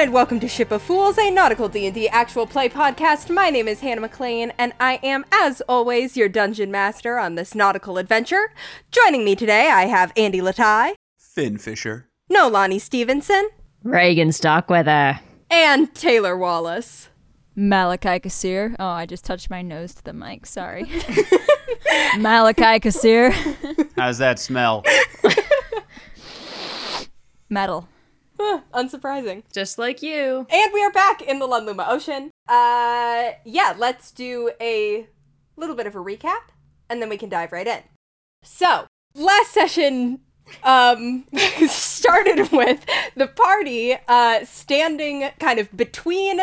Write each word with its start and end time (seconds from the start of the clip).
Greetings 0.00 0.08
and 0.08 0.14
welcome 0.14 0.40
to 0.40 0.48
Ship 0.48 0.72
of 0.72 0.80
Fools, 0.80 1.18
a 1.18 1.30
nautical 1.30 1.68
D&D 1.68 2.08
actual 2.08 2.46
play 2.46 2.70
podcast. 2.70 3.28
My 3.28 3.50
name 3.50 3.68
is 3.68 3.80
Hannah 3.80 4.00
McLean, 4.00 4.50
and 4.56 4.72
I 4.80 4.94
am, 5.02 5.26
as 5.30 5.60
always, 5.68 6.16
your 6.16 6.26
dungeon 6.26 6.70
master 6.70 7.18
on 7.18 7.34
this 7.34 7.54
nautical 7.54 7.98
adventure. 7.98 8.50
Joining 8.90 9.26
me 9.26 9.36
today, 9.36 9.68
I 9.68 9.88
have 9.88 10.10
Andy 10.16 10.40
Latai, 10.40 10.94
Finn 11.18 11.58
Fisher. 11.58 12.08
Nolani 12.32 12.80
Stevenson, 12.80 13.50
Reagan 13.84 14.32
Stockweather. 14.32 15.20
and 15.50 15.94
Taylor 15.94 16.34
Wallace. 16.34 17.10
Malachi 17.54 18.20
Kassir. 18.20 18.74
Oh, 18.78 18.86
I 18.86 19.04
just 19.04 19.26
touched 19.26 19.50
my 19.50 19.60
nose 19.60 19.94
to 19.96 20.02
the 20.02 20.14
mic. 20.14 20.46
Sorry. 20.46 20.84
Malachi 22.18 22.80
Kassir. 22.80 23.34
How's 23.96 24.16
that 24.16 24.38
smell? 24.38 24.82
Metal. 27.50 27.86
Huh, 28.42 28.60
unsurprising. 28.74 29.42
Just 29.52 29.78
like 29.78 30.02
you. 30.02 30.46
And 30.50 30.72
we 30.72 30.82
are 30.82 30.90
back 30.90 31.20
in 31.20 31.40
the 31.40 31.46
Lunluma 31.46 31.86
Ocean. 31.86 32.30
Uh, 32.48 33.32
yeah, 33.44 33.74
let's 33.76 34.10
do 34.10 34.50
a 34.60 35.06
little 35.56 35.76
bit 35.76 35.86
of 35.86 35.94
a 35.94 35.98
recap, 35.98 36.48
and 36.88 37.02
then 37.02 37.10
we 37.10 37.18
can 37.18 37.28
dive 37.28 37.52
right 37.52 37.66
in. 37.66 37.82
So, 38.42 38.86
last 39.14 39.50
session 39.50 40.20
um 40.64 41.24
started 41.68 42.50
with 42.50 42.84
the 43.14 43.28
party 43.28 43.96
uh 44.08 44.44
standing 44.44 45.30
kind 45.38 45.60
of 45.60 45.76
between 45.76 46.40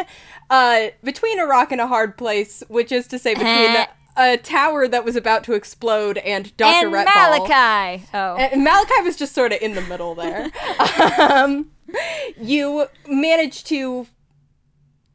uh 0.49 0.87
between 1.03 1.39
a 1.39 1.45
rock 1.45 1.73
and 1.73 1.81
a 1.81 1.87
hard 1.87 2.17
place 2.17 2.63
which 2.69 2.89
is 2.89 3.05
to 3.05 3.19
say 3.19 3.33
between 3.33 3.85
a 4.17 4.37
tower 4.37 4.87
that 4.87 5.05
was 5.05 5.15
about 5.15 5.43
to 5.43 5.53
explode 5.53 6.17
and 6.19 6.55
Dr. 6.57 6.87
and 6.87 6.93
Retball. 6.93 7.47
Malachi. 7.47 8.03
Oh. 8.13 8.35
And 8.35 8.63
Malachi 8.63 9.01
was 9.03 9.15
just 9.15 9.33
sort 9.35 9.51
of 9.51 9.61
in 9.61 9.75
the 9.75 9.81
middle 9.81 10.15
there. 10.15 10.49
um, 11.19 11.69
you 12.39 12.87
managed 13.07 13.67
to. 13.67 14.07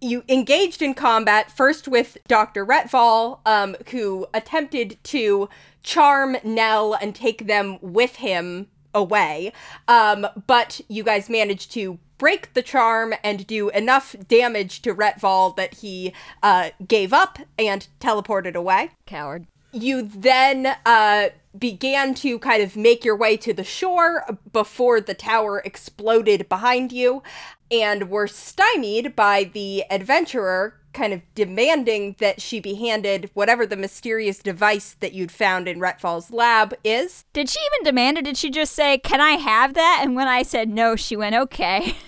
You 0.01 0.25
engaged 0.28 0.83
in 0.83 0.95
combat 0.95 1.53
first 1.53 1.87
with 1.87 2.19
Dr. 2.27 2.67
Retval, 2.67 3.39
um, 3.47 3.77
who 3.91 4.27
attempted 4.34 4.98
to 5.05 5.48
charm 5.84 6.37
Nell 6.42 6.95
and 6.95 7.14
take 7.14 7.47
them 7.47 7.79
with 7.81 8.17
him 8.17 8.67
away. 8.95 9.53
Um, 9.89 10.27
but 10.47 10.81
you 10.89 11.05
guys 11.05 11.31
managed 11.31 11.70
to 11.73 12.01
break 12.19 12.55
the 12.55 12.62
charm 12.62 13.14
and 13.25 13.47
do 13.47 13.69
enough 13.70 14.14
damage 14.29 14.83
to 14.83 14.95
Retval 14.95 15.57
that 15.57 15.75
he 15.75 16.12
uh, 16.42 16.70
gave 16.86 17.12
up 17.12 17.39
and 17.59 17.89
teleported 18.01 18.55
away 18.55 18.91
Coward. 19.07 19.47
you 19.73 20.03
then 20.03 20.75
uh, 20.86 21.31
began 21.58 22.14
to 22.14 22.39
kind 22.39 22.62
of 22.62 22.77
make 22.77 23.05
your 23.05 23.17
way 23.17 23.36
to 23.36 23.53
the 23.53 23.64
shore 23.64 24.39
before 24.53 25.00
the 25.00 25.14
tower 25.14 25.61
exploded 25.64 26.48
behind 26.48 26.92
you 26.92 27.22
and 27.70 28.08
were 28.11 28.27
stymied 28.27 29.14
by 29.17 29.45
the 29.45 29.84
adventurer 29.91 30.75
kind 30.92 31.12
of 31.12 31.23
demanding 31.34 32.17
that 32.19 32.41
she 32.41 32.61
be 32.61 32.75
handed 32.75 33.30
whatever 33.34 33.67
the 33.67 33.77
mysterious 33.77 34.39
device 34.39 34.97
that 35.00 35.12
you'd 35.12 35.33
found 35.33 35.67
in 35.67 35.80
Retfall's 35.80 36.30
lab 36.30 36.75
is. 36.84 37.25
Did 37.33 37.48
she 37.48 37.58
even 37.73 37.84
demand 37.84 38.19
it? 38.19 38.25
Did 38.25 38.36
she 38.36 38.50
just 38.50 38.75
say, 38.75 38.98
Can 38.98 39.20
I 39.20 39.33
have 39.33 39.75
that? 39.75 40.00
And 40.03 40.14
when 40.14 40.28
I 40.28 40.42
said 40.42 40.69
no, 40.69 40.97
she 40.97 41.17
went, 41.17 41.34
Okay. 41.34 41.96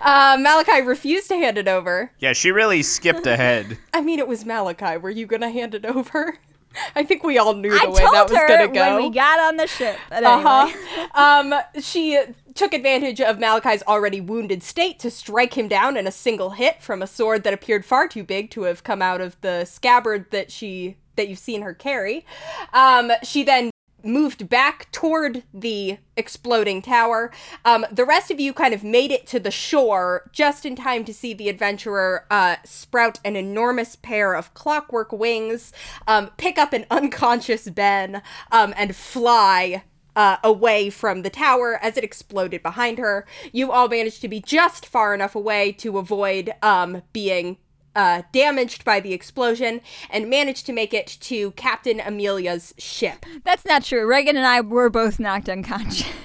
Uh, 0.00 0.36
Malachi 0.38 0.82
refused 0.82 1.28
to 1.28 1.34
hand 1.34 1.56
it 1.56 1.66
over. 1.66 2.12
Yeah, 2.18 2.34
she 2.34 2.52
really 2.52 2.82
skipped 2.82 3.26
ahead. 3.26 3.78
I 3.94 4.02
mean, 4.02 4.18
it 4.18 4.28
was 4.28 4.44
Malachi. 4.44 4.98
Were 4.98 5.10
you 5.10 5.26
gonna 5.26 5.50
hand 5.50 5.74
it 5.74 5.86
over? 5.86 6.38
I 6.96 7.04
think 7.04 7.22
we 7.22 7.38
all 7.38 7.54
knew 7.54 7.70
the 7.70 7.86
I 7.86 7.88
way 7.88 8.02
that 8.12 8.28
was 8.30 8.32
gonna 8.32 8.68
go. 8.68 8.96
when 8.96 9.04
we 9.04 9.10
got 9.10 9.40
on 9.40 9.56
the 9.56 9.66
ship. 9.66 9.98
But 10.08 10.24
Uh 10.24 10.40
huh. 10.42 11.08
um, 11.14 11.54
she 11.80 12.20
took 12.54 12.72
advantage 12.72 13.20
of 13.20 13.38
Malachi's 13.38 13.82
already 13.84 14.20
wounded 14.20 14.62
state 14.62 14.98
to 15.00 15.10
strike 15.10 15.54
him 15.54 15.68
down 15.68 15.96
in 15.96 16.06
a 16.06 16.12
single 16.12 16.50
hit 16.50 16.80
from 16.82 17.02
a 17.02 17.06
sword 17.06 17.42
that 17.44 17.52
appeared 17.52 17.84
far 17.84 18.06
too 18.08 18.22
big 18.24 18.50
to 18.52 18.62
have 18.62 18.84
come 18.84 19.02
out 19.02 19.20
of 19.20 19.40
the 19.40 19.64
scabbard 19.64 20.30
that 20.30 20.50
she 20.50 20.96
that 21.16 21.28
you've 21.28 21.38
seen 21.38 21.62
her 21.62 21.74
carry. 21.74 22.26
Um, 22.72 23.12
she 23.22 23.44
then 23.44 23.70
moved 24.04 24.48
back 24.48 24.90
toward 24.92 25.42
the 25.52 25.98
exploding 26.16 26.82
tower. 26.82 27.30
Um, 27.64 27.86
the 27.90 28.04
rest 28.04 28.30
of 28.30 28.40
you 28.40 28.52
kind 28.52 28.74
of 28.74 28.84
made 28.84 29.10
it 29.10 29.26
to 29.28 29.40
the 29.40 29.50
shore 29.50 30.30
just 30.32 30.64
in 30.64 30.76
time 30.76 31.04
to 31.04 31.14
see 31.14 31.34
the 31.34 31.48
adventurer 31.48 32.26
uh, 32.30 32.56
sprout 32.64 33.18
an 33.24 33.36
enormous 33.36 33.96
pair 33.96 34.34
of 34.34 34.54
clockwork 34.54 35.12
wings, 35.12 35.72
um, 36.06 36.30
pick 36.36 36.58
up 36.58 36.72
an 36.72 36.86
unconscious 36.90 37.68
Ben, 37.68 38.22
um, 38.52 38.74
and 38.76 38.94
fly 38.94 39.82
uh, 40.16 40.36
away 40.44 40.90
from 40.90 41.22
the 41.22 41.30
tower 41.30 41.78
as 41.82 41.96
it 41.96 42.04
exploded 42.04 42.62
behind 42.62 42.98
her. 42.98 43.26
You 43.52 43.72
all 43.72 43.88
managed 43.88 44.20
to 44.22 44.28
be 44.28 44.40
just 44.40 44.86
far 44.86 45.14
enough 45.14 45.34
away 45.34 45.72
to 45.72 45.98
avoid 45.98 46.52
um, 46.62 47.02
being 47.12 47.58
uh, 47.94 48.22
damaged 48.32 48.84
by 48.84 49.00
the 49.00 49.12
explosion 49.12 49.80
and 50.10 50.28
managed 50.28 50.66
to 50.66 50.72
make 50.72 50.92
it 50.92 51.06
to 51.20 51.52
Captain 51.52 52.00
Amelia's 52.00 52.74
ship. 52.78 53.26
That's 53.44 53.64
not 53.64 53.84
true. 53.84 54.06
Reagan 54.06 54.36
and 54.36 54.46
I 54.46 54.60
were 54.60 54.90
both 54.90 55.18
knocked 55.18 55.48
unconscious. 55.48 56.08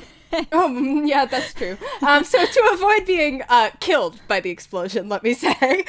Oh, 0.52 0.70
mm, 0.70 1.08
yeah, 1.08 1.26
that's 1.26 1.56
true. 1.56 1.76
Um, 2.08 2.24
so 2.24 2.46
to 2.46 2.70
avoid 2.72 3.08
being 3.08 3.42
uh, 3.50 3.72
killed 3.80 4.22
by 4.28 4.40
the 4.40 4.52
explosion, 4.52 5.10
let 5.10 5.24
me 5.24 5.34
say, 5.46 5.84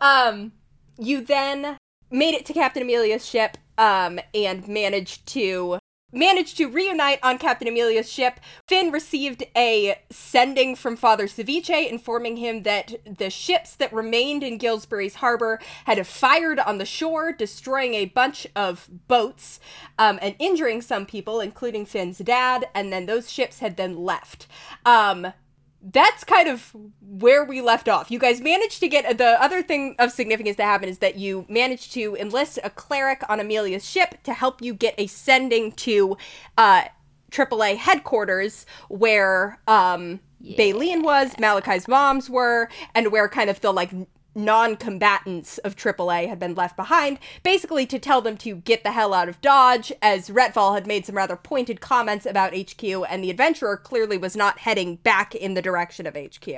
um, 0.00 0.50
you 0.98 1.20
then 1.20 1.76
made 2.10 2.34
it 2.34 2.44
to 2.46 2.52
Captain 2.52 2.82
Amelia's 2.82 3.24
ship 3.24 3.56
um, 3.78 4.18
and 4.34 4.66
managed 4.66 5.26
to 5.26 5.78
managed 6.12 6.56
to 6.56 6.66
reunite 6.66 7.18
on 7.22 7.38
Captain 7.38 7.68
Amelia's 7.68 8.10
ship. 8.10 8.40
Finn 8.66 8.90
received 8.90 9.44
a 9.56 10.00
sending 10.10 10.74
from 10.74 10.96
Father 10.96 11.26
Ceviche 11.26 11.90
informing 11.90 12.38
him 12.38 12.62
that 12.62 12.94
the 13.18 13.30
ships 13.30 13.74
that 13.76 13.92
remained 13.92 14.42
in 14.42 14.58
Gillsbury's 14.58 15.16
harbor 15.16 15.60
had 15.84 16.04
fired 16.06 16.58
on 16.58 16.78
the 16.78 16.86
shore, 16.86 17.32
destroying 17.32 17.94
a 17.94 18.06
bunch 18.06 18.46
of 18.56 18.88
boats 19.08 19.60
um, 19.98 20.18
and 20.22 20.34
injuring 20.38 20.80
some 20.82 21.06
people, 21.06 21.40
including 21.40 21.84
Finn's 21.84 22.18
dad, 22.18 22.68
and 22.74 22.92
then 22.92 23.06
those 23.06 23.30
ships 23.30 23.58
had 23.58 23.76
then 23.76 23.96
left. 23.96 24.46
Um, 24.86 25.32
that's 25.80 26.24
kind 26.24 26.48
of 26.48 26.74
where 27.00 27.44
we 27.44 27.60
left 27.60 27.88
off. 27.88 28.10
You 28.10 28.18
guys 28.18 28.40
managed 28.40 28.80
to 28.80 28.88
get 28.88 29.18
the 29.18 29.40
other 29.42 29.62
thing 29.62 29.94
of 29.98 30.10
significance 30.10 30.56
that 30.56 30.64
happened 30.64 30.90
is 30.90 30.98
that 30.98 31.16
you 31.16 31.46
managed 31.48 31.92
to 31.92 32.16
enlist 32.16 32.58
a 32.64 32.70
cleric 32.70 33.22
on 33.28 33.38
Amelia's 33.40 33.88
ship 33.88 34.22
to 34.24 34.32
help 34.32 34.60
you 34.60 34.74
get 34.74 34.94
a 34.98 35.06
sending 35.06 35.72
to 35.72 36.16
uh 36.56 36.84
AAA 37.30 37.76
headquarters 37.76 38.66
where 38.88 39.60
um 39.68 40.20
Baleen 40.40 41.02
was, 41.02 41.36
Malachi's 41.38 41.88
moms 41.88 42.30
were, 42.30 42.68
and 42.94 43.10
where 43.10 43.28
kind 43.28 43.50
of 43.50 43.60
the 43.60 43.72
like 43.72 43.90
non-combatants 44.38 45.58
of 45.58 45.76
AAA 45.76 46.28
had 46.28 46.38
been 46.38 46.54
left 46.54 46.76
behind, 46.76 47.18
basically 47.42 47.84
to 47.86 47.98
tell 47.98 48.20
them 48.20 48.36
to 48.38 48.56
get 48.56 48.84
the 48.84 48.92
hell 48.92 49.12
out 49.12 49.28
of 49.28 49.40
Dodge, 49.40 49.92
as 50.00 50.30
Retval 50.30 50.74
had 50.74 50.86
made 50.86 51.04
some 51.04 51.16
rather 51.16 51.36
pointed 51.36 51.80
comments 51.80 52.24
about 52.24 52.54
HQ, 52.56 52.82
and 53.08 53.22
the 53.22 53.30
adventurer 53.30 53.76
clearly 53.76 54.16
was 54.16 54.36
not 54.36 54.60
heading 54.60 54.96
back 54.96 55.34
in 55.34 55.54
the 55.54 55.62
direction 55.62 56.06
of 56.06 56.16
HQ. 56.16 56.48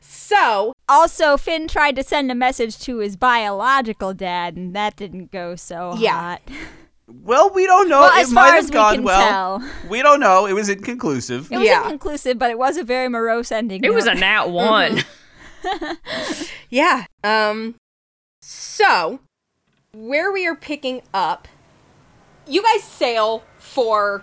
So, 0.00 0.72
Also, 0.88 1.36
Finn 1.36 1.68
tried 1.68 1.94
to 1.96 2.02
send 2.02 2.32
a 2.32 2.34
message 2.34 2.78
to 2.80 2.98
his 2.98 3.16
biological 3.16 4.12
dad, 4.12 4.56
and 4.56 4.74
that 4.74 4.96
didn't 4.96 5.30
go 5.30 5.54
so 5.56 5.94
Yeah. 5.98 6.12
hot. 6.20 6.42
Well, 7.06 7.50
we 7.50 7.66
don't 7.66 7.88
know. 7.88 8.00
Well, 8.00 8.18
it 8.18 8.22
as 8.22 8.32
might 8.32 8.40
far 8.42 8.50
have 8.54 8.64
as 8.64 8.70
we 8.70 8.74
gone 8.74 8.94
can 8.96 9.04
well. 9.04 9.58
tell. 9.60 9.70
We 9.88 10.00
don't 10.02 10.20
know. 10.20 10.46
It 10.46 10.52
was 10.52 10.68
inconclusive. 10.68 11.50
It 11.52 11.58
was 11.58 11.66
Yeah. 11.66 11.82
inconclusive, 11.84 12.38
but 12.38 12.50
it 12.50 12.58
was 12.58 12.76
a 12.76 12.84
very 12.84 13.08
morose 13.08 13.50
ending. 13.52 13.84
It 13.84 13.92
was 13.94 14.06
a 14.06 14.14
nat 14.14 14.44
one. 14.50 14.96
Mm-hmm. 14.96 15.08
yeah. 16.70 17.06
Um 17.24 17.76
so 18.42 19.20
where 19.92 20.32
we 20.32 20.46
are 20.46 20.54
picking 20.54 21.02
up 21.12 21.48
you 22.46 22.62
guys 22.62 22.82
sail 22.82 23.42
for 23.58 24.22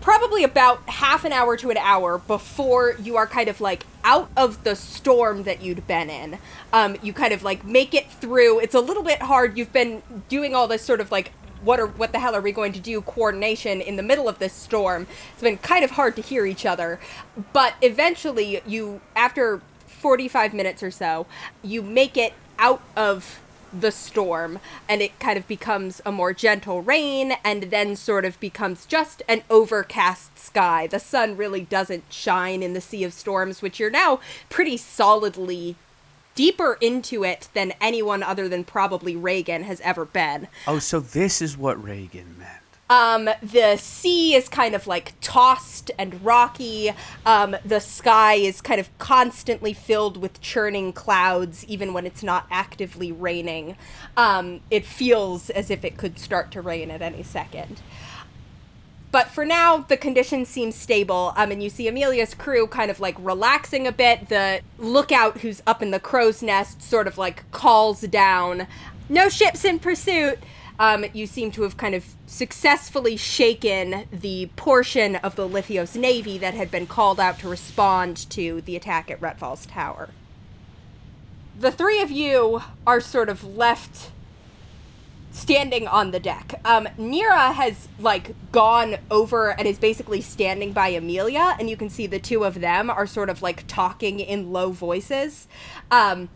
probably 0.00 0.44
about 0.44 0.88
half 0.88 1.24
an 1.24 1.32
hour 1.32 1.56
to 1.56 1.70
an 1.70 1.76
hour 1.78 2.18
before 2.18 2.94
you 3.00 3.16
are 3.16 3.26
kind 3.26 3.48
of 3.48 3.60
like 3.60 3.84
out 4.04 4.30
of 4.36 4.62
the 4.62 4.76
storm 4.76 5.42
that 5.42 5.62
you'd 5.62 5.86
been 5.86 6.08
in. 6.08 6.38
Um, 6.72 6.96
you 7.02 7.12
kind 7.12 7.32
of 7.32 7.42
like 7.42 7.64
make 7.64 7.92
it 7.92 8.10
through. 8.10 8.60
It's 8.60 8.74
a 8.74 8.80
little 8.80 9.02
bit 9.02 9.22
hard. 9.22 9.58
You've 9.58 9.72
been 9.72 10.02
doing 10.28 10.54
all 10.54 10.68
this 10.68 10.82
sort 10.82 11.00
of 11.00 11.10
like 11.10 11.32
what 11.62 11.80
are 11.80 11.88
what 11.88 12.12
the 12.12 12.20
hell 12.20 12.36
are 12.36 12.40
we 12.40 12.52
going 12.52 12.72
to 12.72 12.80
do 12.80 13.00
coordination 13.00 13.80
in 13.80 13.96
the 13.96 14.02
middle 14.02 14.28
of 14.28 14.38
this 14.38 14.52
storm. 14.52 15.08
It's 15.32 15.42
been 15.42 15.58
kind 15.58 15.84
of 15.84 15.92
hard 15.92 16.14
to 16.16 16.22
hear 16.22 16.46
each 16.46 16.64
other, 16.66 17.00
but 17.52 17.74
eventually 17.82 18.62
you 18.66 19.00
after 19.16 19.60
45 20.06 20.54
minutes 20.54 20.84
or 20.84 20.90
so, 20.92 21.26
you 21.64 21.82
make 21.82 22.16
it 22.16 22.32
out 22.60 22.80
of 22.96 23.40
the 23.72 23.90
storm 23.90 24.60
and 24.88 25.02
it 25.02 25.18
kind 25.18 25.36
of 25.36 25.48
becomes 25.48 26.00
a 26.06 26.12
more 26.12 26.32
gentle 26.32 26.80
rain 26.80 27.32
and 27.44 27.64
then 27.64 27.96
sort 27.96 28.24
of 28.24 28.38
becomes 28.38 28.86
just 28.86 29.20
an 29.26 29.42
overcast 29.50 30.38
sky. 30.38 30.86
The 30.86 31.00
sun 31.00 31.36
really 31.36 31.62
doesn't 31.62 32.04
shine 32.08 32.62
in 32.62 32.72
the 32.72 32.80
sea 32.80 33.02
of 33.02 33.12
storms, 33.14 33.60
which 33.60 33.80
you're 33.80 33.90
now 33.90 34.20
pretty 34.48 34.76
solidly 34.76 35.74
deeper 36.36 36.78
into 36.80 37.24
it 37.24 37.48
than 37.52 37.72
anyone 37.80 38.22
other 38.22 38.48
than 38.48 38.62
probably 38.62 39.16
Reagan 39.16 39.64
has 39.64 39.80
ever 39.80 40.04
been. 40.04 40.46
Oh, 40.68 40.78
so 40.78 41.00
this 41.00 41.42
is 41.42 41.58
what 41.58 41.82
Reagan 41.82 42.36
meant. 42.38 42.55
Um, 42.88 43.28
the 43.42 43.76
sea 43.76 44.34
is 44.34 44.48
kind 44.48 44.74
of 44.74 44.86
like 44.86 45.14
tossed 45.20 45.90
and 45.98 46.24
rocky. 46.24 46.92
Um, 47.24 47.56
the 47.64 47.80
sky 47.80 48.34
is 48.34 48.60
kind 48.60 48.80
of 48.80 48.96
constantly 48.98 49.72
filled 49.72 50.16
with 50.16 50.40
churning 50.40 50.92
clouds, 50.92 51.64
even 51.66 51.92
when 51.92 52.06
it's 52.06 52.22
not 52.22 52.46
actively 52.50 53.10
raining. 53.10 53.76
Um, 54.16 54.60
it 54.70 54.84
feels 54.84 55.50
as 55.50 55.70
if 55.70 55.84
it 55.84 55.96
could 55.96 56.18
start 56.18 56.52
to 56.52 56.60
rain 56.60 56.90
at 56.90 57.02
any 57.02 57.22
second. 57.22 57.80
But 59.10 59.28
for 59.28 59.46
now, 59.46 59.78
the 59.78 59.96
conditions 59.96 60.48
seem 60.48 60.72
stable. 60.72 61.32
Um, 61.36 61.50
and 61.50 61.62
you 61.62 61.70
see 61.70 61.88
Amelia's 61.88 62.34
crew 62.34 62.66
kind 62.66 62.90
of 62.90 63.00
like 63.00 63.16
relaxing 63.18 63.86
a 63.86 63.92
bit. 63.92 64.28
The 64.28 64.60
lookout 64.78 65.38
who's 65.38 65.62
up 65.66 65.80
in 65.80 65.90
the 65.90 66.00
crow's 66.00 66.42
nest 66.42 66.82
sort 66.82 67.06
of 67.06 67.16
like 67.16 67.50
calls 67.50 68.02
down, 68.02 68.66
No 69.08 69.28
ships 69.28 69.64
in 69.64 69.78
pursuit. 69.78 70.38
Um, 70.78 71.06
you 71.12 71.26
seem 71.26 71.50
to 71.52 71.62
have 71.62 71.76
kind 71.76 71.94
of 71.94 72.04
successfully 72.26 73.16
shaken 73.16 74.06
the 74.12 74.50
portion 74.56 75.16
of 75.16 75.36
the 75.36 75.48
Lithios 75.48 75.96
navy 75.96 76.38
that 76.38 76.54
had 76.54 76.70
been 76.70 76.86
called 76.86 77.18
out 77.18 77.38
to 77.40 77.48
respond 77.48 78.28
to 78.30 78.60
the 78.62 78.76
attack 78.76 79.10
at 79.10 79.20
Retfall's 79.20 79.66
tower. 79.66 80.10
The 81.58 81.72
three 81.72 82.02
of 82.02 82.10
you 82.10 82.62
are 82.86 83.00
sort 83.00 83.30
of 83.30 83.42
left 83.56 84.10
standing 85.30 85.86
on 85.86 86.10
the 86.10 86.20
deck. 86.20 86.60
Um, 86.64 86.88
Nira 86.98 87.52
has 87.54 87.88
like 87.98 88.34
gone 88.52 88.96
over 89.10 89.50
and 89.50 89.66
is 89.66 89.78
basically 89.78 90.20
standing 90.20 90.72
by 90.72 90.88
Amelia, 90.88 91.56
and 91.58 91.68
you 91.68 91.76
can 91.76 91.90
see 91.90 92.06
the 92.06 92.18
two 92.18 92.44
of 92.44 92.60
them 92.60 92.90
are 92.90 93.06
sort 93.06 93.28
of 93.28 93.42
like 93.42 93.66
talking 93.66 94.20
in 94.20 94.52
low 94.52 94.70
voices. 94.70 95.46
Um, 95.90 96.30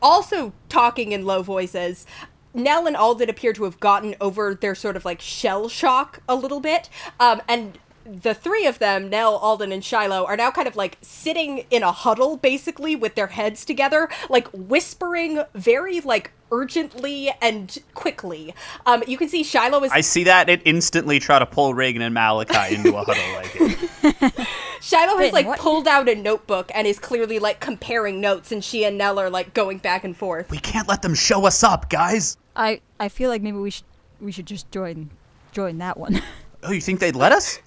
also 0.00 0.52
talking 0.68 1.12
in 1.12 1.24
low 1.24 1.42
voices. 1.42 2.06
Nell 2.54 2.86
and 2.86 2.96
Alden 2.96 3.28
appear 3.28 3.52
to 3.52 3.64
have 3.64 3.80
gotten 3.80 4.14
over 4.20 4.54
their 4.54 4.74
sort 4.74 4.96
of 4.96 5.04
like 5.04 5.20
shell 5.20 5.68
shock 5.68 6.20
a 6.28 6.36
little 6.36 6.60
bit, 6.60 6.88
um, 7.20 7.42
and 7.48 7.78
the 8.06 8.34
three 8.34 8.66
of 8.66 8.78
them, 8.78 9.08
Nell, 9.08 9.36
Alden, 9.36 9.72
and 9.72 9.82
Shiloh, 9.84 10.26
are 10.26 10.36
now 10.36 10.50
kind 10.50 10.68
of 10.68 10.76
like 10.76 10.98
sitting 11.00 11.64
in 11.70 11.82
a 11.82 11.90
huddle, 11.90 12.36
basically, 12.36 12.94
with 12.94 13.14
their 13.14 13.28
heads 13.28 13.64
together, 13.64 14.08
like 14.28 14.46
whispering 14.48 15.42
very 15.54 16.00
like 16.00 16.30
urgently 16.52 17.32
and 17.40 17.78
quickly. 17.94 18.54
Um, 18.86 19.02
you 19.06 19.16
can 19.16 19.28
see 19.28 19.42
Shiloh 19.42 19.82
is 19.84 19.90
I 19.92 20.02
see 20.02 20.24
that 20.24 20.48
it 20.48 20.60
instantly 20.64 21.18
try 21.18 21.38
to 21.38 21.46
pull 21.46 21.74
Reagan 21.74 22.02
and 22.02 22.14
Malachi 22.14 22.74
into 22.74 22.94
a 22.94 23.04
huddle 23.04 23.34
like 23.34 23.50
it. 23.54 24.46
Shiloh 24.82 25.16
has 25.18 25.32
like 25.32 25.46
what- 25.46 25.58
pulled 25.58 25.88
out 25.88 26.08
a 26.08 26.14
notebook 26.14 26.70
and 26.74 26.86
is 26.86 26.98
clearly 26.98 27.38
like 27.38 27.58
comparing 27.60 28.20
notes, 28.20 28.52
and 28.52 28.62
she 28.62 28.84
and 28.84 28.98
Nell 28.98 29.18
are 29.18 29.30
like 29.30 29.54
going 29.54 29.78
back 29.78 30.04
and 30.04 30.14
forth. 30.16 30.50
We 30.50 30.58
can't 30.58 30.86
let 30.86 31.00
them 31.00 31.14
show 31.14 31.46
us 31.46 31.62
up, 31.64 31.88
guys. 31.88 32.36
I 32.56 32.80
I 33.00 33.08
feel 33.08 33.30
like 33.30 33.42
maybe 33.42 33.58
we 33.58 33.70
should 33.70 33.84
we 34.20 34.32
should 34.32 34.46
just 34.46 34.70
join 34.70 35.10
join 35.52 35.78
that 35.78 35.96
one. 35.96 36.20
Oh, 36.66 36.72
you 36.72 36.80
think 36.80 36.98
they'd 36.98 37.14
let 37.14 37.30
us? 37.30 37.58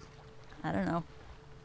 I 0.64 0.72
don't 0.72 0.88
know. 0.88 1.04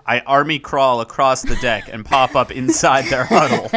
I 0.05 0.21
army 0.21 0.59
crawl 0.59 1.01
across 1.01 1.41
the 1.41 1.57
deck 1.63 1.89
and 1.91 2.05
pop 2.05 2.37
up 2.37 2.51
inside 2.51 3.07
their 3.07 3.25
huddle. 3.25 3.71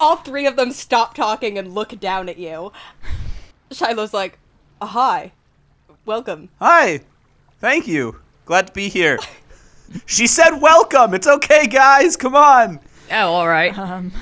All 0.00 0.16
three 0.16 0.44
of 0.46 0.56
them 0.56 0.72
stop 0.72 1.14
talking 1.14 1.56
and 1.58 1.72
look 1.72 2.00
down 2.00 2.28
at 2.28 2.36
you. 2.36 2.72
Shiloh's 3.70 4.12
like, 4.12 4.40
"Uh, 4.80 4.86
"Hi, 4.86 5.30
welcome." 6.04 6.48
Hi. 6.58 7.02
Thank 7.60 7.86
you. 7.86 8.16
Glad 8.44 8.66
to 8.66 8.72
be 8.72 8.88
here. 8.88 9.20
She 10.04 10.26
said 10.26 10.56
welcome. 10.60 11.14
It's 11.14 11.28
okay, 11.28 11.68
guys. 11.68 12.16
Come 12.16 12.34
on. 12.34 12.80
Oh, 13.12 13.32
all 13.34 13.48
right. 13.48 13.74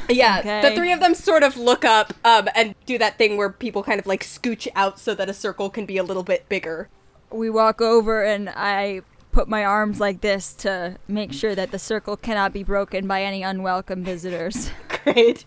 Yeah, 0.08 0.38
Okay. 0.40 0.62
the 0.68 0.74
three 0.74 0.92
of 0.92 1.00
them 1.00 1.14
sort 1.14 1.42
of 1.42 1.56
look 1.56 1.84
up 1.84 2.12
um, 2.24 2.48
and 2.54 2.74
do 2.86 2.98
that 2.98 3.16
thing 3.18 3.36
where 3.36 3.50
people 3.50 3.82
kind 3.82 4.00
of 4.00 4.06
like 4.06 4.24
scooch 4.24 4.66
out 4.74 4.98
so 4.98 5.14
that 5.14 5.28
a 5.28 5.34
circle 5.34 5.70
can 5.70 5.86
be 5.86 5.96
a 5.96 6.02
little 6.02 6.22
bit 6.22 6.48
bigger. 6.48 6.88
We 7.30 7.48
walk 7.50 7.80
over 7.80 8.24
and 8.24 8.50
I 8.50 9.02
put 9.32 9.48
my 9.48 9.64
arms 9.64 10.00
like 10.00 10.20
this 10.22 10.52
to 10.54 10.96
make 11.06 11.32
sure 11.32 11.54
that 11.54 11.70
the 11.70 11.78
circle 11.78 12.16
cannot 12.16 12.52
be 12.52 12.64
broken 12.64 13.06
by 13.06 13.22
any 13.22 13.42
unwelcome 13.42 14.02
visitors. 14.02 14.70
Great. 15.04 15.44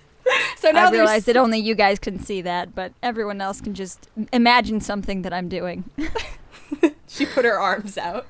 So 0.58 0.72
now 0.72 0.84
I 0.88 0.92
there's 0.92 0.94
realize 0.94 1.26
that 1.26 1.36
only 1.36 1.60
you 1.60 1.76
guys 1.76 2.00
can 2.00 2.18
see 2.18 2.42
that, 2.42 2.74
but 2.74 2.94
everyone 3.04 3.42
else 3.42 3.60
can 3.60 3.74
just 3.74 4.08
imagine 4.32 4.80
something 4.80 5.22
that 5.24 5.34
I'm 5.34 5.50
doing. 5.50 5.84
she 7.08 7.26
put 7.26 7.44
her 7.46 7.60
arms 7.60 7.98
out. 7.98 8.26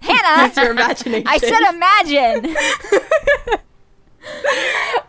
Hannah, 0.00 0.48
It's 0.48 0.56
your 0.56 0.70
imagination. 0.72 1.28
I 1.28 1.38
said 1.38 1.60
imagine. 1.74 2.56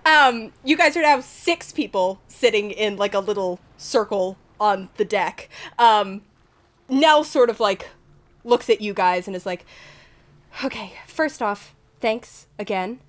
Um, 0.05 0.51
you 0.63 0.77
guys 0.77 0.95
are 0.97 1.01
now 1.01 1.19
six 1.21 1.71
people 1.71 2.19
sitting 2.27 2.71
in 2.71 2.97
like 2.97 3.13
a 3.13 3.19
little 3.19 3.59
circle 3.77 4.37
on 4.59 4.89
the 4.97 5.05
deck. 5.05 5.49
Um, 5.77 6.21
Nell 6.89 7.23
sort 7.23 7.49
of 7.49 7.59
like 7.59 7.89
looks 8.43 8.69
at 8.69 8.81
you 8.81 8.93
guys 8.93 9.27
and 9.27 9.35
is 9.35 9.45
like, 9.45 9.65
"Okay, 10.63 10.93
first 11.07 11.41
off, 11.41 11.73
thanks 11.99 12.47
again. 12.59 12.99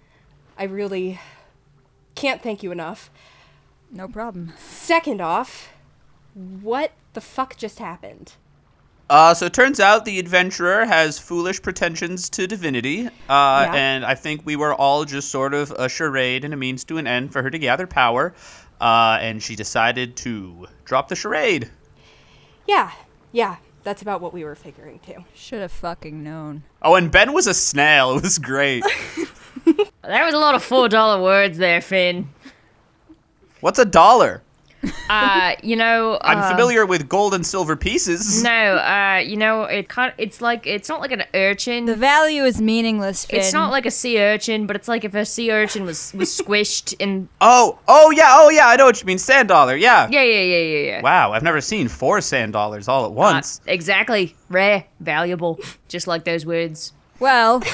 I 0.56 0.64
really 0.64 1.20
can't 2.14 2.42
thank 2.42 2.62
you 2.62 2.70
enough. 2.70 3.10
No 3.90 4.08
problem. 4.08 4.52
Second 4.56 5.20
off, 5.20 5.72
what 6.34 6.92
the 7.12 7.20
fuck 7.20 7.56
just 7.56 7.78
happened?" 7.78 8.34
Uh, 9.10 9.34
so 9.34 9.46
it 9.46 9.52
turns 9.52 9.80
out 9.80 10.04
the 10.06 10.18
adventurer 10.18 10.86
has 10.86 11.18
foolish 11.18 11.60
pretensions 11.60 12.30
to 12.30 12.46
divinity, 12.46 13.06
uh, 13.06 13.10
Yeah. 13.28 13.72
and 13.74 14.04
I 14.04 14.14
think 14.14 14.42
we 14.44 14.56
were 14.56 14.74
all 14.74 15.04
just 15.04 15.30
sort 15.30 15.52
of 15.52 15.70
a 15.72 15.88
charade 15.90 16.42
and 16.44 16.54
a 16.54 16.56
means 16.56 16.84
to 16.84 16.96
an 16.98 17.06
end 17.06 17.32
for 17.32 17.42
her 17.42 17.50
to 17.50 17.58
gather 17.58 17.86
power, 17.86 18.34
uh, 18.80 19.18
and 19.20 19.42
she 19.42 19.56
decided 19.56 20.16
to 20.16 20.66
drop 20.86 21.08
the 21.08 21.16
charade. 21.16 21.70
Yeah, 22.66 22.92
yeah, 23.30 23.56
that's 23.82 24.00
about 24.00 24.22
what 24.22 24.32
we 24.32 24.42
were 24.42 24.54
figuring 24.54 25.00
too. 25.06 25.22
Should 25.34 25.60
have 25.60 25.72
fucking 25.72 26.22
known. 26.24 26.62
Oh, 26.80 26.94
and 26.94 27.10
Ben 27.10 27.34
was 27.34 27.46
a 27.46 27.52
snail. 27.54 28.14
It 28.16 28.22
was 28.22 28.38
great. 28.38 28.84
There 29.66 30.24
was 30.24 30.34
a 30.34 30.38
lot 30.38 30.54
of 30.54 30.62
four 30.64 30.88
dollar 30.88 31.22
words 31.22 31.58
there, 31.58 31.80
Finn. 31.82 32.30
What's 33.60 33.78
a 33.78 33.84
dollar? 33.84 34.42
Uh, 35.08 35.54
you 35.62 35.76
know, 35.76 36.18
I'm 36.22 36.38
uh, 36.38 36.50
familiar 36.50 36.86
with 36.86 37.08
gold 37.08 37.34
and 37.34 37.44
silver 37.46 37.76
pieces. 37.76 38.42
No, 38.42 38.50
uh, 38.76 39.22
you 39.24 39.36
know, 39.36 39.62
it 39.64 39.88
kind 39.88 40.12
it's 40.18 40.40
like 40.40 40.66
it's 40.66 40.88
not 40.88 41.00
like 41.00 41.12
an 41.12 41.24
urchin. 41.34 41.84
The 41.84 41.94
value 41.96 42.44
is 42.44 42.60
meaningless, 42.60 43.24
Finn. 43.24 43.40
it's 43.40 43.52
not 43.52 43.70
like 43.70 43.86
a 43.86 43.90
sea 43.90 44.20
urchin, 44.20 44.66
but 44.66 44.76
it's 44.76 44.88
like 44.88 45.04
if 45.04 45.14
a 45.14 45.24
sea 45.24 45.52
urchin 45.52 45.84
was 45.84 46.12
was 46.14 46.28
squished 46.40 46.94
in. 46.98 47.28
Oh, 47.40 47.78
oh 47.88 48.10
yeah, 48.10 48.30
oh 48.32 48.48
yeah, 48.50 48.66
I 48.68 48.76
know 48.76 48.86
what 48.86 49.00
you 49.00 49.06
mean. 49.06 49.18
Sand 49.18 49.48
dollar, 49.48 49.76
yeah. 49.76 50.08
Yeah, 50.10 50.22
yeah, 50.22 50.40
yeah, 50.42 50.58
yeah, 50.58 50.78
yeah. 50.86 51.02
Wow, 51.02 51.32
I've 51.32 51.42
never 51.42 51.60
seen 51.60 51.88
four 51.88 52.20
sand 52.20 52.52
dollars 52.52 52.88
all 52.88 53.04
at 53.04 53.10
Uh, 53.10 53.14
once. 53.14 53.60
exactly. 53.66 54.34
Rare, 54.48 54.84
valuable, 55.00 55.58
just 55.88 56.06
like 56.06 56.24
those 56.24 56.44
words. 56.46 56.92
Well, 57.20 57.60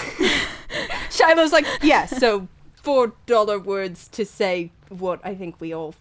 Shiloh's 1.10 1.52
like, 1.52 1.66
yeah, 1.82 2.06
so 2.06 2.48
four 2.74 3.12
dollar 3.26 3.58
words 3.58 4.08
to 4.08 4.24
say 4.24 4.70
what 4.88 5.20
I 5.24 5.34
think 5.34 5.60
we 5.60 5.72
all 5.72 5.94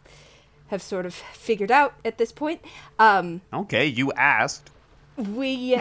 have 0.69 0.81
sort 0.81 1.05
of 1.05 1.13
figured 1.13 1.71
out 1.71 1.93
at 2.05 2.17
this 2.17 2.31
point. 2.31 2.61
Um, 2.97 3.41
okay, 3.53 3.85
you 3.85 4.11
asked. 4.13 4.69
we, 5.17 5.79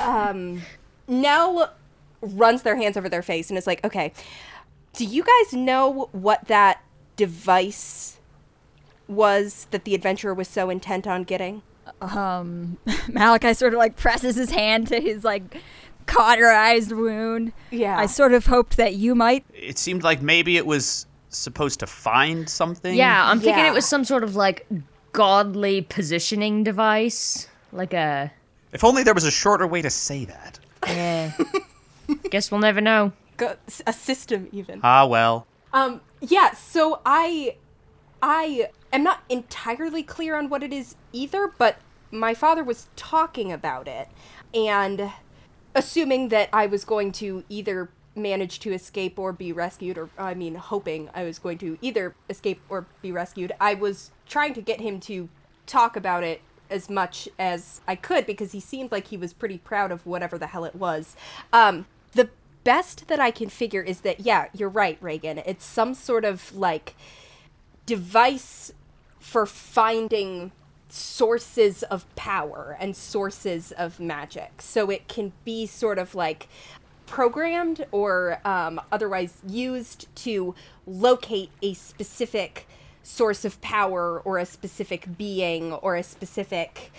um, 0.00 0.62
Nell 1.06 1.72
runs 2.20 2.62
their 2.62 2.76
hands 2.76 2.96
over 2.96 3.08
their 3.08 3.22
face 3.22 3.50
and 3.50 3.58
is 3.58 3.66
like, 3.66 3.84
okay, 3.84 4.12
do 4.94 5.04
you 5.04 5.22
guys 5.22 5.52
know 5.52 6.08
what 6.12 6.46
that 6.48 6.82
device 7.16 8.18
was 9.06 9.66
that 9.70 9.84
the 9.84 9.94
adventurer 9.94 10.34
was 10.34 10.48
so 10.48 10.70
intent 10.70 11.06
on 11.06 11.24
getting? 11.24 11.62
Malachi 13.08 13.54
sort 13.54 13.72
of 13.74 13.78
like 13.78 13.96
presses 13.96 14.36
his 14.36 14.50
hand 14.50 14.88
to 14.88 15.00
his 15.00 15.24
like 15.24 15.62
cauterized 16.06 16.92
wound. 16.92 17.52
Yeah. 17.70 17.98
I 17.98 18.06
sort 18.06 18.32
of 18.32 18.46
hoped 18.46 18.76
that 18.76 18.94
you 18.94 19.14
might. 19.14 19.44
It 19.54 19.78
seemed 19.78 20.02
like 20.02 20.22
maybe 20.22 20.56
it 20.56 20.66
was 20.66 21.06
supposed 21.38 21.80
to 21.80 21.86
find 21.86 22.48
something. 22.48 22.94
Yeah, 22.94 23.28
I'm 23.30 23.40
thinking 23.40 23.64
Yeah. 23.64 23.70
it 23.70 23.74
was 23.74 23.86
some 23.86 24.04
sort 24.04 24.24
of 24.24 24.36
like 24.36 24.66
godly 25.12 25.82
positioning 25.82 26.64
device, 26.64 27.48
like 27.72 27.92
a. 27.94 28.32
If 28.72 28.84
only 28.84 29.02
there 29.02 29.14
was 29.14 29.24
a 29.24 29.30
shorter 29.30 29.66
way 29.66 29.80
to 29.82 29.90
say 29.90 30.24
that. 30.26 30.58
Yeah. 30.86 31.32
Guess 32.30 32.50
we'll 32.50 32.60
never 32.60 32.80
know. 32.80 33.12
Go- 33.36 33.56
a 33.86 33.92
system 33.92 34.48
even. 34.52 34.80
Ah, 34.82 35.06
well. 35.06 35.46
Um, 35.72 36.00
yeah, 36.20 36.52
so 36.52 37.00
I 37.06 37.56
I 38.22 38.68
am 38.92 39.02
not 39.02 39.22
entirely 39.28 40.02
clear 40.02 40.36
on 40.36 40.48
what 40.48 40.62
it 40.62 40.72
is 40.72 40.96
either, 41.12 41.52
but 41.58 41.76
my 42.10 42.34
father 42.34 42.64
was 42.64 42.88
talking 42.96 43.52
about 43.52 43.86
it 43.86 44.08
and 44.54 45.12
assuming 45.74 46.28
that 46.30 46.48
I 46.52 46.66
was 46.66 46.84
going 46.84 47.12
to 47.12 47.44
either 47.48 47.90
manage 48.18 48.60
to 48.60 48.72
escape 48.72 49.18
or 49.18 49.32
be 49.32 49.52
rescued 49.52 49.98
or 49.98 50.10
I 50.18 50.34
mean 50.34 50.56
hoping 50.56 51.08
I 51.14 51.24
was 51.24 51.38
going 51.38 51.58
to 51.58 51.78
either 51.80 52.14
escape 52.28 52.60
or 52.68 52.86
be 53.02 53.12
rescued, 53.12 53.52
I 53.60 53.74
was 53.74 54.10
trying 54.26 54.54
to 54.54 54.60
get 54.60 54.80
him 54.80 55.00
to 55.00 55.28
talk 55.66 55.96
about 55.96 56.24
it 56.24 56.40
as 56.70 56.90
much 56.90 57.28
as 57.38 57.80
I 57.86 57.96
could 57.96 58.26
because 58.26 58.52
he 58.52 58.60
seemed 58.60 58.92
like 58.92 59.08
he 59.08 59.16
was 59.16 59.32
pretty 59.32 59.58
proud 59.58 59.90
of 59.90 60.04
whatever 60.06 60.38
the 60.38 60.48
hell 60.48 60.64
it 60.64 60.74
was. 60.74 61.16
Um, 61.52 61.86
the 62.12 62.28
best 62.64 63.08
that 63.08 63.20
I 63.20 63.30
can 63.30 63.48
figure 63.48 63.82
is 63.82 64.00
that, 64.02 64.20
yeah, 64.20 64.48
you're 64.52 64.68
right, 64.68 64.98
Reagan. 65.00 65.38
It's 65.38 65.64
some 65.64 65.94
sort 65.94 66.24
of 66.24 66.54
like 66.54 66.94
device 67.86 68.72
for 69.18 69.46
finding 69.46 70.52
sources 70.90 71.82
of 71.84 72.04
power 72.16 72.76
and 72.80 72.96
sources 72.96 73.72
of 73.72 74.00
magic. 74.00 74.62
So 74.62 74.90
it 74.90 75.08
can 75.08 75.32
be 75.44 75.66
sort 75.66 75.98
of 75.98 76.14
like 76.14 76.48
programmed 77.08 77.86
or 77.92 78.40
um, 78.44 78.80
otherwise 78.92 79.38
used 79.46 80.14
to 80.16 80.54
locate 80.86 81.50
a 81.62 81.74
specific 81.74 82.66
source 83.02 83.44
of 83.44 83.60
power 83.60 84.20
or 84.20 84.38
a 84.38 84.46
specific 84.46 85.16
being 85.16 85.72
or 85.72 85.96
a 85.96 86.02
specific, 86.02 86.92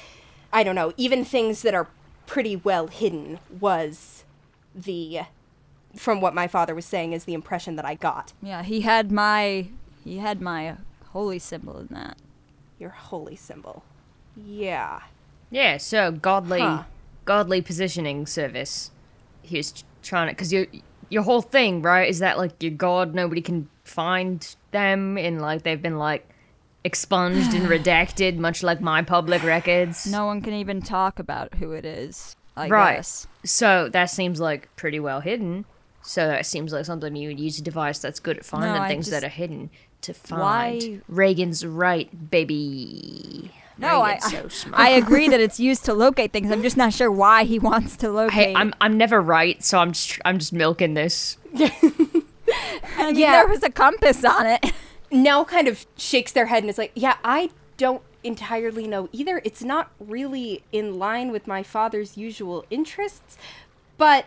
I 0.52 0.64
don't 0.64 0.76
know, 0.76 0.94
even 0.98 1.24
things 1.24 1.62
that 1.62 1.74
are 1.74 1.88
pretty 2.26 2.56
well 2.56 2.88
hidden 2.88 3.40
was 3.60 4.24
the, 4.76 5.22
from 5.96 6.22
what 6.22 6.34
my 6.34 6.48
father 6.48 6.74
was 6.76 6.86
saying, 6.86 7.14
is 7.14 7.26
the 7.26 7.34
impression 7.34 7.76
that 7.76 7.86
I 7.86 7.96
got. 7.96 8.34
Yeah, 8.42 8.64
he 8.64 8.82
had 8.82 9.12
my 9.12 9.68
he 10.04 10.18
had 10.18 10.42
my 10.42 10.78
holy 11.10 11.40
symbol 11.40 11.78
in 11.78 11.88
that. 11.92 12.18
Your 12.80 12.92
holy 12.92 13.36
symbol. 13.36 13.84
Yeah. 14.36 15.02
Yeah, 15.52 15.78
so 15.78 16.12
godly, 16.12 16.62
Huh. 16.62 16.84
godly 17.26 17.62
positioning 17.62 18.26
service. 18.26 18.92
He 19.42 19.58
was 19.58 19.72
t- 19.74 19.84
trying 20.10 20.28
to, 20.28 20.34
because 20.34 20.52
your 20.52 20.66
your 21.10 21.24
whole 21.24 21.42
thing, 21.42 21.82
right, 21.82 22.10
is 22.10 22.20
that 22.20 22.38
like 22.38 22.62
your 22.62 22.72
god, 22.72 23.16
nobody 23.16 23.42
can 23.42 23.70
find 23.84 24.56
them, 24.72 25.18
and 25.18 25.42
like 25.42 25.64
they've 25.64 25.82
been 25.82 25.98
like 25.98 26.28
expunged 26.84 27.54
and 27.54 27.68
redacted, 27.76 28.38
much 28.38 28.64
like 28.64 28.82
my 28.82 29.02
public 29.02 29.44
records. 29.44 30.06
No 30.06 30.26
one 30.26 30.42
can 30.42 30.54
even 30.54 30.82
talk 30.82 31.20
about 31.20 31.56
who 31.56 31.72
it 31.74 31.86
is. 31.86 32.36
I 32.58 32.68
Right. 32.68 32.96
guess. 32.98 33.28
So 33.46 33.90
that 33.90 34.06
seems 34.10 34.40
like 34.40 34.68
pretty 34.76 35.00
well 35.00 35.22
hidden. 35.22 35.66
So 36.02 36.28
that 36.28 36.46
seems 36.46 36.72
like 36.74 36.86
something 36.86 37.16
you 37.16 37.28
would 37.30 37.40
use 37.40 37.60
a 37.60 37.62
device 37.64 38.00
that's 38.00 38.20
good 38.20 38.38
at 38.38 38.46
finding 38.46 38.72
I 38.82 38.88
things 38.88 39.10
that 39.10 39.24
are 39.24 39.30
hidden 39.30 39.70
to 40.02 40.14
find. 40.14 40.42
Why- 40.42 41.00
Reagan's 41.08 41.66
right, 41.66 42.30
baby. 42.32 43.52
No, 43.80 44.02
I, 44.02 44.12
I, 44.24 44.30
so 44.32 44.48
smart. 44.48 44.80
I 44.80 44.90
agree 44.90 45.28
that 45.30 45.40
it's 45.40 45.60
used 45.72 45.86
to 45.86 45.94
locate 45.94 46.32
things. 46.32 46.52
I'm 46.52 46.62
just 46.62 46.78
not 46.78 46.94
sure 46.94 47.12
why 47.12 47.44
he 47.46 47.60
wants 47.70 47.96
to 47.98 48.12
locate. 48.12 48.34
Hey, 48.34 48.54
I'm 48.56 48.74
I'm 48.82 48.98
never 48.98 49.22
right, 49.22 49.64
so 49.64 49.80
I'm 49.80 49.94
just 49.94 50.20
I'm 50.26 50.38
just 50.40 50.54
milking 50.54 50.94
this. 50.94 51.38
I 51.56 51.72
mean, 52.98 53.16
Yeah. 53.16 53.32
there 53.32 53.48
was 53.48 53.64
a 53.64 53.70
compass 53.70 54.24
on 54.26 54.46
it. 54.46 54.66
Nell 55.12 55.46
kind 55.46 55.68
of 55.68 55.86
shakes 55.98 56.32
their 56.32 56.48
head 56.48 56.64
and 56.64 56.70
is 56.70 56.78
like, 56.78 56.92
Yeah, 56.96 57.18
I 57.24 57.50
don't 57.78 58.02
entirely 58.24 58.86
know 58.88 59.08
either. 59.12 59.42
It's 59.46 59.64
not 59.64 59.92
really 60.00 60.64
in 60.72 61.00
line 61.00 61.32
with 61.32 61.48
my 61.48 61.64
father's 61.64 62.18
usual 62.18 62.66
interests, 62.70 63.38
but 63.98 64.26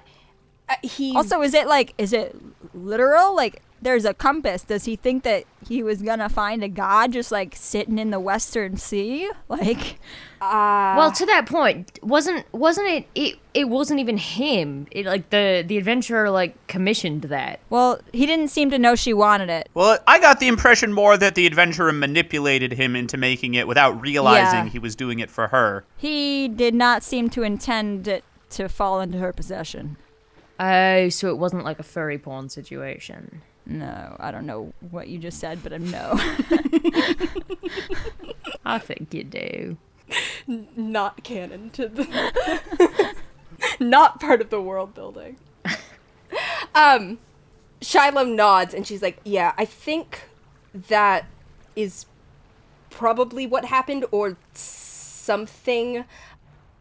uh, 0.69 0.77
he. 0.83 1.15
Also, 1.15 1.43
is 1.43 1.53
it 1.55 1.67
like, 1.67 1.93
is 1.99 2.13
it 2.13 2.35
literal? 2.75 3.37
Like, 3.37 3.63
there's 3.83 4.05
a 4.05 4.15
compass. 4.15 4.63
Does 4.63 4.85
he 4.87 4.97
think 4.97 5.25
that 5.25 5.45
he 5.69 5.83
was 5.83 6.01
gonna 6.03 6.29
find 6.29 6.63
a 6.65 6.69
god 6.69 7.13
just 7.13 7.31
like 7.33 7.55
sitting 7.57 7.99
in 7.99 8.11
the 8.11 8.21
Western 8.21 8.77
Sea? 8.77 9.31
Like, 9.49 9.99
uh, 10.41 10.95
well, 10.97 11.13
to 11.13 11.27
that 11.27 11.47
point, 11.47 11.99
wasn't 12.03 12.47
wasn't 12.53 12.89
it 12.89 13.07
it, 13.15 13.39
it 13.55 13.69
wasn't 13.69 14.01
even 14.01 14.17
him. 14.17 14.87
It 14.91 15.05
like 15.07 15.29
the 15.31 15.63
the 15.67 15.77
adventurer 15.77 16.31
like 16.31 16.55
commissioned 16.69 17.23
that. 17.25 17.61
well, 17.71 18.01
he 18.13 18.25
didn't 18.27 18.49
seem 18.49 18.71
to 18.71 18.79
know 18.79 18.95
she 18.95 19.13
wanted 19.13 19.51
it. 19.51 19.69
Well, 19.75 19.99
I 20.07 20.19
got 20.21 20.41
the 20.41 20.49
impression 20.49 20.93
more 20.93 21.17
that 21.19 21.35
the 21.35 21.47
adventurer 21.47 21.93
manipulated 21.93 22.73
him 22.73 22.97
into 22.97 23.17
making 23.17 23.55
it 23.55 23.69
without 23.69 24.01
realizing 24.01 24.65
Yeah. 24.65 24.69
he 24.71 24.79
was 24.79 24.97
doing 24.97 25.19
it 25.21 25.31
for 25.31 25.49
her. 25.49 25.85
He 25.97 26.49
did 26.49 26.75
not 26.75 27.03
seem 27.03 27.29
to 27.31 27.43
intend 27.43 28.09
it 28.09 28.25
to 28.51 28.69
fall 28.69 29.01
into 29.01 29.19
her 29.19 29.33
possession. 29.33 29.97
Oh, 30.59 31.09
so 31.09 31.29
it 31.29 31.39
wasn't 31.39 31.65
like 31.65 31.79
a 31.79 31.83
furry 31.83 32.19
porn 32.19 32.49
situation. 32.49 33.43
No, 33.65 34.17
I 34.19 34.31
don't 34.31 34.47
know 34.47 34.73
what 34.91 35.09
you 35.09 35.19
just 35.19 35.39
said, 35.39 35.63
but 35.63 35.73
I'm 35.73 35.91
no. 35.91 36.13
I 38.65 38.79
think 38.79 39.15
you 39.15 39.25
do. 39.25 39.77
not 40.77 41.23
canon 41.23 41.71
to 41.71 41.89
the. 41.89 43.15
not 43.81 44.21
part 44.21 44.41
of 44.41 44.51
the 44.51 44.61
world 44.61 44.95
building. 44.95 45.37
um, 46.75 47.19
Shiloh 47.81 48.25
nods 48.25 48.75
and 48.75 48.87
she's 48.87 49.03
like, 49.03 49.21
Yeah, 49.25 49.53
I 49.57 49.65
think 49.65 50.29
that 50.75 51.27
is 51.77 52.07
probably 52.91 53.47
what 53.47 53.67
happened 53.67 54.05
or 54.11 54.37
something. 54.55 56.05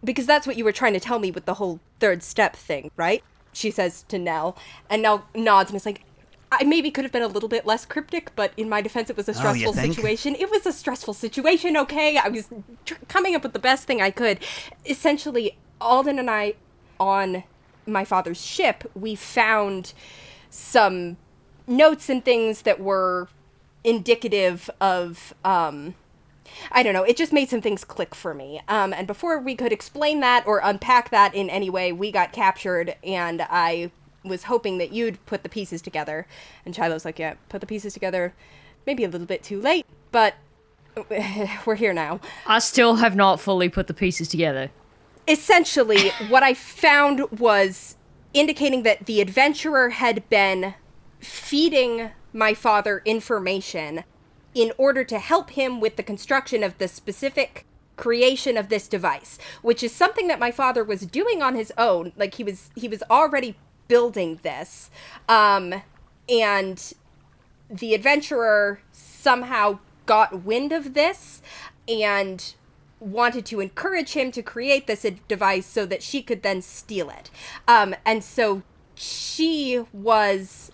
Because 0.04 0.26
that's 0.26 0.48
what 0.48 0.58
you 0.58 0.64
were 0.64 0.72
trying 0.72 0.94
to 0.94 1.00
tell 1.00 1.20
me 1.20 1.30
with 1.30 1.46
the 1.46 1.56
whole 1.56 1.80
third 2.00 2.24
step 2.24 2.56
thing, 2.56 2.90
right? 2.96 3.24
She 3.54 3.70
says 3.70 4.04
to 4.08 4.18
Nell. 4.18 4.58
And 4.90 5.04
Nell 5.04 5.28
nods 5.36 5.70
and 5.70 5.78
is 5.78 5.86
like, 5.86 6.04
I 6.51 6.63
maybe 6.65 6.91
could 6.91 7.05
have 7.05 7.13
been 7.13 7.22
a 7.22 7.27
little 7.27 7.48
bit 7.50 7.65
less 7.65 7.86
cryptic, 7.86 8.36
but 8.36 8.51
in 8.58 8.67
my 8.67 8.81
defense, 8.81 9.10
it 9.10 9.15
was 9.15 9.27
a 9.29 9.31
Oh, 9.31 9.36
stressful 9.36 9.74
think? 9.74 9.93
situation. 9.93 10.36
It 10.36 10.51
was 10.51 10.65
a 10.65 10.74
stressful 10.74 11.13
situation, 11.13 11.77
okay? 11.77 12.17
I 12.17 12.27
was 12.27 12.50
tr- 12.86 12.96
coming 13.08 13.36
up 13.36 13.43
with 13.43 13.53
the 13.53 13.60
best 13.60 13.86
thing 13.86 14.01
I 14.01 14.12
could. 14.12 14.39
Essentially, 14.86 15.58
Alden 15.79 16.20
and 16.20 16.29
I, 16.29 16.55
on 17.00 17.43
my 17.88 18.03
father's 18.03 18.43
ship, 18.46 18.89
we 18.93 19.15
found 19.15 19.93
some 20.50 21.17
notes 21.67 22.10
and 22.10 22.24
things 22.25 22.63
that 22.63 22.79
were 22.81 23.29
indicative 23.84 24.70
of 24.79 25.34
um 25.43 25.96
I 26.72 26.84
don't 26.84 26.93
know, 26.93 27.03
it 27.03 27.15
just 27.17 27.31
made 27.34 27.50
some 27.50 27.62
things 27.62 27.84
click 27.84 28.13
for 28.13 28.34
me. 28.34 28.62
Um 28.67 28.93
and 28.93 29.08
before 29.08 29.39
we 29.39 29.55
could 29.55 29.72
explain 29.72 30.20
that 30.20 30.46
or 30.46 30.60
unpack 30.63 31.10
that 31.10 31.34
in 31.34 31.50
any 31.50 31.70
way, 31.70 31.91
we 31.91 32.12
got 32.12 32.31
captured 32.34 32.96
and 33.03 33.41
I 33.50 33.91
was 34.24 34.44
hoping 34.44 34.78
that 34.78 34.92
you'd 34.94 35.24
put 35.25 35.44
the 35.44 35.50
pieces 35.50 35.82
together. 35.82 36.28
And 36.66 36.75
Shiloh's 36.75 37.06
like, 37.06 37.20
"Yeah, 37.20 37.36
put 37.50 37.62
the 37.62 37.68
pieces 37.68 37.94
together. 37.94 38.34
Maybe 38.86 39.04
a 39.04 39.10
little 39.10 39.28
bit 39.28 39.44
too 39.44 39.60
late, 39.62 39.86
but 40.12 40.36
we're 41.66 41.75
here 41.75 41.94
now." 41.94 42.20
I 42.46 42.60
still 42.60 42.96
have 42.96 43.16
not 43.16 43.40
fully 43.40 43.70
put 43.70 43.88
the 43.88 43.94
pieces 43.94 44.28
together. 44.28 44.70
essentially 45.28 46.10
what 46.30 46.42
i 46.44 46.54
found 46.54 47.22
was 47.32 47.96
indicating 48.34 48.82
that 48.84 49.06
the 49.06 49.22
adventurer 49.22 49.90
had 49.90 50.28
been 50.30 50.74
feeding 51.20 52.10
my 52.34 52.54
father 52.56 53.01
information 53.06 54.04
in 54.56 54.72
order 54.78 55.04
to 55.04 55.20
help 55.20 55.51
him 55.51 55.80
with 55.80 55.96
the 55.96 56.04
construction 56.04 56.63
of 56.63 56.75
the 56.80 56.88
specific 56.88 57.66
creation 57.98 58.58
of 58.58 58.70
this 58.70 58.88
device 58.88 59.38
which 59.62 59.84
is 59.84 59.92
something 59.94 60.28
that 60.28 60.40
my 60.40 60.50
father 60.51 60.84
was 60.84 61.01
doing 61.06 61.44
on 61.44 61.56
his 61.56 61.72
own 61.78 62.12
like 62.18 62.34
he 62.36 62.44
was 62.44 62.72
he 62.75 62.88
was 62.88 63.04
already 63.12 63.56
building 63.91 64.39
this 64.41 64.89
um 65.27 65.81
and 66.29 66.93
the 67.69 67.93
adventurer 67.93 68.79
somehow 68.91 69.77
got 70.05 70.43
wind 70.43 70.71
of 70.71 70.93
this 70.93 71.41
and 71.88 72.55
wanted 73.01 73.45
to 73.45 73.60
encourage 73.60 74.13
him 74.13 74.31
to 74.31 74.41
create 74.41 74.88
this 74.88 75.05
device 75.27 75.65
so 75.65 75.86
that 75.86 76.03
she 76.03 76.21
could 76.21 76.43
then 76.43 76.62
steal 76.62 77.10
it. 77.10 77.31
Um, 77.67 77.95
and 78.05 78.24
so 78.24 78.62
she 78.93 79.83
was 79.91 80.71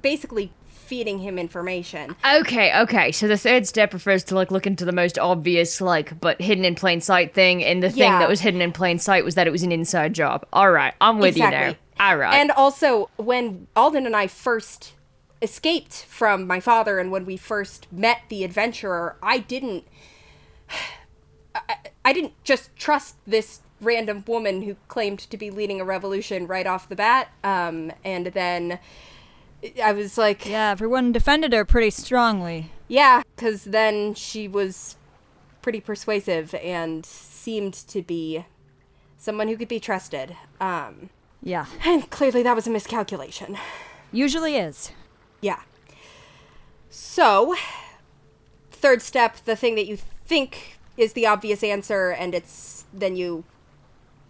basically 0.00 0.52
feeding 0.90 1.20
him 1.20 1.38
information. 1.38 2.16
Okay, 2.26 2.76
okay. 2.80 3.12
So 3.12 3.28
the 3.28 3.36
third 3.36 3.64
step 3.64 3.92
refers 3.94 4.24
to 4.24 4.34
like 4.34 4.50
looking 4.50 4.74
to 4.74 4.84
the 4.84 4.90
most 4.90 5.20
obvious, 5.20 5.80
like, 5.80 6.18
but 6.20 6.40
hidden 6.40 6.64
in 6.64 6.74
plain 6.74 7.00
sight 7.00 7.32
thing, 7.32 7.62
and 7.62 7.80
the 7.80 7.90
thing 7.90 8.00
Yeah. 8.00 8.18
that 8.18 8.28
was 8.28 8.40
hidden 8.40 8.60
in 8.60 8.72
plain 8.72 8.98
sight 8.98 9.24
was 9.24 9.36
that 9.36 9.46
it 9.46 9.50
was 9.50 9.62
an 9.62 9.70
inside 9.70 10.14
job. 10.14 10.44
All 10.52 10.72
right, 10.72 10.92
I'm 11.00 11.20
with 11.20 11.36
you 11.36 11.48
now. 11.48 11.76
All 12.00 12.16
right. 12.16 12.34
And 12.34 12.50
also, 12.50 13.08
when 13.16 13.68
Alden 13.76 14.04
and 14.04 14.16
I 14.16 14.26
first 14.26 14.94
escaped 15.40 15.94
from 16.08 16.44
my 16.48 16.58
father 16.58 16.98
and 16.98 17.12
when 17.12 17.24
we 17.24 17.36
first 17.36 17.86
met 17.92 18.22
the 18.28 18.42
adventurer, 18.42 19.16
I 19.22 19.38
didn't. 19.38 19.84
I, 21.54 21.76
I 22.04 22.12
didn't 22.12 22.32
just 22.42 22.74
trust 22.74 23.14
this 23.26 23.60
random 23.80 24.24
woman 24.26 24.62
who 24.62 24.74
claimed 24.88 25.20
to 25.20 25.36
be 25.36 25.50
leading 25.50 25.80
a 25.80 25.84
revolution 25.84 26.46
right 26.48 26.66
off 26.66 26.88
the 26.88 26.96
bat. 26.96 27.28
Um, 27.44 27.92
and 28.04 28.26
then 28.26 28.78
I 29.82 29.92
was 29.92 30.16
like, 30.16 30.46
yeah, 30.46 30.70
everyone 30.70 31.12
defended 31.12 31.52
her 31.52 31.64
pretty 31.64 31.90
strongly. 31.90 32.70
yeah, 32.88 33.22
because 33.36 33.64
then 33.64 34.14
she 34.14 34.48
was 34.48 34.96
pretty 35.62 35.80
persuasive 35.80 36.54
and 36.54 37.04
seemed 37.04 37.74
to 37.74 38.02
be 38.02 38.44
someone 39.18 39.48
who 39.48 39.56
could 39.56 39.68
be 39.68 39.80
trusted. 39.80 40.34
Um, 40.60 41.10
Yeah, 41.42 41.66
and 41.84 42.08
clearly 42.10 42.42
that 42.42 42.56
was 42.56 42.66
a 42.66 42.70
miscalculation. 42.70 43.58
usually 44.12 44.56
is. 44.56 44.92
Yeah. 45.42 45.60
So, 46.88 47.54
third 48.70 49.02
step, 49.02 49.36
the 49.44 49.56
thing 49.56 49.74
that 49.76 49.86
you 49.86 49.96
think 50.26 50.78
is 50.96 51.12
the 51.12 51.26
obvious 51.26 51.62
answer, 51.62 52.10
and 52.10 52.34
it's 52.34 52.84
then 52.92 53.14
you 53.16 53.44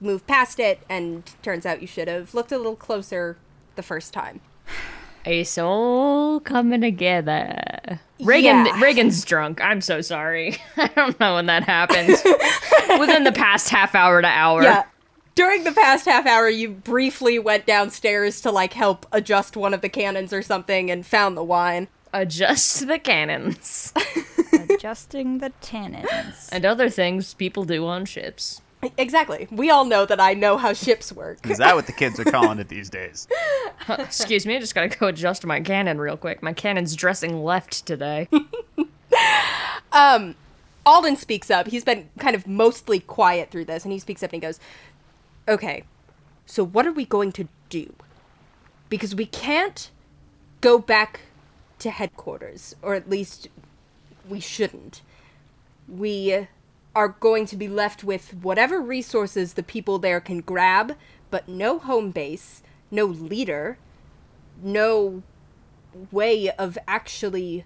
move 0.01 0.27
past 0.27 0.59
it, 0.61 0.81
and 0.89 1.23
turns 1.43 1.65
out 1.65 1.81
you 1.81 1.87
should 1.87 2.09
have 2.09 2.35
looked 2.35 2.53
a 2.53 2.57
little 2.57 2.77
closer 2.77 3.37
the 3.77 3.83
first 3.83 4.13
time. 4.13 4.41
It's 5.25 5.59
all 5.59 6.41
coming 6.41 6.81
together. 6.81 8.01
Reagan, 8.21 8.67
Yeah. 8.67 8.81
Reagan's 8.81 9.25
drunk. 9.25 9.61
I'm 9.63 9.81
so 9.81 10.01
sorry. 10.01 10.57
I 10.77 10.89
don't 10.89 11.19
know 11.21 11.35
when 11.35 11.47
that 11.47 11.65
happened. 11.65 12.09
Within 13.01 13.25
the 13.25 13.33
past 13.35 13.69
half 13.71 13.95
hour 13.95 14.21
to 14.23 14.29
hour. 14.29 14.63
Yeah. 14.63 14.85
During 15.35 15.65
the 15.65 15.73
past 15.73 16.07
half 16.07 16.27
hour, 16.27 16.49
you 16.49 16.69
briefly 16.71 17.39
went 17.39 17.65
downstairs 17.67 18.41
to 18.43 18.51
like 18.51 18.73
help 18.75 19.07
adjust 19.13 19.57
one 19.57 19.73
of 19.73 19.81
the 19.81 19.89
cannons 19.89 20.33
or 20.33 20.43
something 20.43 20.91
and 20.91 21.07
found 21.07 21.37
the 21.37 21.45
wine. 21.45 21.89
Adjust 22.13 22.87
the 22.89 22.99
cannons. 22.99 23.93
Adjusting 24.71 25.39
the 25.39 25.53
tannins. 25.63 26.49
And 26.51 26.65
other 26.67 26.91
things 26.91 27.33
people 27.35 27.65
do 27.65 27.87
on 27.87 28.05
ships. 28.05 28.61
Exactly. 28.97 29.47
We 29.51 29.69
all 29.71 29.85
know 29.85 30.07
that 30.07 30.21
I 30.21 30.33
know 30.33 30.57
how 30.57 30.73
ships 30.73 31.13
work. 31.13 31.49
Is 31.49 31.59
that 31.59 31.75
what 31.75 31.87
the 31.87 31.93
kids 31.93 32.19
are 32.19 32.25
calling 32.25 32.59
it 32.59 32.69
these 32.69 32.89
days? 32.89 33.29
Excuse 33.89 34.47
me, 34.47 34.57
I 34.57 34.59
just 34.59 34.75
gotta 34.75 34.89
go 34.89 35.09
adjust 35.09 35.45
my 35.45 35.61
cannon 35.61 36.01
real 36.01 36.17
quick. 36.17 36.43
My 36.43 36.55
cannon's 36.55 36.97
dressing 36.97 37.45
left 37.45 37.85
today. 37.85 38.29
um, 39.93 40.35
Alden 40.87 41.17
speaks 41.17 41.51
up. 41.51 41.69
He's 41.69 41.85
been 41.85 42.09
kind 42.19 42.35
of 42.35 42.47
mostly 42.47 43.01
quiet 43.01 43.51
through 43.51 43.67
this, 43.67 43.85
and 43.85 43.93
he 43.93 43.99
speaks 43.99 44.23
up 44.23 44.33
and 44.33 44.43
he 44.43 44.47
goes, 44.47 44.59
Okay, 45.47 45.85
so 46.47 46.65
what 46.65 46.87
are 46.87 46.93
we 46.93 47.05
going 47.05 47.33
to 47.33 47.49
do? 47.69 47.93
Because 48.89 49.15
we 49.15 49.27
can't 49.27 49.91
go 50.61 50.79
back 50.79 51.21
to 51.81 51.91
headquarters, 51.91 52.75
or 52.83 52.95
at 52.95 53.11
least 53.11 53.49
we 54.29 54.41
shouldn't. 54.41 55.03
We 55.87 56.47
are 57.01 57.17
going 57.19 57.47
to 57.47 57.57
be 57.57 57.67
left 57.67 58.05
with 58.05 58.35
whatever 58.35 58.79
resources 58.79 59.55
the 59.55 59.63
people 59.63 59.99
there 59.99 60.21
can 60.21 60.43
grab, 60.43 60.95
but 61.31 61.49
no 61.49 61.79
home 61.79 62.11
base, 62.11 62.63
no 62.91 63.07
leader, 63.07 63.79
no 64.63 65.23
way 66.11 66.51
of 66.51 66.77
actually 66.87 67.65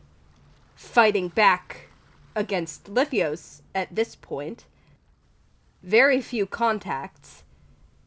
fighting 0.76 1.26
back 1.26 1.88
against 2.36 2.84
Lithios 2.84 3.62
at 3.74 3.92
this 3.92 4.14
point. 4.14 4.66
Very 5.82 6.20
few 6.20 6.46
contacts. 6.46 7.42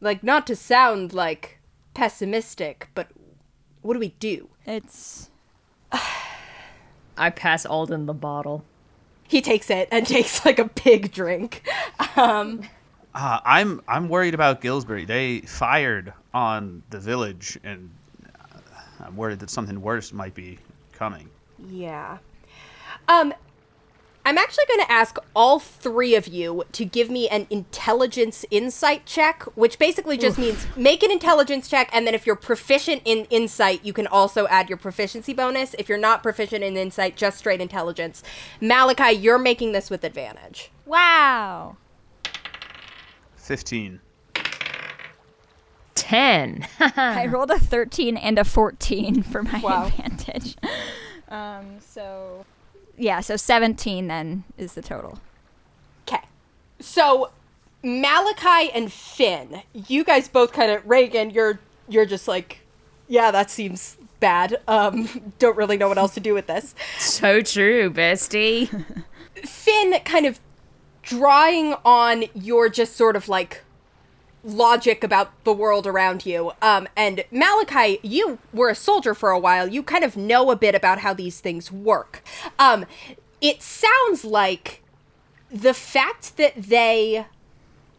Like, 0.00 0.22
not 0.22 0.46
to 0.46 0.56
sound 0.56 1.12
like 1.12 1.58
pessimistic, 1.92 2.88
but 2.94 3.08
what 3.82 3.92
do 3.92 4.00
we 4.00 4.14
do? 4.18 4.48
It's 4.64 5.28
I 7.18 7.28
pass 7.28 7.66
Alden 7.66 8.06
the 8.06 8.14
bottle. 8.14 8.64
He 9.28 9.40
takes 9.40 9.70
it 9.70 9.88
and 9.92 10.06
takes 10.16 10.44
like 10.44 10.58
a 10.58 10.64
big 10.64 11.12
drink. 11.12 11.62
Um, 12.16 12.62
Uh, 13.14 13.40
I'm 13.44 13.80
I'm 13.88 14.08
worried 14.08 14.34
about 14.34 14.60
Gillsbury. 14.60 15.04
They 15.04 15.40
fired 15.40 16.12
on 16.34 16.82
the 16.90 16.98
village, 17.00 17.58
and 17.64 17.90
uh, 18.26 18.58
I'm 19.00 19.16
worried 19.16 19.40
that 19.40 19.50
something 19.50 19.80
worse 19.80 20.12
might 20.12 20.34
be 20.34 20.58
coming. 20.92 21.28
yeah. 21.68 22.18
Um, 23.08 23.32
I'm 24.28 24.36
actually 24.36 24.64
going 24.68 24.80
to 24.84 24.92
ask 24.92 25.16
all 25.34 25.58
three 25.58 26.14
of 26.14 26.28
you 26.28 26.64
to 26.72 26.84
give 26.84 27.08
me 27.08 27.30
an 27.30 27.46
intelligence 27.48 28.44
insight 28.50 29.06
check, 29.06 29.42
which 29.54 29.78
basically 29.78 30.18
just 30.18 30.38
means 30.38 30.66
make 30.76 31.02
an 31.02 31.10
intelligence 31.10 31.66
check, 31.66 31.88
and 31.94 32.06
then 32.06 32.14
if 32.14 32.26
you're 32.26 32.36
proficient 32.36 33.00
in 33.06 33.24
insight, 33.30 33.82
you 33.86 33.94
can 33.94 34.06
also 34.06 34.46
add 34.48 34.68
your 34.68 34.76
proficiency 34.76 35.32
bonus. 35.32 35.72
If 35.78 35.88
you're 35.88 35.96
not 35.96 36.22
proficient 36.22 36.62
in 36.62 36.76
insight, 36.76 37.16
just 37.16 37.38
straight 37.38 37.62
intelligence. 37.62 38.22
Malachi, 38.60 39.12
you're 39.16 39.38
making 39.38 39.72
this 39.72 39.88
with 39.88 40.04
advantage. 40.04 40.70
wow. 40.84 41.78
Fifteen. 43.34 44.00
Ten. 45.94 46.66
I 46.78 47.24
rolled 47.28 47.50
a 47.50 47.58
13 47.58 48.18
and 48.18 48.38
a 48.38 48.44
14 48.44 49.22
for 49.22 49.42
my 49.42 49.60
Wow. 49.60 49.86
advantage. 49.86 50.54
Um, 51.30 51.78
so 51.80 52.44
yeah, 52.98 53.20
so 53.20 53.36
17 53.36 54.08
then 54.08 54.44
is 54.56 54.74
the 54.74 54.82
total. 54.82 55.18
Okay. 56.06 56.22
So 56.80 57.30
Malachi 57.82 58.70
and 58.72 58.92
Finn, 58.92 59.62
you 59.72 60.04
guys 60.04 60.28
both 60.28 60.52
kind 60.52 60.70
of 60.70 60.86
Reagan, 60.88 61.30
you're 61.30 61.60
you're 61.88 62.06
just 62.06 62.28
like, 62.28 62.60
yeah, 63.06 63.30
that 63.30 63.50
seems 63.50 63.96
bad. 64.20 64.60
Um, 64.68 65.32
don't 65.38 65.56
really 65.56 65.76
know 65.76 65.88
what 65.88 65.98
else 65.98 66.14
to 66.14 66.20
do 66.20 66.34
with 66.34 66.46
this. 66.46 66.74
so 66.98 67.40
true, 67.40 67.90
bestie. 67.90 68.68
Finn 69.44 69.94
kind 70.04 70.26
of 70.26 70.40
drawing 71.02 71.74
on 71.84 72.24
your 72.34 72.68
just 72.68 72.96
sort 72.96 73.16
of 73.16 73.28
like 73.28 73.62
logic 74.44 75.02
about 75.04 75.32
the 75.44 75.52
world 75.52 75.86
around 75.86 76.24
you. 76.24 76.52
Um, 76.62 76.88
and 76.96 77.24
Malachi, 77.30 77.98
you 78.02 78.38
were 78.52 78.68
a 78.70 78.74
soldier 78.74 79.14
for 79.14 79.30
a 79.30 79.38
while. 79.38 79.66
You 79.68 79.82
kind 79.82 80.04
of 80.04 80.16
know 80.16 80.50
a 80.50 80.56
bit 80.56 80.74
about 80.74 81.00
how 81.00 81.12
these 81.14 81.40
things 81.40 81.70
work. 81.72 82.22
Um, 82.58 82.86
it 83.40 83.62
sounds 83.62 84.24
like 84.24 84.82
the 85.50 85.74
fact 85.74 86.36
that 86.36 86.54
they 86.56 87.26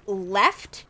left 0.07 0.85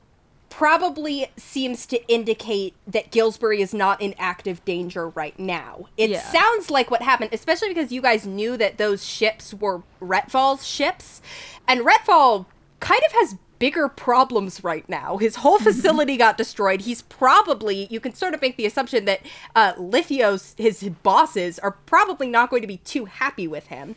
probably 0.49 1.27
seems 1.37 1.85
to 1.85 2.05
indicate 2.11 2.73
that 2.87 3.11
Gillsbury 3.11 3.61
is 3.61 3.73
not 3.73 4.01
in 4.01 4.13
active 4.17 4.63
danger 4.65 5.07
right 5.09 5.37
now. 5.39 5.85
It 5.95 6.09
Yeah. 6.09 6.21
sounds 6.31 6.69
like 6.69 6.91
what 6.91 7.01
happened, 7.01 7.29
especially 7.33 7.69
because 7.69 7.91
you 7.91 8.01
guys 8.01 8.25
knew 8.25 8.57
that 8.57 8.77
those 8.77 9.05
ships 9.05 9.53
were 9.53 9.83
Retfall's 10.01 10.65
ships, 10.67 11.21
and 11.67 11.81
Retfall 11.81 12.45
kind 12.79 13.01
of 13.05 13.11
has 13.13 13.37
bigger 13.59 13.87
problems 13.87 14.63
right 14.63 14.87
now. 14.89 15.17
His 15.17 15.37
whole 15.37 15.59
facility 15.59 16.17
got 16.17 16.37
destroyed. 16.37 16.81
He's 16.81 17.01
probably 17.03 17.87
you 17.91 17.99
can 17.99 18.13
sort 18.13 18.33
of 18.33 18.41
make 18.41 18.57
the 18.57 18.65
assumption 18.65 19.05
that 19.05 19.21
uh, 19.55 19.73
Lithios, 19.73 20.57
his 20.57 20.89
bosses, 21.03 21.59
are 21.59 21.71
probably 21.71 22.29
not 22.29 22.49
going 22.49 22.61
to 22.61 22.67
be 22.67 22.77
too 22.77 23.05
happy 23.05 23.47
with 23.47 23.67
him, 23.67 23.95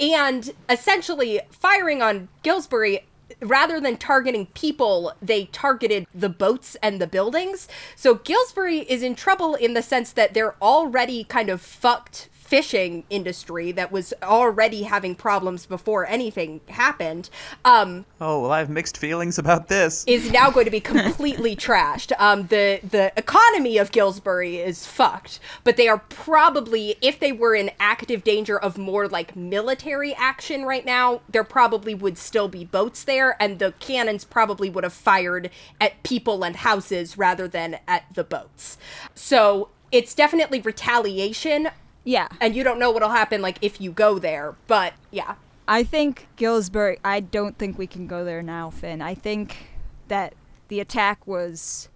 and 0.00 0.50
essentially 0.68 1.40
firing 1.50 2.00
on 2.00 2.28
Gillsbury 2.42 3.04
rather 3.40 3.80
than 3.80 3.96
targeting 3.96 4.46
people, 4.46 5.12
they 5.20 5.46
targeted 5.46 6.06
the 6.14 6.28
boats 6.28 6.76
and 6.82 7.00
the 7.00 7.06
buildings. 7.06 7.68
So 7.96 8.14
Gillsbury 8.16 8.80
is 8.80 9.02
in 9.02 9.14
trouble 9.14 9.54
in 9.54 9.74
the 9.74 9.82
sense 9.82 10.12
that 10.12 10.34
they're 10.34 10.54
already 10.62 11.24
kind 11.24 11.48
of 11.48 11.60
fucked 11.60 12.28
fishing 12.52 13.02
industry 13.08 13.72
that 13.72 13.90
was 13.90 14.12
already 14.22 14.82
having 14.82 15.14
problems 15.14 15.64
before 15.64 16.06
anything 16.06 16.60
happened. 16.68 17.30
Um, 17.64 18.04
Oh 18.20 18.42
well, 18.42 18.52
I 18.52 18.58
have 18.58 18.68
mixed 18.68 18.98
feelings 18.98 19.38
about 19.38 19.68
this. 19.68 20.04
is 20.06 20.30
now 20.30 20.50
going 20.50 20.66
to 20.66 20.70
be 20.70 20.80
completely 20.94 21.56
trashed. 21.56 22.12
Um, 22.20 22.48
the 22.48 22.78
the 22.82 23.10
economy 23.16 23.78
of 23.78 23.90
Gillsbury 23.90 24.58
is 24.58 24.86
fucked, 24.86 25.40
but 25.64 25.78
they 25.78 25.88
are 25.88 26.00
probably, 26.10 26.96
if 27.00 27.18
they 27.18 27.32
were 27.32 27.54
in 27.54 27.70
active 27.80 28.22
danger 28.22 28.58
of 28.58 28.76
more 28.76 29.08
like 29.08 29.34
military 29.34 30.12
action 30.12 30.64
right 30.64 30.84
now, 30.84 31.22
there 31.30 31.44
probably 31.44 31.94
would 31.94 32.18
still 32.18 32.48
be 32.48 32.66
boats 32.66 33.02
there, 33.02 33.34
and 33.40 33.60
the 33.60 33.72
cannons 33.80 34.26
probably 34.26 34.68
would 34.68 34.84
have 34.84 34.92
fired 34.92 35.48
at 35.80 36.02
people 36.02 36.44
and 36.44 36.56
houses 36.56 37.16
rather 37.16 37.48
than 37.48 37.78
at 37.88 38.04
the 38.12 38.24
boats. 38.24 38.76
So 39.14 39.70
it's 39.92 40.14
definitely 40.14 40.60
retaliation, 40.62 41.68
Yeah. 42.04 42.28
and 42.40 42.56
you 42.56 42.64
don't 42.64 42.78
know 42.78 42.90
what'll 42.90 43.10
happen 43.10 43.42
like 43.42 43.58
if 43.62 43.80
you 43.80 43.92
go 43.92 44.18
there, 44.18 44.54
but 44.66 44.94
yeah. 45.10 45.34
I 45.68 45.84
think 45.84 46.26
Gillsbury, 46.36 46.98
I 47.04 47.20
don't 47.20 47.56
think 47.56 47.78
we 47.78 47.86
can 47.86 48.06
go 48.08 48.24
there 48.24 48.42
now, 48.42 48.70
Finn. 48.70 49.00
I 49.00 49.14
think 49.14 49.68
that 50.08 50.34
the 50.68 50.80
attack 50.80 51.26
was 51.26 51.88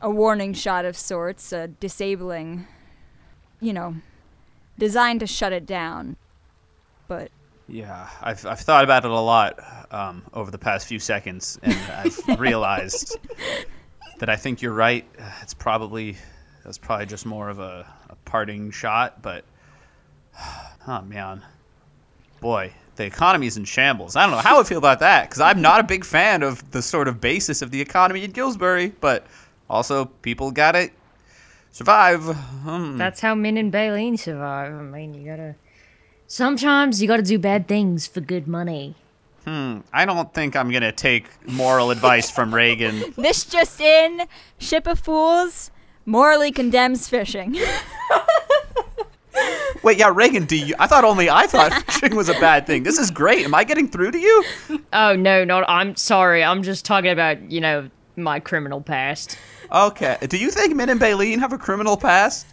a 0.00 0.08
warning 0.08 0.52
shot 0.54 0.84
of 0.84 0.96
sorts, 0.96 1.52
a 1.52 1.66
disabling, 1.66 2.66
you 3.60 3.72
know, 3.72 3.96
designed 4.78 5.20
to 5.20 5.26
shut 5.26 5.52
it 5.52 5.66
down. 5.66 6.16
But 7.08 7.30
Yeah, 7.68 8.08
I've 8.22 8.46
I've 8.46 8.60
thought 8.60 8.84
about 8.84 9.04
it 9.04 9.10
a 9.10 9.20
lot 9.20 9.58
um, 9.90 10.22
over 10.32 10.52
the 10.52 10.58
past 10.58 10.86
few 10.86 11.00
seconds, 11.00 11.58
and 11.62 11.74
I've 11.92 12.18
realized 12.38 13.18
that 14.20 14.28
I 14.28 14.36
think 14.36 14.62
you're 14.62 14.72
right. 14.72 15.04
It's 15.42 15.54
probably 15.54 16.16
that's 16.64 16.78
probably 16.78 17.06
just 17.06 17.26
more 17.26 17.48
of 17.48 17.58
a, 17.58 17.86
a 18.05 18.05
parting 18.26 18.70
shot, 18.70 19.22
but 19.22 19.44
oh 20.86 21.00
man, 21.02 21.42
boy, 22.40 22.72
the 22.96 23.04
economy's 23.04 23.56
in 23.56 23.64
shambles. 23.64 24.16
I 24.16 24.22
don't 24.22 24.32
know 24.32 24.38
how 24.38 24.60
I 24.60 24.64
feel 24.64 24.78
about 24.78 25.00
that 25.00 25.28
because 25.28 25.40
I'm 25.40 25.62
not 25.62 25.80
a 25.80 25.84
big 25.84 26.04
fan 26.04 26.42
of 26.42 26.70
the 26.72 26.82
sort 26.82 27.08
of 27.08 27.20
basis 27.20 27.62
of 27.62 27.70
the 27.70 27.80
economy 27.80 28.24
in 28.24 28.32
Gillsbury, 28.32 28.92
but 29.00 29.26
also 29.70 30.06
people 30.06 30.50
gotta 30.50 30.90
survive. 31.72 32.22
Hmm. 32.22 32.98
That's 32.98 33.20
how 33.20 33.34
Min 33.34 33.56
and 33.56 33.72
Baleen 33.72 34.16
survive. 34.16 34.72
I 34.72 34.82
mean, 34.82 35.14
you 35.14 35.26
gotta. 35.26 35.56
Sometimes 36.26 37.00
you 37.00 37.08
gotta 37.08 37.22
do 37.22 37.38
bad 37.38 37.68
things 37.68 38.06
for 38.06 38.20
good 38.20 38.48
money. 38.48 38.96
Hmm. 39.44 39.80
I 39.92 40.04
don't 40.04 40.32
think 40.34 40.56
I'm 40.56 40.70
gonna 40.70 40.92
take 40.92 41.28
moral 41.46 41.90
advice 41.90 42.30
from 42.30 42.54
Reagan. 42.54 43.14
this 43.16 43.44
just 43.44 43.80
in 43.80 44.22
Ship 44.58 44.86
of 44.86 44.98
Fools 44.98 45.70
morally 46.06 46.50
condemns 46.52 47.08
fishing. 47.08 47.56
Wait, 49.82 49.98
yeah, 49.98 50.10
Reagan, 50.12 50.46
do 50.46 50.56
you? 50.56 50.74
I 50.78 50.86
thought 50.86 51.04
only 51.04 51.28
I 51.28 51.46
thought 51.46 51.72
fishing 51.92 52.16
was 52.16 52.28
a 52.28 52.40
bad 52.40 52.66
thing. 52.66 52.82
This 52.82 52.98
is 52.98 53.10
great. 53.10 53.44
Am 53.44 53.54
I 53.54 53.62
getting 53.64 53.88
through 53.88 54.12
to 54.12 54.18
you? 54.18 54.44
Oh 54.92 55.14
no, 55.14 55.44
not. 55.44 55.68
I'm 55.68 55.94
sorry. 55.96 56.42
I'm 56.42 56.62
just 56.62 56.84
talking 56.84 57.10
about 57.10 57.50
you 57.50 57.60
know 57.60 57.90
my 58.16 58.40
criminal 58.40 58.80
past. 58.80 59.36
Okay. 59.70 60.16
Do 60.28 60.38
you 60.38 60.50
think 60.50 60.74
Min 60.74 60.88
and 60.88 60.98
Baleen 60.98 61.38
have 61.40 61.52
a 61.52 61.58
criminal 61.58 61.96
past? 61.96 62.46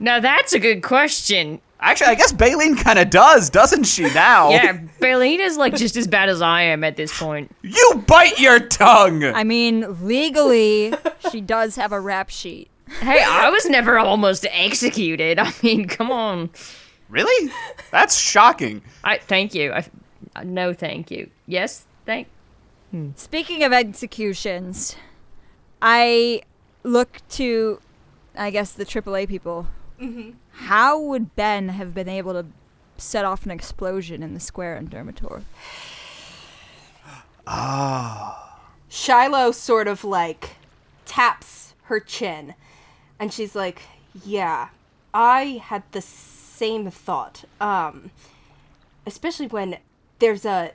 Now 0.00 0.20
that's 0.20 0.54
a 0.54 0.58
good 0.58 0.82
question. 0.82 1.60
Actually, 1.78 2.08
I 2.08 2.14
guess 2.14 2.32
Baleen 2.32 2.74
kind 2.74 2.98
of 2.98 3.10
does, 3.10 3.50
doesn't 3.50 3.84
she? 3.84 4.02
Now. 4.14 4.48
Yeah, 4.48 4.78
Baleen 4.98 5.40
is 5.40 5.58
like 5.58 5.76
just 5.76 5.96
as 5.96 6.06
bad 6.06 6.30
as 6.30 6.40
I 6.40 6.62
am 6.62 6.82
at 6.82 6.96
this 6.96 7.16
point. 7.18 7.54
You 7.62 8.02
bite 8.06 8.38
your 8.40 8.60
tongue. 8.60 9.22
I 9.24 9.44
mean, 9.44 10.06
legally, 10.06 10.94
she 11.30 11.42
does 11.42 11.76
have 11.76 11.92
a 11.92 12.00
rap 12.00 12.30
sheet. 12.30 12.70
Hey, 13.00 13.22
I 13.22 13.50
was 13.50 13.66
never 13.66 13.98
almost 13.98 14.46
executed. 14.50 15.38
I 15.40 15.52
mean, 15.62 15.88
come 15.88 16.10
on. 16.10 16.50
Really? 17.08 17.52
That's 17.90 18.16
shocking. 18.16 18.82
I 19.04 19.18
thank 19.18 19.54
you. 19.54 19.72
I 19.72 19.86
no 20.44 20.72
thank 20.72 21.10
you. 21.10 21.30
Yes, 21.46 21.86
thank. 22.04 22.28
Speaking 23.14 23.62
of 23.62 23.72
executions, 23.72 24.96
I 25.82 26.42
look 26.82 27.20
to, 27.30 27.80
I 28.34 28.50
guess, 28.50 28.72
the 28.72 28.86
AAA 28.86 29.28
people. 29.28 29.66
How 30.52 30.98
would 30.98 31.34
Ben 31.36 31.70
have 31.70 31.94
been 31.94 32.08
able 32.08 32.32
to 32.32 32.46
set 32.96 33.24
off 33.24 33.44
an 33.44 33.50
explosion 33.50 34.22
in 34.22 34.32
the 34.32 34.40
square 34.40 34.76
in 34.76 34.88
Dermator? 34.88 35.42
Ah. 37.46 38.60
Shiloh 38.88 39.52
sort 39.52 39.88
of 39.88 40.04
like 40.04 40.56
taps 41.04 41.74
her 41.84 42.00
chin 42.00 42.54
and 43.18 43.32
she's 43.32 43.54
like, 43.54 43.82
"Yeah, 44.24 44.68
I 45.14 45.62
had 45.64 45.82
the 45.92 46.02
same 46.02 46.90
thought. 46.90 47.44
Um 47.60 48.10
especially 49.06 49.46
when 49.46 49.78
there's 50.18 50.44
a 50.44 50.72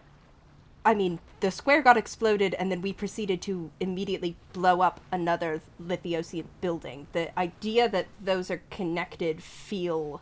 I 0.84 0.96
mean, 0.96 1.20
the 1.42 1.52
square 1.52 1.84
got 1.84 1.96
exploded 1.96 2.56
and 2.56 2.72
then 2.72 2.82
we 2.82 2.92
proceeded 2.92 3.42
to 3.44 3.70
immediately 3.80 4.36
blow 4.52 4.82
up 4.82 5.00
another 5.12 5.62
Lithiosian 5.80 6.46
building. 6.60 7.06
The 7.14 7.38
idea 7.38 7.88
that 7.90 8.08
those 8.20 8.50
are 8.50 8.64
connected 8.72 9.44
feel 9.44 10.22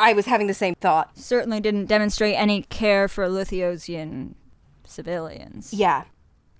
I 0.00 0.14
was 0.14 0.26
having 0.26 0.46
the 0.46 0.54
same 0.54 0.74
thought. 0.76 1.16
Certainly 1.16 1.60
didn't 1.60 1.86
demonstrate 1.86 2.36
any 2.36 2.62
care 2.62 3.06
for 3.06 3.26
Lithiosian 3.28 4.34
civilians. 4.84 5.72
Yeah. 5.72 6.04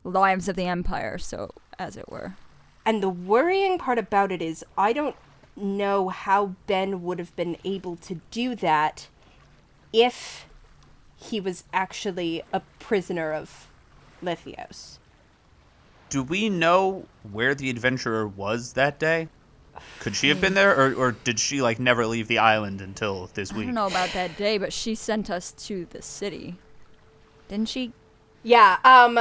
Lives 0.04 0.48
of 0.48 0.56
the 0.56 0.66
Empire, 0.66 1.18
so 1.18 1.50
as 1.78 1.96
it 1.96 2.08
were. 2.08 2.36
And 2.84 3.02
the 3.02 3.08
worrying 3.08 3.78
part 3.78 3.98
about 3.98 4.32
it 4.32 4.42
is, 4.42 4.64
I 4.76 4.92
don't 4.92 5.16
know 5.54 6.08
how 6.08 6.54
Ben 6.66 7.02
would 7.02 7.18
have 7.18 7.34
been 7.36 7.56
able 7.64 7.96
to 7.96 8.20
do 8.30 8.54
that 8.56 9.08
if 9.92 10.46
he 11.16 11.40
was 11.40 11.64
actually 11.72 12.42
a 12.52 12.60
prisoner 12.78 13.32
of 13.32 13.68
Lithios. 14.22 14.98
Do 16.08 16.22
we 16.22 16.48
know 16.48 17.06
where 17.30 17.54
the 17.54 17.70
adventurer 17.70 18.26
was 18.26 18.72
that 18.74 18.98
day? 18.98 19.28
Could 20.00 20.14
she 20.14 20.28
have 20.28 20.40
been 20.40 20.54
there, 20.54 20.78
or, 20.78 20.94
or 20.94 21.12
did 21.12 21.40
she 21.40 21.62
like 21.62 21.78
never 21.78 22.06
leave 22.06 22.28
the 22.28 22.38
island 22.38 22.80
until 22.80 23.30
this 23.34 23.52
week? 23.52 23.62
I 23.62 23.66
don't 23.66 23.74
know 23.74 23.86
about 23.86 24.10
that 24.12 24.36
day, 24.36 24.58
but 24.58 24.72
she 24.72 24.94
sent 24.94 25.30
us 25.30 25.52
to 25.52 25.86
the 25.90 26.02
city. 26.02 26.56
Didn't 27.48 27.68
she? 27.68 27.92
Yeah, 28.42 28.78
um 28.84 29.18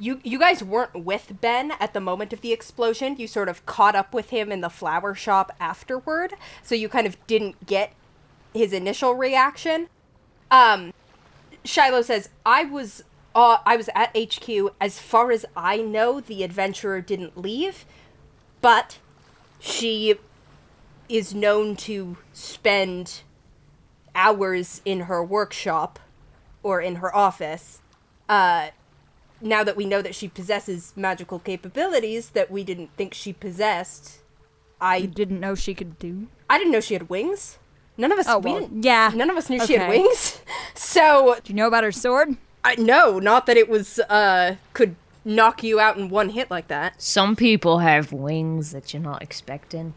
you 0.00 0.20
you 0.24 0.38
guys 0.38 0.64
weren't 0.64 1.04
with 1.04 1.40
Ben 1.40 1.72
at 1.78 1.94
the 1.94 2.00
moment 2.00 2.32
of 2.32 2.40
the 2.40 2.52
explosion. 2.52 3.16
You 3.18 3.28
sort 3.28 3.48
of 3.48 3.64
caught 3.66 3.94
up 3.94 4.12
with 4.12 4.30
him 4.30 4.50
in 4.50 4.62
the 4.62 4.70
flower 4.70 5.14
shop 5.14 5.52
afterward, 5.60 6.34
so 6.62 6.74
you 6.74 6.88
kind 6.88 7.06
of 7.06 7.16
didn't 7.26 7.66
get 7.66 7.92
his 8.52 8.72
initial 8.72 9.14
reaction. 9.14 9.88
Um 10.50 10.92
Shiloh 11.62 12.02
says, 12.02 12.30
"I 12.44 12.64
was 12.64 13.04
uh, 13.34 13.58
I 13.64 13.76
was 13.76 13.88
at 13.94 14.16
HQ. 14.16 14.74
As 14.80 14.98
far 14.98 15.30
as 15.30 15.44
I 15.56 15.76
know, 15.76 16.20
the 16.20 16.42
adventurer 16.42 17.00
didn't 17.00 17.36
leave, 17.36 17.84
but 18.60 18.98
she 19.58 20.16
is 21.08 21.34
known 21.34 21.76
to 21.76 22.16
spend 22.32 23.22
hours 24.14 24.80
in 24.84 25.00
her 25.00 25.22
workshop 25.22 25.98
or 26.62 26.80
in 26.80 26.96
her 26.96 27.14
office. 27.14 27.80
Uh, 28.28 28.68
now 29.40 29.64
that 29.64 29.76
we 29.76 29.84
know 29.86 30.02
that 30.02 30.14
she 30.14 30.28
possesses 30.28 30.92
magical 30.96 31.38
capabilities 31.38 32.30
that 32.30 32.50
we 32.50 32.64
didn't 32.64 32.90
think 32.96 33.14
she 33.14 33.32
possessed, 33.32 34.18
You 34.80 34.86
I 34.86 35.00
didn't 35.06 35.40
know 35.40 35.54
she 35.54 35.74
could 35.74 35.98
do? 35.98 36.28
I 36.48 36.58
didn't 36.58 36.72
know 36.72 36.80
she 36.80 36.94
had 36.94 37.08
wings. 37.08 37.58
None 37.96 38.12
of 38.12 38.18
us. 38.18 38.26
Oh, 38.28 38.38
we 38.38 38.52
well, 38.52 38.60
didn't- 38.60 38.84
yeah. 38.84 39.10
None 39.14 39.28
of 39.30 39.36
us 39.36 39.50
knew 39.50 39.64
she 39.66 39.74
had 39.76 39.88
wings. 39.88 40.40
So 40.74 41.36
Do 41.44 41.52
you 41.52 41.56
know 41.56 41.66
about 41.66 41.84
her 41.84 41.92
sword? 41.92 42.36
I 42.64 42.74
no, 42.76 43.18
not 43.18 43.46
that 43.46 43.56
it 43.56 43.68
was 43.68 43.98
uh 44.08 44.56
could 44.72 44.96
knock 45.24 45.62
you 45.62 45.78
out 45.78 45.96
in 45.98 46.08
one 46.08 46.30
hit 46.30 46.50
like 46.50 46.68
that. 46.68 47.00
Some 47.00 47.36
people 47.36 47.78
have 47.78 48.12
wings 48.12 48.72
that 48.72 48.92
you're 48.94 49.02
not 49.02 49.22
expecting. 49.22 49.94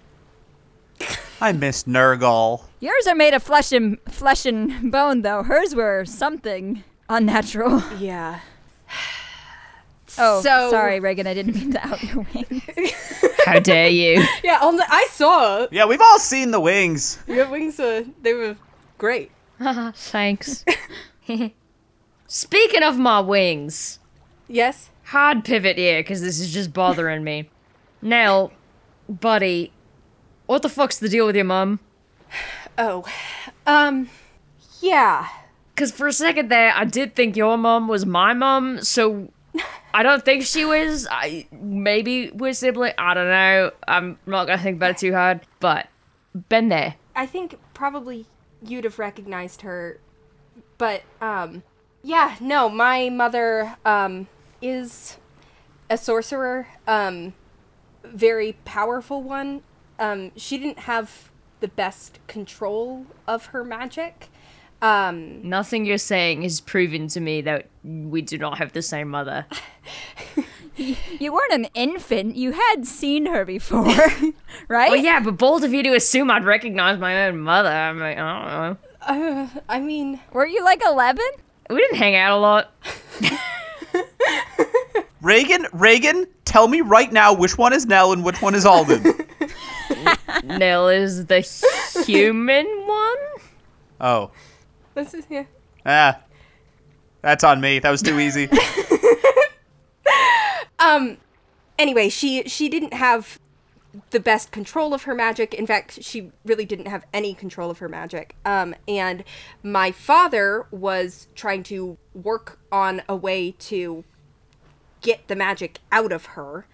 I 1.41 1.51
miss 1.51 1.83
Nurgle. 1.83 2.63
Yours 2.79 3.07
are 3.07 3.15
made 3.15 3.33
of 3.33 3.43
flesh 3.43 3.71
and 3.71 3.97
flesh 4.09 4.45
and 4.45 4.91
bone, 4.91 5.21
though. 5.23 5.43
Hers 5.43 5.75
were 5.75 6.05
something 6.05 6.83
unnatural. 7.09 7.81
Yeah. 7.99 8.39
Oh, 10.17 10.41
So- 10.41 10.69
sorry, 10.69 10.99
Reagan. 10.99 11.27
I 11.27 11.33
didn't 11.33 11.55
mean 11.55 11.71
to 11.73 11.87
out 11.87 12.01
your 12.03 12.25
wing. 12.33 12.61
How 13.45 13.59
dare 13.59 13.89
you? 13.89 14.23
Yeah, 14.43 14.59
only 14.61 14.83
I 14.87 15.07
saw 15.11 15.67
Yeah, 15.71 15.85
we've 15.85 16.01
all 16.01 16.19
seen 16.19 16.51
the 16.51 16.59
wings. 16.59 17.19
your 17.27 17.49
wings. 17.49 17.79
Uh, 17.79 18.03
they 18.21 18.33
were 18.33 18.55
great. 18.97 19.31
Thanks. 19.95 20.63
Speaking 22.27 22.83
of 22.83 22.97
my 22.97 23.19
wings, 23.19 23.99
Yes. 24.47 24.89
hard 25.05 25.43
pivot 25.45 25.77
here 25.77 25.99
because 25.99 26.21
this 26.21 26.39
is 26.39 26.53
just 26.53 26.73
bothering 26.73 27.23
me. 27.23 27.49
Now, 28.01 28.51
buddy, 29.07 29.71
what 30.45 30.61
the 30.61 30.69
fuck's 30.69 30.99
the 30.99 31.09
deal 31.09 31.25
with 31.25 31.35
your 31.35 31.45
mum? 31.45 31.79
Oh. 32.75 33.05
Um. 33.67 34.09
Yeah. 34.81 35.27
Because 35.75 35.91
for 35.91 36.07
a 36.07 36.13
second 36.13 36.49
there, 36.49 36.73
I 36.75 36.85
did 36.85 37.15
think 37.15 37.35
your 37.37 37.55
mum 37.55 37.87
was 37.87 38.03
my 38.03 38.33
mum, 38.33 38.81
so 38.83 39.29
I 39.93 40.03
don't 40.03 40.25
think 40.25 40.43
she 40.43 40.65
was. 40.65 41.07
I 41.09 41.47
maybe 41.51 42.31
we're 42.31 42.53
sibling. 42.53 42.93
I 42.97 43.13
don't 43.13 43.29
know. 43.29 43.71
I'm 43.87 44.17
not 44.25 44.45
gonna 44.45 44.61
think 44.61 44.77
about 44.77 44.91
it 44.91 44.97
too 44.97 45.13
hard, 45.13 45.41
but 45.59 45.87
been 46.49 46.69
there. 46.69 46.95
I 47.15 47.25
think 47.25 47.59
probably 47.73 48.25
you'd 48.61 48.85
have 48.85 48.97
recognized 48.97 49.61
her, 49.61 49.99
but 50.77 51.03
um, 51.21 51.63
yeah, 52.01 52.35
no, 52.39 52.69
my 52.69 53.09
mother 53.09 53.75
um 53.85 54.27
is 54.61 55.17
a 55.89 55.97
sorcerer, 55.97 56.67
um, 56.87 57.33
very 58.03 58.53
powerful 58.65 59.21
one. 59.21 59.61
Um, 59.99 60.31
she 60.35 60.57
didn't 60.57 60.79
have 60.79 61.29
the 61.59 61.67
best 61.67 62.19
control 62.27 63.05
of 63.27 63.47
her 63.47 63.63
magic. 63.63 64.29
Um, 64.83 65.47
Nothing 65.47 65.85
you're 65.85 65.97
saying 65.97 66.41
has 66.41 66.59
proven 66.59 67.07
to 67.07 67.19
me 67.21 67.39
that 67.41 67.67
we 67.83 68.21
do 68.21 68.37
not 68.37 68.57
have 68.57 68.73
the 68.73 68.81
same 68.81 69.07
mother. 69.07 69.45
you 70.75 71.31
weren't 71.33 71.53
an 71.53 71.67
infant. 71.73 72.35
You 72.35 72.51
had 72.51 72.85
seen 72.85 73.25
her 73.27 73.45
before, 73.45 73.85
right? 74.67 74.91
Well, 74.91 74.97
yeah, 74.97 75.21
but 75.21 75.37
bold 75.37 75.63
of 75.63 75.73
you 75.73 75.83
to 75.83 75.93
assume 75.95 76.29
I'd 76.29 76.43
recognize 76.43 76.99
my 76.99 77.27
own 77.27 77.37
mother. 77.39 77.69
I'm 77.69 77.97
like, 77.97 78.17
I 78.17 78.75
don't 79.07 79.17
know. 79.17 79.47
uh, 79.55 79.61
I 79.69 79.79
mean, 79.79 80.19
Were 80.33 80.45
you 80.45 80.61
like 80.65 80.81
11? 80.85 81.23
We 81.69 81.77
didn't 81.77 81.97
hang 81.97 82.15
out 82.17 82.37
a 82.37 82.41
lot. 82.41 82.73
Reagan, 85.21 85.65
Reagan, 85.71 86.27
tell 86.43 86.67
me 86.67 86.81
right 86.81 87.11
now 87.13 87.33
which 87.33 87.57
one 87.57 87.71
is 87.71 87.85
Nell 87.85 88.11
and 88.11 88.25
which 88.25 88.41
one 88.41 88.53
is 88.53 88.65
Alden. 88.65 89.13
Nell 90.43 90.89
is 90.89 91.27
the 91.27 91.39
human 92.05 92.65
one. 92.85 93.17
oh, 94.01 94.31
this 94.93 95.13
is 95.13 95.25
yeah. 95.29 95.45
ah, 95.85 96.19
that's 97.21 97.43
on 97.43 97.61
me. 97.61 97.79
That 97.79 97.91
was 97.91 98.01
too 98.01 98.19
easy. 98.19 98.49
Um, 100.83 101.17
anyway, 101.79 102.09
she 102.09 102.43
she 102.43 102.67
didn't 102.67 102.93
have 102.93 103.39
the 104.09 104.19
best 104.19 104.51
control 104.51 104.93
of 104.93 105.03
her 105.03 105.15
magic. 105.15 105.53
In 105.53 105.65
fact, 105.65 106.03
she 106.03 106.31
really 106.43 106.65
didn't 106.65 106.87
have 106.87 107.05
any 107.13 107.33
control 107.33 107.69
of 107.69 107.77
her 107.77 107.87
magic. 107.87 108.35
Um, 108.43 108.75
and 108.87 109.23
my 109.61 109.91
father 109.91 110.65
was 110.71 111.27
trying 111.35 111.63
to 111.63 111.97
work 112.13 112.59
on 112.71 113.01
a 113.07 113.15
way 113.15 113.51
to 113.51 114.03
get 115.01 115.27
the 115.27 115.35
magic 115.35 115.79
out 115.91 116.11
of 116.11 116.25
her, 116.27 116.65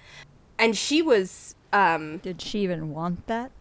and 0.58 0.76
she 0.76 1.02
was 1.02 1.56
um 1.72 2.18
Did 2.18 2.42
she 2.42 2.60
even 2.60 2.92
want 2.92 3.28
that? 3.28 3.52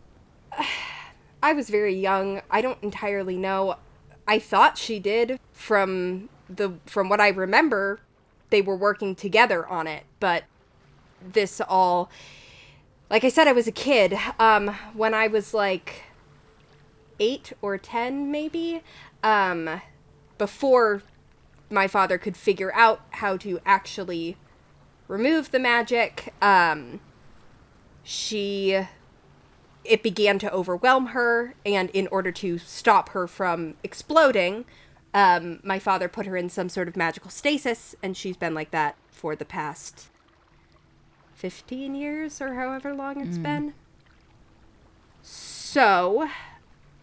I 1.43 1.53
was 1.53 1.71
very 1.71 1.95
young. 1.95 2.41
I 2.51 2.63
don't 2.63 2.83
entirely 2.83 3.37
know. 3.37 3.77
I 4.29 4.39
thought 4.39 4.77
she 4.77 5.01
did 5.01 5.41
from 5.53 6.29
the 6.49 6.75
from 6.85 7.09
what 7.09 7.21
I 7.21 7.29
remember. 7.29 8.01
They 8.51 8.61
were 8.61 8.77
working 8.77 9.15
together 9.15 9.67
on 9.67 9.87
it, 9.87 10.05
but 10.21 10.45
this 11.21 11.61
all 11.67 12.11
like 13.11 13.25
I 13.25 13.31
said 13.31 13.49
I 13.49 13.53
was 13.53 13.67
a 13.67 13.73
kid 13.73 14.17
um 14.39 14.69
when 14.93 15.15
I 15.15 15.27
was 15.27 15.53
like 15.53 16.05
8 17.19 17.55
or 17.61 17.77
10 17.79 18.31
maybe 18.31 18.83
um 19.25 19.81
before 20.37 21.03
my 21.71 21.89
father 21.89 22.19
could 22.19 22.37
figure 22.37 22.73
out 22.75 23.01
how 23.11 23.37
to 23.39 23.59
actually 23.67 24.37
remove 25.09 25.51
the 25.51 25.59
magic 25.59 26.33
um 26.41 27.01
she 28.05 28.87
it 29.89 30.03
began 30.03 30.39
to 30.41 30.53
overwhelm 30.53 31.07
her, 31.07 31.55
and 31.65 31.91
in 31.91 32.07
order 32.09 32.31
to 32.33 32.59
stop 32.59 33.11
her 33.11 33.27
from 33.27 33.75
exploding, 33.83 34.65
um, 35.15 35.61
my 35.63 35.79
father 35.79 36.09
put 36.09 36.27
her 36.27 36.37
in 36.37 36.49
some 36.51 36.69
sort 36.69 36.89
of 36.89 36.97
magical 36.97 37.31
stasis, 37.31 37.95
and 38.03 38.17
she's 38.17 38.37
been 38.37 38.55
like 38.55 38.71
that 38.71 38.97
for 39.11 39.35
the 39.35 39.45
past 39.45 40.09
15 41.35 41.95
years 41.95 42.41
or 42.41 42.55
however 42.55 42.95
long 42.95 43.21
it's 43.21 43.39
been. 43.39 43.75
So, 45.23 46.29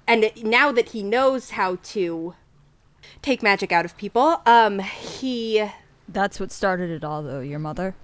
and 0.08 0.32
now 0.44 0.72
that 0.72 0.90
he 0.90 1.04
knows 1.04 1.52
how 1.52 1.78
to 1.84 2.36
take 3.22 3.42
magic 3.44 3.72
out 3.72 3.86
of 3.86 3.96
people, 3.98 4.42
um, 4.46 4.80
he 4.80 5.70
That's 6.08 6.40
what 6.40 6.52
started 6.52 6.90
it 6.90 7.04
all, 7.04 7.24
though. 7.24 7.40
Your 7.40 7.60
mother. 7.60 7.96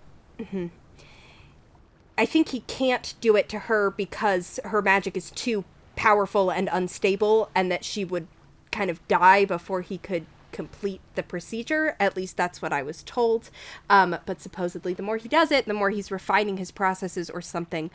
I 2.21 2.25
think 2.27 2.49
he 2.49 2.60
can't 2.60 3.15
do 3.19 3.36
it 3.36 3.49
to 3.49 3.57
her 3.57 3.89
because 3.89 4.60
her 4.63 4.79
magic 4.84 5.17
is 5.17 5.31
too 5.31 5.65
powerful 5.95 6.51
and 6.51 6.69
unstable, 6.71 7.49
and 7.55 7.71
that 7.71 7.84
she 7.84 8.05
would 8.05 8.27
kind 8.71 8.91
of 8.91 9.07
die 9.07 9.43
before 9.43 9.81
he 9.81 9.97
could 9.97 10.27
complete 10.51 11.01
the 11.15 11.23
procedure. 11.23 11.95
At 11.99 12.15
least 12.15 12.38
that's 12.38 12.62
what 12.62 12.71
I 12.71 12.84
was 12.84 13.01
told. 13.01 13.49
Um, 13.89 14.17
but 14.27 14.39
supposedly, 14.39 14.93
the 14.93 15.01
more 15.01 15.17
he 15.17 15.27
does 15.27 15.51
it, 15.51 15.65
the 15.65 15.73
more 15.73 15.89
he's 15.89 16.12
refining 16.12 16.57
his 16.57 16.69
processes 16.69 17.27
or 17.27 17.41
something. 17.41 17.89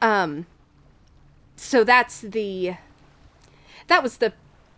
Um, 0.00 0.46
so 1.56 1.82
that's 1.82 2.20
the. 2.20 2.76
That 3.88 4.00
was 4.00 4.18
the 4.18 4.32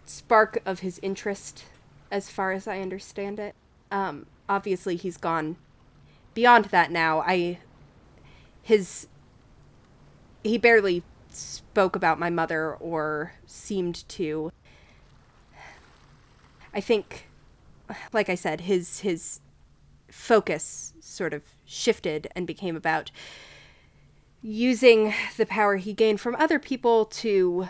spark 0.07 0.63
of 0.65 0.79
his 0.79 0.99
interest, 1.03 1.67
as 2.11 2.31
far 2.31 2.53
as 2.53 2.67
I 2.67 2.81
understand 2.81 3.39
it. 3.39 3.55
Um, 3.91 4.25
obviously, 4.49 4.97
he's 4.97 5.19
gone 5.19 5.57
beyond 6.33 6.67
that 6.67 6.91
now. 6.91 7.21
I 7.21 7.59
his 8.69 9.09
he 10.45 10.59
barely 10.59 11.03
spoke 11.31 11.97
about 11.97 12.21
my 12.21 12.29
mother 12.29 12.75
or 12.75 13.33
seemed 13.47 14.07
to. 14.11 14.53
I 16.75 16.81
think 16.81 17.29
like 18.13 18.29
i 18.29 18.35
said 18.35 18.61
his 18.61 19.01
his 19.01 19.41
focus 20.11 20.93
sort 21.01 21.33
of 21.33 21.43
shifted 21.65 22.29
and 22.37 22.47
became 22.47 22.77
about 22.77 23.11
using 24.43 25.15
the 25.39 25.47
power 25.47 25.77
he 25.77 25.95
gained 25.95 26.21
from 26.21 26.35
other 26.35 26.59
people 26.59 27.07
to 27.07 27.67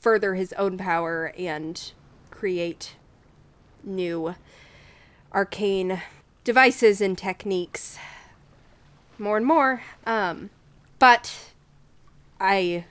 further 0.00 0.34
his 0.34 0.52
own 0.54 0.76
power 0.76 1.32
and 1.38 1.92
create 2.32 2.96
new 3.84 4.34
arcane 5.32 6.02
devices 6.42 7.00
and 7.00 7.16
techniques 7.16 7.96
more 9.20 9.36
and 9.36 9.46
more. 9.46 9.82
Um, 10.06 10.50
but 10.98 11.52
I, 12.40 12.86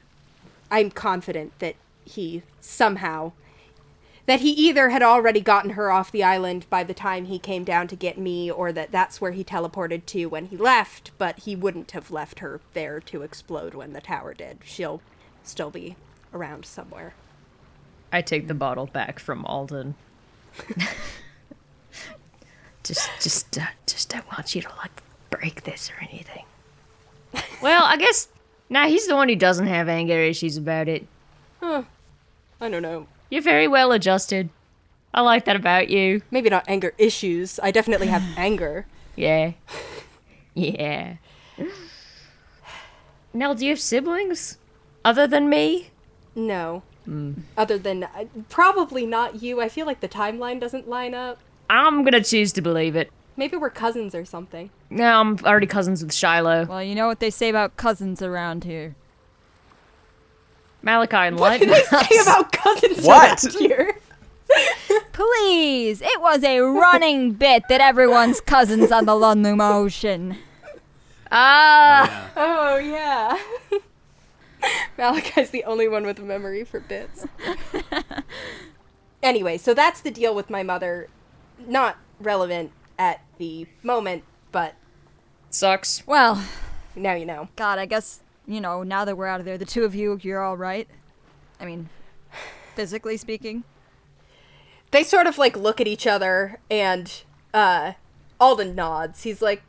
I'm 0.72 0.92
confident 0.92 1.58
that 1.60 1.76
he 2.06 2.44
somehow, 2.62 3.34
that 4.26 4.42
he 4.42 4.52
either 4.52 4.90
had 4.90 5.02
already 5.02 5.42
gotten 5.42 5.72
her 5.72 5.92
off 5.92 6.12
the 6.12 6.24
island 6.24 6.68
by 6.70 6.84
the 6.84 6.94
time 6.94 7.26
he 7.26 7.40
came 7.40 7.64
down 7.64 7.88
to 7.88 7.96
get 7.96 8.18
me, 8.18 8.50
or 8.50 8.72
that 8.72 8.92
that's 8.92 9.20
where 9.20 9.32
he 9.32 9.44
teleported 9.44 10.06
to 10.08 10.28
when 10.28 10.46
he 10.46 10.58
left. 10.58 11.12
But 11.18 11.40
he 11.40 11.56
wouldn't 11.56 11.92
have 11.92 12.12
left 12.12 12.40
her 12.40 12.62
there 12.74 13.00
to 13.02 13.24
explode 13.24 13.74
when 13.74 13.94
the 13.94 14.02
tower 14.02 14.34
did. 14.34 14.60
She'll 14.64 15.02
still 15.44 15.72
be 15.72 15.96
around 16.34 16.66
somewhere. 16.66 17.16
I 18.12 18.22
take 18.22 18.48
the 18.48 18.54
bottle 18.54 18.88
back 18.88 19.20
from 19.20 19.46
Alden. 19.46 19.96
just, 22.84 23.10
just, 23.22 23.58
uh, 23.58 23.66
just 23.86 24.10
don't 24.10 24.28
want 24.32 24.56
you 24.56 24.62
to 24.62 24.70
like 24.78 25.04
break 25.30 25.64
this 25.64 25.90
or 25.92 26.04
anything. 26.04 26.46
well, 27.62 27.84
I 27.86 27.98
guess 27.98 28.28
nah. 28.70 28.88
He's 28.88 29.08
the 29.08 29.16
one 29.16 29.30
who 29.30 29.36
doesn't 29.36 29.68
have 29.68 29.88
anger 29.90 30.20
issues 30.20 30.58
about 30.58 30.88
it. 30.88 31.06
Huh. 31.60 31.84
I 32.62 32.70
don't 32.70 32.82
know. 32.82 33.08
You're 33.30 33.42
very 33.42 33.68
well 33.68 33.92
adjusted. 33.92 34.50
I 35.14 35.22
like 35.22 35.46
that 35.46 35.56
about 35.56 35.90
you. 35.90 36.22
Maybe 36.32 36.50
not 36.50 36.66
anger 36.68 36.94
issues. 36.98 37.60
I 37.62 37.72
definitely 37.72 38.08
have 38.08 38.24
anger. 38.38 38.86
Yeah. 39.16 39.54
Yeah. 40.56 41.16
Nell, 43.34 43.56
do 43.56 43.64
you 43.64 43.72
have 43.72 43.80
siblings 43.80 44.58
other 45.06 45.26
than 45.26 45.48
me? 45.48 45.92
No. 46.36 46.84
Other 47.58 47.78
than 47.78 48.04
uh, 48.04 48.26
probably 48.50 49.06
not 49.06 49.42
you. 49.42 49.62
I 49.62 49.70
feel 49.70 49.86
like 49.86 50.00
the 50.02 50.10
timeline 50.10 50.60
doesn't 50.60 50.90
line 50.90 51.14
up. 51.14 51.40
I'm 51.70 52.04
gonna 52.04 52.24
choose 52.24 52.52
to 52.54 52.62
believe 52.62 52.96
it. 52.96 53.10
Maybe 53.40 53.56
we're 53.56 53.70
cousins 53.70 54.14
or 54.14 54.26
something. 54.26 54.70
No, 54.90 55.06
I'm 55.22 55.38
already 55.46 55.66
cousins 55.66 56.04
with 56.04 56.14
Shiloh. 56.14 56.66
Well, 56.66 56.84
you 56.84 56.94
know 56.94 57.08
what 57.08 57.22
they 57.22 57.30
say 57.30 57.48
about 57.48 57.78
cousins 57.78 58.22
around 58.22 58.66
here. 58.66 58.96
Malachi 60.82 61.16
and 61.16 61.40
What 61.40 61.58
did 61.58 61.70
Lightning. 61.70 61.88
I 61.90 62.04
say 62.04 62.18
about 62.22 62.52
cousins 62.52 63.06
What? 63.06 63.42
around 63.46 63.56
here? 63.58 63.98
Please! 65.14 66.02
It 66.02 66.20
was 66.20 66.44
a 66.44 66.60
running 66.60 67.32
bit 67.46 67.64
that 67.70 67.80
everyone's 67.80 68.42
cousins 68.42 68.92
on 68.92 69.06
the 69.06 69.14
Lundloom 69.14 69.62
Ocean. 69.66 70.36
Ah, 71.32 72.32
Oh 72.36 72.76
yeah. 72.78 73.40
Malachi's 74.98 75.52
the 75.52 75.64
only 75.64 75.88
one 75.88 76.06
with 76.06 76.20
a 76.20 76.24
memory 76.24 76.66
for 76.66 76.82
bits. 76.82 77.26
anyway, 79.24 79.58
so 79.58 79.74
that's 79.74 80.02
the 80.02 80.12
deal 80.12 80.36
with 80.36 80.50
my 80.50 80.62
mother. 80.62 81.08
Not 81.66 81.96
relevant 82.20 82.72
at 83.00 83.22
the 83.40 83.66
moment, 83.82 84.24
but 84.52 84.76
sucks. 85.50 86.06
Well, 86.06 86.44
now 86.96 87.14
you 87.16 87.26
know. 87.26 87.48
God, 87.56 87.80
I 87.80 87.86
guess, 87.88 88.20
you 88.46 88.62
know, 88.62 88.84
now 88.84 89.06
that 89.06 89.18
we're 89.18 89.26
out 89.28 89.40
of 89.40 89.46
there, 89.46 89.58
the 89.58 89.66
two 89.66 89.86
of 89.86 89.96
you, 89.96 90.20
you're 90.22 90.44
all 90.44 90.58
right. 90.58 90.88
I 91.60 91.66
mean, 91.66 91.90
physically 92.76 93.18
speaking. 93.18 93.64
they 94.92 95.04
sort 95.04 95.26
of 95.28 95.38
like 95.38 95.56
look 95.58 95.80
at 95.82 95.88
each 95.88 96.06
other 96.06 96.60
and 96.70 97.24
uh 97.54 97.94
Alden 98.40 98.74
nods. 98.76 99.24
He's 99.24 99.42
like, 99.42 99.64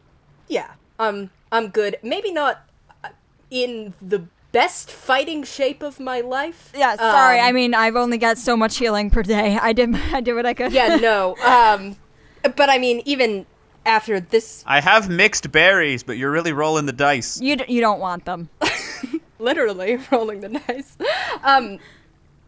"Yeah, 0.47 0.73
I'm 0.99 1.31
I'm 1.51 1.69
good. 1.69 1.97
Maybe 2.05 2.31
not 2.33 2.61
uh, 3.03 3.09
in 3.51 3.95
the 4.01 4.27
best 4.53 4.91
fighting 4.91 5.43
shape 5.43 5.83
of 5.83 5.99
my 5.99 6.21
life." 6.21 6.73
Yeah, 6.77 6.95
sorry. 6.97 7.41
Um, 7.41 7.47
I 7.47 7.53
mean, 7.53 7.75
I've 7.75 7.97
only 7.97 8.17
got 8.19 8.39
so 8.39 8.57
much 8.57 8.77
healing 8.77 9.11
per 9.11 9.25
day. 9.25 9.59
I 9.61 9.73
did 9.73 9.93
I 10.13 10.21
did 10.21 10.35
what 10.35 10.47
I 10.47 10.55
could. 10.55 10.73
Yeah, 10.73 10.97
no. 10.97 11.37
Um 11.45 11.97
but 12.43 12.69
I 12.71 12.79
mean 12.79 13.03
even 13.05 13.47
after 13.87 14.21
this 14.21 14.63
I 14.67 14.81
have 14.81 15.09
mixed 15.09 15.51
berries, 15.53 16.03
but 16.03 16.17
you're 16.19 16.31
really 16.31 16.53
rolling 16.53 16.87
the 16.87 16.93
dice. 16.93 17.41
You, 17.41 17.57
d- 17.57 17.65
you 17.69 17.81
don't 17.81 18.01
want 18.01 18.25
them. 18.25 18.49
literally 19.39 19.99
rolling 20.11 20.41
the 20.41 20.49
dice. 20.51 20.97
Um 21.43 21.79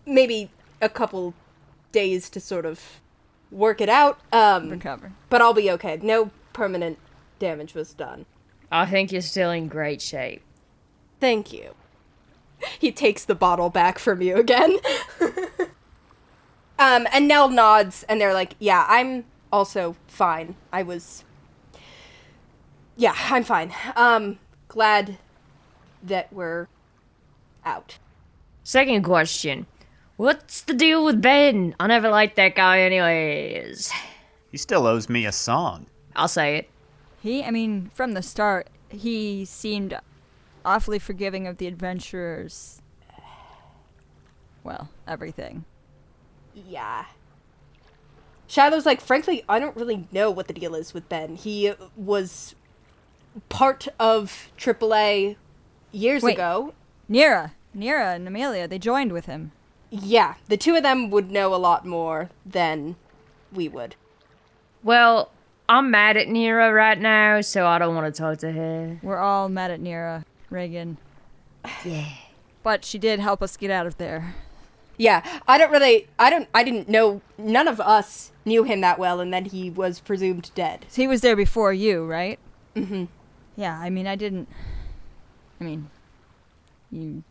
maybe 0.06 0.50
a 0.80 0.88
couple 0.88 1.34
days 1.92 2.28
to 2.30 2.40
sort 2.40 2.66
of 2.66 3.00
work 3.50 3.80
it 3.80 3.88
out. 3.88 4.18
Um 4.32 4.70
Recover. 4.70 5.12
but 5.30 5.40
I'll 5.42 5.54
be 5.54 5.70
okay. 5.72 5.98
No 6.02 6.30
permanent 6.52 6.98
damage 7.38 7.74
was 7.74 7.92
done. 7.94 8.26
I 8.70 8.86
think 8.86 9.12
you're 9.12 9.20
still 9.20 9.50
in 9.50 9.68
great 9.68 10.00
shape. 10.00 10.42
Thank 11.20 11.52
you. 11.52 11.74
He 12.78 12.90
takes 12.92 13.24
the 13.24 13.34
bottle 13.34 13.70
back 13.70 13.98
from 13.98 14.22
you 14.22 14.36
again. 14.36 14.78
um, 16.78 17.06
and 17.12 17.28
Nell 17.28 17.48
nods, 17.48 18.04
and 18.04 18.20
they're 18.20 18.32
like, 18.34 18.54
"Yeah, 18.58 18.86
I'm 18.88 19.24
also 19.52 19.94
fine. 20.06 20.56
I 20.72 20.82
was, 20.82 21.24
yeah, 22.96 23.14
I'm 23.16 23.44
fine. 23.44 23.72
Um, 23.94 24.38
glad 24.68 25.18
that 26.02 26.32
we're 26.32 26.68
out." 27.64 27.98
Second 28.64 29.02
question. 29.02 29.66
What's 30.16 30.60
the 30.62 30.74
deal 30.74 31.04
with 31.04 31.20
Ben? 31.20 31.74
I 31.80 31.86
never 31.88 32.08
liked 32.08 32.36
that 32.36 32.54
guy 32.54 32.80
anyways. 32.80 33.92
He 34.50 34.56
still 34.56 34.86
owes 34.86 35.08
me 35.08 35.26
a 35.26 35.32
song. 35.32 35.86
I'll 36.14 36.28
say 36.28 36.56
it. 36.58 36.70
He, 37.20 37.42
I 37.42 37.50
mean, 37.50 37.90
from 37.94 38.12
the 38.12 38.22
start, 38.22 38.68
he 38.88 39.44
seemed 39.44 39.98
awfully 40.64 40.98
forgiving 40.98 41.46
of 41.46 41.58
the 41.58 41.66
adventurers. 41.66 42.82
Well, 44.62 44.90
everything. 45.08 45.64
Yeah. 46.54 47.06
Shadow's 48.52 48.84
like, 48.84 49.00
frankly, 49.00 49.42
I 49.48 49.58
don't 49.58 49.74
really 49.74 50.06
know 50.12 50.30
what 50.30 50.46
the 50.46 50.52
deal 50.52 50.74
is 50.74 50.92
with 50.92 51.08
Ben. 51.08 51.36
He 51.36 51.72
was 51.96 52.54
part 53.48 53.88
of 53.98 54.50
AAA 54.58 55.36
years 55.90 56.22
Wait. 56.22 56.34
ago. 56.34 56.74
Nira, 57.10 57.52
Nira 57.74 58.14
and 58.14 58.28
Amelia, 58.28 58.68
they 58.68 58.78
joined 58.78 59.10
with 59.10 59.24
him. 59.24 59.52
Yeah, 59.88 60.34
the 60.48 60.58
two 60.58 60.74
of 60.74 60.82
them 60.82 61.08
would 61.08 61.30
know 61.30 61.54
a 61.54 61.56
lot 61.56 61.86
more 61.86 62.28
than 62.44 62.96
we 63.50 63.68
would. 63.68 63.96
Well, 64.82 65.30
I'm 65.66 65.90
mad 65.90 66.18
at 66.18 66.28
Nira 66.28 66.74
right 66.74 66.98
now, 67.00 67.40
so 67.40 67.66
I 67.66 67.78
don't 67.78 67.94
want 67.94 68.14
to 68.14 68.20
talk 68.20 68.36
to 68.40 68.52
her. 68.52 68.98
We're 69.02 69.16
all 69.16 69.48
mad 69.48 69.70
at 69.70 69.80
Nira, 69.80 70.26
Reagan. 70.50 70.98
Yeah. 71.86 72.06
But 72.62 72.84
she 72.84 72.98
did 72.98 73.18
help 73.18 73.42
us 73.42 73.56
get 73.56 73.70
out 73.70 73.86
of 73.86 73.96
there. 73.96 74.34
Yeah, 74.98 75.40
I 75.48 75.56
don't 75.56 75.70
really, 75.70 76.06
I 76.18 76.28
don't, 76.28 76.50
I 76.54 76.62
didn't 76.62 76.90
know, 76.90 77.22
none 77.38 77.66
of 77.66 77.80
us 77.80 78.31
knew 78.44 78.64
him 78.64 78.80
that 78.80 78.98
well, 78.98 79.20
and 79.20 79.32
then 79.32 79.46
he 79.46 79.70
was 79.70 80.00
presumed 80.00 80.50
dead. 80.54 80.86
So 80.88 81.02
he 81.02 81.08
was 81.08 81.20
there 81.20 81.36
before 81.36 81.72
you, 81.72 82.04
right? 82.04 82.38
Mm-hmm. 82.74 83.04
Yeah, 83.56 83.78
I 83.78 83.90
mean, 83.90 84.06
I 84.06 84.16
didn't. 84.16 84.48
I 85.60 85.64
mean, 85.64 85.90
you 86.90 87.22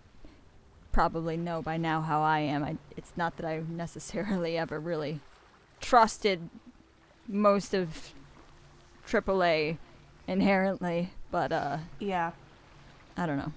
probably 0.91 1.37
know 1.37 1.61
by 1.61 1.77
now 1.77 2.01
how 2.01 2.21
I 2.21 2.39
am. 2.39 2.63
I, 2.63 2.77
it's 2.95 3.13
not 3.15 3.37
that 3.37 3.45
I 3.45 3.63
necessarily 3.67 4.57
ever 4.57 4.79
really 4.79 5.19
trusted 5.79 6.49
most 7.27 7.73
of 7.73 8.13
AAA 9.07 9.77
inherently, 10.27 11.11
but 11.31 11.51
uh, 11.51 11.77
Yeah. 11.99 12.31
I 13.17 13.25
don't 13.25 13.37
know. 13.37 13.51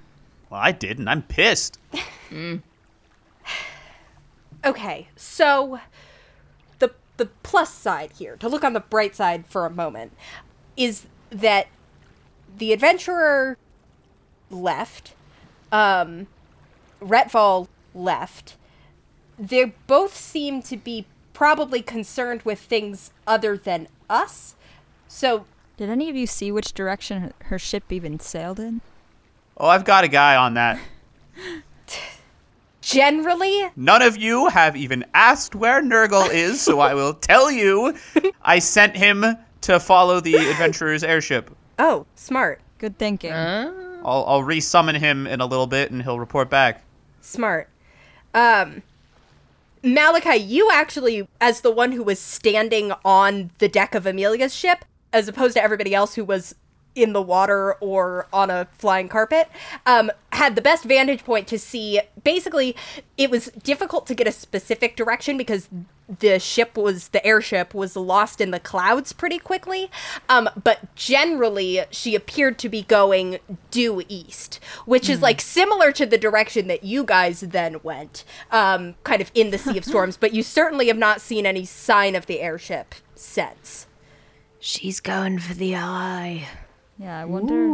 Well, 0.51 0.61
I 0.61 0.73
didn't. 0.73 1.09
I'm 1.09 1.23
pissed. 1.23 1.79
Okay, 4.65 5.09
so 5.15 5.79
the 7.17 7.25
the 7.25 7.31
plus 7.43 7.73
side 7.73 8.13
here, 8.19 8.37
to 8.37 8.49
look 8.49 8.65
on 8.65 8.73
the 8.73 8.81
bright 8.81 9.15
side 9.15 9.47
for 9.47 9.67
a 9.67 9.71
moment, 9.71 10.13
is 10.77 11.07
that 11.31 11.69
the 12.57 12.73
adventurer 12.73 13.57
left, 14.51 15.15
um, 15.73 16.27
Retval 17.01 17.69
left. 17.95 18.57
They 19.39 19.75
both 19.87 20.17
seem 20.17 20.63
to 20.63 20.77
be 20.77 21.07
probably 21.33 21.83
concerned 21.83 22.43
with 22.43 22.61
things 22.61 23.13
other 23.27 23.57
than 23.57 23.89
us. 24.09 24.55
So 25.09 25.47
Did 25.77 25.91
any 25.91 26.09
of 26.09 26.17
you 26.17 26.27
see 26.27 26.53
which 26.53 26.73
direction 26.73 27.23
her, 27.23 27.33
her 27.47 27.59
ship 27.59 27.93
even 27.93 28.21
sailed 28.21 28.61
in? 28.61 28.81
Oh, 29.57 29.67
I've 29.69 29.85
got 29.85 30.05
a 30.05 30.09
guy 30.09 30.37
on 30.37 30.55
that. 30.55 30.79
generally, 32.85 33.71
None 33.77 34.03
of 34.03 34.17
you 34.17 34.49
have 34.49 34.77
even 34.77 35.05
asked 35.15 35.55
where 35.55 35.83
Nurgle 35.83 36.33
is, 36.33 36.61
so 36.61 36.81
I 36.81 36.95
will 36.95 37.15
tell 37.15 37.51
you. 37.51 37.95
I 38.43 38.59
sent 38.59 38.97
him 38.97 39.25
to 39.63 39.81
follow 39.81 40.21
the 40.21 40.35
adventurer's 40.51 41.03
airship. 41.03 41.51
oh, 41.79 42.07
smart. 42.15 42.61
Good 42.79 42.99
thinking. 42.99 43.33
I'll, 43.33 44.25
I'll 44.27 44.43
resummon 44.43 44.99
him 44.99 45.27
in 45.27 45.41
a 45.41 45.47
little 45.47 45.67
bit, 45.67 45.91
and 45.91 46.03
he'll 46.03 46.19
report 46.19 46.51
back. 46.51 46.85
Smart. 47.21 47.69
Um 48.35 48.83
Malachi, 49.83 50.37
you 50.37 50.71
actually, 50.73 51.29
as 51.43 51.61
the 51.61 51.71
one 51.71 51.93
who 51.93 52.03
was 52.03 52.19
standing 52.19 52.93
on 53.05 53.51
the 53.59 53.69
deck 53.69 53.95
of 53.95 54.07
Amelia's 54.07 54.55
ship, 54.55 54.85
as 55.13 55.29
opposed 55.29 55.55
to 55.57 55.63
everybody 55.63 55.95
else 55.95 56.15
who 56.15 56.25
was 56.25 56.55
in 56.95 57.13
the 57.13 57.23
water 57.23 57.75
or 57.81 58.27
on 58.33 58.51
a 58.51 58.67
flying 58.79 59.09
carpet, 59.09 59.49
um, 59.87 60.11
had 60.33 60.55
the 60.55 60.63
best 60.63 60.85
vantage 60.85 61.25
point 61.25 61.47
to 61.49 61.59
see. 61.59 62.01
Basically, 62.23 62.77
it 63.17 63.31
was 63.31 63.47
difficult 63.47 64.07
to 64.07 64.15
get 64.15 64.27
a 64.27 64.33
specific 64.33 64.97
direction 64.97 65.37
because 65.37 65.69
the 66.07 66.39
ship 66.39 66.77
was 66.77 67.09
the 67.09 67.25
airship 67.27 67.73
was 67.73 67.97
lost 67.97 68.41
in 68.41 68.51
the 68.51 68.61
clouds 68.61 69.13
pretty 69.13 69.39
quickly. 69.39 69.91
Um, 70.29 70.49
but 70.63 70.95
generally, 70.95 71.83
she 71.91 72.15
appeared 72.15 72.59
to 72.59 72.69
be 72.69 72.83
going 72.83 73.39
due 73.71 74.03
east, 74.09 74.61
which 74.85 75.09
is 75.09 75.23
like 75.23 75.41
similar 75.41 75.93
to 75.93 76.07
the 76.07 76.19
direction 76.19 76.69
that 76.69 76.85
you 76.85 77.05
guys 77.05 77.41
then 77.41 77.81
went, 77.83 78.25
um, 78.51 78.95
kind 79.05 79.23
of 79.23 79.31
in 79.35 79.51
the 79.51 79.59
Sea 79.59 79.79
of 79.79 79.85
Storms. 79.95 80.17
but 80.17 80.35
you 80.35 80.43
certainly 80.43 80.89
have 80.89 80.99
not 80.99 81.21
seen 81.21 81.47
any 81.47 81.65
sign 81.65 82.15
of 82.15 82.27
the 82.27 82.41
airship 82.41 82.95
since. 83.15 83.87
She's 84.61 85.01
going 85.01 85.39
for 85.39 85.55
the 85.55 85.77
eye. 85.77 86.49
Yeah, 86.99 87.19
I 87.21 87.25
wonder 87.25 87.69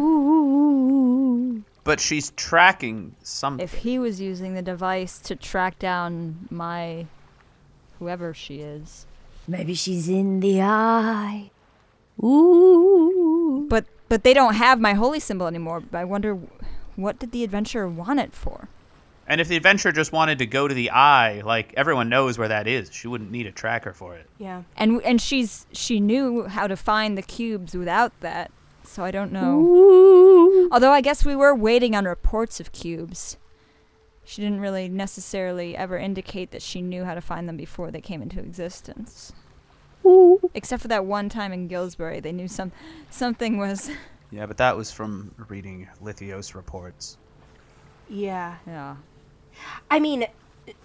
But 1.84 2.00
she's 2.00 2.30
tracking 2.32 3.14
something. 3.22 3.62
if 3.62 3.74
he 3.74 3.98
was 3.98 4.20
using 4.20 4.54
the 4.54 4.62
device 4.62 5.18
to 5.20 5.36
track 5.36 5.78
down 5.78 6.48
my 6.50 7.06
whoever 7.98 8.32
she 8.32 8.60
is. 8.60 9.06
Maybe 9.46 9.74
she's 9.74 10.08
in 10.08 10.40
the 10.40 10.62
eye. 10.62 11.50
Ooh. 12.22 13.66
But 13.68 13.86
but 14.08 14.24
they 14.24 14.34
don't 14.34 14.54
have 14.54 14.80
my 14.80 14.94
holy 14.94 15.20
symbol 15.20 15.46
anymore. 15.46 15.82
I 15.92 16.04
wonder 16.04 16.38
what 16.96 17.18
did 17.18 17.32
the 17.32 17.44
adventurer 17.44 17.88
want 17.88 18.20
it 18.20 18.34
for? 18.34 18.68
And 19.26 19.40
if 19.40 19.46
the 19.48 19.56
adventurer 19.56 19.92
just 19.92 20.10
wanted 20.12 20.38
to 20.38 20.46
go 20.46 20.66
to 20.66 20.74
the 20.74 20.90
eye, 20.90 21.42
like 21.44 21.72
everyone 21.76 22.08
knows 22.08 22.36
where 22.36 22.48
that 22.48 22.66
is, 22.66 22.92
she 22.92 23.06
wouldn't 23.06 23.30
need 23.30 23.46
a 23.46 23.52
tracker 23.52 23.92
for 23.92 24.16
it. 24.16 24.26
Yeah. 24.38 24.62
And 24.76 25.00
and 25.02 25.20
she's 25.20 25.66
she 25.72 26.00
knew 26.00 26.46
how 26.48 26.66
to 26.66 26.76
find 26.76 27.16
the 27.16 27.22
cubes 27.22 27.74
without 27.76 28.12
that. 28.20 28.50
So 28.90 29.04
I 29.04 29.12
don't 29.12 29.30
know. 29.30 30.68
Although 30.72 30.90
I 30.90 31.00
guess 31.00 31.24
we 31.24 31.36
were 31.36 31.54
waiting 31.54 31.94
on 31.94 32.06
reports 32.06 32.58
of 32.58 32.72
cubes. 32.72 33.36
She 34.24 34.42
didn't 34.42 34.58
really 34.58 34.88
necessarily 34.88 35.76
ever 35.76 35.96
indicate 35.96 36.50
that 36.50 36.60
she 36.60 36.82
knew 36.82 37.04
how 37.04 37.14
to 37.14 37.20
find 37.20 37.48
them 37.48 37.56
before 37.56 37.92
they 37.92 38.00
came 38.00 38.20
into 38.20 38.40
existence. 38.40 39.32
Except 40.54 40.82
for 40.82 40.88
that 40.88 41.04
one 41.04 41.28
time 41.28 41.52
in 41.52 41.68
Gillsbury, 41.68 42.18
they 42.18 42.32
knew 42.32 42.48
some 42.48 42.72
something 43.10 43.58
was 43.58 43.92
Yeah, 44.32 44.46
but 44.46 44.56
that 44.56 44.76
was 44.76 44.90
from 44.90 45.36
reading 45.48 45.88
Lithios 46.02 46.56
reports. 46.56 47.16
Yeah. 48.08 48.56
yeah. 48.66 48.96
I 49.88 50.00
mean, 50.00 50.26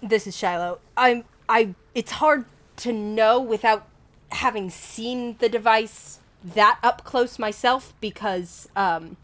this 0.00 0.28
is 0.28 0.36
Shiloh. 0.36 0.78
I'm 0.96 1.24
I 1.48 1.74
it's 1.92 2.12
hard 2.12 2.44
to 2.76 2.92
know 2.92 3.40
without 3.40 3.88
having 4.30 4.70
seen 4.70 5.36
the 5.40 5.48
device 5.48 6.20
that 6.44 6.78
up 6.82 7.04
close 7.04 7.38
myself 7.38 7.92
because 8.00 8.68
um 8.76 9.16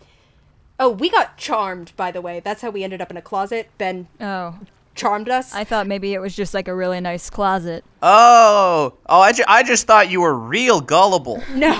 Oh, 0.79 0.89
we 0.89 1.11
got 1.11 1.37
charmed 1.37 1.93
by 1.97 2.11
the 2.11 2.21
way. 2.21 2.41
That's 2.41 2.63
how 2.63 2.71
we 2.71 2.83
ended 2.83 3.01
up 3.01 3.11
in 3.11 3.17
a 3.17 3.23
closet. 3.23 3.71
Ben 3.79 4.09
Oh, 4.21 4.59
charmed 4.97 5.29
us. 5.29 5.55
I 5.55 5.63
thought 5.65 5.87
maybe 5.87 6.13
it 6.13 6.19
was 6.21 6.35
just 6.35 6.55
like 6.55 6.67
a 6.67 6.75
really 6.75 7.01
nice 7.01 7.31
closet. 7.31 7.85
Oh, 8.03 8.95
oh! 9.07 9.21
I, 9.21 9.33
ju- 9.33 9.45
I 9.47 9.63
just 9.63 9.87
thought 9.87 10.11
you 10.11 10.21
were 10.21 10.35
real 10.35 10.81
gullible. 10.81 11.41
no. 11.55 11.77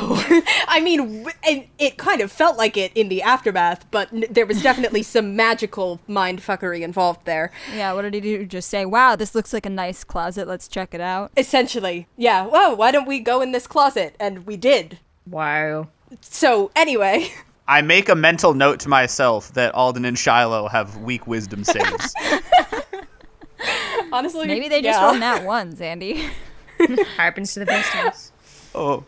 I 0.69 0.81
mean, 0.81 0.99
w- 1.25 1.37
and 1.47 1.65
it 1.81 1.97
kind 1.99 2.21
of 2.21 2.31
felt 2.31 2.57
like 2.57 2.77
it 2.77 2.93
in 2.95 3.09
the 3.09 3.23
aftermath, 3.23 3.91
but 3.91 4.13
n- 4.13 4.25
there 4.31 4.47
was 4.47 4.63
definitely 4.63 5.03
some 5.17 5.35
magical 5.35 5.99
mindfuckery 6.09 6.83
involved 6.83 7.25
there. 7.25 7.51
Yeah, 7.75 7.93
what 7.95 8.03
did 8.03 8.15
he 8.15 8.21
do? 8.21 8.47
Just 8.47 8.71
say, 8.71 8.85
"Wow, 8.87 9.17
this 9.17 9.35
looks 9.35 9.53
like 9.53 9.67
a 9.67 9.71
nice 9.71 10.05
closet. 10.05 10.47
Let's 10.47 10.69
check 10.69 10.95
it 10.95 11.01
out." 11.01 11.33
Essentially. 11.37 12.07
Yeah. 12.17 12.47
Whoa, 12.47 12.75
why 12.75 12.93
don't 12.93 13.09
we 13.09 13.19
go 13.19 13.41
in 13.43 13.51
this 13.51 13.67
closet? 13.67 14.15
And 14.21 14.47
we 14.47 14.57
did. 14.57 14.99
Wow. 15.27 15.89
So, 16.21 16.71
anyway, 16.77 17.33
I 17.69 17.83
make 17.83 18.09
a 18.09 18.15
mental 18.15 18.55
note 18.55 18.81
to 18.81 18.89
myself 18.89 19.53
that 19.55 19.75
Alden 19.75 20.05
and 20.05 20.19
Shiloh 20.19 20.69
have 20.69 20.99
weak 20.99 21.27
wisdom 21.27 21.65
saves. 21.65 22.15
honestly, 24.13 24.47
Maybe 24.47 24.69
they 24.69 24.83
just 24.83 24.99
yeah. 24.99 25.07
rolled 25.07 25.23
that 25.23 25.45
ones, 25.45 25.81
Andy. 25.81 26.29
Happens 27.17 27.55
to 27.55 27.61
the 27.61 27.67
best 27.67 27.95
of 27.95 28.07
us. 28.07 28.33
oh, 28.75 29.05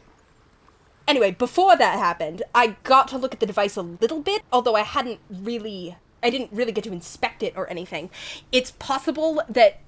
Anyway, 1.06 1.32
before 1.32 1.76
that 1.76 1.98
happened, 1.98 2.42
I 2.54 2.76
got 2.82 3.08
to 3.08 3.18
look 3.18 3.34
at 3.34 3.40
the 3.40 3.46
device 3.46 3.76
a 3.76 3.82
little 3.82 4.20
bit, 4.20 4.42
although 4.50 4.74
I 4.74 4.82
hadn't 4.82 5.20
really 5.30 5.96
I 6.22 6.30
didn't 6.30 6.50
really 6.52 6.72
get 6.72 6.84
to 6.84 6.92
inspect 6.92 7.42
it 7.42 7.52
or 7.54 7.68
anything. 7.68 8.08
It's 8.50 8.70
possible 8.70 9.42
that 9.46 9.80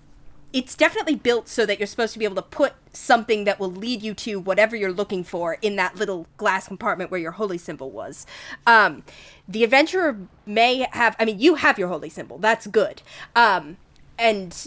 it's 0.56 0.74
definitely 0.74 1.16
built 1.16 1.48
so 1.48 1.66
that 1.66 1.78
you're 1.78 1.86
supposed 1.86 2.14
to 2.14 2.18
be 2.18 2.24
able 2.24 2.34
to 2.34 2.40
put 2.40 2.72
something 2.90 3.44
that 3.44 3.60
will 3.60 3.70
lead 3.70 4.02
you 4.02 4.14
to 4.14 4.40
whatever 4.40 4.74
you're 4.74 4.90
looking 4.90 5.22
for 5.22 5.58
in 5.60 5.76
that 5.76 5.96
little 5.96 6.26
glass 6.38 6.66
compartment 6.66 7.10
where 7.10 7.20
your 7.20 7.32
holy 7.32 7.58
symbol 7.58 7.90
was. 7.90 8.24
Um, 8.66 9.02
the 9.46 9.64
adventurer 9.64 10.16
may 10.46 10.86
have, 10.92 11.14
I 11.18 11.26
mean, 11.26 11.38
you 11.38 11.56
have 11.56 11.78
your 11.78 11.88
holy 11.88 12.08
symbol. 12.08 12.38
That's 12.38 12.66
good. 12.68 13.02
Um, 13.34 13.76
and 14.18 14.66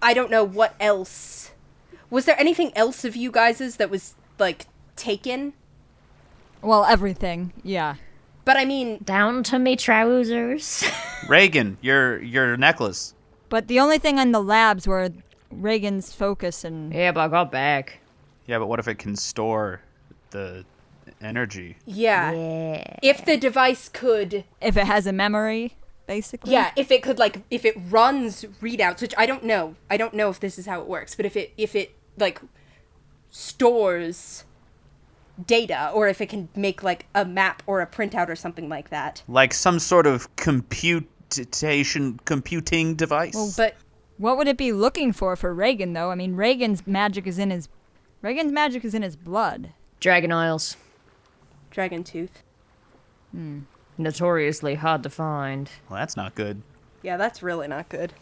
I 0.00 0.14
don't 0.14 0.30
know 0.30 0.44
what 0.44 0.76
else. 0.78 1.50
Was 2.08 2.24
there 2.24 2.38
anything 2.38 2.70
else 2.76 3.04
of 3.04 3.16
you 3.16 3.32
guys's 3.32 3.78
that 3.78 3.90
was 3.90 4.14
like 4.38 4.66
taken? 4.94 5.54
Well, 6.62 6.84
everything. 6.84 7.52
Yeah. 7.64 7.96
But 8.44 8.58
I 8.58 8.64
mean, 8.64 9.00
Down 9.02 9.42
to 9.44 9.58
me 9.58 9.74
trousers. 9.74 10.84
Reagan, 11.28 11.78
your 11.80 12.22
your 12.22 12.56
necklace. 12.56 13.13
But 13.54 13.68
the 13.68 13.78
only 13.78 13.98
thing 13.98 14.18
in 14.18 14.32
the 14.32 14.42
labs 14.42 14.84
were 14.88 15.10
Reagan's 15.48 16.12
focus 16.12 16.64
and 16.64 16.92
yeah, 16.92 17.12
but 17.12 17.20
I 17.20 17.28
got 17.28 17.52
back. 17.52 18.00
Yeah, 18.46 18.58
but 18.58 18.66
what 18.66 18.80
if 18.80 18.88
it 18.88 18.98
can 18.98 19.14
store 19.14 19.80
the 20.30 20.64
energy? 21.20 21.76
yeah. 21.86 22.32
Yeah. 22.32 22.96
If 23.00 23.24
the 23.24 23.36
device 23.36 23.88
could 23.88 24.42
if 24.60 24.76
it 24.76 24.88
has 24.88 25.06
a 25.06 25.12
memory, 25.12 25.76
basically. 26.08 26.52
Yeah, 26.52 26.72
if 26.74 26.90
it 26.90 27.04
could 27.04 27.20
like 27.20 27.42
if 27.48 27.64
it 27.64 27.76
runs 27.88 28.44
readouts, 28.60 29.00
which 29.00 29.14
I 29.16 29.24
don't 29.24 29.44
know. 29.44 29.76
I 29.88 29.98
don't 29.98 30.14
know 30.14 30.30
if 30.30 30.40
this 30.40 30.58
is 30.58 30.66
how 30.66 30.80
it 30.80 30.88
works, 30.88 31.14
but 31.14 31.24
if 31.24 31.36
it 31.36 31.52
if 31.56 31.76
it 31.76 31.94
like 32.18 32.40
stores 33.30 34.46
data 35.46 35.92
or 35.94 36.08
if 36.08 36.20
it 36.20 36.28
can 36.28 36.48
make 36.56 36.82
like 36.82 37.06
a 37.14 37.24
map 37.24 37.62
or 37.68 37.80
a 37.80 37.86
printout 37.86 38.28
or 38.28 38.34
something 38.34 38.68
like 38.68 38.90
that. 38.90 39.22
Like 39.28 39.54
some 39.54 39.78
sort 39.78 40.08
of 40.08 40.34
computation 41.30 42.18
computing 42.24 42.94
device. 42.94 43.56
But 43.56 43.76
What 44.18 44.36
would 44.36 44.48
it 44.48 44.56
be 44.56 44.72
looking 44.72 45.12
for 45.12 45.36
for 45.36 45.52
Reagan 45.54 45.92
though? 45.92 46.10
I 46.10 46.14
mean, 46.14 46.36
Reagan's 46.36 46.86
magic 46.86 47.26
is 47.26 47.38
in 47.38 47.50
his 47.50 47.68
Reagan's 48.22 48.52
magic 48.52 48.84
is 48.84 48.94
in 48.94 49.02
his 49.02 49.16
blood. 49.16 49.70
Dragon 50.00 50.32
Isles. 50.32 50.76
Dragon 51.70 52.04
Tooth. 52.04 52.42
Hmm. 53.32 53.60
Notoriously 53.98 54.74
hard 54.76 55.02
to 55.02 55.10
find. 55.10 55.70
well, 55.88 55.98
that's 55.98 56.16
not 56.16 56.34
good. 56.34 56.62
Yeah, 57.02 57.16
that's 57.16 57.42
really 57.42 57.68
not 57.68 57.88
good. 57.88 58.12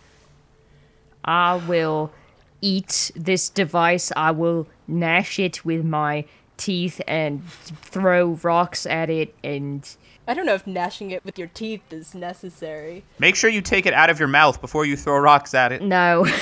I 1.24 1.56
will 1.56 2.12
eat 2.60 3.10
this 3.14 3.48
device. 3.48 4.10
I 4.16 4.32
will 4.32 4.66
gnash 4.88 5.38
it 5.38 5.64
with 5.64 5.84
my 5.84 6.24
teeth 6.62 7.00
and 7.08 7.44
throw 7.48 8.38
rocks 8.42 8.86
at 8.86 9.10
it 9.10 9.34
and 9.42 9.96
I 10.28 10.34
don't 10.34 10.46
know 10.46 10.54
if 10.54 10.66
gnashing 10.66 11.10
it 11.10 11.24
with 11.24 11.36
your 11.36 11.48
teeth 11.48 11.92
is 11.92 12.14
necessary. 12.14 13.02
Make 13.18 13.34
sure 13.34 13.50
you 13.50 13.60
take 13.60 13.86
it 13.86 13.92
out 13.92 14.08
of 14.08 14.20
your 14.20 14.28
mouth 14.28 14.60
before 14.60 14.84
you 14.86 14.96
throw 14.96 15.18
rocks 15.18 15.52
at 15.54 15.72
it. 15.72 15.82
no. 15.82 16.26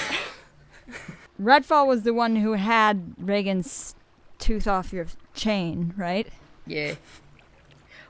Redfall 1.40 1.86
was 1.86 2.02
the 2.02 2.12
one 2.12 2.36
who 2.36 2.52
had 2.52 3.14
Reagan's 3.18 3.94
tooth 4.38 4.66
off 4.68 4.92
your 4.92 5.06
chain, 5.34 5.94
right? 5.96 6.26
yeah. 6.66 6.96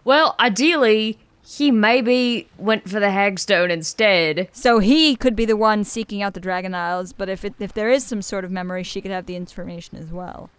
Well, 0.02 0.34
ideally, 0.40 1.18
he 1.46 1.70
maybe 1.70 2.48
went 2.58 2.88
for 2.88 2.98
the 2.98 3.06
Hagstone 3.06 3.70
instead. 3.70 4.48
So 4.50 4.78
he 4.78 5.14
could 5.14 5.36
be 5.36 5.44
the 5.44 5.56
one 5.56 5.84
seeking 5.84 6.22
out 6.22 6.34
the 6.34 6.40
Dragon 6.40 6.74
Isles, 6.74 7.12
but 7.12 7.28
if 7.28 7.44
it, 7.44 7.54
if 7.60 7.72
there 7.74 7.90
is 7.90 8.04
some 8.04 8.22
sort 8.22 8.44
of 8.44 8.50
memory, 8.50 8.82
she 8.82 9.00
could 9.00 9.10
have 9.10 9.26
the 9.26 9.36
information 9.36 9.98
as 9.98 10.10
well. 10.10 10.50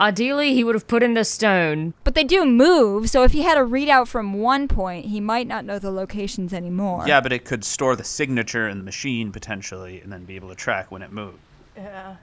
Ideally, 0.00 0.54
he 0.54 0.64
would 0.64 0.74
have 0.74 0.86
put 0.88 1.02
in 1.02 1.12
the 1.12 1.24
stone. 1.24 1.92
But 2.04 2.14
they 2.14 2.24
do 2.24 2.46
move, 2.46 3.10
so 3.10 3.22
if 3.22 3.32
he 3.32 3.42
had 3.42 3.58
a 3.58 3.60
readout 3.60 4.08
from 4.08 4.32
one 4.32 4.66
point, 4.66 5.06
he 5.06 5.20
might 5.20 5.46
not 5.46 5.66
know 5.66 5.78
the 5.78 5.90
locations 5.90 6.54
anymore. 6.54 7.04
Yeah, 7.06 7.20
but 7.20 7.32
it 7.32 7.44
could 7.44 7.64
store 7.64 7.94
the 7.96 8.04
signature 8.04 8.66
in 8.66 8.78
the 8.78 8.84
machine 8.84 9.30
potentially, 9.30 10.00
and 10.00 10.10
then 10.10 10.24
be 10.24 10.36
able 10.36 10.48
to 10.48 10.54
track 10.54 10.90
when 10.90 11.02
it 11.02 11.12
moved. 11.12 11.38
Uh, 11.78 12.14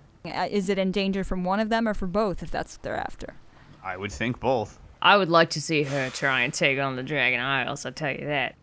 Is 0.50 0.70
it 0.70 0.80
in 0.80 0.92
danger 0.92 1.24
from 1.24 1.44
one 1.44 1.60
of 1.60 1.70
them 1.70 1.88
or 1.88 1.94
for 1.94 2.08
both, 2.08 2.42
if 2.42 2.50
that's 2.50 2.78
what 2.78 2.82
they're 2.84 2.98
after? 2.98 3.36
I 3.84 3.96
would 3.96 4.12
think 4.12 4.40
both. 4.40 4.80
I 5.02 5.16
would 5.16 5.30
like 5.30 5.52
to 5.52 5.62
see 5.62 5.84
her 5.84 6.10
try 6.10 6.42
and 6.42 6.52
take 6.54 6.80
on 6.80 6.96
the 6.96 7.04
Dragon 7.04 7.40
Isles, 7.40 7.86
I'll 7.86 7.92
tell 7.92 8.12
you 8.12 8.26
that. 8.26 8.56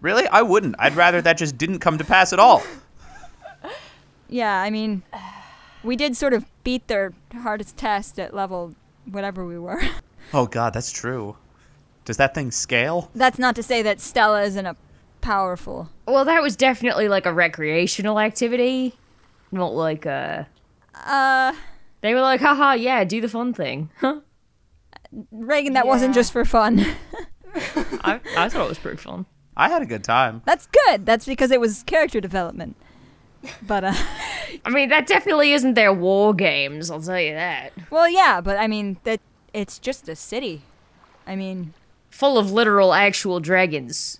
Really, 0.00 0.26
I 0.26 0.42
wouldn't. 0.42 0.74
I'd 0.78 0.96
rather 0.96 1.22
that 1.22 1.38
just 1.38 1.56
didn't 1.58 1.78
come 1.78 1.98
to 1.98 2.04
pass 2.04 2.32
at 2.32 2.38
all. 2.40 2.62
Yeah, 4.30 4.60
I 4.60 4.68
mean, 4.68 5.02
we 5.82 5.96
did 5.96 6.16
sort 6.16 6.32
of 6.32 6.44
beat 6.64 6.86
their 6.88 7.12
hardest 7.42 7.76
test 7.76 8.18
at 8.18 8.34
level 8.34 8.74
whatever 9.04 9.44
we 9.46 9.58
were. 9.58 9.80
Oh 10.34 10.44
God, 10.46 10.74
that's 10.74 10.92
true. 10.92 11.38
Does 12.04 12.18
that 12.18 12.34
thing 12.34 12.50
scale? 12.50 13.10
That's 13.14 13.38
not 13.38 13.54
to 13.56 13.62
say 13.62 13.80
that 13.80 13.98
Stella 13.98 14.42
isn't 14.42 14.66
a 14.66 14.76
powerful. 15.22 15.88
Well, 16.06 16.26
that 16.26 16.42
was 16.42 16.54
definitely 16.54 17.08
like 17.08 17.24
a 17.24 17.32
recreational 17.32 18.20
activity, 18.20 18.94
not 19.52 19.72
like 19.74 20.04
a. 20.04 20.46
Uh, 20.94 21.54
They 22.02 22.12
were 22.12 22.20
like, 22.20 22.40
haha, 22.42 22.72
yeah, 22.74 23.04
do 23.04 23.22
the 23.22 23.28
fun 23.28 23.54
thing. 23.54 23.88
Huh? 24.00 24.20
Reagan, 25.32 25.72
that 25.72 25.86
wasn't 25.86 26.14
just 26.14 26.32
for 26.32 26.44
fun. 26.44 26.80
I, 27.54 28.20
I 28.36 28.48
thought 28.50 28.66
it 28.66 28.68
was 28.68 28.78
pretty 28.78 28.98
fun. 28.98 29.24
I 29.56 29.70
had 29.70 29.80
a 29.80 29.86
good 29.86 30.04
time. 30.04 30.42
That's 30.44 30.66
good. 30.66 31.06
That's 31.06 31.24
because 31.24 31.50
it 31.50 31.60
was 31.60 31.82
character 31.84 32.20
development. 32.20 32.76
But 33.66 33.84
uh, 33.84 33.92
I 34.64 34.70
mean, 34.70 34.88
that 34.88 35.06
definitely 35.06 35.52
isn't 35.52 35.74
their 35.74 35.92
war 35.92 36.34
games, 36.34 36.90
I'll 36.90 37.00
tell 37.00 37.20
you 37.20 37.34
that. 37.34 37.72
well, 37.90 38.08
yeah. 38.08 38.40
But 38.40 38.56
I 38.58 38.66
mean, 38.66 38.98
that 39.04 39.20
it's 39.54 39.78
just 39.78 40.08
a 40.08 40.16
city. 40.16 40.62
I 41.26 41.36
mean, 41.36 41.74
Full 42.10 42.36
of 42.38 42.50
literal, 42.50 42.94
actual 42.94 43.38
dragons, 43.38 44.18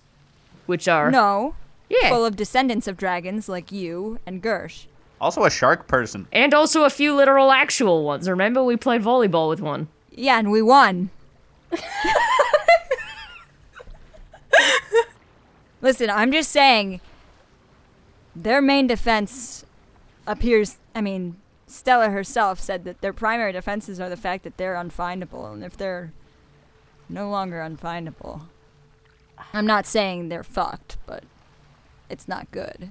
which 0.67 0.87
are. 0.87 1.09
no, 1.11 1.55
Yeah. 1.89 2.09
full 2.09 2.23
of 2.25 2.35
descendants 2.37 2.87
of 2.87 2.95
dragons 2.97 3.49
like 3.49 3.71
you 3.71 4.19
and 4.25 4.41
Gersh. 4.41 4.85
Also, 5.19 5.43
a 5.43 5.49
shark 5.49 5.85
person. 5.87 6.27
and 6.31 6.53
also 6.53 6.83
a 6.85 6.89
few 6.89 7.13
literal, 7.13 7.51
actual 7.51 8.03
ones. 8.05 8.29
Remember, 8.29 8.63
we 8.63 8.77
played 8.77 9.01
volleyball 9.01 9.49
with 9.49 9.59
one. 9.59 9.89
Yeah, 10.11 10.39
and 10.39 10.49
we 10.51 10.61
won. 10.61 11.09
Listen, 15.81 16.09
I'm 16.09 16.31
just 16.31 16.51
saying 16.51 16.99
their 18.43 18.61
main 18.61 18.87
defense 18.87 19.65
appears 20.25 20.77
I 20.95 21.01
mean, 21.01 21.37
Stella 21.67 22.09
herself 22.09 22.59
said 22.59 22.83
that 22.85 23.01
their 23.01 23.13
primary 23.13 23.51
defenses 23.51 23.99
are 23.99 24.09
the 24.09 24.17
fact 24.17 24.43
that 24.43 24.57
they're 24.57 24.75
unfindable 24.75 25.53
and 25.53 25.63
if 25.63 25.77
they're 25.77 26.11
no 27.07 27.29
longer 27.29 27.57
unfindable. 27.57 28.41
I'm 29.53 29.65
not 29.65 29.85
saying 29.85 30.29
they're 30.29 30.43
fucked, 30.43 30.97
but 31.05 31.23
it's 32.09 32.27
not 32.27 32.51
good. 32.51 32.89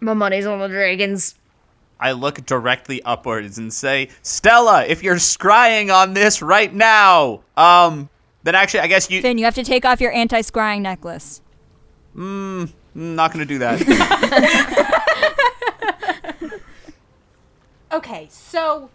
My 0.00 0.14
money's 0.14 0.46
on 0.46 0.60
the 0.60 0.68
dragons. 0.68 1.34
I 2.00 2.12
look 2.12 2.46
directly 2.46 3.02
upwards 3.02 3.58
and 3.58 3.72
say, 3.72 4.10
Stella, 4.22 4.84
if 4.86 5.02
you're 5.02 5.16
scrying 5.16 5.92
on 5.92 6.14
this 6.14 6.40
right 6.40 6.72
now, 6.72 7.40
um, 7.56 8.08
then 8.44 8.54
actually, 8.54 8.80
I 8.80 8.86
guess 8.86 9.10
you. 9.10 9.20
Finn, 9.20 9.36
you 9.36 9.44
have 9.44 9.56
to 9.56 9.64
take 9.64 9.84
off 9.84 10.00
your 10.00 10.12
anti-scrying 10.12 10.82
necklace. 10.82 11.40
Mm, 12.16 12.72
not 12.94 13.32
gonna 13.32 13.44
do 13.44 13.58
that. 13.58 14.94
Okay, 17.90 18.28
so 18.30 18.90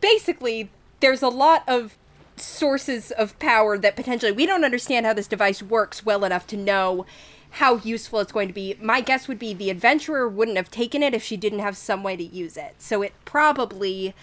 basically, 0.00 0.70
there's 1.00 1.22
a 1.22 1.28
lot 1.28 1.64
of 1.66 1.96
sources 2.36 3.10
of 3.10 3.38
power 3.38 3.76
that 3.76 3.96
potentially 3.96 4.32
we 4.32 4.46
don't 4.46 4.64
understand 4.64 5.04
how 5.06 5.12
this 5.12 5.26
device 5.26 5.62
works 5.62 6.04
well 6.04 6.24
enough 6.24 6.46
to 6.48 6.56
know 6.56 7.06
how 7.50 7.76
useful 7.76 8.20
it's 8.20 8.32
going 8.32 8.48
to 8.48 8.54
be. 8.54 8.76
My 8.80 9.00
guess 9.00 9.28
would 9.28 9.38
be 9.38 9.52
the 9.52 9.70
adventurer 9.70 10.28
wouldn't 10.28 10.56
have 10.56 10.70
taken 10.70 11.02
it 11.02 11.14
if 11.14 11.22
she 11.22 11.36
didn't 11.36 11.60
have 11.60 11.76
some 11.76 12.02
way 12.02 12.16
to 12.16 12.24
use 12.24 12.56
it. 12.56 12.76
So 12.78 13.02
it 13.02 13.12
probably. 13.24 14.14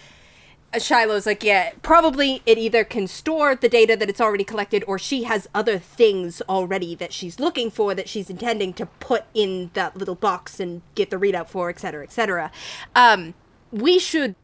Uh, 0.72 0.78
Shiloh's 0.78 1.26
like, 1.26 1.42
yeah, 1.42 1.72
probably 1.82 2.42
it 2.46 2.58
either 2.58 2.84
can 2.84 3.06
store 3.06 3.54
the 3.54 3.68
data 3.68 3.96
that 3.96 4.08
it's 4.08 4.20
already 4.20 4.44
collected 4.44 4.84
or 4.86 4.98
she 4.98 5.24
has 5.24 5.48
other 5.54 5.78
things 5.78 6.42
already 6.48 6.94
that 6.94 7.12
she's 7.12 7.38
looking 7.38 7.70
for 7.70 7.94
that 7.94 8.08
she's 8.08 8.30
intending 8.30 8.72
to 8.74 8.86
put 8.86 9.24
in 9.34 9.70
that 9.74 9.96
little 9.96 10.14
box 10.14 10.60
and 10.60 10.82
get 10.94 11.10
the 11.10 11.16
readout 11.16 11.48
for, 11.48 11.68
et 11.68 11.78
cetera, 11.78 12.02
et 12.02 12.12
cetera. 12.12 12.50
Um, 12.94 13.34
we 13.70 13.98
should 13.98 14.34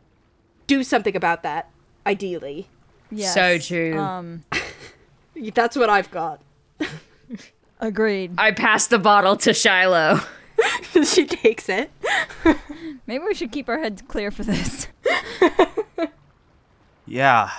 do 0.67 0.83
something 0.83 1.17
about 1.17 1.43
that, 1.43 1.71
ideally. 2.07 2.69
Yes. 3.11 3.35
So 3.35 3.59
true. 3.59 3.99
Um, 3.99 4.45
That's 5.55 5.77
what 5.77 5.89
I've 5.89 6.11
got. 6.11 6.41
agreed. 7.81 8.35
I 8.39 8.53
pass 8.53 8.87
the 8.87 8.99
bottle 8.99 9.37
to 9.39 9.55
Shiloh. 9.55 10.21
she 11.05 11.27
takes 11.27 11.69
it. 11.69 11.91
Maybe 13.07 13.25
we 13.25 13.35
should 13.35 13.53
keep 13.53 13.69
our 13.69 13.79
heads 13.79 14.03
clear 14.03 14.31
for 14.31 14.43
this. 14.43 14.89
Yeah. 17.09 17.51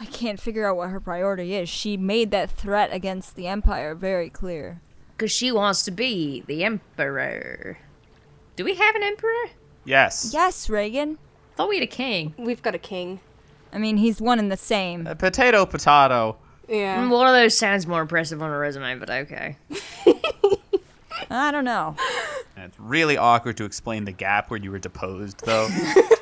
I 0.00 0.04
can't 0.06 0.38
figure 0.40 0.68
out 0.68 0.76
what 0.76 0.90
her 0.90 1.00
priority 1.00 1.54
is. 1.54 1.68
She 1.68 1.96
made 1.96 2.30
that 2.30 2.50
threat 2.50 2.90
against 2.92 3.34
the 3.34 3.48
Empire 3.48 3.94
very 3.94 4.30
clear. 4.30 4.80
Because 5.16 5.32
she 5.32 5.50
wants 5.50 5.82
to 5.84 5.90
be 5.90 6.44
the 6.46 6.62
Emperor. 6.64 7.78
Do 8.54 8.64
we 8.64 8.74
have 8.76 8.94
an 8.94 9.02
Emperor? 9.02 9.50
Yes. 9.84 10.30
Yes, 10.32 10.70
Reagan. 10.70 11.18
thought 11.56 11.68
we 11.68 11.76
had 11.76 11.82
a 11.82 11.86
king. 11.88 12.34
We've 12.38 12.62
got 12.62 12.74
a 12.76 12.78
king. 12.78 13.18
I 13.72 13.78
mean, 13.78 13.96
he's 13.96 14.20
one 14.20 14.38
and 14.38 14.50
the 14.52 14.56
same. 14.56 15.06
Uh, 15.06 15.14
potato, 15.14 15.66
potato. 15.66 16.36
Yeah. 16.68 17.02
Mm, 17.02 17.10
One 17.10 17.26
of 17.26 17.32
those 17.34 17.56
sounds 17.58 17.86
more 17.86 18.00
impressive 18.00 18.40
on 18.40 18.50
a 18.50 18.56
resume, 18.58 18.96
but 19.00 19.10
okay. 19.10 19.56
I 21.30 21.50
don't 21.50 21.64
know. 21.64 21.96
And 22.56 22.64
it's 22.66 22.78
really 22.78 23.16
awkward 23.16 23.56
to 23.58 23.64
explain 23.64 24.04
the 24.04 24.12
gap 24.12 24.50
where 24.50 24.60
you 24.60 24.70
were 24.70 24.78
deposed, 24.78 25.44
though. 25.44 25.68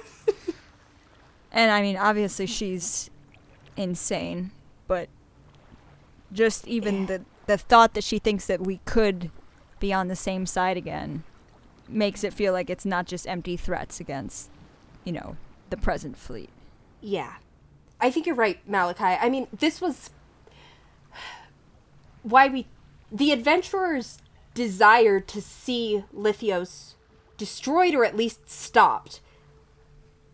And 1.57 1.70
I 1.70 1.80
mean, 1.80 1.96
obviously 1.96 2.44
she's 2.44 3.09
insane, 3.78 4.50
but 4.86 5.09
just 6.30 6.68
even 6.68 7.07
the 7.07 7.22
the 7.46 7.57
thought 7.57 7.94
that 7.94 8.04
she 8.04 8.18
thinks 8.18 8.46
that 8.46 8.61
we 8.61 8.80
could 8.84 9.30
be 9.80 9.90
on 9.90 10.09
the 10.09 10.16
same 10.16 10.44
side 10.44 10.76
again 10.76 11.24
makes 11.88 12.22
it 12.24 12.34
feel 12.34 12.52
like 12.52 12.68
it's 12.68 12.84
not 12.84 13.07
just 13.07 13.26
empty 13.26 13.57
threats 13.57 14.00
against, 14.00 14.50
you 15.02 15.12
know, 15.12 15.36
the 15.70 15.78
present 15.78 16.18
fleet. 16.18 16.50
Yeah. 17.00 17.36
I 18.00 18.11
think 18.11 18.26
you're 18.26 18.34
right, 18.34 18.59
Malachi. 18.68 19.02
I 19.18 19.30
mean, 19.30 19.46
this 19.50 19.80
was 19.80 20.11
why 22.22 22.48
we 22.48 22.66
the 23.11 23.32
adventurers 23.32 24.18
desire 24.52 25.20
to 25.20 25.40
see 25.40 26.04
Lithios 26.14 26.96
destroyed 27.38 27.94
or 27.94 28.04
at 28.04 28.14
least 28.14 28.50
stopped. 28.50 29.22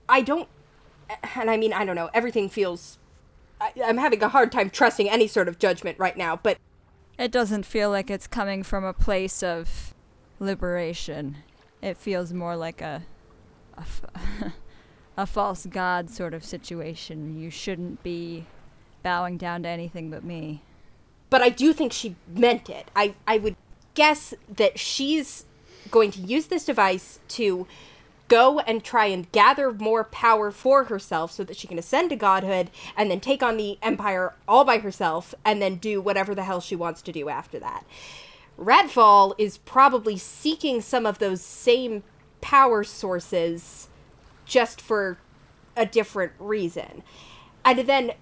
I 0.08 0.22
don't 0.22 0.48
and 1.34 1.50
I 1.50 1.56
mean, 1.56 1.72
I 1.72 1.84
don't 1.84 1.96
know, 1.96 2.10
everything 2.14 2.48
feels 2.48 2.98
I, 3.60 3.72
I'm 3.84 3.98
having 3.98 4.22
a 4.22 4.28
hard 4.28 4.50
time 4.52 4.70
trusting 4.70 5.08
any 5.08 5.26
sort 5.28 5.48
of 5.48 5.58
judgment 5.58 5.98
right 5.98 6.16
now, 6.16 6.36
but 6.36 6.58
It 7.18 7.30
doesn't 7.30 7.64
feel 7.66 7.90
like 7.90 8.10
it's 8.10 8.26
coming 8.26 8.62
from 8.62 8.84
a 8.84 8.92
place 8.92 9.42
of 9.42 9.94
liberation. 10.40 11.36
It 11.80 11.96
feels 11.96 12.32
more 12.32 12.56
like 12.56 12.80
a 12.80 13.02
a, 13.76 13.80
f- 13.80 14.02
a 15.16 15.26
false 15.26 15.66
god 15.66 16.10
sort 16.10 16.34
of 16.34 16.44
situation. 16.44 17.38
You 17.38 17.50
shouldn't 17.50 18.02
be 18.02 18.46
bowing 19.02 19.36
down 19.38 19.62
to 19.64 19.68
anything 19.68 20.10
but 20.10 20.24
me. 20.24 20.62
but 21.30 21.42
I 21.42 21.48
do 21.48 21.72
think 21.72 21.92
she 21.92 22.14
meant 22.28 22.68
it. 22.70 22.90
I, 22.94 23.14
I 23.26 23.38
would 23.38 23.56
guess 23.94 24.34
that 24.48 24.78
she's 24.78 25.44
going 25.90 26.10
to 26.12 26.20
use 26.20 26.46
this 26.46 26.64
device 26.64 27.18
to 27.28 27.66
go 28.33 28.61
and 28.61 28.83
try 28.83 29.05
and 29.05 29.30
gather 29.30 29.70
more 29.70 30.05
power 30.05 30.51
for 30.51 30.85
herself 30.85 31.30
so 31.30 31.45
that 31.45 31.55
she 31.55 31.66
can 31.66 31.78
ascend 31.78 32.09
to 32.09 32.16
godhood 32.16 32.70
and 32.97 33.11
then 33.11 33.20
take 33.20 33.43
on 33.43 33.59
the 33.59 33.76
empire 33.83 34.33
all 34.49 34.64
by 34.64 34.78
herself 34.78 35.35
and 35.45 35.61
then 35.61 35.74
do 35.74 36.01
whatever 36.01 36.35
the 36.35 36.45
hell 36.45 36.59
she 36.59 36.74
wants 36.74 37.03
to 37.03 37.12
do 37.12 37.28
after 37.28 37.59
that. 37.59 37.85
Radfall 38.59 39.35
is 39.37 39.59
probably 39.59 40.16
seeking 40.16 40.80
some 40.80 41.05
of 41.05 41.18
those 41.18 41.43
same 41.43 42.05
power 42.41 42.83
sources 42.83 43.89
just 44.47 44.80
for 44.80 45.18
a 45.76 45.85
different 45.85 46.33
reason. 46.39 47.03
And 47.66 47.80
then 47.80 48.12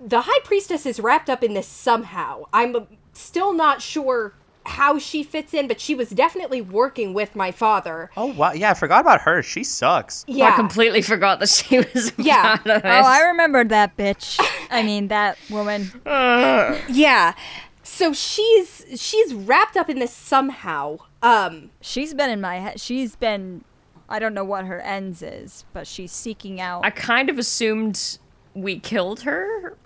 the 0.00 0.20
high 0.20 0.40
priestess 0.44 0.86
is 0.86 1.00
wrapped 1.00 1.28
up 1.28 1.42
in 1.42 1.54
this 1.54 1.66
somehow. 1.66 2.44
I'm 2.52 2.86
still 3.12 3.52
not 3.52 3.82
sure 3.82 4.34
how 4.68 4.98
she 4.98 5.22
fits 5.22 5.52
in, 5.54 5.66
but 5.68 5.80
she 5.80 5.94
was 5.94 6.10
definitely 6.10 6.60
working 6.60 7.14
with 7.14 7.34
my 7.34 7.50
father. 7.50 8.10
oh, 8.16 8.26
wow. 8.26 8.52
Yeah, 8.52 8.70
I 8.70 8.74
forgot 8.74 9.00
about 9.00 9.22
her. 9.22 9.42
She 9.42 9.64
sucks. 9.64 10.24
Yeah, 10.28 10.46
I 10.46 10.56
completely 10.56 11.02
forgot 11.02 11.40
that 11.40 11.48
she 11.48 11.78
was 11.78 12.12
Yeah. 12.18 12.56
part 12.58 12.66
of 12.66 12.82
Oh, 12.84 12.88
I 12.88 13.18
this. 13.18 13.26
remembered 13.28 13.68
that 13.70 13.96
bitch. 13.96 14.38
I 14.70 14.82
mean, 14.82 15.08
that 15.08 15.38
woman. 15.50 15.90
yeah. 16.06 17.34
so 17.82 18.12
she's 18.12 18.84
she's 18.96 19.34
wrapped 19.34 19.76
up 19.76 19.88
in 19.88 19.98
this 19.98 20.12
somehow. 20.12 20.98
Um, 21.22 21.70
She's 21.80 22.14
been 22.14 22.30
in 22.30 22.40
my 22.40 22.56
head. 22.58 22.80
She's 22.80 23.16
been. 23.16 23.64
I 24.08 24.18
don't 24.20 24.34
know 24.34 24.44
what 24.44 24.64
her 24.66 24.80
ends 24.80 25.20
is, 25.22 25.64
but 25.72 25.86
she's 25.86 26.12
seeking 26.12 26.60
out. 26.60 26.84
I 26.84 26.90
kind 26.90 27.28
of 27.28 27.38
assumed 27.38 28.18
we 28.54 28.78
killed 28.78 29.22
her. 29.22 29.76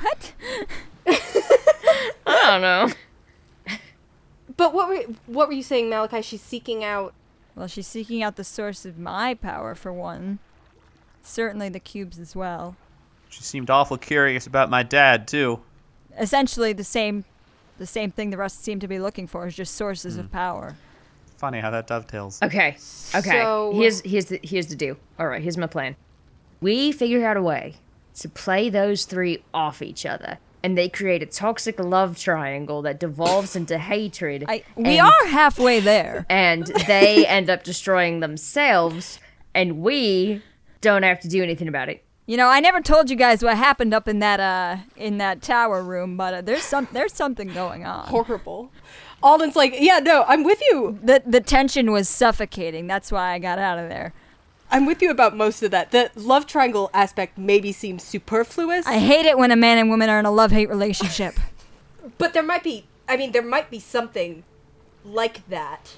what? 0.00 0.32
I 1.06 2.42
don't 2.46 2.62
know. 2.62 2.88
But 4.60 4.72
what 4.74 4.88
were 4.88 5.02
what 5.26 5.48
were 5.48 5.54
you 5.54 5.62
saying, 5.62 5.88
Malachi? 5.90 6.22
She's 6.22 6.42
seeking 6.42 6.84
out. 6.84 7.14
Well, 7.56 7.66
she's 7.66 7.86
seeking 7.88 8.22
out 8.22 8.36
the 8.36 8.44
source 8.44 8.84
of 8.86 8.98
my 8.98 9.34
power, 9.34 9.74
for 9.74 9.92
one. 9.92 10.38
Certainly 11.22 11.70
the 11.70 11.80
cubes 11.80 12.18
as 12.18 12.34
well. 12.36 12.76
She 13.28 13.42
seemed 13.42 13.70
awful 13.70 13.98
curious 13.98 14.46
about 14.46 14.70
my 14.70 14.82
dad 14.82 15.26
too. 15.28 15.60
Essentially 16.18 16.72
the 16.72 16.84
same, 16.84 17.24
the 17.78 17.86
same 17.86 18.10
thing 18.10 18.30
the 18.30 18.36
rest 18.36 18.62
seem 18.64 18.80
to 18.80 18.88
be 18.88 18.98
looking 18.98 19.26
for 19.26 19.46
is 19.46 19.54
just 19.54 19.74
sources 19.74 20.14
Hmm. 20.14 20.20
of 20.20 20.32
power. 20.32 20.76
Funny 21.36 21.60
how 21.60 21.70
that 21.70 21.86
dovetails. 21.86 22.40
Okay. 22.42 22.76
Okay. 23.14 23.42
So- 23.42 23.72
Here's 23.74 24.00
here's 24.02 24.26
the 24.26 24.40
here's 24.42 24.66
the 24.66 24.76
deal. 24.76 24.96
All 25.18 25.26
right. 25.26 25.42
Here's 25.42 25.56
my 25.56 25.66
plan. 25.66 25.96
We 26.60 26.92
figure 26.92 27.24
out 27.26 27.36
a 27.36 27.42
way 27.42 27.76
to 28.16 28.28
play 28.28 28.68
those 28.68 29.04
three 29.06 29.42
off 29.54 29.80
each 29.80 30.04
other, 30.04 30.38
and 30.62 30.76
they 30.76 30.88
create 30.88 31.22
a 31.22 31.26
toxic 31.26 31.78
love 31.80 32.18
triangle 32.18 32.82
that 32.82 33.00
devolves 33.00 33.56
into 33.56 33.78
hatred. 33.78 34.44
I 34.48 34.62
we 34.76 34.98
and- 34.98 35.08
are 35.08 35.26
halfway 35.28 35.80
there. 35.80 36.26
and 36.30 36.66
they 36.86 37.26
end 37.26 37.48
up 37.50 37.64
destroying 37.64 38.20
themselves, 38.20 39.18
and 39.54 39.80
we 39.80 40.42
don't 40.80 41.02
have 41.02 41.20
to 41.20 41.28
do 41.28 41.42
anything 41.42 41.68
about 41.68 41.88
it. 41.88 42.04
You 42.26 42.36
know, 42.36 42.48
I 42.48 42.60
never 42.60 42.80
told 42.80 43.10
you 43.10 43.16
guys 43.16 43.42
what 43.42 43.56
happened 43.56 43.92
up 43.92 44.06
in 44.06 44.20
that 44.20 44.38
uh 44.38 44.76
in 44.96 45.18
that 45.18 45.42
tower 45.42 45.82
room, 45.82 46.16
but 46.16 46.34
uh, 46.34 46.40
there's 46.42 46.62
some 46.62 46.86
there's 46.92 47.12
something 47.12 47.48
going 47.52 47.84
on. 47.84 48.06
Horrible. 48.06 48.70
Alden's 49.22 49.56
like, 49.56 49.74
yeah, 49.78 49.98
no, 49.98 50.24
I'm 50.28 50.44
with 50.44 50.60
you. 50.70 50.98
The 51.02 51.22
the 51.26 51.40
tension 51.40 51.90
was 51.90 52.08
suffocating. 52.08 52.86
That's 52.86 53.10
why 53.10 53.32
I 53.32 53.38
got 53.38 53.58
out 53.58 53.78
of 53.78 53.88
there. 53.88 54.14
I'm 54.70 54.86
with 54.86 55.02
you 55.02 55.10
about 55.10 55.36
most 55.36 55.62
of 55.62 55.70
that. 55.72 55.90
The 55.90 56.10
love 56.14 56.46
triangle 56.46 56.90
aspect 56.94 57.36
maybe 57.36 57.72
seems 57.72 58.02
superfluous, 58.04 58.86
I 58.86 58.98
hate 58.98 59.26
it 59.26 59.36
when 59.38 59.50
a 59.50 59.56
man 59.56 59.78
and 59.78 59.90
woman 59.90 60.08
are 60.08 60.18
in 60.18 60.26
a 60.26 60.30
love 60.30 60.50
hate 60.52 60.68
relationship. 60.68 61.34
but 62.18 62.32
there 62.34 62.42
might 62.42 62.62
be. 62.62 62.84
I 63.08 63.16
mean, 63.16 63.32
there 63.32 63.42
might 63.42 63.70
be 63.70 63.80
something 63.80 64.44
like 65.04 65.48
that. 65.48 65.96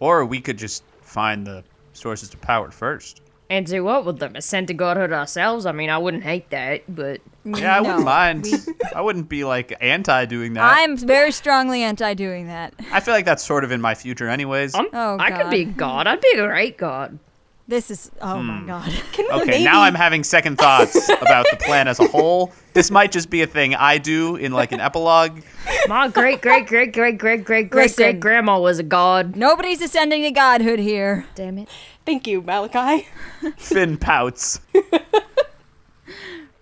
Or 0.00 0.24
we 0.24 0.40
could 0.40 0.58
just 0.58 0.82
find 1.00 1.46
the 1.46 1.62
sources 1.92 2.34
of 2.34 2.40
power 2.40 2.70
first. 2.70 3.22
And 3.48 3.64
do 3.64 3.84
what 3.84 4.04
with 4.04 4.18
them? 4.18 4.34
Ascend 4.34 4.66
to 4.68 4.74
godhood 4.74 5.12
ourselves? 5.12 5.66
I 5.66 5.72
mean, 5.72 5.88
I 5.88 5.98
wouldn't 5.98 6.24
hate 6.24 6.50
that, 6.50 6.82
but 6.92 7.20
Yeah, 7.44 7.76
I 7.76 7.80
No, 7.80 7.88
wouldn't 7.90 8.04
mind. 8.04 8.42
we- 8.42 8.74
I 8.92 9.00
wouldn't 9.00 9.28
be 9.28 9.44
like 9.44 9.72
anti 9.80 10.24
doing 10.24 10.54
that. 10.54 10.76
I'm 10.76 10.96
very 10.96 11.30
strongly 11.30 11.84
anti 11.84 12.14
doing 12.14 12.48
that. 12.48 12.74
I 12.92 12.98
feel 12.98 13.14
like 13.14 13.24
that's 13.24 13.44
sort 13.44 13.62
of 13.62 13.70
in 13.70 13.80
my 13.80 13.94
future, 13.94 14.28
anyways. 14.28 14.74
I'm, 14.74 14.88
Oh, 14.92 15.16
I 15.20 15.30
could 15.30 15.50
be 15.50 15.64
God. 15.64 15.76
god. 15.76 16.06
I'd 16.08 16.20
be 16.20 16.32
a 16.36 16.44
great 16.44 16.76
god. 16.76 17.20
This 17.68 17.90
is 17.90 18.12
oh 18.22 18.40
my 18.42 18.58
hmm. 18.58 18.66
god. 18.66 18.92
Can 19.12 19.26
Okay, 19.32 19.44
maybe? 19.44 19.64
now 19.64 19.82
I'm 19.82 19.94
having 19.94 20.22
second 20.22 20.56
thoughts 20.56 21.08
about 21.20 21.46
the 21.50 21.56
plan 21.56 21.88
as 21.88 21.98
a 21.98 22.06
whole. 22.06 22.52
This 22.74 22.90
might 22.90 23.10
just 23.10 23.28
be 23.28 23.42
a 23.42 23.46
thing 23.46 23.74
I 23.74 23.98
do 23.98 24.36
in 24.36 24.52
like 24.52 24.70
an 24.70 24.80
epilogue. 24.80 25.42
My 25.88 26.08
great 26.08 26.42
great 26.42 26.66
great 26.66 26.92
great 26.92 27.18
great 27.18 27.44
great 27.44 27.70
great 27.70 27.96
great 27.96 28.20
grandma 28.20 28.60
was 28.60 28.78
a 28.78 28.84
god. 28.84 29.34
Nobody's 29.34 29.80
ascending 29.82 30.22
to 30.22 30.30
godhood 30.30 30.78
here. 30.78 31.26
Damn 31.34 31.58
it. 31.58 31.68
Thank 32.04 32.28
you, 32.28 32.40
Malachi. 32.40 33.08
Finn 33.56 33.96
pouts. 33.96 34.60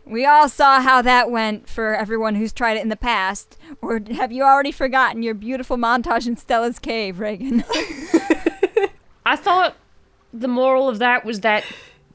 We 0.07 0.27
all 0.27 0.49
saw 0.51 0.81
how 0.81 1.01
that 1.03 1.31
went 1.31 1.69
for 1.69 1.95
everyone 1.95 2.35
who's 2.35 2.53
tried 2.53 2.77
it 2.77 2.83
in 2.83 2.91
the 2.91 2.97
past. 2.97 3.59
Or 3.81 4.01
have 4.13 4.33
you 4.33 4.43
already 4.43 4.71
forgotten 4.71 5.23
your 5.23 5.35
beautiful 5.35 5.79
montage 5.79 6.27
in 6.27 6.37
Stella's 6.37 6.79
cave, 6.79 7.21
Reagan? 7.21 7.65
I 9.27 9.37
thought 9.37 9.77
the 10.35 10.49
moral 10.49 10.89
of 10.89 10.99
that 10.99 11.25
was 11.25 11.41
that 11.41 11.65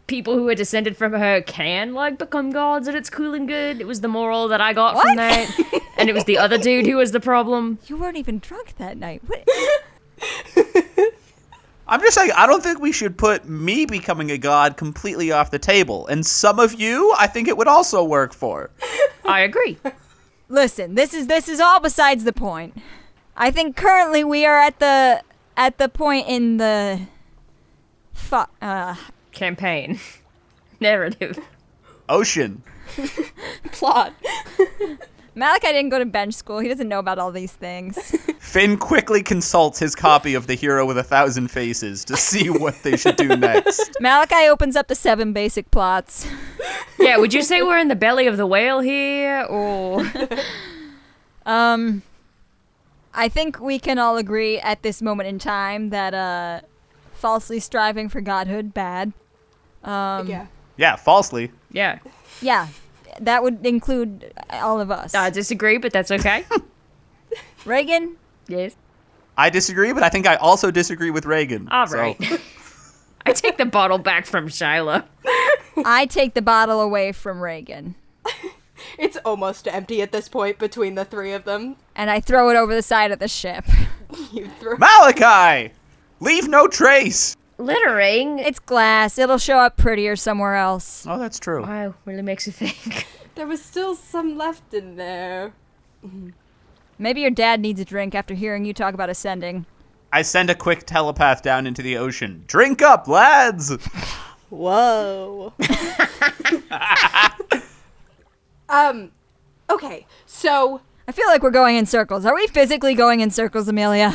people 0.08 0.36
who 0.36 0.50
are 0.50 0.56
descended 0.56 0.98
from 0.98 1.14
her 1.14 1.42
can 1.42 1.94
like 1.94 2.18
become 2.18 2.52
gods 2.52 2.88
and 2.88 2.98
it's 2.98 3.10
cool 3.10 3.34
and 3.34 3.48
good. 3.48 3.80
It 3.80 3.88
was 3.88 4.02
the 4.02 4.08
moral 4.08 4.50
that 4.50 4.60
I 4.60 4.74
got 4.74 5.02
from 5.02 5.16
that. 5.16 5.82
and 5.98 6.10
it 6.10 6.14
was 6.14 6.26
the 6.26 6.38
other 6.38 6.58
dude 6.58 6.86
who 6.86 6.98
was 6.98 7.12
the 7.12 7.20
problem. 7.20 7.80
you 7.88 7.96
weren't 7.96 8.18
even 8.18 8.40
drunk 8.40 8.76
that 8.78 8.98
night. 8.98 9.22
What? 9.26 9.48
I'm 11.88 12.02
just 12.02 12.14
saying, 12.14 12.32
I 12.36 12.46
don't 12.46 12.62
think 12.62 12.80
we 12.80 12.92
should 12.92 13.18
put 13.18 13.48
me 13.48 13.86
becoming 13.86 14.30
a 14.30 14.38
god 14.38 14.78
completely 14.78 15.32
off 15.32 15.50
the 15.50 15.58
table. 15.58 16.06
And 16.08 16.24
some 16.24 16.60
of 16.60 16.80
you, 16.80 17.16
I 17.18 17.26
think 17.26 17.48
it 17.48 17.58
would 17.58 17.68
also 17.68 18.04
work 18.04 18.34
for. 18.34 18.70
I 19.26 19.40
agree. 19.40 19.80
Listen, 20.50 20.94
this 20.96 21.14
is 21.14 21.28
this 21.28 21.48
is 21.48 21.60
all 21.60 21.80
besides 21.80 22.26
the 22.26 22.34
point. 22.34 22.78
I 23.36 23.50
think 23.50 23.76
currently 23.76 24.24
we 24.24 24.46
are 24.46 24.60
at 24.60 24.80
the 24.80 25.24
at 25.58 25.78
the 25.78 25.90
point 25.90 26.28
in 26.28 26.58
the 26.58 27.02
fu- 28.20 28.46
uh 28.62 28.96
Campaign. 29.32 30.00
Narrative. 30.80 31.40
Ocean. 32.08 32.64
Plot. 33.72 34.14
Malachi 35.36 35.68
didn't 35.68 35.90
go 35.90 36.00
to 36.00 36.06
bench 36.06 36.34
school. 36.34 36.60
He 36.60 36.68
doesn't 36.68 36.90
know 36.90 37.00
about 37.00 37.20
all 37.20 37.32
these 37.32 37.54
things. 37.54 37.98
Finn 38.40 38.78
quickly 38.78 39.22
consults 39.24 39.80
his 39.80 39.96
copy 39.96 40.34
of 40.34 40.48
The 40.48 40.56
Hero 40.56 40.86
with 40.86 40.98
a 40.98 41.04
Thousand 41.04 41.50
Faces 41.50 42.04
to 42.06 42.18
see 42.18 42.50
what 42.50 42.82
they 42.84 42.98
should 42.98 43.16
do 43.16 43.28
next. 43.38 43.92
Malachi 44.02 44.50
opens 44.50 44.76
up 44.76 44.88
the 44.88 44.96
seven 44.96 45.32
basic 45.32 45.70
plots. 45.72 46.28
Yeah, 46.98 47.18
would 47.18 47.34
you 47.34 47.42
say 47.42 47.62
we're 47.62 47.78
in 47.78 47.88
the 47.88 47.96
belly 47.96 48.28
of 48.28 48.36
the 48.38 48.48
whale 48.48 48.80
here 48.82 49.44
or 49.50 50.04
Um, 51.46 52.02
I 53.14 53.30
think 53.30 53.60
we 53.60 53.80
can 53.80 53.98
all 53.98 54.18
agree 54.18 54.60
at 54.60 54.82
this 54.84 55.02
moment 55.02 55.30
in 55.30 55.40
time 55.40 55.90
that 55.90 56.14
uh, 56.14 56.62
falsely 57.20 57.60
striving 57.60 58.10
for 58.10 58.22
godhood 58.22 58.74
bad. 58.74 59.14
Um, 59.84 60.28
yeah. 60.28 60.48
Yeah, 60.78 60.96
falsely. 60.96 61.52
Yeah. 61.72 62.00
yeah, 62.42 62.68
that 63.20 63.44
would 63.44 63.66
include 63.66 64.34
all 64.52 64.80
of 64.80 64.90
us. 64.92 65.14
I 65.14 65.30
disagree, 65.30 65.78
but 65.78 65.92
that's 65.94 66.10
okay. 66.12 66.46
Reagan, 67.66 68.16
yes. 68.48 68.76
I 69.38 69.50
disagree, 69.50 69.94
but 69.94 70.04
I 70.04 70.10
think 70.10 70.28
I 70.28 70.36
also 70.36 70.72
disagree 70.72 71.12
with 71.12 71.26
Reagan. 71.26 71.68
All 71.70 71.88
So- 71.88 71.98
right. 71.98 72.18
I 73.26 73.34
take 73.34 73.58
the 73.58 73.66
bottle 73.66 73.98
back 73.98 74.26
from 74.26 74.48
Shiloh. 74.48 75.04
I 75.86 76.08
take 76.10 76.34
the 76.34 76.42
bottle 76.42 76.82
away 76.82 77.12
from 77.12 77.42
Reagan 77.42 77.96
It's 78.98 79.18
almost 79.26 79.68
empty 79.68 80.02
at 80.02 80.12
this 80.14 80.28
point 80.30 80.58
between 80.58 80.96
the 80.96 81.04
three 81.06 81.34
of 81.34 81.44
them. 81.44 81.76
and 81.96 82.10
I 82.10 82.22
throw 82.22 82.50
it 82.50 82.56
over 82.56 82.74
the 82.74 82.82
side 82.82 83.12
of 83.12 83.20
the 83.20 83.28
ship. 83.28 83.66
You 84.32 84.48
throw. 84.60 84.78
Malachi! 84.78 85.74
Leave 86.20 86.48
no 86.48 86.68
trace! 86.68 87.36
Littering. 87.58 88.40
It's 88.40 88.60
glass. 88.60 89.18
It'll 89.18 89.38
show 89.38 89.58
up 89.58 89.78
prettier 89.78 90.16
somewhere 90.16 90.56
else. 90.56 91.06
Oh, 91.08 91.20
that's 91.20 91.40
true. 91.40 91.62
Wow, 91.64 91.94
really 92.06 92.22
makes 92.22 92.46
you 92.46 92.54
think. 92.54 93.08
There 93.36 93.48
was 93.48 93.62
still 93.62 93.96
some 93.96 94.38
left 94.38 94.74
in 94.74 94.98
there. 94.98 95.54
Maybe 96.98 97.22
your 97.22 97.32
dad 97.32 97.62
needs 97.62 97.80
a 97.80 97.86
drink 97.86 98.14
after 98.14 98.34
hearing 98.34 98.66
you 98.66 98.74
talk 98.74 98.94
about 98.94 99.10
ascending. 99.10 99.66
I 100.12 100.24
send 100.24 100.50
a 100.50 100.56
quick 100.56 100.86
telepath 100.86 101.42
down 101.42 101.66
into 101.66 101.82
the 101.82 101.96
ocean. 101.96 102.44
Drink 102.48 102.82
up, 102.82 103.08
lads! 103.08 103.72
Whoa. 104.50 105.54
um. 108.68 109.12
Okay. 109.70 110.06
So, 110.26 110.82
I 111.08 111.14
feel 111.14 111.28
like 111.28 111.42
we're 111.42 111.52
going 111.52 111.78
in 111.78 111.86
circles. 111.86 112.26
Are 112.26 112.36
we 112.36 112.46
physically 112.48 112.94
going 112.94 113.22
in 113.22 113.30
circles, 113.30 113.70
Amelia? 113.70 114.14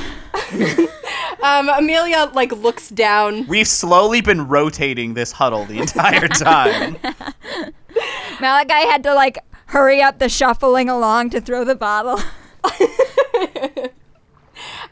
Um, 1.44 1.68
Amelia 1.68 2.30
like 2.34 2.52
looks 2.52 2.88
down. 2.88 3.46
We've 3.46 3.68
slowly 3.68 4.20
been 4.20 4.48
rotating 4.48 5.14
this 5.14 5.32
huddle 5.32 5.64
the 5.66 5.78
entire 5.78 6.28
time. 6.28 6.96
Malachi 8.40 8.72
had 8.72 9.02
to 9.04 9.14
like 9.14 9.38
hurry 9.66 10.02
up 10.02 10.18
the 10.18 10.28
shuffling 10.28 10.88
along 10.88 11.30
to 11.30 11.40
throw 11.40 11.64
the 11.64 11.74
bottle. 11.74 12.18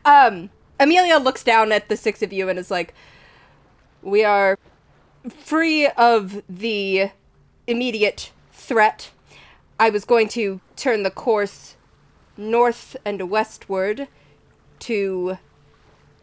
Um, 0.04 0.50
Amelia 0.80 1.18
looks 1.18 1.44
down 1.44 1.72
at 1.72 1.88
the 1.88 1.96
six 1.96 2.22
of 2.22 2.32
you 2.32 2.48
and 2.48 2.58
is 2.58 2.70
like, 2.70 2.94
"We 4.02 4.24
are 4.24 4.58
free 5.28 5.86
of 5.88 6.42
the 6.48 7.10
immediate 7.66 8.32
threat. 8.52 9.10
I 9.78 9.90
was 9.90 10.04
going 10.04 10.28
to 10.28 10.60
turn 10.76 11.02
the 11.02 11.10
course 11.10 11.76
north 12.36 12.96
and 13.04 13.30
westward 13.30 14.08
to 14.80 15.38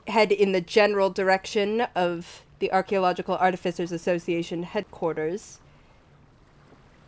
head 0.10 0.32
in 0.32 0.52
the 0.52 0.62
general 0.62 1.10
direction 1.10 1.82
of 1.96 2.44
the 2.60 2.72
Archaeological 2.72 3.36
Artificers 3.36 3.92
Association 3.92 4.64
headquarters. 4.64 5.60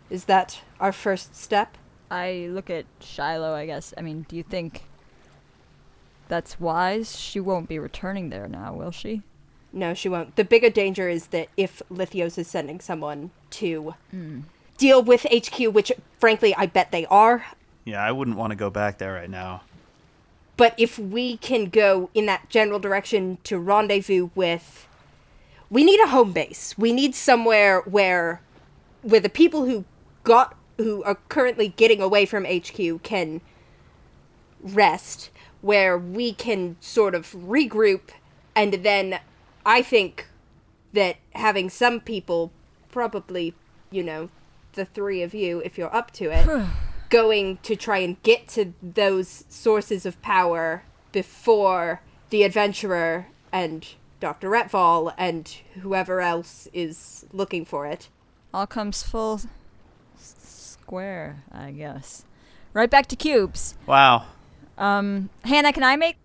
Is 0.09 0.25
that 0.25 0.61
our 0.79 0.91
first 0.91 1.35
step? 1.35 1.77
I 2.09 2.47
look 2.51 2.69
at 2.69 2.85
Shiloh, 2.99 3.53
I 3.53 3.65
guess. 3.65 3.93
I 3.97 4.01
mean, 4.01 4.25
do 4.27 4.35
you 4.35 4.43
think 4.43 4.83
that's 6.27 6.59
wise? 6.59 7.17
She 7.17 7.39
won't 7.39 7.69
be 7.69 7.79
returning 7.79 8.29
there 8.29 8.47
now, 8.47 8.73
will 8.73 8.91
she? 8.91 9.21
No, 9.73 9.93
she 9.93 10.09
won't. 10.09 10.35
The 10.35 10.43
bigger 10.43 10.69
danger 10.69 11.07
is 11.07 11.27
that 11.27 11.47
if 11.55 11.81
Lithios 11.89 12.37
is 12.37 12.47
sending 12.47 12.81
someone 12.81 13.31
to 13.51 13.95
hmm. 14.11 14.41
deal 14.77 15.01
with 15.01 15.25
HQ, 15.31 15.73
which 15.73 15.91
frankly 16.19 16.53
I 16.55 16.65
bet 16.65 16.91
they 16.91 17.05
are, 17.05 17.45
Yeah, 17.85 18.03
I 18.03 18.11
wouldn't 18.11 18.37
want 18.37 18.51
to 18.51 18.57
go 18.57 18.69
back 18.69 18.97
there 18.97 19.13
right 19.13 19.29
now. 19.29 19.61
But 20.61 20.75
if 20.77 20.99
we 20.99 21.37
can 21.37 21.71
go 21.71 22.11
in 22.13 22.27
that 22.27 22.47
general 22.49 22.77
direction 22.77 23.39
to 23.45 23.57
rendezvous 23.57 24.29
with 24.35 24.87
we 25.71 25.83
need 25.83 25.99
a 25.99 26.09
home 26.09 26.33
base. 26.33 26.77
We 26.77 26.93
need 26.93 27.15
somewhere 27.15 27.81
where 27.81 28.43
where 29.01 29.19
the 29.19 29.27
people 29.27 29.65
who 29.65 29.85
got 30.23 30.55
who 30.77 31.01
are 31.01 31.15
currently 31.29 31.69
getting 31.69 31.99
away 31.99 32.27
from 32.27 32.45
HQ 32.45 33.01
can 33.01 33.41
rest, 34.61 35.31
where 35.61 35.97
we 35.97 36.31
can 36.31 36.77
sort 36.79 37.15
of 37.15 37.31
regroup 37.31 38.11
and 38.55 38.83
then 38.85 39.19
I 39.65 39.81
think 39.81 40.27
that 40.93 41.15
having 41.33 41.71
some 41.71 41.99
people 41.99 42.51
probably, 42.91 43.55
you 43.89 44.03
know, 44.03 44.29
the 44.73 44.85
three 44.85 45.23
of 45.23 45.33
you 45.33 45.59
if 45.65 45.79
you're 45.79 45.95
up 45.95 46.11
to 46.11 46.25
it 46.29 46.45
going 47.11 47.57
to 47.61 47.75
try 47.75 47.99
and 47.99 48.21
get 48.23 48.47
to 48.47 48.73
those 48.81 49.43
sources 49.49 50.07
of 50.07 50.19
power 50.23 50.83
before 51.11 52.01
the 52.31 52.41
adventurer 52.41 53.27
and 53.51 53.87
Dr. 54.19 54.49
Retval 54.49 55.13
and 55.17 55.47
whoever 55.81 56.21
else 56.21 56.67
is 56.73 57.25
looking 57.31 57.65
for 57.65 57.85
it. 57.85 58.09
All 58.53 58.65
comes 58.65 59.03
full 59.03 59.41
s- 60.15 60.35
square, 60.79 61.43
I 61.51 61.71
guess. 61.71 62.23
Right 62.73 62.89
back 62.89 63.07
to 63.07 63.15
cubes. 63.15 63.75
Wow. 63.85 64.25
Um, 64.77 65.29
Hannah, 65.43 65.73
can 65.73 65.83
I 65.83 65.97
make 65.97 66.17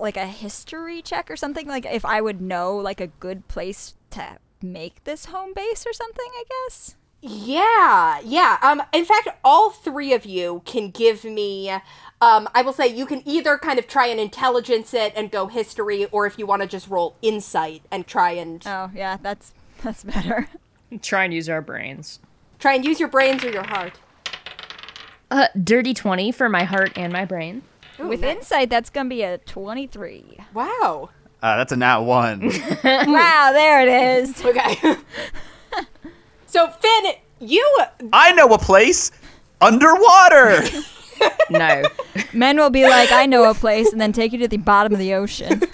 like 0.00 0.16
a 0.16 0.26
history 0.26 1.02
check 1.02 1.30
or 1.30 1.36
something? 1.36 1.66
Like 1.66 1.84
if 1.84 2.04
I 2.04 2.20
would 2.20 2.40
know 2.40 2.76
like 2.76 3.00
a 3.00 3.08
good 3.08 3.48
place 3.48 3.94
to 4.10 4.38
make 4.62 5.02
this 5.04 5.26
home 5.26 5.52
base 5.54 5.84
or 5.86 5.92
something, 5.92 6.26
I 6.32 6.44
guess. 6.48 6.94
Yeah, 7.20 8.20
yeah. 8.24 8.58
Um, 8.62 8.82
in 8.92 9.04
fact, 9.04 9.28
all 9.44 9.70
three 9.70 10.12
of 10.12 10.24
you 10.24 10.62
can 10.64 10.90
give 10.90 11.24
me. 11.24 11.70
Um, 12.20 12.48
I 12.54 12.62
will 12.62 12.72
say 12.72 12.86
you 12.88 13.06
can 13.06 13.22
either 13.26 13.58
kind 13.58 13.78
of 13.78 13.86
try 13.86 14.06
and 14.06 14.18
intelligence 14.20 14.94
it 14.94 15.12
and 15.16 15.30
go 15.30 15.46
history, 15.46 16.06
or 16.06 16.26
if 16.26 16.38
you 16.38 16.46
want 16.46 16.62
to 16.62 16.68
just 16.68 16.88
roll 16.88 17.16
insight 17.22 17.82
and 17.90 18.06
try 18.06 18.32
and 18.32 18.62
Oh, 18.66 18.90
yeah, 18.94 19.18
that's 19.20 19.52
that's 19.82 20.04
better. 20.04 20.48
Try 21.02 21.24
and 21.24 21.34
use 21.34 21.48
our 21.48 21.60
brains. 21.60 22.18
try 22.58 22.74
and 22.74 22.84
use 22.84 22.98
your 22.98 23.08
brains 23.08 23.44
or 23.44 23.50
your 23.50 23.66
heart. 23.66 23.92
Uh, 25.30 25.48
dirty 25.62 25.92
20 25.92 26.32
for 26.32 26.48
my 26.48 26.64
heart 26.64 26.92
and 26.96 27.12
my 27.12 27.24
brain. 27.24 27.62
Ooh, 28.00 28.08
With 28.08 28.20
nice. 28.22 28.36
insight, 28.36 28.70
that's 28.70 28.90
gonna 28.90 29.08
be 29.08 29.22
a 29.22 29.38
twenty-three. 29.38 30.38
Wow. 30.54 31.10
Uh, 31.42 31.56
that's 31.58 31.72
a 31.72 31.76
nat 31.76 31.98
one. 31.98 32.40
wow, 32.84 33.50
there 33.52 33.82
it 33.82 33.88
is. 34.22 34.44
Okay. 34.44 34.96
so 36.48 36.68
Finn, 36.68 37.12
you 37.40 37.78
I 38.12 38.32
know 38.32 38.48
a 38.48 38.58
place 38.58 39.10
underwater. 39.60 40.62
No. 41.50 41.82
Men 42.32 42.58
will 42.58 42.70
be 42.70 42.84
like, 42.84 43.10
I 43.10 43.26
know 43.26 43.50
a 43.50 43.54
place, 43.54 43.90
and 43.90 44.00
then 44.00 44.12
take 44.12 44.32
you 44.32 44.38
to 44.38 44.46
the 44.46 44.56
bottom 44.56 44.92
of 44.92 45.00
the 45.00 45.14
ocean. 45.14 45.62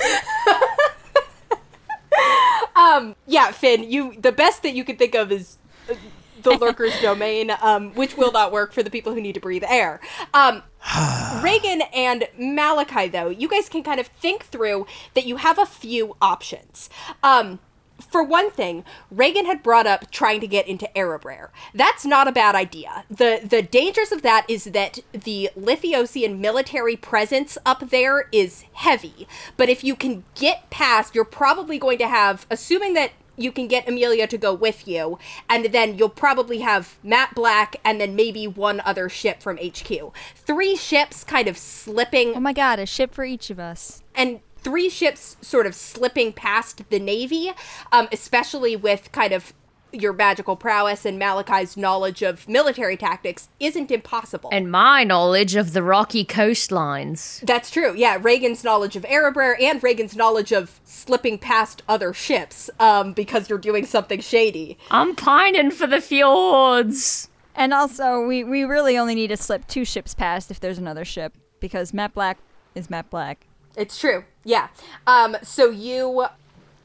um 2.77 3.15
yeah, 3.27 3.51
Finn, 3.51 3.91
you 3.91 4.15
the 4.19 4.33
best 4.33 4.63
that 4.63 4.73
you 4.73 4.85
can 4.85 4.97
think 4.97 5.15
of 5.15 5.31
is 5.31 5.59
uh, 5.91 5.95
the 6.43 6.53
lurker's 6.53 6.99
domain, 7.03 7.53
um, 7.61 7.93
which 7.95 8.17
will 8.17 8.33
not 8.33 8.53
work 8.53 8.73
for 8.73 8.83
the 8.83 8.91
people 8.91 9.13
who 9.13 9.21
need 9.21 9.35
to 9.35 9.41
breathe 9.41 9.65
air. 9.69 10.01
Um, 10.33 10.63
Reagan 11.43 11.83
and 11.93 12.27
Malachi, 12.39 13.09
though, 13.09 13.29
you 13.29 13.49
guys 13.49 13.69
can 13.69 13.83
kind 13.83 14.01
of 14.01 14.07
think 14.07 14.45
through 14.45 14.87
that 15.15 15.27
you 15.27 15.37
have 15.37 15.59
a 15.59 15.67
few 15.67 16.17
options. 16.23 16.89
Um, 17.23 17.59
for 18.01 18.23
one 18.23 18.51
thing, 18.51 18.85
Reagan 19.11 19.47
had 19.47 19.63
brought 19.63 19.87
up 19.87 20.11
trying 20.11 20.41
to 20.41 20.47
get 20.47 20.67
into 20.67 20.89
Erebraer. 20.97 21.49
That's 21.73 22.05
not 22.05 22.29
a 22.29 22.33
bad 22.33 22.55
idea. 22.55 23.05
The 23.09 23.41
the 23.43 23.63
dangers 23.63 24.13
of 24.13 24.23
that 24.23 24.45
is 24.49 24.65
that 24.65 24.99
the 25.13 25.51
Lithiosian 25.59 26.39
military 26.39 26.97
presence 26.97 27.57
up 27.65 27.91
there 27.91 28.29
is 28.33 28.65
heavy. 28.75 29.29
But 29.57 29.69
if 29.69 29.85
you 29.85 29.95
can 29.97 30.25
get 30.35 30.71
past, 30.71 31.15
you're 31.15 31.25
probably 31.25 31.79
going 31.79 31.99
to 31.99 32.09
have, 32.09 32.47
assuming 32.51 32.95
that 32.95 33.13
you 33.37 33.51
can 33.51 33.67
get 33.67 33.89
Amelia 33.89 34.29
to 34.29 34.39
go 34.39 34.55
with 34.55 34.87
you, 34.87 35.19
and 35.49 35.67
then 35.67 35.99
you'll 35.99 36.09
probably 36.09 36.61
have 36.61 36.97
Matt 37.03 37.35
Black 37.35 37.77
and 37.85 38.01
then 38.01 38.15
maybe 38.15 38.47
one 38.47 38.81
other 38.85 39.09
ship 39.09 39.43
from 39.43 39.57
HQ. 39.59 40.13
Three 40.37 40.77
ships 40.77 41.25
kind 41.25 41.49
of 41.49 41.59
slipping 41.59 42.35
Oh 42.37 42.41
my 42.41 42.53
god, 42.53 42.79
a 42.79 42.87
ship 42.87 43.13
for 43.13 43.25
each 43.25 43.51
of 43.51 43.59
us. 43.59 44.03
and 44.15 44.41
three 44.65 44.89
ships 44.89 45.37
sort 45.41 45.67
of 45.67 45.75
slipping 45.75 46.33
past 46.33 46.83
the 46.91 46.99
navy 46.99 47.53
um, 47.93 48.09
especially 48.11 48.75
with 48.75 49.13
kind 49.13 49.33
of 49.33 49.53
your 49.93 50.13
magical 50.13 50.57
prowess 50.57 51.05
and 51.07 51.21
malachi's 51.21 51.77
knowledge 51.77 52.21
of 52.23 52.49
military 52.49 52.97
tactics 52.97 53.49
isn't 53.61 53.93
impossible 53.93 54.51
And 54.53 54.69
my 54.69 55.05
knowledge 55.05 55.55
of 55.55 55.73
the 55.73 55.85
rocky 55.85 56.25
coastlines. 56.25 57.41
that's 57.47 57.71
true 57.71 57.95
yeah 57.95 58.19
reagan's 58.21 58.65
knowledge 58.65 58.97
of 58.97 59.05
erebraer 59.05 59.55
and 59.63 59.81
reagan's 59.85 60.17
knowledge 60.17 60.51
of 60.51 60.81
slipping 60.85 61.39
past 61.39 61.83
other 61.89 62.13
ships 62.13 62.69
um, 62.81 63.13
because 63.13 63.49
you're 63.49 63.59
doing 63.59 63.87
something 63.87 64.19
shady 64.21 64.77
I'm 64.91 65.15
pining 65.15 65.71
for 65.71 65.87
the 65.87 66.01
fjords. 66.01 67.29
And 67.57 67.73
also, 67.73 68.27
we, 68.27 68.43
we 68.43 68.65
really 68.65 68.99
only 68.99 69.15
need 69.15 69.29
to 69.29 69.37
slip 69.37 69.69
two 69.69 69.85
ships 69.85 70.13
past 70.13 70.51
if 70.51 70.59
there's 70.59 70.79
another 70.79 71.05
ship, 71.05 71.35
because 71.61 71.95
Matt 71.95 72.13
Black 72.13 72.39
is 72.75 72.91
Matt 72.91 73.11
Black. 73.11 73.47
It's 73.77 73.99
true. 73.99 74.25
Yeah. 74.45 74.69
Um, 75.07 75.37
so 75.43 75.71
you 75.71 76.27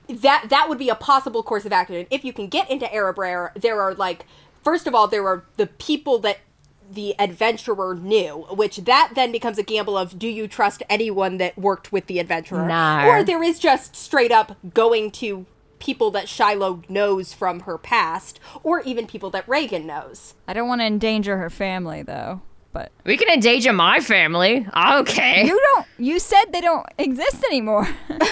that 0.08 0.46
that 0.50 0.68
would 0.68 0.80
be 0.80 0.90
a 0.90 0.96
possible 0.96 1.44
course 1.44 1.66
of 1.66 1.72
action. 1.72 2.08
If 2.10 2.24
you 2.24 2.34
can 2.34 2.48
get 2.48 2.70
into 2.70 2.86
Erebraer, 2.88 3.54
there 3.54 3.80
are 3.82 3.94
like 3.94 4.26
first 4.64 4.88
of 4.88 4.96
all, 4.96 5.08
there 5.08 5.28
are 5.28 5.44
the 5.58 5.68
people 5.68 6.20
that 6.20 6.40
the 6.92 7.16
adventurer 7.20 7.94
knew, 7.94 8.48
which 8.50 8.78
that 8.78 9.12
then 9.14 9.32
becomes 9.32 9.58
a 9.60 9.64
gamble 9.64 9.98
of 9.98 10.18
do 10.18 10.28
you 10.28 10.48
trust 10.48 10.82
anyone 10.90 11.38
that 11.38 11.58
worked 11.58 11.92
with 11.92 12.08
the 12.08 12.20
adventurer? 12.20 12.68
No. 12.68 13.08
Or 13.08 13.24
there 13.24 13.44
is 13.44 13.60
just 13.60 13.96
straight 13.96 14.32
up 14.32 14.58
going 14.74 15.12
to 15.12 15.46
people 15.78 16.12
that 16.12 16.28
Shiloh 16.28 16.82
knows 16.90 17.34
from 17.34 17.62
her 17.62 17.78
past, 17.78 18.40
or 18.64 18.82
even 18.82 19.08
people 19.08 19.30
that 19.30 19.48
Reagan 19.48 19.88
knows. 19.88 20.34
I 20.48 20.54
don't 20.54 20.68
want 20.68 20.82
to 20.82 20.86
endanger 20.86 21.38
her 21.38 21.50
family, 21.50 22.02
though. 22.04 22.42
But 22.72 22.92
We 23.06 23.18
can 23.18 23.30
endanger 23.30 23.74
my 23.74 24.00
family. 24.00 24.68
Okay. 24.76 25.46
you 25.46 25.60
don't. 25.74 25.86
You 25.98 26.20
said 26.20 26.46
they 26.52 26.62
don't 26.62 26.86
exist 26.98 27.44
anymore. 27.46 27.88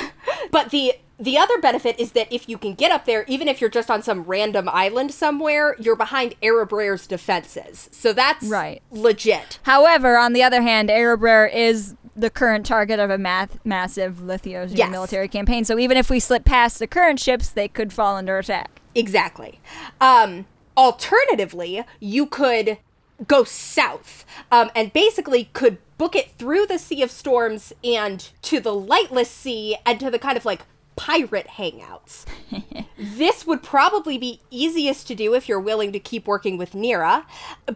But 0.51 0.71
the 0.71 0.93
the 1.19 1.37
other 1.37 1.57
benefit 1.59 1.99
is 1.99 2.11
that 2.11 2.31
if 2.31 2.47
you 2.47 2.57
can 2.59 2.73
get 2.75 2.91
up 2.91 3.05
there, 3.05 3.23
even 3.27 3.47
if 3.47 3.59
you're 3.59 3.69
just 3.71 3.89
on 3.89 4.03
some 4.03 4.21
random 4.23 4.69
island 4.69 5.11
somewhere, 5.11 5.75
you're 5.79 5.95
behind 5.95 6.35
Erebraer's 6.43 7.07
defenses. 7.07 7.89
So 7.91 8.13
that's 8.13 8.45
Right. 8.45 8.81
legit. 8.91 9.57
However, 9.63 10.15
on 10.17 10.33
the 10.33 10.43
other 10.43 10.61
hand, 10.61 10.89
Erebraer 10.89 11.51
is 11.51 11.95
the 12.15 12.29
current 12.29 12.65
target 12.67 12.99
of 12.99 13.09
a 13.09 13.17
math- 13.17 13.57
massive 13.65 14.17
Lithiosian 14.17 14.77
Yes. 14.77 14.91
military 14.91 15.27
campaign. 15.27 15.65
So 15.65 15.79
even 15.79 15.97
if 15.97 16.09
we 16.11 16.19
slip 16.19 16.45
past 16.45 16.77
the 16.77 16.87
current 16.87 17.19
ships, 17.19 17.49
they 17.49 17.67
could 17.67 17.91
fall 17.93 18.15
under 18.15 18.37
attack. 18.37 18.69
Exactly. 18.93 19.59
Um, 19.99 20.45
alternatively, 20.75 21.83
you 21.99 22.25
could 22.27 22.77
go 23.25 23.43
south 23.43 24.25
um, 24.51 24.69
and 24.75 24.93
basically 24.93 25.45
could 25.53 25.77
book 25.97 26.15
it 26.15 26.31
through 26.37 26.65
the 26.65 26.77
Sea 26.77 27.01
of 27.01 27.11
Storms 27.11 27.73
and 27.83 28.29
to 28.43 28.59
the 28.59 28.73
Lightless 28.73 29.29
Sea 29.29 29.77
and 29.85 29.99
to 29.99 30.11
the 30.11 30.19
kind 30.19 30.37
of 30.37 30.45
like 30.45 30.65
pirate 30.97 31.47
hangouts. 31.47 32.25
this 32.99 33.47
would 33.47 33.63
probably 33.63 34.17
be 34.17 34.41
easiest 34.51 35.07
to 35.07 35.15
do 35.15 35.33
if 35.33 35.47
you're 35.47 35.59
willing 35.59 35.93
to 35.93 35.99
keep 35.99 36.27
working 36.27 36.57
with 36.57 36.73
Nira. 36.73 37.23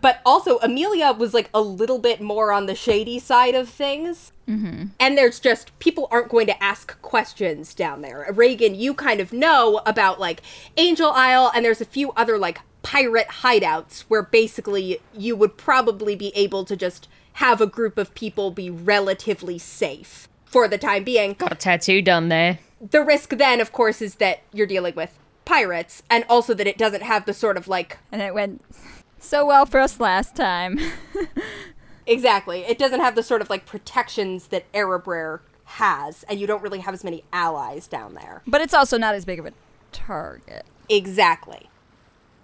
But 0.01 0.19
also, 0.25 0.57
Amelia 0.59 1.13
was 1.13 1.33
like 1.33 1.49
a 1.53 1.61
little 1.61 1.99
bit 1.99 2.19
more 2.19 2.51
on 2.51 2.65
the 2.65 2.75
shady 2.75 3.19
side 3.19 3.55
of 3.55 3.69
things. 3.69 4.33
Mm-hmm. 4.49 4.87
And 4.99 5.17
there's 5.17 5.39
just 5.39 5.77
people 5.79 6.09
aren't 6.11 6.29
going 6.29 6.47
to 6.47 6.61
ask 6.61 7.01
questions 7.01 7.73
down 7.73 8.01
there. 8.01 8.27
Reagan, 8.33 8.75
you 8.75 8.93
kind 8.93 9.21
of 9.21 9.31
know 9.31 9.81
about 9.85 10.19
like 10.19 10.41
Angel 10.75 11.11
Isle, 11.11 11.51
and 11.55 11.63
there's 11.63 11.79
a 11.79 11.85
few 11.85 12.11
other 12.13 12.37
like 12.37 12.59
pirate 12.83 13.27
hideouts 13.27 14.01
where 14.01 14.23
basically 14.23 14.99
you 15.13 15.35
would 15.35 15.55
probably 15.55 16.15
be 16.15 16.35
able 16.35 16.65
to 16.65 16.75
just 16.75 17.07
have 17.33 17.61
a 17.61 17.67
group 17.67 17.97
of 17.97 18.13
people 18.15 18.51
be 18.51 18.69
relatively 18.69 19.57
safe 19.57 20.27
for 20.45 20.67
the 20.67 20.77
time 20.77 21.03
being. 21.03 21.33
Got 21.33 21.53
a 21.53 21.55
tattoo 21.55 22.01
done 22.01 22.29
there. 22.29 22.59
The 22.81 23.01
risk 23.03 23.29
then, 23.37 23.61
of 23.61 23.71
course, 23.71 24.01
is 24.01 24.15
that 24.15 24.41
you're 24.51 24.67
dealing 24.67 24.95
with 24.95 25.17
pirates, 25.45 26.01
and 26.09 26.23
also 26.29 26.53
that 26.53 26.65
it 26.67 26.77
doesn't 26.77 27.03
have 27.03 27.25
the 27.25 27.33
sort 27.33 27.57
of 27.57 27.67
like 27.67 27.97
And 28.11 28.21
it 28.21 28.33
went 28.33 28.63
so 29.19 29.45
well 29.45 29.65
for 29.65 29.79
us 29.79 29.99
last 29.99 30.35
time. 30.35 30.79
Exactly. 32.07 32.61
It 32.61 32.77
doesn't 32.77 32.99
have 32.99 33.15
the 33.15 33.23
sort 33.23 33.41
of 33.41 33.49
like 33.49 33.65
protections 33.65 34.47
that 34.47 34.69
Erebraer 34.73 35.39
has, 35.65 36.23
and 36.23 36.39
you 36.39 36.47
don't 36.47 36.61
really 36.61 36.79
have 36.79 36.93
as 36.93 37.03
many 37.03 37.23
allies 37.31 37.87
down 37.87 38.15
there. 38.15 38.41
but 38.47 38.59
it's 38.59 38.73
also 38.73 38.97
not 38.97 39.15
as 39.15 39.23
big 39.23 39.39
of 39.39 39.45
a 39.45 39.53
target. 39.91 40.65
Exactly. 40.89 41.69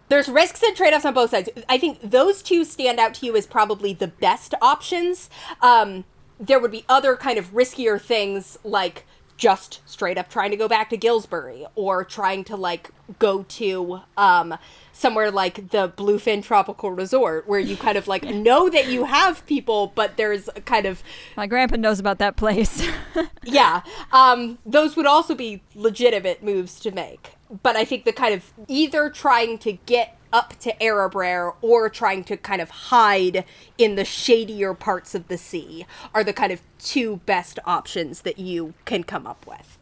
There's 0.09 0.29
risks 0.29 0.63
and 0.63 0.75
trade 0.75 0.93
offs 0.93 1.03
on 1.05 1.13
both 1.13 1.31
sides. 1.31 1.49
I 1.67 1.77
think 1.77 1.99
those 2.01 2.41
two 2.41 2.63
stand 2.63 2.99
out 2.99 3.15
to 3.15 3.25
you 3.25 3.35
as 3.35 3.45
probably 3.45 3.93
the 3.93 4.07
best 4.07 4.53
options. 4.61 5.29
Um, 5.61 6.05
there 6.39 6.59
would 6.59 6.71
be 6.71 6.85
other 6.87 7.17
kind 7.17 7.37
of 7.37 7.51
riskier 7.51 7.99
things 7.99 8.57
like 8.63 9.05
just 9.37 9.81
straight 9.85 10.17
up 10.17 10.29
trying 10.29 10.51
to 10.51 10.57
go 10.57 10.67
back 10.67 10.89
to 10.89 10.97
Gillsbury 10.97 11.65
or 11.75 12.03
trying 12.03 12.43
to 12.45 12.55
like 12.55 12.89
go 13.19 13.43
to 13.43 14.01
um 14.17 14.57
somewhere 14.91 15.29
like 15.29 15.69
the 15.69 15.89
Bluefin 15.89 16.43
Tropical 16.43 16.91
Resort 16.91 17.47
where 17.47 17.59
you 17.59 17.77
kind 17.77 17.97
of 17.97 18.07
like 18.07 18.23
know 18.47 18.69
that 18.69 18.87
you 18.87 19.05
have 19.05 19.45
people 19.45 19.91
but 19.95 20.17
there's 20.17 20.49
a 20.55 20.61
kind 20.61 20.85
of 20.85 21.03
My 21.35 21.47
grandpa 21.47 21.75
knows 21.77 21.99
about 21.99 22.17
that 22.17 22.35
place. 22.35 22.85
yeah 23.43 23.81
um 24.11 24.57
those 24.65 24.95
would 24.95 25.05
also 25.05 25.35
be 25.35 25.61
legitimate 25.75 26.43
moves 26.43 26.79
to 26.81 26.91
make 26.91 27.33
but 27.63 27.75
I 27.75 27.85
think 27.85 28.03
the 28.03 28.13
kind 28.13 28.33
of 28.33 28.51
either 28.67 29.09
trying 29.09 29.57
to 29.59 29.73
get 29.73 30.16
up 30.31 30.57
to 30.59 30.73
Erebrer 30.83 31.55
or 31.61 31.89
trying 31.89 32.23
to 32.25 32.37
kind 32.37 32.61
of 32.61 32.69
hide 32.69 33.45
in 33.77 33.95
the 33.95 34.05
shadier 34.05 34.73
parts 34.73 35.15
of 35.15 35.27
the 35.27 35.37
sea 35.37 35.85
are 36.13 36.23
the 36.23 36.33
kind 36.33 36.51
of 36.51 36.61
two 36.79 37.17
best 37.25 37.59
options 37.65 38.21
that 38.21 38.39
you 38.39 38.73
can 38.85 39.03
come 39.03 39.25
up 39.25 39.45
with. 39.47 39.77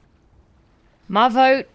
My 1.08 1.30
vote 1.30 1.68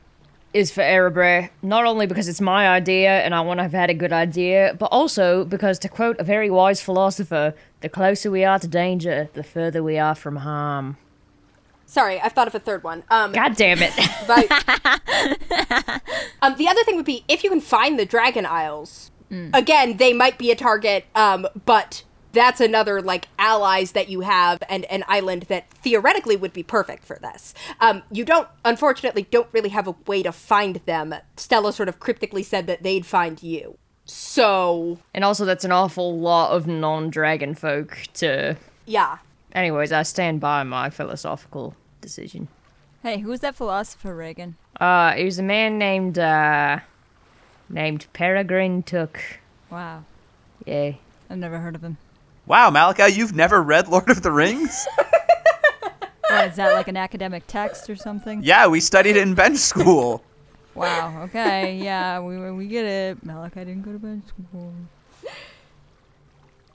is 0.52 0.72
for 0.72 0.82
Erebrer, 0.82 1.50
not 1.62 1.84
only 1.84 2.06
because 2.06 2.26
it's 2.26 2.40
my 2.40 2.68
idea 2.68 3.20
and 3.20 3.34
I 3.34 3.40
want 3.40 3.58
to 3.58 3.62
have 3.62 3.72
had 3.72 3.90
a 3.90 3.94
good 3.94 4.12
idea, 4.12 4.74
but 4.78 4.86
also 4.86 5.44
because, 5.44 5.78
to 5.80 5.88
quote 5.88 6.18
a 6.18 6.24
very 6.24 6.50
wise 6.50 6.80
philosopher, 6.80 7.54
the 7.80 7.88
closer 7.88 8.30
we 8.30 8.44
are 8.44 8.58
to 8.58 8.66
danger, 8.66 9.28
the 9.34 9.44
further 9.44 9.82
we 9.82 9.98
are 9.98 10.14
from 10.14 10.36
harm. 10.36 10.96
Sorry, 11.90 12.20
I've 12.20 12.34
thought 12.34 12.46
of 12.46 12.54
a 12.54 12.60
third 12.60 12.84
one. 12.84 13.02
Um, 13.10 13.32
God 13.32 13.56
damn 13.56 13.78
it. 13.80 13.92
but 14.28 14.48
um, 16.40 16.56
the 16.56 16.68
other 16.68 16.84
thing 16.84 16.94
would 16.94 17.04
be 17.04 17.24
if 17.26 17.42
you 17.42 17.50
can 17.50 17.60
find 17.60 17.98
the 17.98 18.06
Dragon 18.06 18.46
Isles. 18.46 19.10
Again, 19.52 19.96
they 19.96 20.12
might 20.12 20.38
be 20.38 20.50
a 20.50 20.56
target, 20.56 21.04
um, 21.14 21.46
but 21.64 22.02
that's 22.32 22.60
another 22.60 23.00
like 23.00 23.28
allies 23.38 23.92
that 23.92 24.08
you 24.08 24.22
have 24.22 24.60
and 24.68 24.84
an 24.86 25.04
island 25.06 25.42
that 25.48 25.70
theoretically 25.70 26.34
would 26.34 26.52
be 26.52 26.64
perfect 26.64 27.04
for 27.04 27.16
this. 27.20 27.54
Um, 27.80 28.02
you 28.10 28.24
don't, 28.24 28.48
unfortunately, 28.64 29.28
don't 29.30 29.46
really 29.52 29.68
have 29.68 29.86
a 29.86 29.94
way 30.06 30.24
to 30.24 30.32
find 30.32 30.76
them. 30.86 31.14
Stella 31.36 31.72
sort 31.72 31.88
of 31.88 32.00
cryptically 32.00 32.42
said 32.42 32.66
that 32.66 32.82
they'd 32.82 33.06
find 33.06 33.40
you. 33.40 33.78
So 34.04 34.98
and 35.14 35.24
also, 35.24 35.44
that's 35.44 35.64
an 35.64 35.72
awful 35.72 36.18
lot 36.18 36.50
of 36.50 36.66
non 36.66 37.10
dragon 37.10 37.54
folk 37.54 37.98
to. 38.14 38.56
yeah, 38.86 39.18
Anyways, 39.52 39.92
I 39.92 40.02
stand 40.02 40.40
by 40.40 40.62
my 40.62 40.90
philosophical 40.90 41.74
decision. 42.00 42.48
hey, 43.02 43.18
who's 43.20 43.40
that 43.40 43.54
philosopher, 43.54 44.14
Reagan? 44.14 44.56
Uh, 44.80 45.14
it 45.16 45.24
was 45.24 45.38
a 45.38 45.42
man 45.42 45.78
named, 45.78 46.18
uh, 46.18 46.80
named 47.68 48.06
Peregrine 48.12 48.82
Took. 48.82 49.20
Wow, 49.70 50.04
Yay. 50.66 50.98
I've 51.28 51.38
never 51.38 51.58
heard 51.58 51.74
of 51.74 51.82
him. 51.82 51.96
Wow, 52.46 52.70
Malachi, 52.70 53.12
you've 53.12 53.34
never 53.36 53.62
read 53.62 53.88
Lord 53.88 54.08
of 54.10 54.22
the 54.22 54.32
Rings? 54.32 54.86
What, 56.30 56.46
is 56.50 56.56
that 56.56 56.72
like 56.74 56.86
an 56.86 56.96
academic 56.96 57.42
text 57.48 57.90
or 57.90 57.96
something? 57.96 58.42
yeah, 58.44 58.68
we 58.68 58.78
studied 58.78 59.16
it 59.16 59.22
in 59.22 59.34
bench 59.34 59.58
school. 59.58 60.22
Wow. 60.76 61.22
Okay. 61.24 61.76
Yeah, 61.76 62.20
we 62.20 62.38
we 62.52 62.68
get 62.68 62.84
it. 62.84 63.26
Malachi 63.26 63.64
didn't 63.64 63.82
go 63.82 63.90
to 63.92 63.98
bench 63.98 64.24
school. 64.28 64.72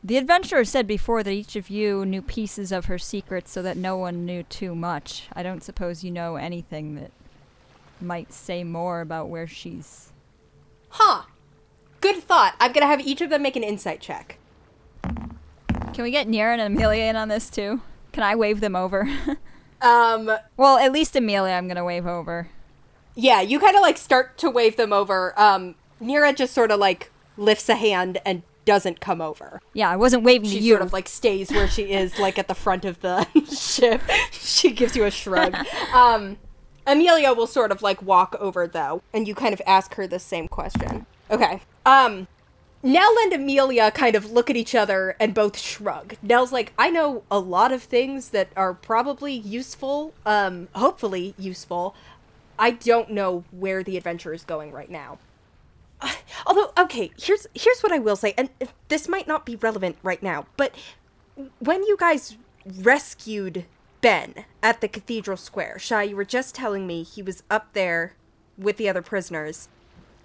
The 0.06 0.18
adventurer 0.18 0.64
said 0.66 0.86
before 0.86 1.24
that 1.24 1.32
each 1.32 1.56
of 1.56 1.72
you 1.72 2.06
knew 2.06 2.22
pieces 2.22 2.72
of 2.72 2.86
her 2.86 3.00
secrets 3.00 3.50
so 3.52 3.64
that 3.64 3.76
no 3.76 3.98
one 3.98 4.24
knew 4.24 4.44
too 4.44 4.76
much. 4.76 5.24
I 5.34 5.42
don't 5.42 5.64
suppose 5.64 6.04
you 6.04 6.12
know 6.12 6.36
anything 6.36 6.94
that 6.94 7.10
might 8.00 8.32
say 8.32 8.64
more 8.64 9.02
about 9.02 9.30
where 9.30 9.48
she's. 9.48 10.12
huh? 10.90 11.24
Good 12.02 12.18
thought. 12.18 12.54
I'm 12.60 12.72
gonna 12.72 12.86
have 12.86 13.02
each 13.02 13.22
of 13.22 13.32
them 13.32 13.42
make 13.42 13.56
an 13.56 13.64
insight 13.64 14.00
check. 14.00 14.38
Can 15.02 16.04
we 16.04 16.12
get 16.12 16.28
Nira 16.28 16.54
and 16.54 16.62
Amelia 16.62 17.06
in 17.06 17.16
on 17.16 17.30
this 17.30 17.50
too? 17.50 17.82
Can 18.12 18.22
I 18.22 18.36
wave 18.36 18.60
them 18.62 18.76
over? 18.76 19.10
Um, 19.82 20.32
well, 20.58 20.78
at 20.80 20.94
least 20.94 21.16
Amelia, 21.16 21.54
I'm 21.54 21.68
gonna 21.68 21.84
wave 21.84 22.08
over. 22.08 22.48
Yeah, 23.14 23.42
you 23.42 23.60
kind 23.60 23.76
of 23.76 23.82
like 23.82 23.98
start 23.98 24.36
to 24.40 24.50
wave 24.50 24.78
them 24.78 24.94
over. 24.94 25.38
Um, 25.40 25.76
Nira 26.02 26.34
just 26.36 26.54
sort 26.54 26.72
of 26.72 26.80
like 26.80 27.12
lifts 27.38 27.70
a 27.70 27.76
hand 27.76 28.18
and 28.26 28.42
doesn't 28.66 29.00
come 29.00 29.22
over. 29.22 29.62
Yeah, 29.74 29.90
I 29.90 29.96
wasn't 29.96 30.24
waving 30.24 30.50
She 30.50 30.58
to 30.58 30.62
you. 30.64 30.64
She 30.64 30.70
sort 30.72 30.82
of 30.82 30.94
like 30.94 31.08
stays 31.08 31.52
where 31.52 31.68
she 31.68 31.94
is, 31.94 32.20
like 32.20 32.38
at 32.38 32.48
the 32.48 32.56
front 32.56 32.86
of 32.86 33.02
the 33.02 33.28
ship. 33.56 34.02
She 34.32 34.72
gives 34.72 34.96
you 34.96 35.06
a 35.06 35.12
shrug. 35.12 35.56
Um, 35.94 36.38
Amelia 36.86 37.34
will 37.34 37.48
sort 37.48 37.72
of 37.72 37.82
like 37.82 38.02
walk 38.02 38.36
over 38.40 38.68
though, 38.68 39.02
and 39.14 39.28
you 39.28 39.34
kind 39.34 39.54
of 39.54 39.62
ask 39.66 39.96
her 39.96 40.08
the 40.08 40.20
same 40.20 40.48
question. 40.48 41.06
Okay. 41.32 41.62
Um, 41.86 42.28
Nell 42.84 43.16
and 43.24 43.34
Amelia 43.34 43.90
kind 43.92 44.16
of 44.16 44.32
look 44.32 44.50
at 44.50 44.56
each 44.56 44.76
other 44.76 45.16
and 45.20 45.34
both 45.34 45.58
shrug. 45.58 46.16
Nell's 46.22 46.52
like, 46.52 46.74
I 46.78 46.92
know 46.92 47.24
a 47.32 47.40
lot 47.40 47.72
of 47.72 47.82
things 47.82 48.30
that 48.30 48.50
are 48.56 48.74
probably 48.76 49.34
useful, 49.34 50.14
um, 50.26 50.68
hopefully 50.76 51.34
useful. 51.40 51.96
I 52.60 52.72
don't 52.72 53.10
know 53.10 53.44
where 53.52 53.84
the 53.84 53.98
adventure 53.98 54.34
is 54.34 54.44
going 54.44 54.72
right 54.72 54.90
now. 54.90 55.18
Uh, 56.02 56.12
although, 56.46 56.72
okay, 56.78 57.12
here's 57.20 57.48
here's 57.54 57.82
what 57.82 57.92
I 57.92 58.00
will 58.00 58.16
say, 58.16 58.34
and 58.38 58.50
this 58.88 59.08
might 59.08 59.28
not 59.28 59.46
be 59.46 59.56
relevant 59.56 59.98
right 60.04 60.22
now, 60.22 60.46
but 60.58 60.74
when 61.60 61.84
you 61.84 61.98
guys 61.98 62.38
rescued 62.66 63.66
Ben 64.02 64.46
at 64.62 64.82
the 64.82 64.88
Cathedral 64.88 65.38
Square, 65.38 65.80
Shy, 65.80 66.04
you 66.04 66.16
were 66.16 66.26
just 66.26 66.56
telling 66.56 66.88
me 66.88 67.04
he 67.04 67.22
was 67.22 67.44
up 67.50 67.74
there 67.74 68.14
with 68.58 68.78
the 68.78 68.90
other 68.90 69.02
prisoners. 69.02 69.68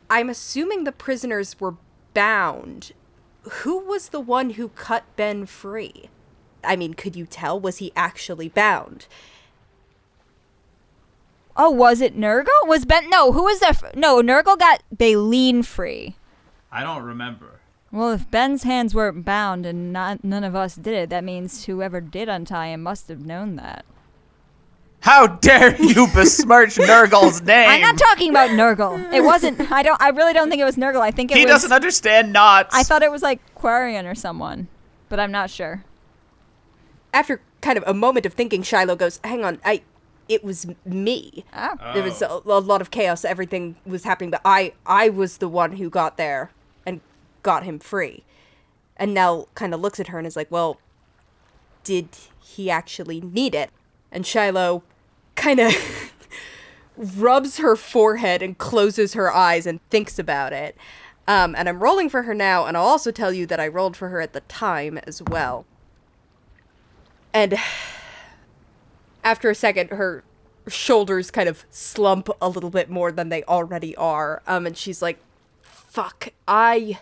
I'm 0.08 0.28
assuming 0.28 0.84
the 0.84 0.92
prisoners 0.92 1.58
were 1.60 1.76
bound. 2.14 2.92
Who 3.42 3.78
was 3.78 4.10
the 4.10 4.20
one 4.20 4.50
who 4.50 4.68
cut 4.70 5.04
Ben 5.16 5.46
free? 5.46 6.10
I 6.62 6.76
mean, 6.76 6.94
could 6.94 7.16
you 7.16 7.26
tell? 7.26 7.58
Was 7.58 7.78
he 7.78 7.92
actually 7.96 8.48
bound? 8.48 9.06
Oh, 11.56 11.70
was 11.70 12.00
it 12.00 12.16
Nurgle? 12.18 12.46
Was 12.66 12.84
Ben? 12.84 13.10
No, 13.10 13.32
who 13.32 13.42
was 13.44 13.60
that? 13.60 13.82
F- 13.82 13.94
no, 13.96 14.22
Nurgle 14.22 14.58
got 14.58 14.82
Baleen 14.96 15.62
free. 15.62 16.16
I 16.72 16.82
don't 16.82 17.02
remember. 17.02 17.60
Well, 17.92 18.12
if 18.12 18.30
Ben's 18.30 18.62
hands 18.62 18.94
weren't 18.94 19.24
bound 19.24 19.66
and 19.66 19.92
not, 19.92 20.22
none 20.22 20.44
of 20.44 20.54
us 20.54 20.76
did 20.76 20.94
it, 20.94 21.10
that 21.10 21.24
means 21.24 21.64
whoever 21.64 22.00
did 22.00 22.28
untie 22.28 22.68
him 22.68 22.82
must 22.84 23.08
have 23.08 23.26
known 23.26 23.56
that. 23.56 23.84
How 25.00 25.26
dare 25.26 25.74
you 25.82 26.06
besmirch 26.14 26.74
Nurgle's 26.76 27.42
name? 27.42 27.68
I'm 27.68 27.80
not 27.80 27.98
talking 27.98 28.30
about 28.30 28.50
Nurgle. 28.50 29.12
It 29.12 29.22
wasn't. 29.22 29.72
I 29.72 29.82
don't. 29.82 30.00
I 30.00 30.10
really 30.10 30.32
don't 30.34 30.50
think 30.50 30.60
it 30.60 30.64
was 30.66 30.76
Nurgle. 30.76 31.00
I 31.00 31.10
think 31.10 31.32
it 31.32 31.38
he 31.38 31.44
was. 31.46 31.52
doesn't 31.54 31.72
understand 31.72 32.32
knots. 32.32 32.74
I 32.74 32.82
thought 32.82 33.02
it 33.02 33.10
was 33.10 33.22
like 33.22 33.40
Quarian 33.54 34.08
or 34.08 34.14
someone, 34.14 34.68
but 35.08 35.18
I'm 35.18 35.32
not 35.32 35.48
sure. 35.50 35.84
After 37.12 37.40
kind 37.62 37.76
of 37.78 37.84
a 37.86 37.94
moment 37.94 38.26
of 38.26 38.34
thinking, 38.34 38.62
Shiloh 38.62 38.94
goes, 38.94 39.20
"Hang 39.24 39.42
on, 39.44 39.58
I, 39.64 39.82
it 40.30 40.44
was 40.44 40.64
me. 40.84 41.44
Oh. 41.52 41.76
There 41.92 42.04
was 42.04 42.22
a, 42.22 42.40
a 42.46 42.60
lot 42.60 42.80
of 42.80 42.92
chaos. 42.92 43.24
Everything 43.24 43.74
was 43.84 44.04
happening, 44.04 44.30
but 44.30 44.40
I, 44.44 44.72
I 44.86 45.08
was 45.08 45.38
the 45.38 45.48
one 45.48 45.72
who 45.72 45.90
got 45.90 46.16
there 46.16 46.52
and 46.86 47.00
got 47.42 47.64
him 47.64 47.80
free." 47.80 48.22
And 48.96 49.12
Nell 49.12 49.48
kind 49.54 49.74
of 49.74 49.80
looks 49.80 49.98
at 49.98 50.06
her 50.06 50.18
and 50.18 50.26
is 50.26 50.36
like, 50.36 50.50
"Well, 50.50 50.78
did 51.82 52.08
he 52.40 52.70
actually 52.70 53.20
need 53.20 53.56
it?" 53.56 53.70
And 54.12 54.24
Shiloh 54.24 54.84
kind 55.34 55.58
of 55.58 55.74
rubs 56.96 57.58
her 57.58 57.74
forehead 57.74 58.40
and 58.40 58.56
closes 58.56 59.14
her 59.14 59.32
eyes 59.32 59.66
and 59.66 59.80
thinks 59.90 60.16
about 60.18 60.52
it. 60.52 60.76
Um, 61.26 61.56
and 61.56 61.68
I'm 61.68 61.82
rolling 61.82 62.08
for 62.08 62.22
her 62.22 62.34
now, 62.34 62.66
and 62.66 62.76
I'll 62.76 62.84
also 62.84 63.10
tell 63.10 63.32
you 63.32 63.46
that 63.46 63.58
I 63.58 63.66
rolled 63.66 63.96
for 63.96 64.10
her 64.10 64.20
at 64.20 64.32
the 64.32 64.40
time 64.42 64.98
as 64.98 65.20
well. 65.22 65.66
And 67.32 67.58
after 69.24 69.50
a 69.50 69.54
second, 69.54 69.90
her 69.90 70.24
shoulders 70.68 71.30
kind 71.30 71.48
of 71.48 71.64
slump 71.70 72.28
a 72.40 72.48
little 72.48 72.70
bit 72.70 72.88
more 72.88 73.10
than 73.12 73.28
they 73.28 73.42
already 73.44 73.94
are. 73.96 74.42
Um, 74.46 74.66
and 74.66 74.76
she's 74.76 75.02
like, 75.02 75.18
fuck, 75.62 76.28
I. 76.46 76.98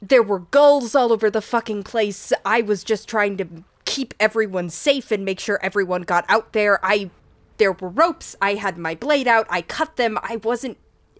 There 0.00 0.22
were 0.22 0.40
gulls 0.40 0.94
all 0.94 1.12
over 1.12 1.30
the 1.30 1.40
fucking 1.40 1.82
place. 1.82 2.32
I 2.44 2.60
was 2.62 2.84
just 2.84 3.08
trying 3.08 3.36
to 3.38 3.48
keep 3.84 4.14
everyone 4.20 4.70
safe 4.70 5.10
and 5.10 5.24
make 5.24 5.40
sure 5.40 5.58
everyone 5.62 6.02
got 6.02 6.24
out 6.28 6.52
there. 6.52 6.78
I. 6.84 7.10
There 7.56 7.72
were 7.72 7.88
ropes. 7.88 8.36
I 8.40 8.54
had 8.54 8.78
my 8.78 8.94
blade 8.94 9.26
out. 9.26 9.46
I 9.50 9.62
cut 9.62 9.96
them. 9.96 10.18
I 10.22 10.36
wasn't. 10.36 10.78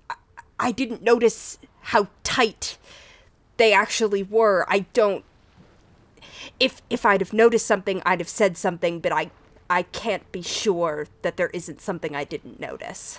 I- 0.08 0.14
I 0.60 0.72
didn't 0.72 1.02
notice 1.02 1.58
how 1.80 2.08
tight 2.24 2.78
they 3.56 3.72
actually 3.72 4.22
were. 4.22 4.66
I 4.68 4.80
don't 4.92 5.24
if 6.60 6.82
if 6.90 7.04
I'd 7.06 7.20
have 7.20 7.32
noticed 7.32 7.66
something, 7.66 8.02
I'd 8.04 8.20
have 8.20 8.28
said 8.28 8.56
something, 8.56 9.00
but 9.00 9.12
I 9.12 9.30
I 9.70 9.82
can't 9.82 10.30
be 10.32 10.42
sure 10.42 11.06
that 11.22 11.36
there 11.36 11.50
isn't 11.52 11.80
something 11.80 12.16
I 12.16 12.24
didn't 12.24 12.58
notice. 12.58 13.18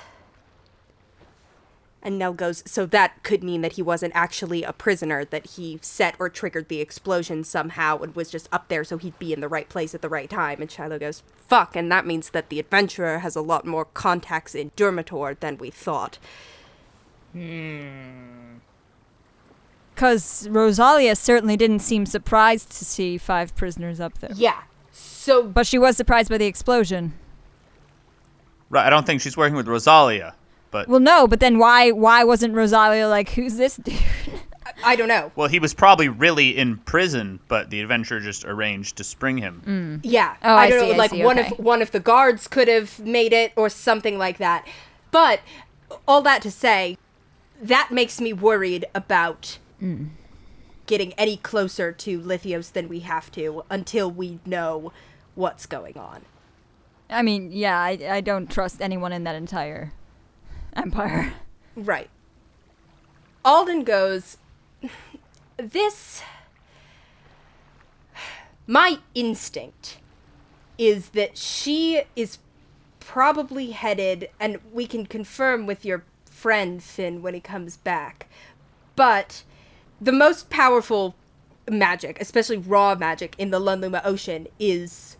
And 2.01 2.17
Nell 2.17 2.31
goes, 2.33 2.63
so 2.65 2.85
that 2.87 3.23
could 3.23 3.43
mean 3.43 3.61
that 3.61 3.73
he 3.73 3.81
wasn't 3.81 4.13
actually 4.15 4.63
a 4.63 4.71
prisoner, 4.71 5.25
that 5.25 5.45
he 5.45 5.79
set 5.81 6.15
or 6.17 6.29
triggered 6.29 6.69
the 6.69 6.79
explosion 6.79 7.43
somehow 7.43 7.99
and 7.99 8.15
was 8.15 8.29
just 8.29 8.47
up 8.53 8.69
there 8.69 8.85
so 8.85 8.97
he'd 8.97 9.19
be 9.19 9.33
in 9.33 9.41
the 9.41 9.49
right 9.49 9.67
place 9.67 9.93
at 9.93 10.01
the 10.01 10.07
right 10.07 10.29
time. 10.29 10.61
And 10.61 10.71
Shiloh 10.71 10.97
goes, 10.97 11.23
fuck, 11.35 11.75
and 11.75 11.91
that 11.91 12.05
means 12.05 12.29
that 12.29 12.49
the 12.49 12.59
adventurer 12.59 13.19
has 13.19 13.35
a 13.35 13.41
lot 13.41 13.65
more 13.65 13.83
contacts 13.83 14.55
in 14.55 14.71
Dermator 14.71 15.37
than 15.39 15.57
we 15.57 15.69
thought. 15.69 16.19
Hmm. 17.33 18.59
Because 19.93 20.47
Rosalia 20.47 21.17
certainly 21.17 21.57
didn't 21.57 21.79
seem 21.79 22.05
surprised 22.05 22.71
to 22.71 22.85
see 22.85 23.17
five 23.17 23.53
prisoners 23.57 23.99
up 23.99 24.19
there. 24.19 24.31
Yeah. 24.33 24.61
So 24.99 25.43
But 25.43 25.67
she 25.67 25.77
was 25.77 25.97
surprised 25.97 26.29
by 26.29 26.37
the 26.37 26.45
explosion. 26.45 27.13
Right. 28.69 28.85
I 28.85 28.89
don't 28.89 29.05
think 29.05 29.21
she's 29.21 29.35
working 29.37 29.55
with 29.55 29.67
Rosalia, 29.67 30.35
but 30.71 30.87
Well, 30.87 30.99
no, 30.99 31.27
but 31.27 31.39
then 31.39 31.57
why 31.57 31.91
why 31.91 32.23
wasn't 32.23 32.53
Rosalia 32.53 33.07
like, 33.07 33.29
who's 33.29 33.57
this 33.57 33.77
dude? 33.77 33.97
I 34.83 34.95
don't 34.95 35.07
know. 35.07 35.31
well, 35.35 35.47
he 35.47 35.59
was 35.59 35.73
probably 35.73 36.07
really 36.07 36.55
in 36.57 36.77
prison, 36.77 37.39
but 37.47 37.69
the 37.71 37.81
adventurer 37.81 38.19
just 38.19 38.45
arranged 38.45 38.97
to 38.97 39.03
spring 39.03 39.37
him. 39.37 39.99
Yeah. 40.03 40.35
Oh, 40.43 40.53
I 40.53 40.65
I 40.65 40.69
don't 40.69 40.79
see, 40.81 40.87
know. 40.89 40.93
I 40.93 40.97
Like 40.97 41.09
see, 41.11 41.23
one 41.23 41.39
okay. 41.39 41.51
of 41.51 41.59
one 41.59 41.81
of 41.81 41.91
the 41.91 41.99
guards 41.99 42.47
could 42.47 42.67
have 42.67 42.99
made 42.99 43.33
it 43.33 43.51
or 43.55 43.69
something 43.69 44.17
like 44.17 44.37
that. 44.37 44.67
But 45.11 45.39
all 46.07 46.21
that 46.21 46.41
to 46.43 46.51
say, 46.51 46.97
that 47.61 47.89
makes 47.91 48.21
me 48.21 48.31
worried 48.33 48.85
about 48.93 49.57
Mm. 49.81 50.09
Getting 50.89 51.13
any 51.13 51.37
closer 51.37 51.91
to 51.91 52.19
Lithios 52.19 52.73
than 52.73 52.89
we 52.89 53.01
have 53.01 53.31
to 53.31 53.63
until 53.69 54.09
we 54.09 54.39
know 54.43 54.91
what's 55.35 55.67
going 55.67 55.95
on. 55.95 56.23
I 57.11 57.21
mean, 57.21 57.51
yeah, 57.51 57.79
I, 57.79 57.99
I 58.09 58.21
don't 58.21 58.49
trust 58.49 58.81
anyone 58.81 59.13
in 59.13 59.23
that 59.23 59.35
entire 59.35 59.93
empire. 60.75 61.33
Right. 61.75 62.09
Alden 63.45 63.83
goes, 63.83 64.37
This. 65.57 66.23
My 68.65 68.97
instinct 69.13 69.99
is 70.79 71.09
that 71.09 71.37
she 71.37 72.01
is 72.15 72.39
probably 72.99 73.71
headed, 73.71 74.29
and 74.39 74.57
we 74.73 74.87
can 74.87 75.05
confirm 75.05 75.67
with 75.67 75.85
your 75.85 76.03
friend 76.25 76.81
Finn 76.81 77.21
when 77.21 77.35
he 77.35 77.39
comes 77.39 77.77
back, 77.77 78.27
but 78.95 79.43
the 80.01 80.11
most 80.11 80.49
powerful 80.49 81.15
magic, 81.69 82.19
especially 82.21 82.57
raw 82.57 82.95
magic 82.95 83.35
in 83.37 83.51
the 83.51 83.59
Lunluma 83.59 84.01
Ocean, 84.03 84.47
is 84.59 85.17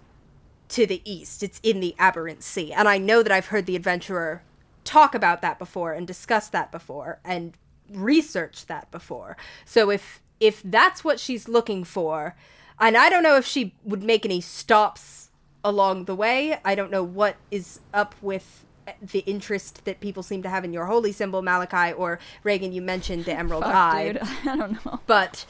to 0.70 0.86
the 0.86 1.02
east. 1.04 1.44
It's 1.44 1.60
in 1.64 1.80
the 1.80 1.96
Aberrant 2.00 2.44
Sea. 2.44 2.72
And 2.72 2.88
I 2.88 2.98
know 2.98 3.24
that 3.24 3.32
I've 3.32 3.48
heard 3.48 3.66
the 3.66 3.76
adventurer 3.76 4.44
talk 4.84 5.14
about 5.14 5.42
that 5.42 5.60
before 5.60 5.94
and 5.94 6.08
discuss 6.08 6.48
that 6.50 6.72
before 6.72 7.20
and 7.24 7.54
research 7.92 8.66
that 8.68 8.90
before. 8.92 9.36
So 9.66 9.90
if 9.90 10.22
if 10.40 10.62
that's 10.64 11.04
what 11.04 11.20
she's 11.20 11.50
looking 11.50 11.84
for, 11.84 12.36
and 12.80 12.96
I 12.96 13.10
don't 13.10 13.24
know 13.24 13.36
if 13.36 13.46
she 13.46 13.74
would 13.84 14.04
make 14.04 14.26
any 14.26 14.40
stops 14.40 15.30
along 15.64 16.06
the 16.06 16.16
way. 16.16 16.60
I 16.64 16.76
don't 16.76 16.92
know 16.92 17.04
what 17.04 17.36
is 17.52 17.82
up 17.94 18.16
with 18.22 18.64
the 19.02 19.20
interest 19.20 19.86
that 19.86 20.00
people 20.00 20.24
seem 20.24 20.42
to 20.44 20.50
have 20.50 20.64
in 20.64 20.74
your 20.74 20.86
holy 20.86 21.12
symbol 21.12 21.42
Malachi 21.42 21.94
or 21.94 22.20
Reagan 22.44 22.72
you 22.74 22.82
mentioned 22.82 23.26
the 23.26 23.34
emerald 23.38 23.64
Fuck, 23.64 23.74
eye 23.76 24.12
dude. 24.14 24.22
I 24.46 24.56
don't 24.56 24.86
know. 24.86 25.00
but 25.08 25.46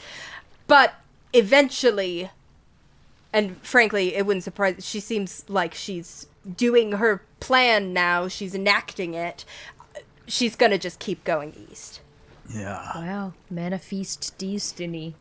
but 0.67 0.93
eventually 1.33 2.29
and 3.31 3.61
frankly 3.61 4.15
it 4.15 4.25
wouldn't 4.25 4.43
surprise 4.43 4.85
she 4.85 4.99
seems 4.99 5.43
like 5.47 5.73
she's 5.73 6.27
doing 6.57 6.93
her 6.93 7.21
plan 7.39 7.93
now 7.93 8.27
she's 8.27 8.55
enacting 8.55 9.13
it 9.13 9.45
she's 10.27 10.55
gonna 10.55 10.77
just 10.77 10.99
keep 10.99 11.23
going 11.23 11.53
east 11.71 12.01
Yeah. 12.51 12.81
Wow, 12.95 13.33
manifest 13.49 14.35
destiny. 14.37 15.13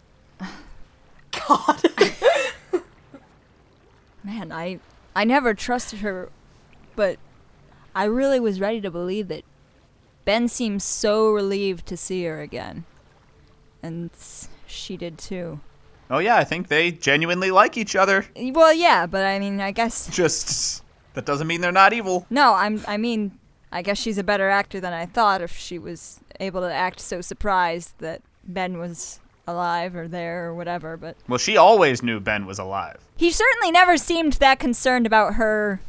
god 1.31 1.83
Man, 4.25 4.53
I 4.53 4.81
I 5.15 5.25
never 5.25 5.55
trusted 5.55 6.01
her, 6.01 6.29
but 6.97 7.19
I 7.99 8.05
really 8.05 8.39
was 8.39 8.61
ready 8.61 8.81
to 8.83 8.93
believe 8.93 9.27
that 9.27 9.43
Ben 10.25 10.47
seemed 10.47 10.83
so 10.83 11.33
relieved 11.33 11.85
to 11.87 11.97
see 11.97 12.23
her 12.27 12.41
again. 12.41 12.85
And 13.83 14.11
she 14.69 14.97
did 14.97 15.19
too. 15.19 15.59
Oh 16.09 16.19
yeah, 16.19 16.37
I 16.37 16.45
think 16.45 16.69
they 16.69 16.93
genuinely 16.93 17.51
like 17.51 17.77
each 17.77 17.97
other. 17.97 18.25
Well, 18.37 18.73
yeah, 18.73 19.07
but 19.07 19.25
I 19.25 19.41
mean, 19.41 19.61
I 19.61 19.73
guess 19.73 20.07
Just 20.13 20.85
that 21.15 21.25
doesn't 21.25 21.49
mean 21.49 21.61
they're 21.61 21.73
not 21.73 21.93
evil. 21.93 22.25
no, 22.31 22.55
I'm 22.55 22.85
I 22.87 22.99
mean, 22.99 23.37
I 23.73 23.83
guess 23.83 23.99
she's 23.99 24.17
a 24.17 24.23
better 24.23 24.49
actor 24.49 24.79
than 24.79 24.93
I 24.93 25.05
thought 25.05 25.43
if 25.43 25.57
she 25.57 25.77
was 25.77 26.21
able 26.39 26.61
to 26.61 26.73
act 26.73 27.01
so 27.01 27.21
surprised 27.21 27.95
that 27.99 28.23
Ben 28.45 28.79
was 28.79 29.19
alive 29.45 29.97
or 29.97 30.07
there 30.07 30.47
or 30.47 30.55
whatever, 30.55 30.97
but 30.97 31.17
Well, 31.27 31.39
she 31.39 31.57
always 31.57 32.01
knew 32.01 32.21
Ben 32.21 32.47
was 32.47 32.61
alive. 32.61 33.01
He 33.17 33.33
certainly 33.33 33.73
never 33.73 33.97
seemed 33.97 34.35
that 34.35 34.61
concerned 34.61 35.05
about 35.05 35.35
her 35.35 35.81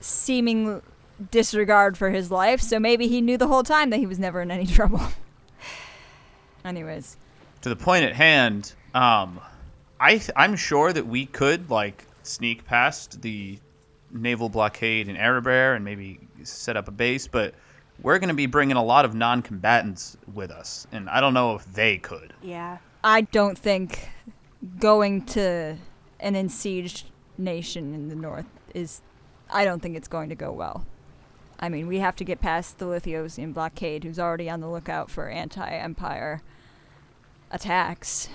seeming 0.00 0.82
disregard 1.30 1.96
for 1.98 2.10
his 2.10 2.30
life, 2.30 2.60
so 2.60 2.78
maybe 2.78 3.08
he 3.08 3.20
knew 3.20 3.36
the 3.36 3.48
whole 3.48 3.62
time 3.62 3.90
that 3.90 3.98
he 3.98 4.06
was 4.06 4.18
never 4.18 4.40
in 4.40 4.50
any 4.50 4.66
trouble. 4.78 5.00
Anyways, 6.64 7.16
To 7.62 7.68
the 7.68 7.76
point 7.76 8.04
at 8.04 8.14
hand, 8.14 8.72
um, 8.94 9.40
I 10.00 10.12
th- 10.18 10.30
I'm 10.36 10.56
sure 10.56 10.92
that 10.92 11.06
we 11.06 11.26
could 11.26 11.70
like 11.70 12.04
sneak 12.22 12.64
past 12.66 13.22
the 13.22 13.58
naval 14.10 14.48
blockade 14.48 15.08
in 15.08 15.16
Erebor 15.16 15.74
and 15.76 15.84
maybe 15.84 16.20
set 16.44 16.76
up 16.76 16.88
a 16.88 16.90
base, 16.90 17.26
but 17.26 17.54
we're 18.02 18.18
going 18.18 18.28
to 18.28 18.34
be 18.34 18.46
bringing 18.46 18.76
a 18.76 18.84
lot 18.84 19.04
of 19.04 19.14
non-combatants 19.14 20.16
with 20.32 20.50
us, 20.50 20.86
and 20.92 21.08
I 21.08 21.20
don't 21.20 21.34
know 21.34 21.54
if 21.54 21.64
they 21.72 21.98
could. 21.98 22.32
yeah 22.42 22.78
I 23.02 23.22
don't 23.22 23.56
think 23.56 24.08
going 24.78 25.24
to 25.26 25.76
an 26.20 26.32
besieged 26.34 27.06
nation 27.38 27.94
in 27.94 28.08
the 28.08 28.16
north 28.16 28.46
is. 28.74 29.00
I 29.50 29.64
don't 29.64 29.80
think 29.80 29.96
it's 29.96 30.08
going 30.08 30.28
to 30.28 30.34
go 30.34 30.50
well. 30.52 30.84
I 31.60 31.68
mean, 31.68 31.88
we 31.88 31.98
have 31.98 32.16
to 32.16 32.24
get 32.24 32.40
past 32.40 32.78
the 32.78 32.84
Lithiosian 32.84 33.52
blockade, 33.52 34.04
who's 34.04 34.18
already 34.18 34.48
on 34.48 34.60
the 34.60 34.68
lookout 34.68 35.10
for 35.10 35.28
anti 35.28 35.68
empire 35.68 36.42
attacks. 37.50 38.28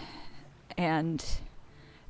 And 0.78 1.24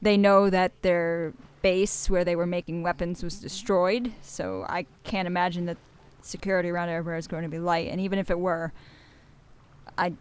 they 0.01 0.18
know 0.18 0.49
that 0.49 0.82
their 0.82 1.34
base 1.61 2.09
where 2.09 2.26
they 2.26 2.36
were 2.36 2.45
making 2.45 2.84
weapons 2.84 3.24
was 3.24 3.39
destroyed, 3.39 4.14
so 4.22 4.66
I 4.68 4.86
can't 5.03 5.28
imagine 5.28 5.66
that 5.66 5.78
security 6.22 6.70
around 6.70 6.89
Erebor 6.89 7.18
is 7.18 7.28
going 7.28 7.43
to 7.43 7.49
be 7.49 7.59
light. 7.59 7.89
And 7.89 8.01
even 8.01 8.20
if 8.20 8.32
it 8.32 8.39
were, 8.39 8.74
I 9.97 10.14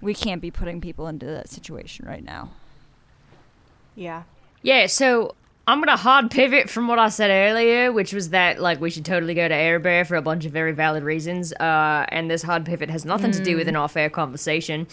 we 0.00 0.14
can't 0.14 0.40
be 0.40 0.50
putting 0.50 0.80
people 0.80 1.06
into 1.06 1.26
that 1.26 1.48
situation 1.48 2.06
right 2.06 2.24
now. 2.24 2.50
yeah 3.94 4.22
Yeah, 4.62 4.86
so 4.86 5.34
I'm 5.70 5.80
gonna 5.80 5.96
hard 5.96 6.32
pivot 6.32 6.68
from 6.68 6.88
what 6.88 6.98
I 6.98 7.10
said 7.10 7.30
earlier, 7.30 7.92
which 7.92 8.12
was 8.12 8.30
that 8.30 8.60
like 8.60 8.80
we 8.80 8.90
should 8.90 9.04
totally 9.04 9.34
go 9.34 9.46
to 9.46 9.54
Erebor 9.54 10.04
for 10.04 10.16
a 10.16 10.22
bunch 10.22 10.44
of 10.44 10.50
very 10.50 10.72
valid 10.72 11.04
reasons. 11.04 11.52
Uh, 11.52 12.04
and 12.08 12.28
this 12.28 12.42
hard 12.42 12.66
pivot 12.66 12.90
has 12.90 13.04
nothing 13.04 13.30
to 13.30 13.40
do 13.40 13.56
with 13.56 13.68
an 13.68 13.76
off-air 13.76 14.10
conversation. 14.10 14.88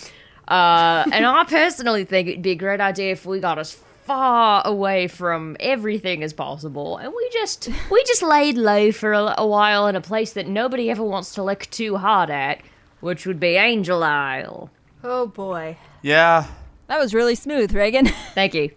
Uh, 0.47 1.03
and 1.11 1.25
I 1.25 1.45
personally 1.45 2.05
think 2.05 2.27
it'd 2.27 2.43
be 2.43 2.51
a 2.51 2.55
great 2.55 2.79
idea 2.79 3.11
if 3.11 3.25
we 3.25 3.39
got 3.39 3.57
as 3.57 3.71
far 3.73 4.61
away 4.67 5.07
from 5.07 5.57
everything 5.59 6.21
as 6.21 6.31
possible, 6.31 6.97
and 6.97 7.11
we 7.11 7.27
just 7.33 7.69
we 7.89 8.03
just 8.03 8.21
laid 8.21 8.55
low 8.55 8.91
for 8.91 9.13
a, 9.13 9.33
a 9.39 9.47
while 9.47 9.87
in 9.87 9.95
a 9.95 10.01
place 10.01 10.33
that 10.33 10.47
nobody 10.47 10.91
ever 10.91 11.03
wants 11.03 11.33
to 11.33 11.43
look 11.43 11.67
too 11.71 11.97
hard 11.97 12.29
at, 12.29 12.61
which 12.99 13.25
would 13.25 13.39
be 13.39 13.55
Angel 13.55 14.03
Isle. 14.03 14.69
oh 15.03 15.25
boy 15.25 15.75
Yeah, 16.03 16.45
That 16.85 16.99
was 16.99 17.15
really 17.15 17.33
smooth, 17.33 17.73
Reagan. 17.73 18.05
Thank 18.35 18.53
you. 18.53 18.69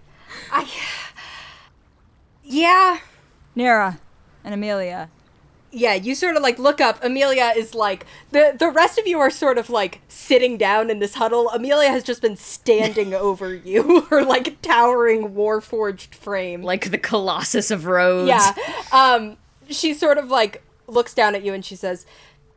Yeah 2.50 2.98
Nira 3.56 3.98
and 4.44 4.54
Amelia. 4.54 5.08
yeah, 5.72 5.94
you 5.94 6.14
sort 6.14 6.36
of 6.36 6.42
like 6.42 6.58
look 6.58 6.80
up. 6.80 6.98
Amelia 7.04 7.52
is 7.56 7.74
like 7.74 8.06
the 8.32 8.54
the 8.58 8.68
rest 8.70 8.98
of 8.98 9.06
you 9.06 9.18
are 9.20 9.30
sort 9.30 9.58
of 9.58 9.68
like 9.70 10.00
sitting 10.08 10.56
down 10.56 10.90
in 10.90 10.98
this 10.98 11.14
huddle. 11.14 11.48
Amelia 11.50 11.90
has 11.90 12.02
just 12.02 12.22
been 12.22 12.36
standing 12.36 13.12
over 13.28 13.54
you, 13.54 14.00
her 14.10 14.22
like 14.24 14.60
towering 14.62 15.30
warforged 15.34 16.14
frame. 16.14 16.62
Like 16.62 16.90
the 16.90 16.98
Colossus 16.98 17.70
of 17.70 17.86
Rhodes. 17.86 18.28
yeah, 18.28 18.52
um, 18.92 19.36
she 19.68 19.94
sort 19.94 20.18
of 20.18 20.28
like 20.28 20.62
looks 20.86 21.14
down 21.14 21.34
at 21.34 21.42
you 21.44 21.52
and 21.52 21.64
she 21.64 21.76
says, 21.76 22.06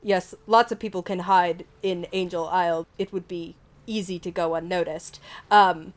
"Yes, 0.01 0.33
lots 0.47 0.71
of 0.71 0.79
people 0.79 1.03
can 1.03 1.19
hide 1.19 1.65
in 1.81 2.07
Angel 2.13 2.47
Isle. 2.47 2.87
It 2.97 3.11
would 3.13 3.27
be 3.27 3.55
easy 3.85 4.17
to 4.19 4.31
go 4.31 4.55
unnoticed." 4.55 5.19
Um, 5.51 5.93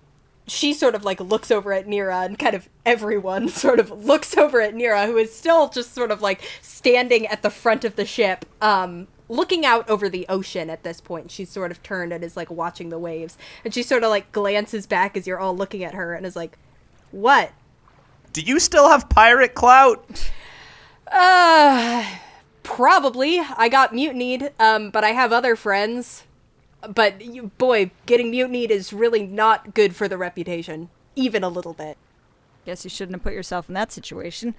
she 0.47 0.73
sort 0.73 0.95
of 0.95 1.05
like 1.05 1.21
looks 1.21 1.51
over 1.51 1.73
at 1.73 1.87
Nira 1.87 2.25
and 2.25 2.39
kind 2.39 2.55
of 2.55 2.69
everyone 2.85 3.49
sort 3.65 3.81
of 3.81 3.91
looks 4.05 4.37
over 4.37 4.61
at 4.61 4.75
Nira 4.75 5.07
who 5.07 5.17
is 5.17 5.35
still 5.35 5.69
just 5.69 5.95
sort 5.95 6.11
of 6.11 6.23
like 6.23 6.43
standing 6.63 7.27
at 7.27 7.43
the 7.43 7.51
front 7.51 7.85
of 7.85 7.97
the 7.97 8.07
ship 8.07 8.45
um 8.63 9.09
looking 9.29 9.67
out 9.67 9.89
over 9.91 10.09
the 10.09 10.25
ocean 10.29 10.71
at 10.71 10.85
this 10.85 11.01
point. 11.01 11.31
She's 11.31 11.51
sort 11.51 11.71
of 11.71 11.83
turned 11.83 12.13
and 12.13 12.23
is 12.23 12.37
like 12.37 12.49
watching 12.51 12.91
the 12.91 12.99
waves. 12.99 13.37
And 13.65 13.75
she 13.75 13.83
sort 13.83 14.05
of 14.05 14.11
like 14.11 14.31
glances 14.31 14.87
back 14.87 15.17
as 15.17 15.27
you're 15.27 15.41
all 15.41 15.57
looking 15.57 15.83
at 15.83 15.95
her 15.95 16.15
and 16.15 16.25
is 16.25 16.37
like 16.37 16.57
what? 17.11 17.51
Do 18.33 18.41
you 18.41 18.61
still 18.61 18.89
have 18.89 19.09
pirate 19.09 19.55
clout? 19.55 20.31
uh 21.11 22.05
probably. 22.63 23.41
I 23.41 23.69
got 23.69 23.93
mutinied 23.93 24.53
um 24.59 24.91
but 24.91 25.05
i 25.05 25.11
have 25.11 25.33
other 25.33 25.55
friends 25.57 26.25
but 26.95 27.21
you, 27.21 27.49
boy 27.59 27.91
getting 28.07 28.31
mutinied 28.31 28.71
is 28.71 28.93
really 28.93 29.27
not 29.27 29.75
good 29.75 29.95
for 29.95 30.09
the 30.09 30.17
reputation 30.17 30.89
even 31.15 31.43
a 31.43 31.49
little 31.49 31.73
bit 31.73 31.97
Guess 32.67 32.83
you 32.83 32.91
shouldn't 32.91 33.15
have 33.15 33.23
put 33.23 33.33
yourself 33.33 33.69
in 33.69 33.75
that 33.75 33.93
situation. 33.93 34.57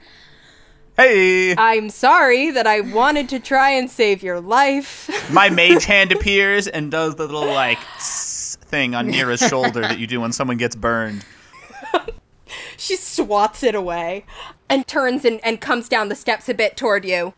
Hey, 0.95 1.53
I'm 1.57 1.89
sorry 1.89 2.51
that 2.51 2.65
I 2.65 2.79
wanted 2.79 3.27
to 3.29 3.39
try 3.39 3.71
and 3.71 3.91
save 3.91 4.23
your 4.23 4.39
life. 4.39 5.09
my 5.31 5.49
mage 5.49 5.83
hand 5.83 6.13
appears 6.13 6.69
and 6.69 6.89
does 6.89 7.15
the 7.15 7.25
little 7.25 7.45
like 7.45 7.77
tss 7.99 8.55
thing 8.59 8.95
on 8.95 9.11
Nira's 9.11 9.41
shoulder 9.41 9.81
that 9.81 9.99
you 9.99 10.07
do 10.07 10.21
when 10.21 10.31
someone 10.31 10.55
gets 10.55 10.73
burned. 10.73 11.25
she 12.77 12.95
swats 12.95 13.61
it 13.61 13.75
away. 13.75 14.25
and 14.69 14.87
turns 14.87 15.25
and, 15.25 15.43
and 15.43 15.59
comes 15.59 15.89
down 15.89 16.07
the 16.07 16.15
steps 16.15 16.47
a 16.47 16.53
bit 16.53 16.77
toward 16.77 17.03
you. 17.03 17.33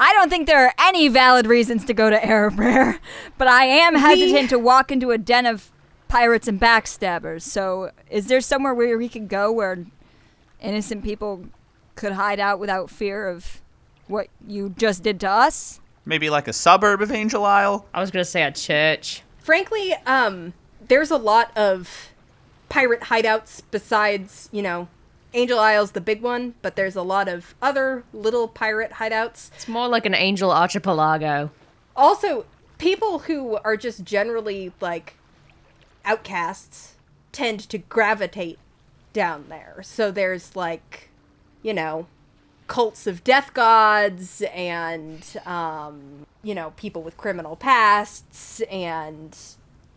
I 0.00 0.14
don't 0.14 0.30
think 0.30 0.46
there 0.46 0.64
are 0.64 0.72
any 0.78 1.08
valid 1.08 1.46
reasons 1.46 1.84
to 1.84 1.92
go 1.92 2.08
to 2.08 2.16
Erebrer, 2.16 2.98
but 3.38 3.48
I 3.48 3.66
am 3.66 3.94
hesitant 3.94 4.48
to 4.48 4.58
walk 4.58 4.90
into 4.90 5.10
a 5.10 5.18
den 5.18 5.44
of 5.44 5.70
pirates 6.08 6.48
and 6.48 6.58
backstabbers. 6.58 7.42
So, 7.42 7.90
is 8.10 8.26
there 8.28 8.40
somewhere 8.40 8.72
where 8.72 8.96
we 8.96 9.10
could 9.10 9.28
go 9.28 9.52
where 9.52 9.84
innocent 10.58 11.04
people 11.04 11.44
could 11.96 12.12
hide 12.12 12.40
out 12.40 12.58
without 12.58 12.88
fear 12.88 13.28
of 13.28 13.60
what 14.06 14.28
you 14.48 14.70
just 14.70 15.02
did 15.02 15.20
to 15.20 15.28
us? 15.28 15.80
Maybe 16.06 16.30
like 16.30 16.48
a 16.48 16.54
suburb 16.54 17.02
of 17.02 17.12
Angel 17.12 17.44
Isle. 17.44 17.84
I 17.92 18.00
was 18.00 18.10
gonna 18.10 18.24
say 18.24 18.42
a 18.42 18.50
church. 18.50 19.22
Frankly, 19.38 19.94
um, 20.06 20.54
there's 20.88 21.10
a 21.10 21.18
lot 21.18 21.54
of 21.54 22.10
pirate 22.70 23.02
hideouts 23.02 23.62
besides, 23.70 24.48
you 24.50 24.62
know, 24.62 24.88
Angel 25.32 25.58
Isle's 25.58 25.92
the 25.92 26.00
big 26.00 26.22
one, 26.22 26.54
but 26.62 26.76
there's 26.76 26.96
a 26.96 27.02
lot 27.02 27.28
of 27.28 27.54
other 27.62 28.04
little 28.12 28.48
pirate 28.48 28.92
hideouts. 28.92 29.50
It's 29.54 29.68
more 29.68 29.88
like 29.88 30.06
an 30.06 30.14
angel 30.14 30.50
archipelago. 30.50 31.50
Also, 31.96 32.46
people 32.78 33.20
who 33.20 33.56
are 33.64 33.76
just 33.76 34.04
generally 34.04 34.72
like 34.80 35.14
outcasts 36.04 36.94
tend 37.32 37.60
to 37.60 37.78
gravitate 37.78 38.58
down 39.12 39.46
there. 39.48 39.82
So 39.82 40.10
there's 40.10 40.56
like, 40.56 41.10
you 41.62 41.74
know, 41.74 42.06
cults 42.66 43.06
of 43.06 43.22
death 43.24 43.52
gods 43.54 44.42
and 44.54 45.24
um, 45.46 46.26
you 46.42 46.54
know, 46.54 46.72
people 46.76 47.02
with 47.02 47.16
criminal 47.16 47.56
pasts 47.56 48.60
and 48.70 49.36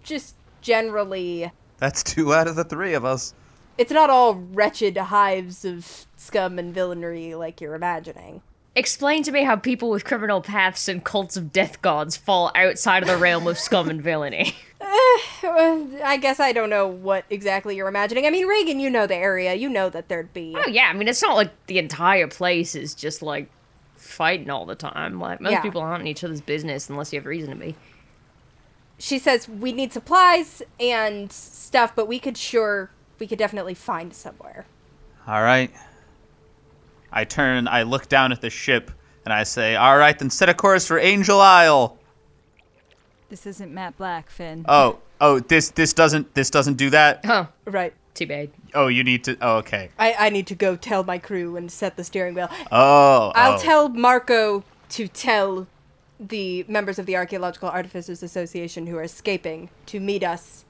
just 0.03 0.35
generally 0.61 1.51
That's 1.77 2.03
two 2.03 2.33
out 2.33 2.47
of 2.47 2.55
the 2.55 2.63
three 2.63 2.93
of 2.93 3.05
us. 3.05 3.33
It's 3.77 3.91
not 3.91 4.09
all 4.09 4.35
wretched 4.35 4.97
hives 4.97 5.65
of 5.65 6.05
scum 6.15 6.59
and 6.59 6.73
villainy 6.73 7.35
like 7.35 7.59
you're 7.61 7.75
imagining. 7.75 8.41
Explain 8.75 9.21
to 9.23 9.31
me 9.31 9.43
how 9.43 9.55
people 9.55 9.89
with 9.91 10.03
criminal 10.03 10.41
paths 10.41 10.87
and 10.87 11.03
cults 11.03 11.37
of 11.37 11.53
death 11.53 11.81
gods 11.83 12.17
fall 12.17 12.51
outside 12.55 13.03
of 13.03 13.09
the 13.09 13.17
realm 13.17 13.45
of 13.45 13.59
scum 13.59 13.89
and 13.89 14.01
villainy. 14.01 14.55
Uh, 15.43 15.85
I 16.03 16.17
guess 16.17 16.39
I 16.39 16.53
don't 16.53 16.69
know 16.69 16.87
what 16.87 17.25
exactly 17.29 17.75
you're 17.75 17.89
imagining. 17.89 18.25
I 18.25 18.29
mean, 18.29 18.47
Reagan, 18.47 18.79
you 18.79 18.89
know 18.89 19.05
the 19.05 19.15
area. 19.15 19.53
You 19.53 19.67
know 19.69 19.89
that 19.89 20.07
there'd 20.07 20.33
be. 20.33 20.55
oh 20.57 20.67
yeah, 20.69 20.87
I 20.89 20.93
mean 20.93 21.07
it's 21.09 21.21
not 21.21 21.35
like 21.35 21.51
the 21.67 21.77
entire 21.79 22.27
place 22.27 22.73
is 22.75 22.95
just 22.95 23.21
like 23.21 23.49
fighting 23.97 24.49
all 24.49 24.65
the 24.65 24.75
time. 24.75 25.19
Like 25.19 25.41
most 25.41 25.51
Yeah. 25.51 25.61
people 25.61 25.81
aren't 25.81 26.01
in 26.01 26.07
each 26.07 26.23
other's 26.23 26.39
business 26.41 26.89
unless 26.89 27.11
you 27.11 27.19
have 27.19 27.25
reason 27.25 27.49
to 27.51 27.55
be. 27.57 27.75
She 28.97 29.19
says 29.19 29.49
we 29.49 29.73
need 29.73 29.91
supplies 29.91 30.61
and 30.79 31.31
stuff, 31.31 31.93
but 31.95 32.07
we 32.07 32.19
could 32.19 32.37
sure 32.37 32.89
we 33.23 33.27
could 33.27 33.39
definitely 33.39 33.73
find 33.73 34.13
somewhere. 34.13 34.65
All 35.25 35.41
right. 35.41 35.71
I 37.09 37.23
turn, 37.23 37.69
I 37.69 37.83
look 37.83 38.09
down 38.09 38.33
at 38.33 38.41
the 38.41 38.49
ship, 38.49 38.91
and 39.23 39.33
I 39.33 39.43
say, 39.43 39.77
All 39.77 39.97
right, 39.97 40.19
then 40.19 40.29
set 40.29 40.49
a 40.49 40.53
course 40.53 40.85
for 40.85 40.99
Angel 40.99 41.39
Isle. 41.39 41.97
This 43.29 43.45
isn't 43.45 43.73
Matt 43.73 43.95
Black, 43.95 44.29
Finn. 44.29 44.65
Oh, 44.67 44.99
oh, 45.21 45.39
this 45.39 45.69
this 45.69 45.93
doesn't 45.93 46.33
this 46.33 46.49
doesn't 46.49 46.73
do 46.73 46.89
that. 46.89 47.23
Huh. 47.23 47.45
Right. 47.63 47.93
Too 48.13 48.27
bad. 48.27 48.49
Oh, 48.73 48.87
you 48.87 49.05
need 49.05 49.23
to. 49.23 49.37
Oh, 49.39 49.55
okay. 49.59 49.89
I, 49.97 50.15
I 50.19 50.29
need 50.29 50.47
to 50.47 50.55
go 50.55 50.75
tell 50.75 51.05
my 51.05 51.17
crew 51.17 51.55
and 51.55 51.71
set 51.71 51.95
the 51.95 52.03
steering 52.03 52.33
wheel. 52.33 52.49
Oh, 52.73 53.31
I'll 53.35 53.57
oh. 53.57 53.61
tell 53.61 53.87
Marco 53.87 54.65
to 54.89 55.07
tell 55.07 55.67
the 56.19 56.65
members 56.67 56.99
of 56.99 57.05
the 57.05 57.15
Archaeological 57.15 57.69
Artificers 57.69 58.21
Association 58.21 58.87
who 58.87 58.97
are 58.97 59.03
escaping 59.03 59.69
to 59.85 60.01
meet 60.01 60.25
us 60.25 60.62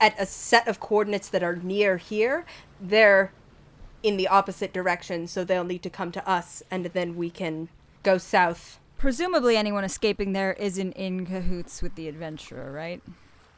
at 0.00 0.18
a 0.18 0.26
set 0.26 0.66
of 0.66 0.80
coordinates 0.80 1.28
that 1.28 1.42
are 1.42 1.56
near 1.56 1.98
here. 1.98 2.44
They're 2.80 3.32
in 4.02 4.16
the 4.16 4.28
opposite 4.28 4.72
direction, 4.72 5.26
so 5.26 5.44
they'll 5.44 5.64
need 5.64 5.82
to 5.82 5.90
come 5.90 6.10
to 6.12 6.28
us, 6.28 6.62
and 6.70 6.86
then 6.86 7.16
we 7.16 7.30
can 7.30 7.68
go 8.02 8.16
south. 8.18 8.80
Presumably, 8.96 9.56
anyone 9.56 9.84
escaping 9.84 10.32
there 10.32 10.54
isn't 10.54 10.92
in 10.92 11.26
cahoots 11.26 11.82
with 11.82 11.94
the 11.94 12.08
adventurer, 12.08 12.72
right? 12.72 13.02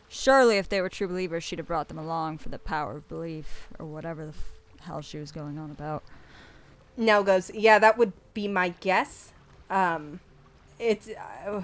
Surely, 0.09 0.59
if 0.59 0.69
they 0.69 0.81
were 0.81 0.89
true 0.89 1.09
believers, 1.09 1.45
she'd 1.45 1.59
have 1.59 1.67
brought 1.67 1.89
them 1.89 1.99
along 1.99 2.39
for 2.39 2.49
the 2.49 2.59
power 2.59 2.97
of 2.97 3.09
belief, 3.09 3.69
or 3.79 3.87
whatever 3.87 4.25
the 4.25 4.33
f- 4.33 4.53
hell 4.81 5.01
she 5.01 5.19
was 5.19 5.33
going 5.33 5.59
on 5.59 5.71
about. 5.71 6.03
Nell 6.97 7.23
goes, 7.25 7.51
Yeah, 7.55 7.79
that 7.79 7.97
would 7.97 8.13
be 8.35 8.49
my 8.49 8.71
guess. 8.81 9.33
Um, 9.71 10.21
it's 10.79 11.09
uh, 11.09 11.63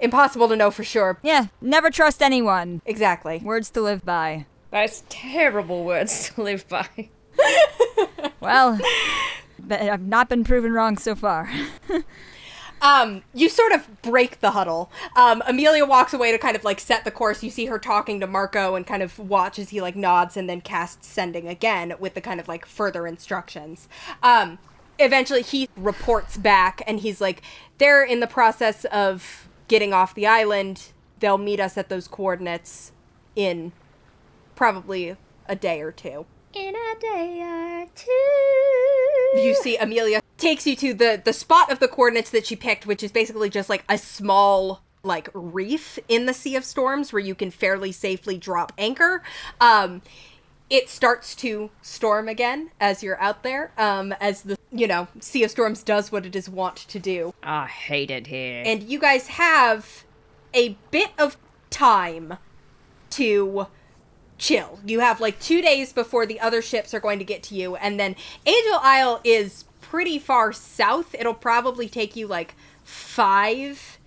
impossible 0.00 0.48
to 0.48 0.56
know 0.56 0.70
for 0.70 0.84
sure. 0.84 1.18
Yeah, 1.22 1.46
never 1.60 1.90
trust 1.90 2.22
anyone. 2.22 2.82
Exactly. 2.86 3.38
Words 3.38 3.70
to 3.70 3.80
live 3.80 4.04
by. 4.04 4.46
That's 4.70 5.04
terrible 5.08 5.84
words 5.84 6.30
to 6.30 6.42
live 6.42 6.68
by. 6.68 6.88
Well, 8.40 8.78
but 9.58 9.80
I've 9.80 10.02
not 10.02 10.28
been 10.28 10.44
proven 10.44 10.72
wrong 10.72 10.98
so 10.98 11.14
far. 11.14 11.50
um, 12.82 13.22
you 13.32 13.48
sort 13.48 13.72
of 13.72 14.02
break 14.02 14.40
the 14.40 14.50
huddle. 14.50 14.90
Um, 15.16 15.42
Amelia 15.46 15.86
walks 15.86 16.12
away 16.12 16.30
to 16.30 16.36
kind 16.36 16.54
of 16.54 16.62
like 16.62 16.78
set 16.78 17.04
the 17.04 17.10
course. 17.10 17.42
You 17.42 17.48
see 17.48 17.66
her 17.66 17.78
talking 17.78 18.20
to 18.20 18.26
Marco 18.26 18.74
and 18.74 18.86
kind 18.86 19.02
of 19.02 19.18
watch 19.18 19.58
as 19.58 19.70
he 19.70 19.80
like 19.80 19.96
nods 19.96 20.36
and 20.36 20.48
then 20.48 20.60
casts 20.60 21.06
sending 21.06 21.48
again 21.48 21.94
with 21.98 22.12
the 22.12 22.20
kind 22.20 22.38
of 22.38 22.46
like 22.46 22.66
further 22.66 23.06
instructions. 23.06 23.88
Um, 24.22 24.58
eventually 24.98 25.42
he 25.42 25.68
reports 25.74 26.36
back 26.36 26.82
and 26.86 27.00
he's 27.00 27.20
like, 27.22 27.40
they're 27.78 28.04
in 28.04 28.20
the 28.20 28.26
process 28.26 28.84
of 28.86 29.48
getting 29.68 29.92
off 29.92 30.14
the 30.14 30.26
island. 30.26 30.92
They'll 31.20 31.38
meet 31.38 31.60
us 31.60 31.76
at 31.76 31.88
those 31.88 32.08
coordinates 32.08 32.92
in 33.36 33.72
probably 34.54 35.16
a 35.46 35.56
day 35.56 35.80
or 35.80 35.92
two. 35.92 36.26
In 36.52 36.74
a 36.74 37.00
day 37.00 37.40
or 37.42 37.86
two. 37.94 39.40
you 39.40 39.54
see 39.54 39.76
Amelia 39.76 40.20
takes 40.38 40.66
you 40.66 40.76
to 40.76 40.94
the 40.94 41.20
the 41.24 41.32
spot 41.32 41.72
of 41.72 41.80
the 41.80 41.88
coordinates 41.88 42.30
that 42.30 42.46
she 42.46 42.54
picked, 42.54 42.86
which 42.86 43.02
is 43.02 43.10
basically 43.10 43.50
just 43.50 43.68
like 43.68 43.84
a 43.88 43.98
small 43.98 44.82
like 45.02 45.28
reef 45.34 45.98
in 46.08 46.26
the 46.26 46.34
Sea 46.34 46.56
of 46.56 46.64
Storms 46.64 47.12
where 47.12 47.20
you 47.20 47.34
can 47.34 47.50
fairly 47.50 47.92
safely 47.92 48.38
drop 48.38 48.72
anchor. 48.78 49.22
Um 49.60 50.02
it 50.74 50.88
starts 50.88 51.36
to 51.36 51.70
storm 51.82 52.28
again 52.28 52.72
as 52.80 53.00
you're 53.00 53.20
out 53.20 53.44
there, 53.44 53.70
um, 53.78 54.12
as 54.20 54.42
the 54.42 54.58
you 54.72 54.88
know 54.88 55.06
Sea 55.20 55.44
of 55.44 55.52
Storms 55.52 55.84
does 55.84 56.10
what 56.10 56.26
it 56.26 56.34
is 56.34 56.48
wont 56.48 56.76
to 56.76 56.98
do, 56.98 57.32
I 57.44 57.66
hate 57.66 58.10
it 58.10 58.26
here. 58.26 58.64
and 58.66 58.82
you 58.82 58.98
guys 58.98 59.28
have 59.28 60.02
a 60.52 60.76
bit 60.90 61.10
of 61.16 61.36
time 61.70 62.38
to 63.10 63.68
chill. 64.36 64.80
You 64.84 64.98
have 64.98 65.20
like 65.20 65.38
two 65.38 65.62
days 65.62 65.92
before 65.92 66.26
the 66.26 66.40
other 66.40 66.60
ships 66.60 66.92
are 66.92 67.00
going 67.00 67.20
to 67.20 67.24
get 67.24 67.44
to 67.44 67.54
you, 67.54 67.76
and 67.76 68.00
then 68.00 68.16
Angel 68.44 68.78
Isle 68.82 69.20
is 69.22 69.66
pretty 69.80 70.18
far 70.18 70.52
south. 70.52 71.14
It'll 71.14 71.34
probably 71.34 71.88
take 71.88 72.16
you 72.16 72.26
like 72.26 72.56
five. 72.82 73.98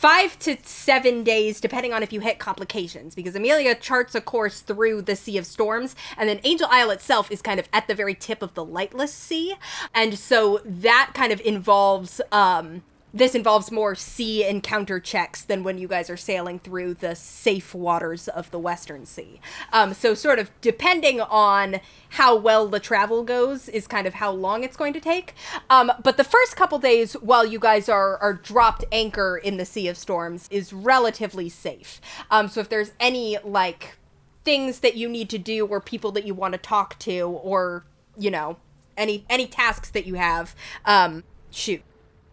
Five 0.00 0.38
to 0.38 0.56
seven 0.62 1.24
days, 1.24 1.60
depending 1.60 1.92
on 1.92 2.02
if 2.02 2.10
you 2.10 2.20
hit 2.20 2.38
complications, 2.38 3.14
because 3.14 3.36
Amelia 3.36 3.74
charts 3.74 4.14
a 4.14 4.22
course 4.22 4.62
through 4.62 5.02
the 5.02 5.14
Sea 5.14 5.36
of 5.36 5.44
Storms, 5.44 5.94
and 6.16 6.26
then 6.26 6.40
Angel 6.42 6.66
Isle 6.70 6.90
itself 6.92 7.30
is 7.30 7.42
kind 7.42 7.60
of 7.60 7.68
at 7.70 7.86
the 7.86 7.94
very 7.94 8.14
tip 8.14 8.40
of 8.40 8.54
the 8.54 8.64
Lightless 8.64 9.12
Sea, 9.12 9.56
and 9.94 10.18
so 10.18 10.62
that 10.64 11.10
kind 11.12 11.34
of 11.34 11.42
involves 11.42 12.22
um, 12.32 12.82
this 13.12 13.34
involves 13.34 13.70
more 13.70 13.94
sea 13.94 14.46
encounter 14.46 15.00
checks 15.00 15.42
than 15.42 15.64
when 15.64 15.78
you 15.78 15.88
guys 15.88 16.08
are 16.08 16.16
sailing 16.16 16.58
through 16.58 16.94
the 16.94 17.14
safe 17.14 17.74
waters 17.74 18.28
of 18.28 18.50
the 18.50 18.58
Western 18.58 19.04
Sea. 19.06 19.40
Um, 19.72 19.94
so, 19.94 20.14
sort 20.14 20.38
of 20.38 20.50
depending 20.60 21.20
on 21.20 21.80
how 22.10 22.36
well 22.36 22.68
the 22.68 22.80
travel 22.80 23.22
goes, 23.24 23.68
is 23.68 23.86
kind 23.86 24.06
of 24.06 24.14
how 24.14 24.30
long 24.30 24.64
it's 24.64 24.76
going 24.76 24.92
to 24.92 25.00
take. 25.00 25.34
Um, 25.68 25.92
but 26.02 26.16
the 26.16 26.24
first 26.24 26.56
couple 26.56 26.78
days, 26.78 27.14
while 27.14 27.44
you 27.44 27.58
guys 27.58 27.88
are 27.88 28.16
are 28.18 28.34
dropped 28.34 28.84
anchor 28.92 29.36
in 29.36 29.56
the 29.56 29.64
Sea 29.64 29.88
of 29.88 29.96
Storms, 29.96 30.48
is 30.50 30.72
relatively 30.72 31.48
safe. 31.48 32.00
Um, 32.30 32.48
so, 32.48 32.60
if 32.60 32.68
there's 32.68 32.92
any 33.00 33.38
like 33.44 33.96
things 34.44 34.80
that 34.80 34.96
you 34.96 35.08
need 35.08 35.28
to 35.30 35.38
do, 35.38 35.66
or 35.66 35.80
people 35.80 36.12
that 36.12 36.24
you 36.24 36.34
want 36.34 36.52
to 36.52 36.58
talk 36.58 36.98
to, 37.00 37.22
or 37.22 37.84
you 38.16 38.30
know 38.30 38.56
any 38.96 39.24
any 39.28 39.46
tasks 39.46 39.90
that 39.90 40.06
you 40.06 40.14
have, 40.14 40.54
um, 40.84 41.24
shoot. 41.50 41.82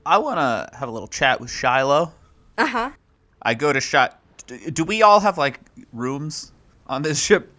I 0.07 0.19
want 0.19 0.37
to 0.37 0.77
have 0.77 0.87
a 0.87 0.91
little 0.91 1.07
chat 1.09 1.41
with 1.41 1.51
Shiloh. 1.51 2.13
Uh 2.57 2.65
huh. 2.65 2.91
I 3.41 3.53
go 3.53 3.73
to 3.73 3.81
shot. 3.81 4.19
Do 4.71 4.85
we 4.85 5.01
all 5.01 5.19
have 5.19 5.37
like 5.37 5.59
rooms 5.91 6.53
on 6.87 7.01
this 7.01 7.21
ship? 7.21 7.51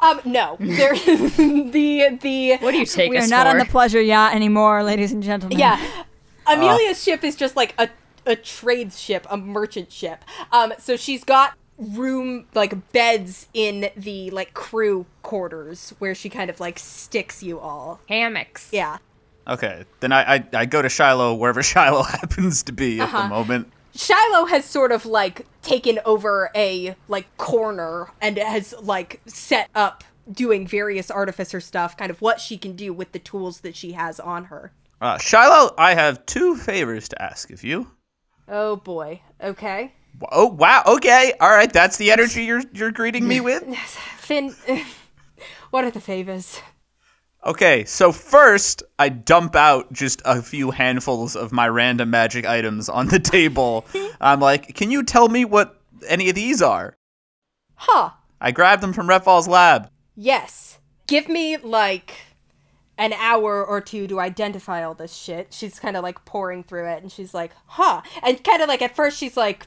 Um, 0.00 0.20
no. 0.24 0.56
There, 0.60 0.94
the 0.96 2.18
the 2.20 2.56
what 2.58 2.72
do 2.72 2.78
you 2.78 2.86
take 2.86 3.10
we 3.10 3.16
are 3.16 3.26
not 3.26 3.46
for? 3.46 3.52
on 3.52 3.58
the 3.58 3.64
pleasure 3.64 4.00
yacht 4.00 4.34
anymore, 4.34 4.82
ladies 4.82 5.12
and 5.12 5.22
gentlemen. 5.22 5.58
yeah, 5.58 6.04
Amelia's 6.46 7.02
ship 7.02 7.24
is 7.24 7.36
just 7.36 7.56
like 7.56 7.74
a 7.78 7.88
a 8.26 8.36
trades 8.36 9.00
ship, 9.00 9.26
a 9.30 9.36
merchant 9.36 9.90
ship. 9.90 10.24
Um, 10.52 10.74
so 10.78 10.96
she's 10.96 11.24
got 11.24 11.54
room 11.78 12.46
like 12.54 12.92
beds 12.92 13.48
in 13.54 13.90
the 13.96 14.30
like 14.30 14.54
crew 14.54 15.06
quarters 15.22 15.94
where 15.98 16.14
she 16.14 16.28
kind 16.28 16.50
of 16.50 16.60
like 16.60 16.78
sticks 16.78 17.42
you 17.42 17.58
all. 17.58 18.00
Hammocks. 18.08 18.68
Yeah. 18.72 18.98
Okay, 19.46 19.84
then 20.00 20.12
I 20.12 20.34
I, 20.36 20.44
I 20.54 20.66
go 20.66 20.80
to 20.82 20.88
Shiloh 20.88 21.34
wherever 21.34 21.62
Shiloh 21.72 22.02
happens 22.20 22.62
to 22.64 22.72
be 22.72 23.00
at 23.00 23.08
Uh-huh. 23.08 23.22
the 23.22 23.28
moment. 23.28 23.72
Shiloh 23.96 24.46
has 24.46 24.64
sort 24.64 24.90
of 24.90 25.06
like 25.06 25.46
taken 25.62 26.00
over 26.04 26.50
a 26.56 26.96
like 27.08 27.34
corner 27.36 28.08
and 28.20 28.36
has 28.38 28.74
like 28.82 29.20
set 29.26 29.68
up 29.74 30.02
doing 30.32 30.66
various 30.66 31.10
artificer 31.10 31.60
stuff, 31.60 31.96
kind 31.96 32.10
of 32.10 32.20
what 32.20 32.40
she 32.40 32.56
can 32.58 32.74
do 32.74 32.92
with 32.92 33.12
the 33.12 33.18
tools 33.18 33.60
that 33.60 33.76
she 33.76 33.92
has 33.92 34.18
on 34.18 34.46
her. 34.46 34.72
Uh, 35.00 35.18
Shiloh, 35.18 35.74
I 35.78 35.94
have 35.94 36.24
two 36.26 36.56
favors 36.56 37.08
to 37.10 37.22
ask 37.22 37.50
of 37.50 37.62
you. 37.62 37.88
Oh 38.48 38.76
boy. 38.76 39.20
Okay. 39.42 39.92
Oh 40.32 40.46
wow. 40.46 40.82
Okay. 40.86 41.34
All 41.40 41.50
right. 41.50 41.72
That's 41.72 41.96
the 41.96 42.10
energy 42.10 42.44
you're 42.44 42.62
you're 42.72 42.90
greeting 42.92 43.28
me 43.28 43.40
with. 43.48 43.62
Finn, 44.18 44.54
what 45.70 45.84
are 45.84 45.90
the 45.90 46.00
favors? 46.00 46.60
Okay. 47.44 47.84
So 47.84 48.12
first, 48.12 48.82
I 48.98 49.08
dump 49.08 49.54
out 49.54 49.92
just 49.92 50.22
a 50.24 50.42
few 50.42 50.70
handfuls 50.70 51.36
of 51.36 51.52
my 51.52 51.68
random 51.68 52.10
magic 52.10 52.46
items 52.46 52.88
on 52.88 53.08
the 53.08 53.18
table. 53.18 53.86
I'm 54.20 54.40
like, 54.40 54.74
can 54.74 54.90
you 54.90 55.02
tell 55.02 55.28
me 55.28 55.44
what 55.44 55.80
any 56.08 56.28
of 56.28 56.34
these 56.34 56.62
are? 56.62 56.96
Huh. 57.74 58.10
I 58.40 58.50
grabbed 58.52 58.82
them 58.82 58.92
from 58.92 59.08
Retval's 59.08 59.48
lab. 59.48 59.90
Yes. 60.16 60.78
Give 61.06 61.28
me 61.28 61.56
like 61.56 62.14
an 62.96 63.12
hour 63.14 63.64
or 63.64 63.80
two 63.80 64.06
to 64.06 64.20
identify 64.20 64.84
all 64.84 64.94
this 64.94 65.14
shit. 65.14 65.52
She's 65.52 65.78
kind 65.78 65.96
of 65.96 66.02
like 66.02 66.24
pouring 66.24 66.62
through 66.62 66.88
it 66.88 67.02
and 67.02 67.10
she's 67.10 67.34
like, 67.34 67.52
huh. 67.66 68.02
And 68.22 68.42
kind 68.42 68.62
of 68.62 68.68
like 68.68 68.82
at 68.82 68.94
first 68.94 69.18
she's 69.18 69.36
like 69.36 69.66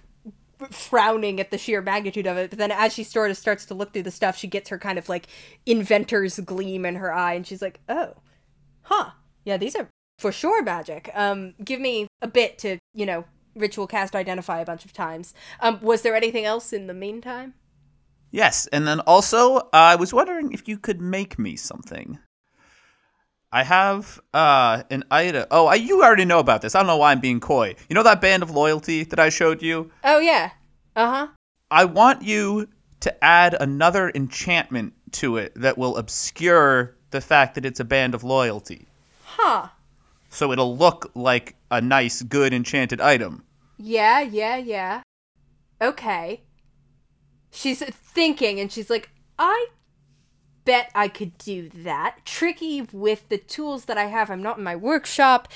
frowning 0.72 1.40
at 1.40 1.52
the 1.52 1.58
sheer 1.58 1.82
magnitude 1.82 2.28
of 2.28 2.38
it, 2.38 2.50
but 2.50 2.60
then 2.60 2.72
as 2.72 2.94
she 2.94 3.04
sort 3.04 3.32
of 3.32 3.38
starts 3.38 3.66
to 3.66 3.74
look 3.74 3.94
through 3.94 4.04
the 4.04 4.12
stuff, 4.12 4.38
she 4.38 4.48
gets 4.48 4.70
her 4.70 4.80
kind 4.80 4.98
of 4.98 5.08
like 5.10 5.28
inventor's 5.66 6.40
gleam 6.40 6.86
in 6.86 6.96
her 6.96 7.14
eye 7.14 7.34
and 7.34 7.46
she's 7.46 7.62
like, 7.62 7.80
oh, 7.90 8.14
huh. 8.82 9.12
Yeah, 9.46 9.58
these 9.58 9.76
are 9.76 9.88
for 10.20 10.32
sure 10.32 10.62
magic. 10.62 11.10
Um, 11.14 11.54
give 11.64 11.80
me 11.80 12.08
a 12.22 12.28
bit 12.28 12.58
to, 12.60 12.80
you 12.94 13.06
know, 13.06 13.24
ritual 13.56 13.88
cast 13.88 14.16
identify 14.16 14.60
a 14.60 14.66
bunch 14.66 14.84
of 14.84 14.94
times. 14.94 15.34
Um, 15.60 15.80
was 15.82 16.02
there 16.02 16.16
anything 16.16 16.46
else 16.46 16.74
in 16.74 16.88
the 16.88 16.94
meantime? 16.94 17.54
Yes, 18.30 18.68
and 18.68 18.86
then 18.86 19.00
also, 19.02 19.58
uh, 19.58 19.70
I 19.72 19.96
was 19.96 20.14
wondering 20.14 20.52
if 20.52 20.68
you 20.68 20.78
could 20.78 21.00
make 21.00 21.40
me 21.40 21.56
something. 21.56 22.20
I 23.52 23.64
have 23.64 24.20
uh, 24.34 24.84
an 24.92 25.06
item. 25.10 25.46
Oh, 25.52 25.68
I, 25.68 25.76
you 25.76 26.04
already 26.04 26.26
know 26.26 26.40
about 26.40 26.62
this. 26.62 26.76
I 26.76 26.80
don't 26.80 26.88
know 26.88 26.98
why 26.98 27.12
I'm 27.12 27.22
being 27.22 27.40
coy. 27.40 27.76
You 27.90 27.94
know 27.94 28.04
that 28.04 28.20
band 28.22 28.44
of 28.44 28.52
loyalty 28.52 29.04
that 29.06 29.20
I 29.20 29.30
showed 29.30 29.62
you? 29.62 29.92
Oh, 30.04 30.20
yeah. 30.20 30.52
Uh 30.96 31.12
huh. 31.12 31.28
I 31.72 31.86
want 31.86 32.24
you 32.24 32.68
to 33.02 33.24
add 33.24 33.56
another 33.60 34.12
enchantment 34.14 34.94
to 35.12 35.38
it 35.38 35.54
that 35.56 35.78
will 35.78 35.98
obscure 35.98 36.96
the 37.12 37.22
fact 37.22 37.56
that 37.56 37.66
it's 37.66 37.80
a 37.80 37.86
band 37.86 38.16
of 38.16 38.24
loyalty. 38.24 38.88
Huh. 39.24 39.68
So 40.30 40.52
it'll 40.52 40.76
look 40.76 41.12
like 41.16 41.56
a 41.72 41.80
nice, 41.80 42.22
good 42.22 42.54
enchanted 42.54 43.00
item. 43.00 43.44
Yeah, 43.78 44.20
yeah, 44.22 44.58
yeah. 44.58 45.04
Okay. 45.82 46.44
She's 47.52 47.80
thinking 47.80 48.60
and 48.60 48.72
she's 48.72 48.90
like, 48.90 49.10
I 49.40 49.68
bet 50.68 50.92
I 50.94 51.08
could 51.08 51.38
do 51.38 51.70
that. 51.70 52.18
Tricky 52.26 52.82
with 52.92 53.28
the 53.30 53.38
tools 53.38 53.86
that 53.86 53.98
I 53.98 54.06
have. 54.06 54.30
I'm 54.30 54.44
not 54.44 54.58
in 54.58 54.64
my 54.64 54.76
workshop. 54.76 55.48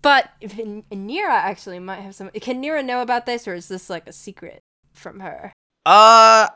But 0.00 0.30
Nira 0.40 1.28
actually 1.28 1.78
might 1.78 2.00
have 2.00 2.14
some. 2.14 2.30
Can 2.30 2.62
Nira 2.62 2.84
know 2.84 3.02
about 3.02 3.26
this, 3.26 3.46
or 3.46 3.54
is 3.54 3.68
this 3.68 3.90
like 3.90 4.06
a 4.06 4.12
secret 4.12 4.62
from 4.92 5.20
her? 5.20 5.52
Uh, 5.86 6.48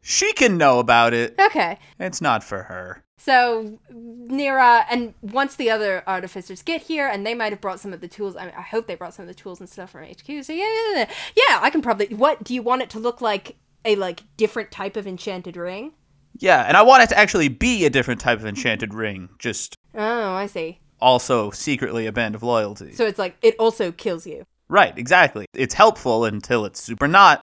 she 0.00 0.32
can 0.34 0.56
know 0.56 0.78
about 0.78 1.12
it. 1.12 1.34
Okay. 1.38 1.78
It's 1.98 2.20
not 2.20 2.42
for 2.44 2.62
her. 2.62 3.02
So 3.18 3.78
Nira, 3.92 4.86
and 4.90 5.12
once 5.20 5.56
the 5.56 5.70
other 5.70 6.02
artificers 6.06 6.62
get 6.62 6.82
here, 6.82 7.06
and 7.06 7.26
they 7.26 7.34
might 7.34 7.52
have 7.52 7.60
brought 7.60 7.80
some 7.80 7.92
of 7.92 8.00
the 8.00 8.08
tools. 8.08 8.36
I, 8.36 8.46
mean, 8.46 8.54
I 8.56 8.62
hope 8.62 8.86
they 8.86 8.94
brought 8.94 9.14
some 9.14 9.24
of 9.24 9.28
the 9.28 9.34
tools 9.34 9.60
and 9.60 9.68
stuff 9.68 9.90
from 9.90 10.04
HQ. 10.04 10.44
So 10.44 10.52
yeah, 10.52 10.64
yeah, 10.64 10.92
yeah, 10.94 11.10
yeah. 11.36 11.58
I 11.60 11.70
can 11.70 11.82
probably. 11.82 12.06
What 12.14 12.44
do 12.44 12.54
you 12.54 12.62
want 12.62 12.82
it 12.82 12.90
to 12.90 12.98
look 12.98 13.20
like? 13.20 13.56
A 13.84 13.96
like 13.96 14.22
different 14.36 14.70
type 14.70 14.96
of 14.96 15.06
enchanted 15.06 15.56
ring? 15.56 15.92
Yeah, 16.38 16.64
and 16.66 16.76
I 16.76 16.82
want 16.82 17.02
it 17.02 17.08
to 17.10 17.18
actually 17.18 17.48
be 17.48 17.84
a 17.84 17.90
different 17.90 18.20
type 18.20 18.38
of 18.38 18.46
enchanted 18.46 18.94
ring, 18.94 19.28
just 19.38 19.74
Oh, 19.94 20.32
I 20.34 20.46
see. 20.46 20.78
also 21.00 21.50
secretly 21.50 22.06
a 22.06 22.12
band 22.12 22.34
of 22.34 22.42
loyalty. 22.42 22.92
So 22.92 23.06
it's 23.06 23.18
like 23.18 23.36
it 23.42 23.54
also 23.58 23.90
kills 23.92 24.26
you. 24.26 24.44
right, 24.68 24.96
exactly. 24.96 25.46
It's 25.54 25.74
helpful 25.74 26.24
until 26.24 26.64
it's 26.64 26.80
super 26.82 27.08
not. 27.08 27.40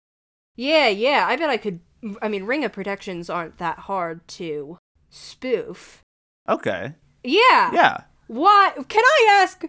Yeah, 0.56 0.88
yeah. 0.88 1.26
I 1.28 1.36
bet 1.36 1.50
I 1.50 1.56
could. 1.56 1.80
I 2.22 2.28
mean, 2.28 2.44
ring 2.44 2.64
of 2.64 2.72
protections 2.72 3.28
aren't 3.30 3.58
that 3.58 3.78
hard 3.80 4.26
to 4.28 4.78
spoof. 5.10 6.02
Okay. 6.48 6.94
Yeah. 7.24 7.70
Yeah. 7.72 8.00
Why? 8.28 8.72
Can 8.88 9.02
I 9.04 9.26
ask 9.42 9.64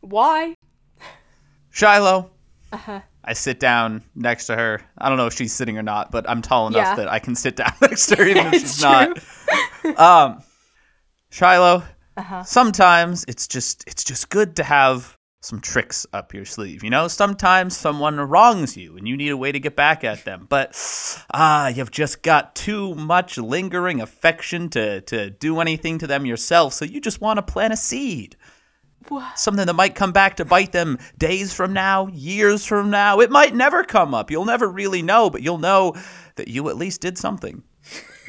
why? 0.00 0.54
Shiloh. 1.70 2.30
Uh-huh. 2.72 3.00
I 3.26 3.32
sit 3.32 3.58
down 3.60 4.02
next 4.14 4.46
to 4.46 4.56
her. 4.56 4.80
I 4.98 5.08
don't 5.08 5.18
know 5.18 5.26
if 5.26 5.34
she's 5.34 5.52
sitting 5.52 5.76
or 5.76 5.82
not, 5.82 6.10
but 6.12 6.28
I'm 6.30 6.42
tall 6.42 6.68
enough 6.68 6.78
Yeah. 6.78 6.94
that 6.96 7.08
I 7.08 7.18
can 7.18 7.34
sit 7.34 7.56
down 7.56 7.72
next 7.82 8.06
to 8.06 8.16
her 8.16 8.24
even 8.24 8.46
if 8.46 8.52
she's 8.60 8.80
not. 8.82 9.18
Um, 9.98 10.42
Shiloh. 11.30 11.84
Sometimes 12.44 13.24
it's 13.28 13.46
just 13.46 13.84
it's 13.86 14.02
just 14.04 14.30
good 14.30 14.56
to 14.56 14.64
have 14.64 15.16
some 15.42 15.60
tricks 15.60 16.06
up 16.12 16.34
your 16.34 16.44
sleeve. 16.44 16.82
You 16.82 16.90
know, 16.90 17.06
sometimes 17.08 17.76
someone 17.76 18.16
wrongs 18.18 18.76
you 18.76 18.96
and 18.96 19.06
you 19.06 19.16
need 19.16 19.28
a 19.28 19.36
way 19.36 19.52
to 19.52 19.60
get 19.60 19.76
back 19.76 20.02
at 20.02 20.24
them. 20.24 20.46
But 20.48 20.74
ah, 21.32 21.68
you've 21.68 21.90
just 21.92 22.22
got 22.22 22.56
too 22.56 22.94
much 22.96 23.38
lingering 23.38 24.00
affection 24.00 24.68
to 24.70 25.02
to 25.02 25.30
do 25.30 25.60
anything 25.60 25.98
to 25.98 26.06
them 26.06 26.26
yourself. 26.26 26.72
So 26.74 26.84
you 26.84 27.00
just 27.00 27.20
want 27.20 27.36
to 27.36 27.42
plant 27.42 27.72
a 27.72 27.76
seed. 27.76 28.36
Something 29.36 29.66
that 29.66 29.74
might 29.74 29.94
come 29.94 30.12
back 30.12 30.36
to 30.36 30.44
bite 30.44 30.72
them 30.72 30.98
days 31.18 31.52
from 31.52 31.72
now, 31.72 32.08
years 32.08 32.64
from 32.64 32.90
now. 32.90 33.20
It 33.20 33.30
might 33.30 33.54
never 33.54 33.84
come 33.84 34.14
up. 34.14 34.30
You'll 34.30 34.44
never 34.44 34.68
really 34.68 35.02
know, 35.02 35.30
but 35.30 35.42
you'll 35.42 35.58
know 35.58 35.94
that 36.36 36.48
you 36.48 36.68
at 36.68 36.76
least 36.76 37.00
did 37.00 37.18
something. 37.18 37.62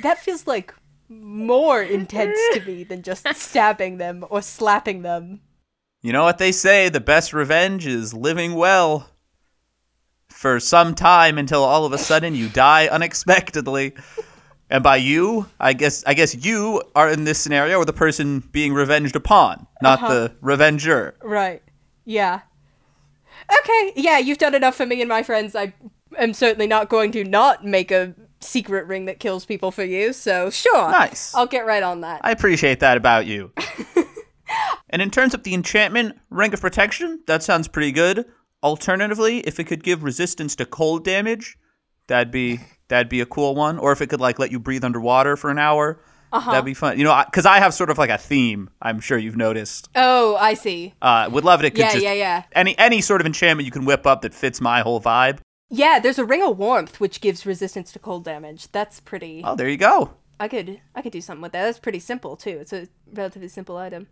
That 0.03 0.19
feels 0.19 0.47
like 0.47 0.73
more 1.09 1.81
intense 1.81 2.37
to 2.53 2.61
me 2.65 2.83
than 2.83 3.01
just 3.01 3.27
stabbing 3.35 3.97
them 3.97 4.25
or 4.29 4.41
slapping 4.41 5.01
them. 5.01 5.41
You 6.01 6.13
know 6.13 6.23
what 6.23 6.37
they 6.37 6.51
say 6.51 6.89
the 6.89 6.99
best 6.99 7.33
revenge 7.33 7.87
is 7.87 8.13
living 8.13 8.53
well 8.53 9.09
for 10.29 10.59
some 10.59 10.93
time 10.93 11.37
until 11.37 11.63
all 11.63 11.85
of 11.85 11.93
a 11.93 11.97
sudden 11.97 12.35
you 12.35 12.49
die 12.49 12.87
unexpectedly. 12.87 13.95
And 14.69 14.83
by 14.83 14.97
you, 14.97 15.45
I 15.59 15.73
guess 15.73 16.03
I 16.05 16.13
guess 16.13 16.35
you 16.35 16.81
are 16.95 17.09
in 17.09 17.23
this 17.23 17.39
scenario 17.39 17.77
or 17.77 17.85
the 17.85 17.93
person 17.93 18.41
being 18.51 18.73
revenged 18.73 19.15
upon, 19.15 19.65
not 19.81 19.99
uh-huh. 19.99 20.13
the 20.13 20.35
revenger. 20.41 21.15
Right. 21.23 21.63
Yeah. 22.03 22.41
Okay. 23.61 23.93
Yeah, 23.95 24.17
you've 24.17 24.39
done 24.39 24.55
enough 24.55 24.75
for 24.75 24.85
me 24.85 25.01
and 25.01 25.07
my 25.07 25.23
friends. 25.23 25.55
I 25.55 25.73
am 26.17 26.33
certainly 26.33 26.67
not 26.67 26.89
going 26.89 27.11
to 27.13 27.23
not 27.23 27.65
make 27.65 27.91
a 27.91 28.13
secret 28.41 28.87
ring 28.87 29.05
that 29.05 29.19
kills 29.19 29.45
people 29.45 29.71
for 29.71 29.83
you. 29.83 30.11
So 30.13 30.49
sure. 30.49 30.91
Nice. 30.91 31.33
I'll 31.33 31.47
get 31.47 31.65
right 31.65 31.83
on 31.83 32.01
that. 32.01 32.21
I 32.23 32.31
appreciate 32.31 32.81
that 32.81 32.97
about 32.97 33.25
you. 33.25 33.51
and 34.89 35.01
in 35.01 35.09
terms 35.09 35.33
of 35.33 35.43
the 35.43 35.53
enchantment, 35.53 36.17
Ring 36.29 36.53
of 36.53 36.61
Protection, 36.61 37.21
that 37.27 37.43
sounds 37.43 37.67
pretty 37.67 37.91
good. 37.91 38.25
Alternatively, 38.63 39.39
if 39.41 39.59
it 39.59 39.65
could 39.65 39.83
give 39.83 40.03
resistance 40.03 40.55
to 40.57 40.65
cold 40.65 41.05
damage, 41.05 41.57
that'd 42.07 42.31
be 42.31 42.59
that'd 42.87 43.09
be 43.09 43.21
a 43.21 43.25
cool 43.25 43.55
one. 43.55 43.77
Or 43.77 43.91
if 43.91 44.01
it 44.01 44.07
could 44.07 44.19
like 44.21 44.39
let 44.39 44.51
you 44.51 44.59
breathe 44.59 44.83
underwater 44.83 45.35
for 45.37 45.49
an 45.49 45.59
hour, 45.59 45.99
that'd 46.31 46.65
be 46.65 46.73
fun. 46.73 46.97
You 46.97 47.03
know, 47.03 47.23
because 47.25 47.45
I, 47.45 47.59
have 47.59 47.73
sort 47.73 47.89
of 47.89 47.97
like 47.97 48.09
a 48.09 48.17
theme. 48.17 48.69
I'm 48.81 48.99
sure 48.99 49.17
you've 49.17 49.37
noticed. 49.37 49.89
oh, 49.95 50.35
I 50.35 50.53
see. 50.53 50.93
Uh, 51.01 51.29
would 51.31 51.43
love 51.45 51.61
it. 51.63 51.67
It 51.67 51.71
could 51.71 51.79
Yeah, 51.79 51.91
just 51.93 52.03
yeah, 52.03 52.13
yeah. 52.13 52.43
any 52.53 52.77
any 52.77 53.01
sort 53.01 53.21
of 53.21 53.27
enchantment 53.27 53.65
you 53.65 53.71
can 53.71 53.85
whip 53.85 54.05
up 54.05 54.21
that 54.21 54.33
fits 54.33 54.61
my 54.61 54.81
whole 54.81 55.01
vibe. 55.01 55.39
Yeah, 55.69 55.99
there's 55.99 56.17
a 56.19 56.23
ring 56.25 56.41
of 56.43 56.57
warmth 56.57 56.99
which 56.99 57.19
gives 57.19 57.45
resistance 57.45 57.91
to 57.91 57.99
cold 57.99 58.23
damage. 58.23 58.71
That's 58.71 58.99
pretty. 59.01 59.41
Oh, 59.43 59.55
there 59.55 59.67
you 59.67 59.77
go. 59.77 60.11
I 60.39 60.47
could 60.47 60.79
I 60.95 61.01
could 61.01 61.11
do 61.11 61.21
something 61.21 61.41
with 61.41 61.51
that. 61.53 61.63
That's 61.65 61.79
pretty 61.79 61.99
simple 61.99 62.35
too. 62.37 62.57
It's 62.61 62.71
a 62.73 62.87
relatively 63.13 63.47
simple 63.49 63.75
item. 63.77 64.07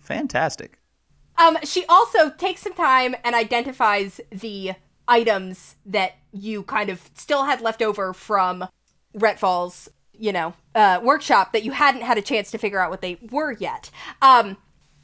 Fantastic. 0.00 0.78
Um, 1.38 1.56
she 1.64 1.84
also 1.86 2.30
takes 2.30 2.60
some 2.62 2.74
time 2.74 3.14
and 3.24 3.34
identifies 3.34 4.20
the 4.30 4.72
items 5.08 5.76
that 5.86 6.14
you 6.32 6.62
kind 6.62 6.88
of 6.88 7.10
still 7.14 7.44
had 7.44 7.60
left 7.60 7.82
over 7.82 8.12
from 8.12 8.66
Retval's, 9.14 9.88
you 10.12 10.32
know, 10.32 10.54
uh, 10.74 11.00
workshop 11.02 11.52
that 11.52 11.62
you 11.62 11.72
hadn't 11.72 12.02
had 12.02 12.18
a 12.18 12.22
chance 12.22 12.50
to 12.50 12.58
figure 12.58 12.80
out 12.80 12.90
what 12.90 13.00
they 13.00 13.18
were 13.30 13.52
yet. 13.52 13.90
Um, 14.20 14.56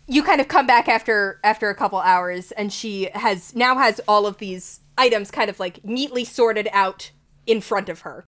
you 0.07 0.23
kind 0.23 0.41
of 0.41 0.49
come 0.49 0.67
back 0.67 0.89
after 0.89 1.39
after 1.45 1.69
a 1.69 1.75
couple 1.75 1.99
hours, 1.99 2.51
and 2.53 2.73
she 2.73 3.11
has 3.15 3.55
now 3.55 3.77
has 3.77 4.01
all 4.09 4.27
of 4.27 4.39
these 4.39 4.81
items 4.97 5.31
kind 5.31 5.51
of 5.51 5.61
like 5.61 5.85
neatly 5.85 6.25
sorted 6.25 6.69
out 6.73 7.11
in 7.47 7.61
front 7.61 7.89
of 7.89 8.01
her, 8.01 8.25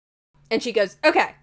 and 0.50 0.60
she 0.62 0.72
goes, 0.72 0.96
"Okay, 1.04 1.36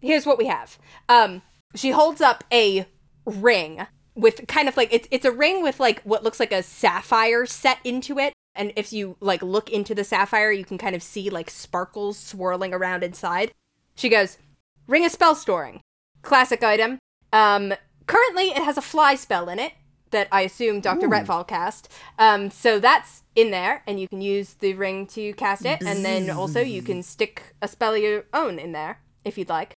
here's 0.00 0.26
what 0.26 0.38
we 0.38 0.46
have." 0.46 0.78
Um, 1.08 1.42
she 1.76 1.92
holds 1.92 2.20
up 2.20 2.42
a 2.52 2.86
ring 3.24 3.86
with 4.16 4.46
kind 4.48 4.68
of 4.68 4.76
like 4.76 4.92
it's 4.92 5.06
it's 5.12 5.24
a 5.24 5.30
ring 5.30 5.62
with 5.62 5.78
like 5.78 6.02
what 6.02 6.24
looks 6.24 6.40
like 6.40 6.52
a 6.52 6.62
sapphire 6.62 7.46
set 7.46 7.78
into 7.84 8.18
it 8.18 8.32
and 8.56 8.72
if 8.76 8.92
you 8.92 9.16
like 9.20 9.42
look 9.42 9.70
into 9.70 9.94
the 9.94 10.04
sapphire 10.04 10.50
you 10.50 10.64
can 10.64 10.78
kind 10.78 10.94
of 10.94 11.02
see 11.02 11.30
like 11.30 11.50
sparkles 11.50 12.18
swirling 12.18 12.74
around 12.74 13.02
inside. 13.02 13.52
She 13.94 14.08
goes 14.08 14.38
ring 14.86 15.04
of 15.04 15.12
spell 15.12 15.34
storing. 15.34 15.80
Classic 16.22 16.62
item. 16.62 16.98
Um 17.32 17.74
currently 18.06 18.48
it 18.48 18.62
has 18.62 18.76
a 18.76 18.82
fly 18.82 19.14
spell 19.14 19.48
in 19.48 19.58
it 19.58 19.72
that 20.10 20.28
i 20.30 20.42
assume 20.42 20.80
dr 20.80 21.06
retval 21.08 21.46
cast. 21.46 21.92
Um 22.18 22.50
so 22.50 22.78
that's 22.78 23.22
in 23.34 23.50
there 23.50 23.82
and 23.86 24.00
you 24.00 24.08
can 24.08 24.22
use 24.22 24.54
the 24.54 24.74
ring 24.74 25.06
to 25.08 25.32
cast 25.34 25.64
it. 25.64 25.82
And 25.82 26.04
then 26.04 26.30
also 26.30 26.60
you 26.60 26.82
can 26.82 27.02
stick 27.02 27.54
a 27.60 27.68
spell 27.68 27.94
of 27.94 28.02
your 28.02 28.24
own 28.32 28.58
in 28.58 28.72
there 28.72 29.00
if 29.24 29.36
you'd 29.36 29.48
like. 29.48 29.74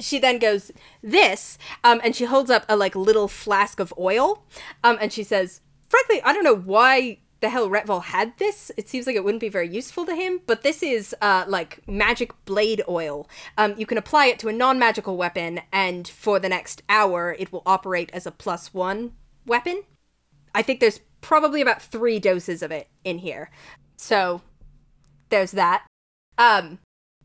She 0.00 0.18
then 0.18 0.40
goes 0.40 0.72
this 1.02 1.56
um, 1.84 2.00
and 2.02 2.16
she 2.16 2.24
holds 2.24 2.50
up 2.50 2.64
a 2.68 2.76
like 2.76 2.96
little 2.96 3.28
flask 3.28 3.78
of 3.78 3.94
oil. 3.96 4.44
Um, 4.82 4.98
and 5.00 5.12
she 5.12 5.22
says 5.22 5.60
frankly 5.94 6.20
i 6.22 6.32
don't 6.32 6.44
know 6.44 6.56
why 6.56 7.18
the 7.44 7.50
hell 7.50 7.68
Retval 7.68 8.04
had 8.04 8.32
this 8.38 8.72
it 8.78 8.88
seems 8.88 9.06
like 9.06 9.16
it 9.16 9.22
wouldn't 9.22 9.42
be 9.42 9.50
very 9.50 9.68
useful 9.68 10.06
to 10.06 10.14
him 10.14 10.40
but 10.46 10.62
this 10.62 10.82
is 10.82 11.14
uh, 11.20 11.44
like 11.46 11.86
magic 11.86 12.32
blade 12.46 12.82
oil. 12.88 13.28
Um, 13.58 13.74
you 13.76 13.84
can 13.84 13.98
apply 13.98 14.26
it 14.28 14.38
to 14.38 14.48
a 14.48 14.52
non-magical 14.52 15.18
weapon 15.18 15.60
and 15.70 16.08
for 16.08 16.38
the 16.38 16.48
next 16.48 16.82
hour 16.88 17.36
it 17.38 17.52
will 17.52 17.62
operate 17.66 18.08
as 18.14 18.24
a 18.24 18.30
plus 18.30 18.72
one 18.72 19.12
weapon. 19.44 19.82
I 20.54 20.62
think 20.62 20.80
there's 20.80 21.00
probably 21.20 21.60
about 21.60 21.82
three 21.82 22.18
doses 22.18 22.62
of 22.62 22.70
it 22.70 22.88
in 23.04 23.18
here. 23.18 23.50
So 23.98 24.40
there's 25.28 25.50
that. 25.50 25.84
Um 26.38 26.78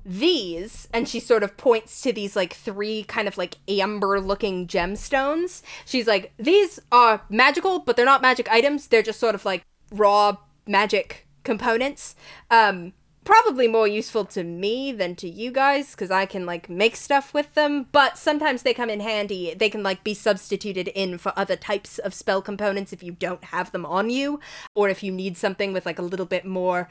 these 0.05 0.89
and 0.93 1.07
she 1.07 1.21
sort 1.21 1.43
of 1.43 1.55
points 1.55 2.01
to 2.01 2.11
these 2.11 2.35
like 2.35 2.53
three 2.53 3.03
kind 3.03 3.27
of 3.29 3.37
like 3.37 3.55
amber 3.69 4.19
looking 4.19 4.67
gemstones. 4.67 5.61
She's 5.85 6.07
like 6.07 6.33
these 6.37 6.77
are 6.91 7.21
magical 7.29 7.79
but 7.79 7.95
they're 7.95 8.05
not 8.05 8.21
magic 8.21 8.51
items. 8.51 8.87
They're 8.87 9.01
just 9.01 9.19
sort 9.21 9.35
of 9.35 9.45
like 9.45 9.63
raw 9.91 10.37
magic 10.65 11.27
components 11.43 12.15
um 12.51 12.93
probably 13.25 13.67
more 13.67 13.87
useful 13.87 14.25
to 14.25 14.43
me 14.43 14.91
than 14.91 15.15
to 15.15 15.27
you 15.27 15.51
guys 15.51 15.91
because 15.91 16.11
i 16.11 16.25
can 16.25 16.45
like 16.45 16.69
make 16.69 16.95
stuff 16.95 17.33
with 17.33 17.53
them 17.53 17.87
but 17.91 18.17
sometimes 18.17 18.63
they 18.63 18.73
come 18.73 18.89
in 18.89 18.99
handy 18.99 19.53
they 19.53 19.69
can 19.69 19.83
like 19.83 20.03
be 20.03 20.13
substituted 20.13 20.87
in 20.89 21.17
for 21.17 21.33
other 21.35 21.55
types 21.55 21.99
of 21.99 22.13
spell 22.13 22.41
components 22.41 22.93
if 22.93 23.03
you 23.03 23.11
don't 23.11 23.45
have 23.45 23.71
them 23.71 23.85
on 23.85 24.09
you 24.09 24.39
or 24.75 24.89
if 24.89 25.03
you 25.03 25.11
need 25.11 25.37
something 25.37 25.73
with 25.73 25.85
like 25.85 25.99
a 25.99 26.03
little 26.03 26.25
bit 26.25 26.45
more 26.45 26.89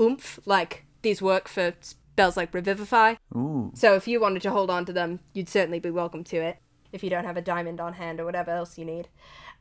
oomph 0.00 0.38
like 0.46 0.84
these 1.02 1.22
work 1.22 1.48
for 1.48 1.74
spells 2.20 2.36
like 2.36 2.52
revivify 2.52 3.14
Ooh. 3.34 3.70
so 3.74 3.94
if 3.94 4.06
you 4.06 4.20
wanted 4.20 4.42
to 4.42 4.50
hold 4.50 4.68
on 4.70 4.84
to 4.84 4.92
them, 4.92 5.20
you'd 5.32 5.48
certainly 5.48 5.80
be 5.80 5.90
welcome 5.90 6.22
to 6.24 6.36
it. 6.36 6.58
If 6.92 7.02
you 7.02 7.08
don't 7.08 7.24
have 7.24 7.36
a 7.36 7.42
diamond 7.42 7.80
on 7.80 7.94
hand 7.94 8.20
or 8.20 8.24
whatever 8.24 8.50
else 8.50 8.76
you 8.76 8.84
need. 8.84 9.08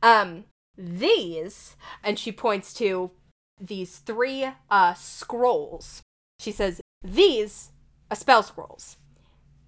Um, 0.01 0.45
these, 0.79 1.75
and 2.03 2.17
she 2.17 2.31
points 2.31 2.73
to 2.75 3.11
these 3.59 3.97
three 3.97 4.47
uh 4.69 4.93
scrolls. 4.93 6.01
She 6.39 6.51
says, 6.51 6.81
These 7.03 7.71
are 8.09 8.15
spell 8.15 8.43
scrolls. 8.43 8.97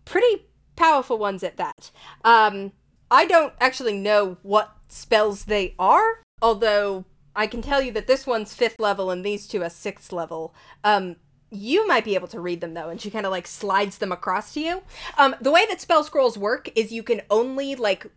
Pretty 0.05 0.47
powerful 0.75 1.17
ones 1.17 1.43
at 1.43 1.57
that. 1.57 1.91
Um, 2.23 2.71
I 3.11 3.25
don't 3.25 3.53
actually 3.59 3.97
know 3.97 4.38
what 4.41 4.75
spells 4.88 5.45
they 5.45 5.75
are, 5.77 6.23
although 6.41 7.05
I 7.35 7.47
can 7.47 7.61
tell 7.61 7.81
you 7.81 7.91
that 7.91 8.07
this 8.07 8.25
one's 8.25 8.53
fifth 8.53 8.79
level 8.79 9.11
and 9.11 9.23
these 9.23 9.47
two 9.47 9.63
are 9.63 9.69
sixth 9.69 10.11
level. 10.11 10.55
Um, 10.83 11.17
you 11.49 11.85
might 11.85 12.05
be 12.05 12.15
able 12.15 12.29
to 12.29 12.39
read 12.39 12.61
them 12.61 12.73
though, 12.73 12.89
and 12.89 12.99
she 12.99 13.11
kind 13.11 13.25
of 13.25 13.31
like 13.31 13.47
slides 13.47 13.97
them 13.97 14.11
across 14.11 14.53
to 14.53 14.61
you. 14.61 14.81
Um, 15.17 15.35
the 15.41 15.51
way 15.51 15.65
that 15.67 15.81
spell 15.81 16.03
scrolls 16.03 16.38
work 16.38 16.69
is 16.75 16.93
you 16.93 17.03
can 17.03 17.21
only 17.29 17.75
like 17.75 18.07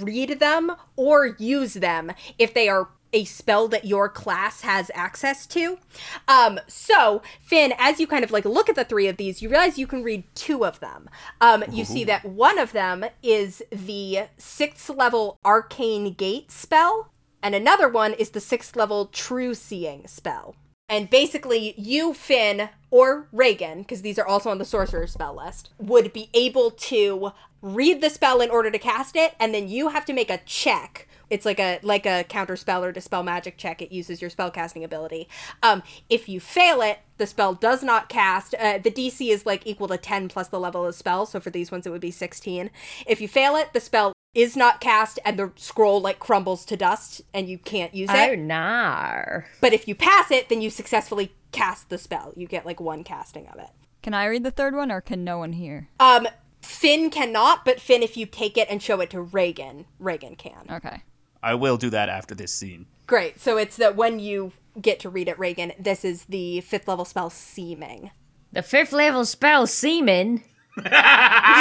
read 0.00 0.38
them 0.40 0.72
or 0.96 1.26
use 1.38 1.74
them 1.74 2.12
if 2.38 2.54
they 2.54 2.68
are 2.68 2.88
a 3.12 3.24
spell 3.24 3.68
that 3.68 3.84
your 3.84 4.08
class 4.08 4.62
has 4.62 4.90
access 4.94 5.46
to. 5.46 5.78
Um, 6.26 6.58
so, 6.66 7.22
Finn, 7.40 7.74
as 7.78 8.00
you 8.00 8.06
kind 8.06 8.24
of 8.24 8.30
like 8.30 8.44
look 8.44 8.68
at 8.68 8.74
the 8.74 8.84
three 8.84 9.06
of 9.06 9.16
these, 9.16 9.42
you 9.42 9.50
realize 9.50 9.78
you 9.78 9.86
can 9.86 10.02
read 10.02 10.24
two 10.34 10.64
of 10.64 10.80
them. 10.80 11.10
Um, 11.40 11.64
you 11.70 11.84
see 11.84 12.04
that 12.04 12.24
one 12.24 12.58
of 12.58 12.72
them 12.72 13.04
is 13.22 13.62
the 13.70 14.28
sixth 14.38 14.88
level 14.88 15.38
arcane 15.44 16.14
gate 16.14 16.50
spell, 16.50 17.12
and 17.42 17.54
another 17.54 17.88
one 17.88 18.14
is 18.14 18.30
the 18.30 18.40
sixth 18.40 18.76
level 18.76 19.06
true 19.06 19.54
seeing 19.54 20.06
spell. 20.06 20.56
And 20.92 21.08
basically, 21.08 21.72
you, 21.78 22.12
Finn, 22.12 22.68
or 22.90 23.26
Reagan, 23.32 23.78
because 23.78 24.02
these 24.02 24.18
are 24.18 24.26
also 24.26 24.50
on 24.50 24.58
the 24.58 24.66
sorcerer 24.66 25.06
spell 25.06 25.34
list, 25.34 25.70
would 25.78 26.12
be 26.12 26.28
able 26.34 26.70
to 26.70 27.32
read 27.62 28.02
the 28.02 28.10
spell 28.10 28.42
in 28.42 28.50
order 28.50 28.70
to 28.70 28.78
cast 28.78 29.16
it, 29.16 29.34
and 29.40 29.54
then 29.54 29.68
you 29.68 29.88
have 29.88 30.04
to 30.04 30.12
make 30.12 30.28
a 30.28 30.42
check. 30.44 31.08
It's 31.30 31.46
like 31.46 31.58
a 31.58 31.80
like 31.82 32.04
a 32.04 32.24
counter 32.24 32.56
spell 32.56 32.84
or 32.84 32.92
dispel 32.92 33.22
magic 33.22 33.56
check. 33.56 33.80
It 33.80 33.90
uses 33.90 34.20
your 34.20 34.28
spell 34.28 34.50
casting 34.50 34.84
ability. 34.84 35.30
Um, 35.62 35.82
if 36.10 36.28
you 36.28 36.40
fail 36.40 36.82
it, 36.82 36.98
the 37.16 37.26
spell 37.26 37.54
does 37.54 37.82
not 37.82 38.10
cast. 38.10 38.54
Uh, 38.54 38.76
the 38.76 38.90
DC 38.90 39.30
is 39.30 39.46
like 39.46 39.66
equal 39.66 39.88
to 39.88 39.96
ten 39.96 40.28
plus 40.28 40.48
the 40.48 40.60
level 40.60 40.84
of 40.84 40.94
spell. 40.94 41.24
So 41.24 41.40
for 41.40 41.48
these 41.48 41.70
ones, 41.70 41.86
it 41.86 41.90
would 41.90 42.02
be 42.02 42.10
sixteen. 42.10 42.68
If 43.06 43.22
you 43.22 43.28
fail 43.28 43.56
it, 43.56 43.72
the 43.72 43.80
spell 43.80 44.11
is 44.34 44.56
not 44.56 44.80
cast, 44.80 45.18
and 45.24 45.38
the 45.38 45.52
scroll 45.56 46.00
like 46.00 46.18
crumbles 46.18 46.64
to 46.66 46.76
dust, 46.76 47.20
and 47.34 47.48
you 47.48 47.58
can't 47.58 47.94
use 47.94 48.10
it. 48.10 48.30
Oh, 48.30 48.34
no. 48.34 49.42
But 49.60 49.72
if 49.72 49.86
you 49.86 49.94
pass 49.94 50.30
it, 50.30 50.48
then 50.48 50.62
you 50.62 50.70
successfully 50.70 51.34
cast 51.52 51.90
the 51.90 51.98
spell. 51.98 52.32
You 52.36 52.46
get 52.46 52.64
like 52.64 52.80
one 52.80 53.04
casting 53.04 53.46
of 53.48 53.58
it. 53.58 53.70
Can 54.02 54.14
I 54.14 54.26
read 54.26 54.44
the 54.44 54.50
third 54.50 54.74
one, 54.74 54.90
or 54.90 55.00
can 55.00 55.22
no 55.22 55.38
one 55.38 55.52
hear? 55.52 55.88
Um, 56.00 56.26
Finn 56.62 57.10
cannot, 57.10 57.64
but 57.64 57.80
Finn, 57.80 58.02
if 58.02 58.16
you 58.16 58.26
take 58.26 58.56
it 58.56 58.68
and 58.70 58.82
show 58.82 59.00
it 59.00 59.10
to 59.10 59.20
Reagan, 59.20 59.86
Reagan 59.98 60.36
can. 60.36 60.66
Okay. 60.70 61.02
I 61.42 61.54
will 61.54 61.76
do 61.76 61.90
that 61.90 62.08
after 62.08 62.34
this 62.34 62.52
scene. 62.52 62.86
Great. 63.06 63.40
So 63.40 63.58
it's 63.58 63.76
that 63.76 63.96
when 63.96 64.18
you 64.18 64.52
get 64.80 65.00
to 65.00 65.10
read 65.10 65.28
it, 65.28 65.38
Reagan, 65.38 65.72
this 65.78 66.04
is 66.04 66.24
the 66.26 66.60
fifth 66.62 66.88
level 66.88 67.04
spell 67.04 67.30
Seeming. 67.30 68.10
The 68.52 68.62
fifth 68.62 68.92
level 68.92 69.24
spell, 69.24 69.66
Seeming? 69.66 70.44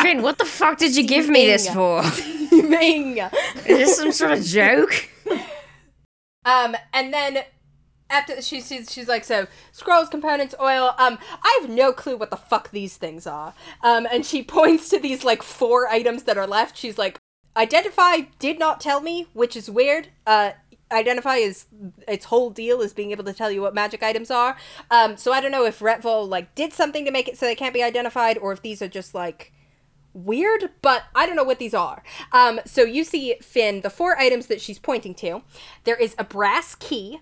Finn, 0.02 0.22
what 0.22 0.38
the 0.38 0.46
fuck 0.46 0.78
did 0.78 0.96
you 0.96 1.06
give 1.06 1.28
me 1.28 1.46
this 1.46 1.68
for? 1.70 2.04
Seeming. 2.80 3.18
Is 3.18 3.64
this 3.66 3.98
some 3.98 4.12
sort 4.12 4.32
of 4.32 4.44
joke? 4.46 5.10
Um, 6.46 6.76
and 6.94 7.14
then 7.14 7.44
after 8.10 8.42
she 8.42 8.62
she's 8.62 8.92
she's 8.92 9.08
like, 9.08 9.24
so 9.24 9.48
scrolls, 9.72 10.10
components, 10.10 10.54
oil. 10.60 10.94
Um, 10.98 11.18
I 11.44 11.58
have 11.62 11.70
no 11.70 11.94
clue 11.94 12.18
what 12.18 12.30
the 12.30 12.38
fuck 12.38 12.72
these 12.72 12.98
things 12.98 13.26
are. 13.26 13.54
Um, 13.84 14.08
and 14.12 14.26
she 14.26 14.44
points 14.60 14.90
to 14.90 15.00
these 15.00 15.24
like 15.24 15.42
four 15.42 15.88
items 15.88 16.24
that 16.24 16.38
are 16.38 16.48
left. 16.48 16.78
She's 16.78 16.98
like, 16.98 17.18
identify 17.56 18.22
did 18.40 18.60
not 18.60 18.82
tell 18.82 19.02
me, 19.02 19.28
which 19.34 19.56
is 19.56 19.70
weird. 19.70 20.10
Uh, 20.28 20.52
identify 20.92 21.36
is 21.36 21.66
its 22.08 22.26
whole 22.26 22.50
deal 22.50 22.82
is 22.82 22.94
being 22.94 23.12
able 23.12 23.24
to 23.24 23.34
tell 23.34 23.50
you 23.50 23.62
what 23.62 23.74
magic 23.74 24.04
items 24.04 24.30
are. 24.30 24.58
Um, 24.90 25.16
so 25.16 25.32
I 25.32 25.40
don't 25.40 25.52
know 25.52 25.66
if 25.66 25.80
Retval 25.80 26.28
like 26.28 26.54
did 26.54 26.74
something 26.74 27.06
to 27.06 27.12
make 27.12 27.28
it 27.28 27.38
so 27.38 27.46
they 27.46 27.56
can't 27.56 27.74
be 27.74 27.84
identified, 27.84 28.38
or 28.38 28.52
if 28.52 28.62
these 28.62 28.82
are 28.82 28.88
just 28.90 29.16
like 29.16 29.54
weird, 30.14 30.70
but 30.82 31.04
I 31.16 31.26
don't 31.26 31.36
know 31.36 31.44
what 31.44 31.60
these 31.60 31.74
are. 31.74 32.04
Um, 32.32 32.60
so 32.66 32.84
you 32.84 33.04
see, 33.04 33.36
Finn, 33.42 33.82
the 33.82 33.90
four 33.90 34.18
items 34.18 34.48
that 34.48 34.62
she's 34.62 34.80
pointing 34.80 35.16
to. 35.16 35.42
There 35.84 35.96
is 35.96 36.16
a 36.18 36.24
brass 36.24 36.76
key. 36.76 37.20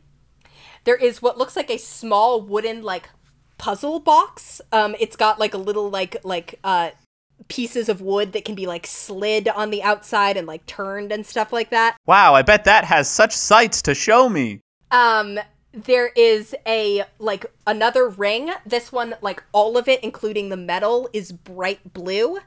There 0.83 0.95
is 0.95 1.21
what 1.21 1.37
looks 1.37 1.55
like 1.55 1.69
a 1.69 1.77
small 1.77 2.41
wooden 2.41 2.83
like 2.83 3.09
puzzle 3.57 3.99
box. 3.99 4.61
Um, 4.71 4.95
it's 4.99 5.15
got 5.15 5.39
like 5.39 5.53
a 5.53 5.57
little 5.57 5.89
like 5.89 6.17
like 6.23 6.59
uh 6.63 6.91
pieces 7.47 7.89
of 7.89 8.01
wood 8.01 8.33
that 8.33 8.45
can 8.45 8.55
be 8.55 8.65
like 8.65 8.85
slid 8.85 9.47
on 9.47 9.69
the 9.69 9.81
outside 9.81 10.37
and 10.37 10.47
like 10.47 10.65
turned 10.65 11.11
and 11.11 11.25
stuff 11.25 11.53
like 11.53 11.69
that. 11.69 11.97
Wow, 12.05 12.33
I 12.33 12.41
bet 12.41 12.65
that 12.65 12.85
has 12.85 13.09
such 13.09 13.33
sights 13.33 13.81
to 13.83 13.95
show 13.95 14.29
me. 14.29 14.61
Um, 14.91 15.39
there 15.71 16.07
is 16.15 16.55
a 16.67 17.03
like 17.19 17.45
another 17.67 18.09
ring. 18.09 18.51
This 18.65 18.91
one, 18.91 19.15
like 19.21 19.43
all 19.51 19.77
of 19.77 19.87
it, 19.87 20.03
including 20.03 20.49
the 20.49 20.57
metal, 20.57 21.09
is 21.13 21.31
bright 21.31 21.93
blue. 21.93 22.39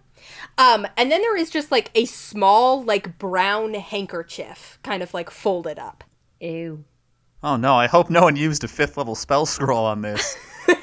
Um, 0.59 0.87
and 0.97 1.11
then 1.11 1.21
there 1.21 1.37
is 1.37 1.51
just 1.51 1.71
like 1.71 1.91
a 1.95 2.05
small, 2.05 2.83
like 2.83 3.19
brown 3.19 3.75
handkerchief, 3.75 4.79
kind 4.83 5.03
of 5.03 5.15
like 5.15 5.31
folded 5.31 5.79
up. 5.79 6.05
Ew. 6.41 6.85
Oh 7.43 7.57
no, 7.57 7.75
I 7.75 7.87
hope 7.87 8.11
no 8.11 8.23
one 8.23 8.37
used 8.37 8.65
a 8.65 8.69
fifth 8.69 8.97
level 8.97 9.15
spell 9.15 9.47
scroll 9.47 9.85
on 9.85 10.03
this. 10.03 10.37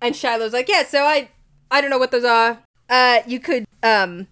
And 0.00 0.16
Shiloh's 0.16 0.52
like, 0.52 0.68
yeah, 0.68 0.84
so 0.84 1.04
I, 1.04 1.28
I 1.70 1.80
don't 1.80 1.90
know 1.90 1.98
what 1.98 2.10
those 2.10 2.24
are. 2.24 2.62
Uh, 2.88 3.20
you 3.26 3.38
could, 3.38 3.66
um, 3.82 4.26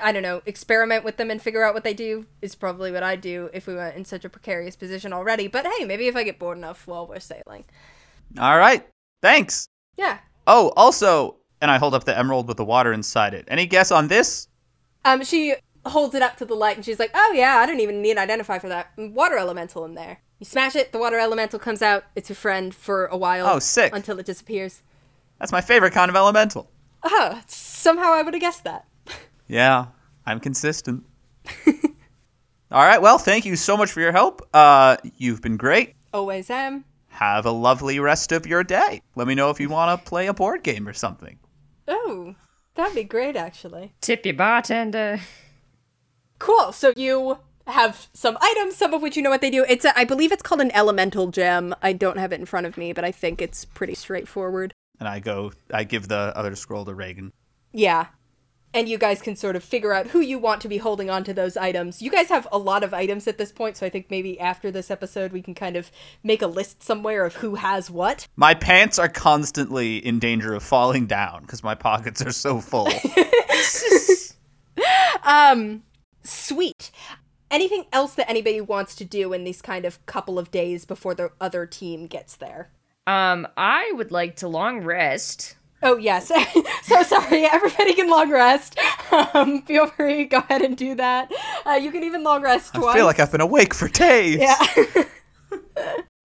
I 0.00 0.12
don't 0.12 0.22
know, 0.22 0.42
experiment 0.46 1.04
with 1.04 1.18
them 1.18 1.30
and 1.30 1.40
figure 1.40 1.62
out 1.62 1.74
what 1.74 1.84
they 1.84 1.94
do 1.94 2.26
is 2.40 2.54
probably 2.54 2.90
what 2.90 3.02
I'd 3.02 3.20
do 3.20 3.50
if 3.52 3.66
we 3.66 3.74
weren't 3.74 3.96
in 3.96 4.04
such 4.04 4.24
a 4.24 4.28
precarious 4.28 4.76
position 4.76 5.12
already. 5.12 5.46
But 5.46 5.66
hey, 5.66 5.84
maybe 5.84 6.08
if 6.08 6.16
I 6.16 6.22
get 6.22 6.38
bored 6.38 6.58
enough 6.58 6.86
while 6.86 7.06
we're 7.06 7.20
sailing. 7.20 7.64
All 8.38 8.58
right, 8.58 8.86
thanks. 9.20 9.68
Yeah. 9.96 10.18
Oh, 10.46 10.72
also, 10.76 11.36
and 11.64 11.70
I 11.70 11.78
hold 11.78 11.94
up 11.94 12.04
the 12.04 12.16
emerald 12.16 12.46
with 12.46 12.58
the 12.58 12.64
water 12.64 12.92
inside 12.92 13.32
it. 13.32 13.46
Any 13.48 13.64
guess 13.64 13.90
on 13.90 14.08
this? 14.08 14.48
Um, 15.02 15.24
she 15.24 15.54
holds 15.86 16.14
it 16.14 16.20
up 16.20 16.36
to 16.36 16.44
the 16.44 16.54
light 16.54 16.76
and 16.76 16.84
she's 16.84 16.98
like, 16.98 17.10
"Oh 17.14 17.32
yeah, 17.34 17.56
I 17.56 17.64
don't 17.64 17.80
even 17.80 18.02
need 18.02 18.12
an 18.12 18.18
identify 18.18 18.58
for 18.58 18.68
that. 18.68 18.88
Water 18.98 19.38
elemental 19.38 19.82
in 19.86 19.94
there. 19.94 20.18
You 20.38 20.44
smash 20.44 20.76
it, 20.76 20.92
the 20.92 20.98
water 20.98 21.18
elemental 21.18 21.58
comes 21.58 21.80
out. 21.80 22.04
It's 22.14 22.28
your 22.28 22.36
friend 22.36 22.74
for 22.74 23.06
a 23.06 23.16
while. 23.16 23.46
Oh, 23.46 23.58
sick. 23.60 23.94
Until 23.94 24.18
it 24.18 24.26
disappears. 24.26 24.82
That's 25.38 25.52
my 25.52 25.62
favorite 25.62 25.94
kind 25.94 26.10
of 26.10 26.16
elemental. 26.16 26.70
Oh, 27.02 27.40
somehow 27.46 28.12
I 28.12 28.20
would 28.20 28.34
have 28.34 28.40
guessed 28.42 28.64
that. 28.64 28.84
Yeah, 29.46 29.86
I'm 30.26 30.40
consistent. 30.40 31.04
All 31.66 32.82
right, 32.84 33.00
well, 33.00 33.18
thank 33.18 33.44
you 33.44 33.56
so 33.56 33.76
much 33.76 33.92
for 33.92 34.00
your 34.00 34.12
help. 34.12 34.40
Uh, 34.54 34.96
you've 35.18 35.42
been 35.42 35.56
great. 35.58 35.94
Always 36.12 36.48
am. 36.50 36.84
Have 37.08 37.46
a 37.46 37.50
lovely 37.50 38.00
rest 38.00 38.32
of 38.32 38.46
your 38.46 38.64
day. 38.64 39.00
Let 39.14 39.28
me 39.28 39.34
know 39.34 39.50
if 39.50 39.60
you 39.60 39.68
want 39.68 40.00
to 40.02 40.08
play 40.08 40.26
a 40.26 40.34
board 40.34 40.62
game 40.64 40.88
or 40.88 40.92
something. 40.92 41.38
Oh, 41.86 42.34
that'd 42.74 42.94
be 42.94 43.04
great, 43.04 43.36
actually. 43.36 43.94
Tip 44.00 44.24
your 44.24 44.34
bartender. 44.34 45.20
Cool. 46.38 46.72
So 46.72 46.92
you 46.96 47.38
have 47.66 48.08
some 48.12 48.36
items, 48.40 48.76
some 48.76 48.92
of 48.92 49.02
which 49.02 49.16
you 49.16 49.22
know 49.22 49.30
what 49.30 49.40
they 49.40 49.50
do. 49.50 49.64
It's 49.68 49.84
a, 49.84 49.98
I 49.98 50.04
believe 50.04 50.32
it's 50.32 50.42
called 50.42 50.60
an 50.60 50.70
elemental 50.74 51.28
gem. 51.28 51.74
I 51.82 51.92
don't 51.92 52.18
have 52.18 52.32
it 52.32 52.40
in 52.40 52.46
front 52.46 52.66
of 52.66 52.76
me, 52.76 52.92
but 52.92 53.04
I 53.04 53.10
think 53.10 53.40
it's 53.40 53.64
pretty 53.64 53.94
straightforward. 53.94 54.72
And 55.00 55.08
I 55.08 55.20
go, 55.20 55.52
I 55.72 55.84
give 55.84 56.08
the 56.08 56.32
other 56.36 56.54
scroll 56.54 56.84
to 56.84 56.94
Reagan. 56.94 57.32
Yeah. 57.72 58.06
And 58.74 58.88
you 58.88 58.98
guys 58.98 59.22
can 59.22 59.36
sort 59.36 59.56
of 59.56 59.64
figure 59.64 59.94
out 59.94 60.08
who 60.08 60.20
you 60.20 60.38
want 60.38 60.60
to 60.62 60.68
be 60.68 60.76
holding 60.76 61.08
on 61.08 61.24
to 61.24 61.32
those 61.32 61.56
items. 61.56 62.02
You 62.02 62.10
guys 62.10 62.28
have 62.28 62.46
a 62.52 62.58
lot 62.58 62.82
of 62.82 62.92
items 62.92 63.26
at 63.26 63.38
this 63.38 63.52
point, 63.52 63.78
so 63.78 63.86
I 63.86 63.90
think 63.90 64.10
maybe 64.10 64.38
after 64.38 64.70
this 64.70 64.90
episode 64.90 65.32
we 65.32 65.40
can 65.40 65.54
kind 65.54 65.76
of 65.76 65.90
make 66.22 66.42
a 66.42 66.46
list 66.46 66.82
somewhere 66.82 67.24
of 67.24 67.36
who 67.36 67.54
has 67.54 67.90
what. 67.90 68.28
My 68.36 68.52
pants 68.52 68.98
are 68.98 69.08
constantly 69.08 69.96
in 69.96 70.18
danger 70.18 70.52
of 70.52 70.62
falling 70.62 71.06
down 71.06 71.42
because 71.42 71.62
my 71.62 71.74
pockets 71.74 72.20
are 72.20 72.32
so 72.32 72.60
full. 72.60 72.88
Um, 75.24 75.82
sweet. 76.22 76.90
Anything 77.50 77.84
else 77.92 78.14
that 78.14 78.28
anybody 78.28 78.60
wants 78.60 78.94
to 78.96 79.04
do 79.04 79.32
in 79.32 79.44
these 79.44 79.62
kind 79.62 79.84
of 79.84 80.04
couple 80.06 80.38
of 80.38 80.50
days 80.50 80.84
before 80.84 81.14
the 81.14 81.30
other 81.40 81.66
team 81.66 82.06
gets 82.06 82.36
there? 82.36 82.70
Um, 83.06 83.46
I 83.56 83.92
would 83.94 84.10
like 84.10 84.36
to 84.36 84.48
long 84.48 84.82
rest. 84.82 85.56
Oh 85.84 85.96
yes, 85.96 86.32
so 86.82 87.02
sorry. 87.02 87.44
Everybody 87.52 87.94
can 87.94 88.08
long 88.10 88.30
rest. 88.30 88.76
Um, 89.12 89.62
feel 89.62 89.86
free, 89.86 90.24
go 90.24 90.38
ahead 90.38 90.62
and 90.62 90.76
do 90.76 90.94
that. 90.96 91.30
Uh, 91.66 91.72
you 91.74 91.92
can 91.92 92.02
even 92.02 92.22
long 92.24 92.42
rest 92.42 92.74
twice. 92.74 92.94
I 92.94 92.96
feel 92.96 93.06
like 93.06 93.20
I've 93.20 93.30
been 93.30 93.40
awake 93.42 93.74
for 93.74 93.86
days. 93.88 94.38
yeah. 94.40 95.04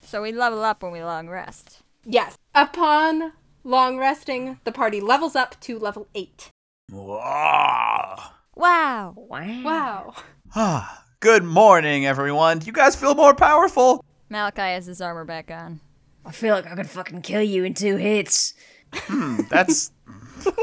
So 0.01 0.23
we 0.23 0.31
level 0.31 0.63
up 0.63 0.81
when 0.81 0.91
we 0.91 1.03
long 1.03 1.29
rest. 1.29 1.81
yes. 2.03 2.35
Upon 2.55 3.33
long 3.63 3.99
resting, 3.99 4.59
the 4.63 4.71
party 4.71 4.99
levels 4.99 5.35
up 5.35 5.59
to 5.61 5.77
level 5.77 6.07
eight. 6.15 6.49
Wah. 6.91 8.31
Wow. 8.55 9.13
Wow. 9.15 9.61
Wow. 9.63 10.15
Ah, 10.55 11.03
Good 11.19 11.43
morning, 11.43 12.05
everyone. 12.07 12.57
Do 12.59 12.65
you 12.65 12.71
guys 12.71 12.95
feel 12.95 13.13
more 13.13 13.35
powerful? 13.35 14.03
Malachi 14.29 14.61
has 14.61 14.85
his 14.87 14.99
armor 15.01 15.25
back 15.25 15.51
on. 15.51 15.79
I 16.25 16.31
feel 16.31 16.55
like 16.55 16.65
I 16.65 16.75
could 16.75 16.89
fucking 16.89 17.21
kill 17.21 17.43
you 17.43 17.63
in 17.63 17.73
two 17.73 17.97
hits. 17.97 18.53
Hmm, 18.93 19.41
that's. 19.49 19.91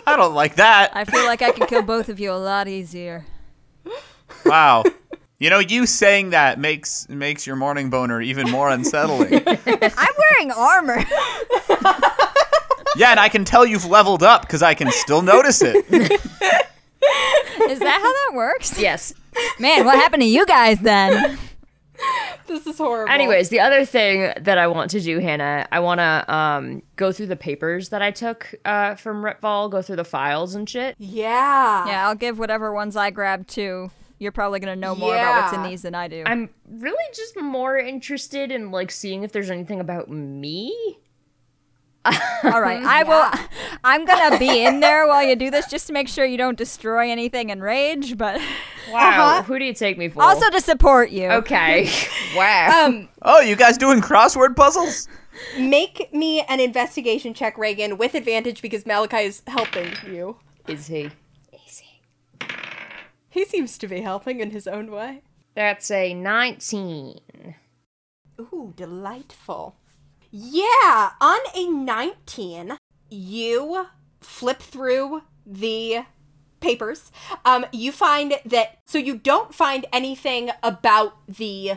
I 0.07 0.17
don't 0.17 0.35
like 0.35 0.57
that. 0.57 0.91
I 0.95 1.05
feel 1.05 1.25
like 1.25 1.43
I 1.43 1.51
can 1.53 1.67
kill 1.67 1.83
both 1.83 2.09
of 2.09 2.19
you 2.19 2.33
a 2.33 2.35
lot 2.35 2.67
easier. 2.67 3.27
Wow. 4.45 4.85
You 5.39 5.51
know, 5.51 5.59
you 5.59 5.85
saying 5.85 6.31
that 6.31 6.59
makes 6.59 7.09
makes 7.11 7.47
your 7.47 7.57
morning 7.57 7.91
boner 7.91 8.23
even 8.23 8.51
more 8.51 8.71
unsettling. 8.71 9.43
I'm 9.47 10.15
wearing 10.31 10.51
armor. 10.51 11.05
yeah, 12.97 13.11
and 13.11 13.21
I 13.21 13.29
can 13.29 13.45
tell 13.45 13.67
you've 13.67 13.85
leveled 13.85 14.23
up 14.23 14.43
because 14.43 14.63
I 14.63 14.73
can 14.73 14.91
still 14.91 15.21
notice 15.21 15.61
it. 15.61 15.77
Is 17.69 17.81
that 17.81 18.01
how 18.01 18.13
that 18.13 18.31
works? 18.35 18.79
Yes. 18.81 19.13
Man, 19.59 19.85
what 19.85 19.97
happened 19.97 20.23
to 20.23 20.29
you 20.29 20.47
guys 20.47 20.79
then? 20.81 21.39
This 22.47 22.65
is 22.65 22.79
horrible. 22.79 23.13
Anyways, 23.13 23.49
the 23.49 23.59
other 23.59 23.85
thing 23.85 24.33
that 24.41 24.57
I 24.57 24.69
want 24.69 24.93
to 24.93 25.01
do, 25.01 25.19
Hannah, 25.19 25.67
I 25.73 25.81
want 25.81 25.99
to 25.99 26.33
um 26.33 26.83
go 26.95 27.11
through 27.11 27.27
the 27.27 27.37
papers 27.37 27.89
that 27.89 28.03
I 28.03 28.13
took 28.13 28.55
uh 28.65 28.95
from 28.95 29.23
Retval, 29.23 29.69
go 29.71 29.83
through 29.83 29.97
the 29.97 30.05
files 30.05 30.55
and 30.55 30.69
shit. 30.69 30.95
Yeah. 30.99 31.87
Yeah, 31.89 32.07
I'll 32.07 32.15
give 32.15 32.39
whatever 32.39 32.73
ones 32.73 32.95
I 32.97 33.11
grabbed 33.11 33.49
too. 33.49 33.91
You're 34.19 34.33
probably 34.33 34.61
gonna 34.61 34.77
know 34.77 34.95
more 34.95 35.15
about 35.15 35.43
what's 35.43 35.57
in 35.57 35.63
these 35.65 35.83
than 35.83 35.95
I 35.95 36.07
do. 36.09 36.23
I'm 36.25 36.49
really 36.71 37.05
just 37.13 37.37
more 37.41 37.77
interested 37.77 38.53
in 38.53 38.71
like 38.71 38.91
seeing 38.91 39.25
if 39.25 39.33
there's 39.33 39.51
anything 39.51 39.81
about 39.81 40.09
me. 40.09 40.99
All 42.45 42.61
right, 42.61 42.83
I 42.83 43.03
will. 43.03 43.31
I'm 43.85 44.05
gonna 44.05 44.39
be 44.39 44.65
in 44.65 44.81
there 44.81 45.07
while 45.07 45.23
you 45.25 45.37
do 45.37 45.51
this, 45.51 45.67
just 45.67 45.87
to 45.89 45.93
make 45.93 46.09
sure 46.09 46.25
you 46.25 46.37
don't 46.37 46.57
destroy 46.59 47.11
anything 47.11 47.51
in 47.51 47.61
rage, 47.61 48.17
but 48.17 48.41
Wow, 48.93 49.43
who 49.43 49.59
do 49.59 49.65
you 49.65 49.75
take 49.75 49.99
me 49.99 50.09
for? 50.09 50.23
also 50.23 50.49
to 50.51 50.61
support 50.61 51.11
you. 51.11 51.27
okay. 51.29 51.91
wow. 52.37 52.87
Um, 52.87 53.09
Oh, 53.23 53.41
you 53.41 53.57
guys 53.57 53.77
doing 53.79 54.01
crossword 54.01 54.55
puzzles? 54.57 55.09
make 55.59 56.13
me 56.15 56.41
an 56.49 56.61
investigation 56.61 57.35
check, 57.35 57.59
Reagan, 57.59 57.99
with 57.99 58.15
advantage 58.15 58.63
because 58.63 58.87
Malachi 58.87 59.19
is 59.25 59.43
helping 59.47 59.93
you. 60.07 60.37
Is 60.67 60.87
he? 60.87 61.11
Is 61.67 61.79
he? 61.81 62.01
He 63.29 63.45
seems 63.45 63.77
to 63.79 63.87
be 63.89 64.01
helping 64.01 64.41
in 64.41 64.51
his 64.51 64.67
own 64.67 64.91
way. 64.91 65.23
That's 65.55 65.91
a 65.91 66.15
19. 66.15 67.21
Ooh, 68.41 68.73
delightful. 68.77 69.77
Yeah, 70.31 71.11
on 71.21 71.39
a 71.55 71.69
19, 71.69 72.79
you 73.11 73.87
flip 74.21 74.61
through 74.61 75.23
the 75.47 76.05
papers. 76.61 77.13
Um, 77.45 77.67
you 77.73 77.93
find 77.93 78.35
that, 78.45 78.79
so 78.87 78.99
you 78.99 79.17
don't 79.17 79.55
find 79.55 79.87
anything 79.93 80.51
about 80.63 81.15
the 81.29 81.75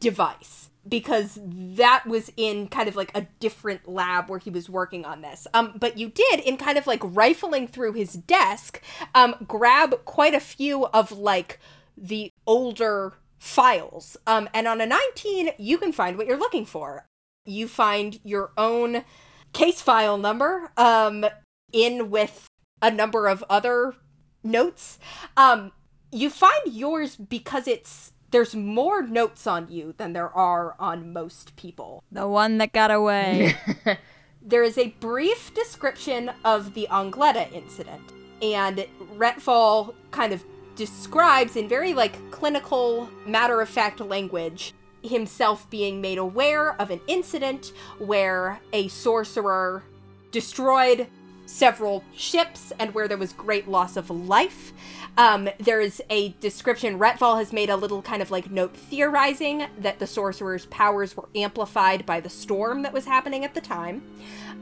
device 0.00 0.70
because 0.86 1.38
that 1.42 2.04
was 2.06 2.30
in 2.36 2.68
kind 2.68 2.88
of 2.88 2.96
like 2.96 3.16
a 3.16 3.26
different 3.40 3.88
lab 3.88 4.28
where 4.28 4.38
he 4.38 4.50
was 4.50 4.68
working 4.68 5.04
on 5.04 5.22
this. 5.22 5.46
Um, 5.54 5.74
but 5.78 5.96
you 5.96 6.10
did, 6.10 6.40
in 6.40 6.56
kind 6.56 6.76
of 6.76 6.86
like 6.86 7.00
rifling 7.02 7.66
through 7.68 7.92
his 7.92 8.12
desk, 8.12 8.82
um, 9.14 9.34
grab 9.46 10.04
quite 10.04 10.34
a 10.34 10.40
few 10.40 10.86
of 10.86 11.10
like 11.12 11.58
the 11.96 12.30
older 12.46 13.14
files. 13.38 14.16
Um, 14.26 14.48
and 14.52 14.66
on 14.66 14.80
a 14.80 14.86
19, 14.86 15.50
you 15.58 15.78
can 15.78 15.92
find 15.92 16.18
what 16.18 16.26
you're 16.26 16.36
looking 16.36 16.66
for. 16.66 17.06
You 17.44 17.68
find 17.68 18.20
your 18.24 18.52
own 18.56 19.04
case 19.52 19.80
file 19.80 20.18
number 20.18 20.72
um, 20.76 21.26
in 21.72 22.10
with 22.10 22.48
a 22.80 22.90
number 22.90 23.28
of 23.28 23.44
other 23.48 23.94
notes. 24.42 24.98
Um, 25.36 25.72
you 26.10 26.30
find 26.30 26.62
yours 26.66 27.16
because 27.16 27.66
it's 27.68 28.12
there's 28.30 28.54
more 28.54 29.02
notes 29.02 29.46
on 29.46 29.68
you 29.68 29.94
than 29.96 30.12
there 30.12 30.30
are 30.30 30.74
on 30.80 31.12
most 31.12 31.54
people. 31.54 32.02
The 32.10 32.26
one 32.26 32.58
that 32.58 32.72
got 32.72 32.90
away. 32.90 33.54
There 34.46 34.62
is 34.62 34.76
a 34.76 34.88
brief 35.00 35.54
description 35.54 36.30
of 36.44 36.74
the 36.74 36.86
Angleta 36.90 37.50
incident, 37.54 38.02
and 38.42 38.86
Retval 39.16 39.94
kind 40.10 40.34
of 40.34 40.44
describes 40.76 41.56
in 41.56 41.66
very 41.66 41.94
like 41.94 42.30
clinical, 42.30 43.08
matter 43.24 43.62
of 43.62 43.70
fact 43.70 44.00
language 44.00 44.74
himself 45.04 45.68
being 45.70 46.00
made 46.00 46.18
aware 46.18 46.80
of 46.80 46.90
an 46.90 47.00
incident 47.06 47.72
where 47.98 48.60
a 48.72 48.88
sorcerer 48.88 49.82
destroyed 50.30 51.06
several 51.46 52.02
ships 52.14 52.72
and 52.78 52.94
where 52.94 53.06
there 53.06 53.18
was 53.18 53.32
great 53.32 53.68
loss 53.68 53.96
of 53.96 54.08
life. 54.10 54.72
Um, 55.16 55.48
there 55.60 55.80
is 55.80 56.02
a 56.10 56.30
description. 56.40 56.98
Retval 56.98 57.38
has 57.38 57.52
made 57.52 57.70
a 57.70 57.76
little 57.76 58.02
kind 58.02 58.22
of 58.22 58.30
like 58.30 58.50
note 58.50 58.74
theorizing 58.74 59.66
that 59.78 59.98
the 59.98 60.06
sorcerer's 60.06 60.66
powers 60.66 61.16
were 61.16 61.28
amplified 61.34 62.06
by 62.06 62.20
the 62.20 62.30
storm 62.30 62.82
that 62.82 62.92
was 62.92 63.04
happening 63.04 63.44
at 63.44 63.54
the 63.54 63.60
time. 63.60 64.02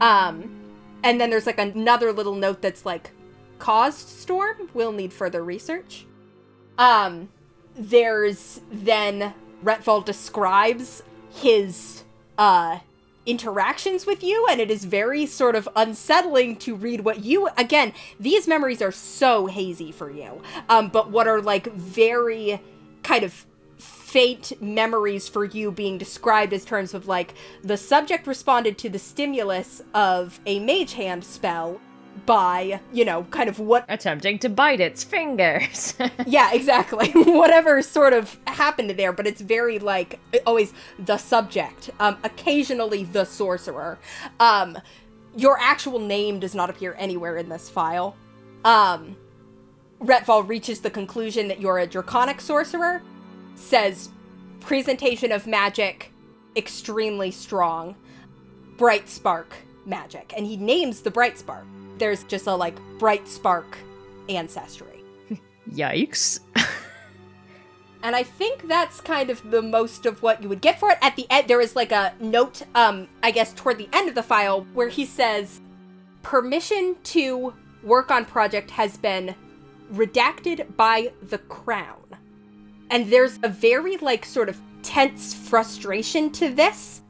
Um, 0.01 0.59
and 1.02 1.20
then 1.20 1.31
there's 1.31 1.47
like 1.47 1.59
another 1.59 2.12
little 2.12 2.35
note 2.35 2.60
that's 2.60 2.85
like 2.85 3.10
caused 3.59 4.09
storm. 4.09 4.69
We'll 4.74 4.93
need 4.93 5.12
further 5.12 5.44
research. 5.44 6.06
Um, 6.78 7.28
there's 7.74 8.60
then 8.70 9.32
Retval 9.62 10.05
describes 10.05 11.02
his 11.30 12.05
uh 12.39 12.78
interactions 13.24 14.05
with 14.05 14.22
you 14.24 14.47
and 14.51 14.60
it 14.60 14.70
is 14.70 14.84
very 14.84 15.26
sort 15.26 15.55
of 15.55 15.68
unsettling 15.76 16.56
to 16.56 16.74
read 16.74 17.02
what 17.02 17.24
you 17.24 17.48
again 17.56 17.93
these 18.18 18.48
memories 18.48 18.82
are 18.82 18.90
so 18.90 19.47
hazy 19.47 19.93
for 19.93 20.10
you. 20.10 20.43
Um 20.68 20.89
but 20.89 21.10
what 21.10 21.28
are 21.28 21.40
like 21.40 21.72
very 21.74 22.60
kind 23.02 23.22
of 23.22 23.47
faint 23.78 24.52
memories 24.60 25.28
for 25.28 25.44
you 25.44 25.70
being 25.72 25.98
described 25.98 26.52
as 26.52 26.64
terms 26.64 26.94
of 26.94 27.06
like 27.06 27.34
the 27.62 27.76
subject 27.76 28.26
responded 28.26 28.76
to 28.76 28.90
the 28.90 28.98
stimulus 28.98 29.82
of 29.94 30.39
a 30.44 30.59
mage 30.60 30.93
hand 30.93 31.24
spell 31.24 31.80
by 32.26 32.80
you 32.93 33.05
know 33.05 33.24
kind 33.24 33.48
of 33.48 33.59
what 33.59 33.84
Attempting 33.89 34.39
to 34.40 34.48
bite 34.48 34.80
its 34.80 35.02
fingers. 35.05 35.94
yeah, 36.26 36.52
exactly. 36.52 37.10
Whatever 37.14 37.82
sort 37.82 38.12
of 38.12 38.39
happened 38.47 38.90
there, 38.90 39.12
but 39.12 39.26
it's 39.26 39.40
very 39.40 39.78
like 39.78 40.20
always 40.47 40.72
the 40.98 41.16
subject. 41.16 41.90
Um, 42.01 42.18
occasionally 42.24 43.05
the 43.05 43.24
sorcerer. 43.24 43.98
Um, 44.40 44.78
your 45.36 45.59
actual 45.59 45.98
name 45.98 46.40
does 46.40 46.55
not 46.55 46.70
appear 46.70 46.94
anywhere 46.98 47.36
in 47.36 47.48
this 47.48 47.68
file. 47.68 48.16
Um, 48.64 49.16
Retval 50.01 50.47
reaches 50.47 50.80
the 50.80 50.90
conclusion 50.90 51.48
that 51.48 51.60
you're 51.60 51.78
a 51.78 51.86
draconic 51.86 52.40
sorcerer. 52.40 53.02
Says 53.55 54.10
presentation 54.60 55.32
of 55.32 55.47
magic 55.47 56.12
extremely 56.56 57.30
strong. 57.30 57.97
Bright 58.76 59.09
spark 59.09 59.55
magic, 59.86 60.32
and 60.36 60.47
he 60.47 60.56
names 60.56 61.01
the 61.02 61.10
bright 61.10 61.39
spark. 61.39 61.66
There's 62.03 62.24
just 62.24 62.49
a 62.49 62.55
like 62.57 62.74
bright 62.99 63.29
spark 63.29 63.79
ancestry. 64.29 65.05
Yikes. 65.70 66.41
And 68.03 68.16
I 68.16 68.24
think 68.24 68.66
that's 68.66 69.01
kind 69.01 69.31
of 69.31 69.49
the 69.49 69.62
most 69.62 70.07
of 70.07 70.24
what 70.24 70.43
you 70.43 70.49
would 70.49 70.61
get 70.61 70.81
for 70.81 70.91
it. 70.91 70.99
At 71.01 71.15
the 71.15 71.24
end, 71.31 71.47
there 71.47 71.61
is 71.61 71.77
like 71.77 71.93
a 71.93 72.12
note, 72.19 72.62
um, 72.74 73.07
I 73.23 73.31
guess, 73.31 73.53
toward 73.53 73.79
the 73.79 73.89
end 73.93 74.09
of 74.09 74.16
the 74.16 74.24
file 74.24 74.66
where 74.74 74.89
he 74.89 75.07
says, 75.07 75.61
permission 76.23 76.97
to 77.05 77.55
work 77.85 78.11
on 78.11 78.24
project 78.24 78.73
has 78.73 78.97
been 78.97 79.37
redacted 79.95 80.74
by 80.77 81.12
the 81.23 81.39
crown. 81.39 82.03
And 82.91 83.09
there's 83.09 83.39
a 83.45 83.49
very, 83.49 83.99
like, 83.99 84.24
sort 84.24 84.49
of 84.49 84.61
tense 84.83 85.33
frustration 85.33 86.33
to 86.33 86.49
this. 86.53 87.03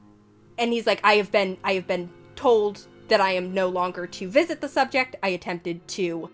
And 0.58 0.74
he's 0.74 0.86
like, 0.86 1.00
I 1.02 1.14
have 1.14 1.32
been, 1.32 1.56
I 1.64 1.72
have 1.72 1.86
been 1.86 2.10
told 2.36 2.86
that 3.12 3.20
I 3.20 3.32
am 3.32 3.52
no 3.52 3.68
longer 3.68 4.06
to 4.06 4.26
visit 4.26 4.62
the 4.62 4.68
subject. 4.68 5.16
I 5.22 5.28
attempted 5.28 5.86
to 5.88 6.30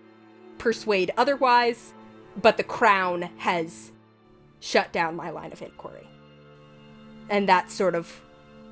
persuade 0.59 1.11
otherwise, 1.17 1.93
but 2.41 2.55
the 2.55 2.63
crown 2.63 3.23
has 3.35 3.91
shut 4.61 4.93
down 4.93 5.17
my 5.17 5.29
line 5.29 5.51
of 5.51 5.61
inquiry. 5.61 6.07
And 7.29 7.49
that's 7.49 7.73
sort 7.73 7.95
of 7.95 8.21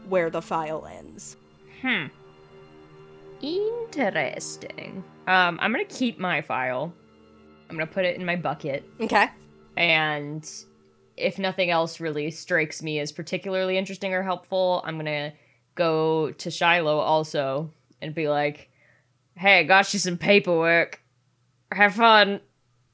where 0.08 0.30
the 0.30 0.42
file 0.42 0.86
ends. 0.90 1.36
Hmm. 1.82 2.06
Interesting. 3.42 5.04
Um, 5.28 5.60
I'm 5.62 5.74
gonna 5.74 5.84
keep 5.84 6.18
my 6.18 6.42
file. 6.42 6.94
I'm 7.70 7.76
gonna 7.76 7.88
put 7.88 8.06
it 8.06 8.16
in 8.18 8.26
my 8.26 8.38
bucket, 8.38 8.90
Okay. 9.02 9.28
and 9.76 10.50
if 11.18 11.38
nothing 11.38 11.72
else 11.72 12.00
really 12.00 12.32
strikes 12.32 12.82
me 12.82 13.00
as 13.00 13.12
particularly 13.12 13.78
interesting 13.78 14.14
or 14.14 14.24
helpful, 14.24 14.82
I'm 14.86 14.96
gonna 14.96 15.34
go 15.76 16.32
to 16.32 16.50
Shiloh 16.50 17.00
also 17.00 17.74
and 18.02 18.14
be 18.16 18.28
like, 18.30 18.70
"Hey, 19.36 19.60
I 19.60 19.64
got 19.64 19.94
you 19.94 20.00
some 20.00 20.18
paperwork. 20.18 21.02
Have 21.72 21.96
fun." 21.96 22.42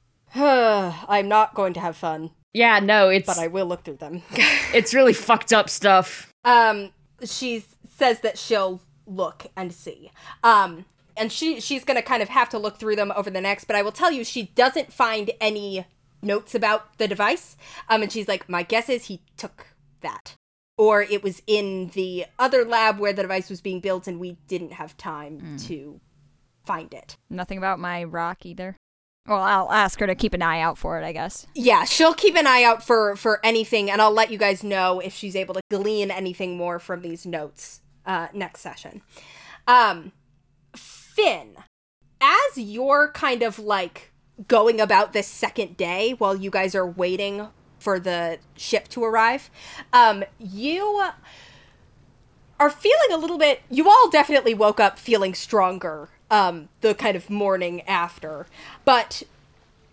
I'm 0.34 1.28
not 1.28 1.54
going 1.54 1.74
to 1.74 1.80
have 1.80 1.96
fun, 1.96 2.30
Yeah, 2.52 2.80
no, 2.80 3.08
it's 3.08 3.26
but 3.26 3.38
I 3.38 3.46
will 3.46 3.66
look 3.66 3.84
through 3.84 3.98
them. 3.98 4.22
it's 4.74 4.92
really 4.92 5.12
fucked 5.12 5.52
up 5.52 5.70
stuff. 5.70 6.32
um, 6.44 6.90
she 7.24 7.64
says 7.96 8.20
that 8.20 8.36
she'll 8.36 8.80
look 9.06 9.46
and 9.56 9.72
see. 9.72 10.10
Um, 10.42 10.84
and 11.16 11.30
she 11.30 11.60
she's 11.60 11.84
gonna 11.84 12.02
kind 12.02 12.22
of 12.22 12.28
have 12.30 12.48
to 12.48 12.58
look 12.58 12.78
through 12.78 12.96
them 12.96 13.12
over 13.14 13.30
the 13.30 13.40
next. 13.40 13.64
But 13.66 13.76
I 13.76 13.82
will 13.82 13.92
tell 13.92 14.10
you, 14.10 14.24
she 14.24 14.44
doesn't 14.56 14.92
find 14.92 15.30
any 15.40 15.86
notes 16.20 16.54
about 16.56 16.98
the 16.98 17.06
device. 17.06 17.56
Um, 17.88 18.02
and 18.02 18.10
she's 18.10 18.26
like, 18.26 18.48
my 18.48 18.64
guess 18.64 18.88
is 18.88 19.04
he 19.04 19.20
took 19.36 19.68
that, 20.00 20.34
or 20.76 21.02
it 21.02 21.22
was 21.22 21.42
in 21.46 21.88
the 21.94 22.26
other 22.38 22.64
lab 22.64 22.98
where 22.98 23.12
the 23.12 23.22
device 23.22 23.48
was 23.50 23.60
being 23.60 23.80
built, 23.80 24.06
and 24.06 24.18
we 24.20 24.36
didn't 24.48 24.72
have 24.72 24.96
time 24.96 25.56
to 25.66 26.00
find 26.64 26.92
it. 26.94 27.16
Nothing 27.30 27.58
about 27.58 27.78
my 27.78 28.02
rock 28.04 28.44
either. 28.46 28.76
Well, 29.26 29.40
I'll 29.40 29.72
ask 29.72 29.98
her 30.00 30.06
to 30.06 30.14
keep 30.14 30.34
an 30.34 30.42
eye 30.42 30.60
out 30.60 30.76
for 30.76 31.00
it, 31.00 31.04
I 31.04 31.12
guess. 31.12 31.46
yeah 31.54 31.84
she'll 31.84 32.12
keep 32.12 32.36
an 32.36 32.46
eye 32.46 32.62
out 32.62 32.82
for 32.82 33.16
for 33.16 33.40
anything 33.42 33.90
and 33.90 34.02
i'll 34.02 34.10
let 34.12 34.30
you 34.30 34.36
guys 34.36 34.62
know 34.62 35.00
if 35.00 35.14
she's 35.14 35.34
able 35.34 35.54
to 35.54 35.60
glean 35.70 36.10
anything 36.10 36.56
more 36.58 36.78
from 36.78 37.00
these 37.00 37.24
notes 37.24 37.80
uh 38.04 38.26
next 38.34 38.60
session 38.60 39.00
um 39.66 40.12
finn 40.76 41.56
as 42.20 42.58
you're 42.58 43.10
kind 43.12 43.42
of 43.42 43.58
like 43.58 44.12
going 44.48 44.80
about 44.80 45.12
this 45.14 45.26
second 45.26 45.76
day 45.76 46.12
while 46.18 46.36
you 46.36 46.50
guys 46.50 46.74
are 46.74 46.86
waiting 46.86 47.48
for 47.84 48.00
the 48.00 48.38
ship 48.56 48.88
to 48.88 49.04
arrive 49.04 49.50
um 49.92 50.24
you 50.38 51.02
are 52.58 52.70
feeling 52.70 53.12
a 53.12 53.16
little 53.16 53.38
bit 53.38 53.60
you 53.70 53.88
all 53.88 54.08
definitely 54.10 54.54
woke 54.54 54.80
up 54.80 54.98
feeling 54.98 55.34
stronger 55.34 56.08
um 56.30 56.68
the 56.80 56.94
kind 56.94 57.16
of 57.16 57.28
morning 57.28 57.82
after 57.82 58.46
but 58.84 59.22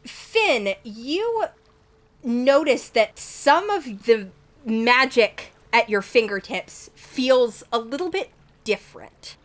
Finn, 0.06 0.76
you 0.84 1.46
notice 2.24 2.90
that 2.90 3.18
some 3.20 3.70
of 3.70 4.06
the 4.06 4.30
magic 4.66 5.54
at 5.74 5.90
your 5.90 6.02
fingertips 6.02 6.90
feels 6.96 7.64
a 7.72 7.80
little 7.80 8.10
bit 8.10 8.32
different. 8.64 9.36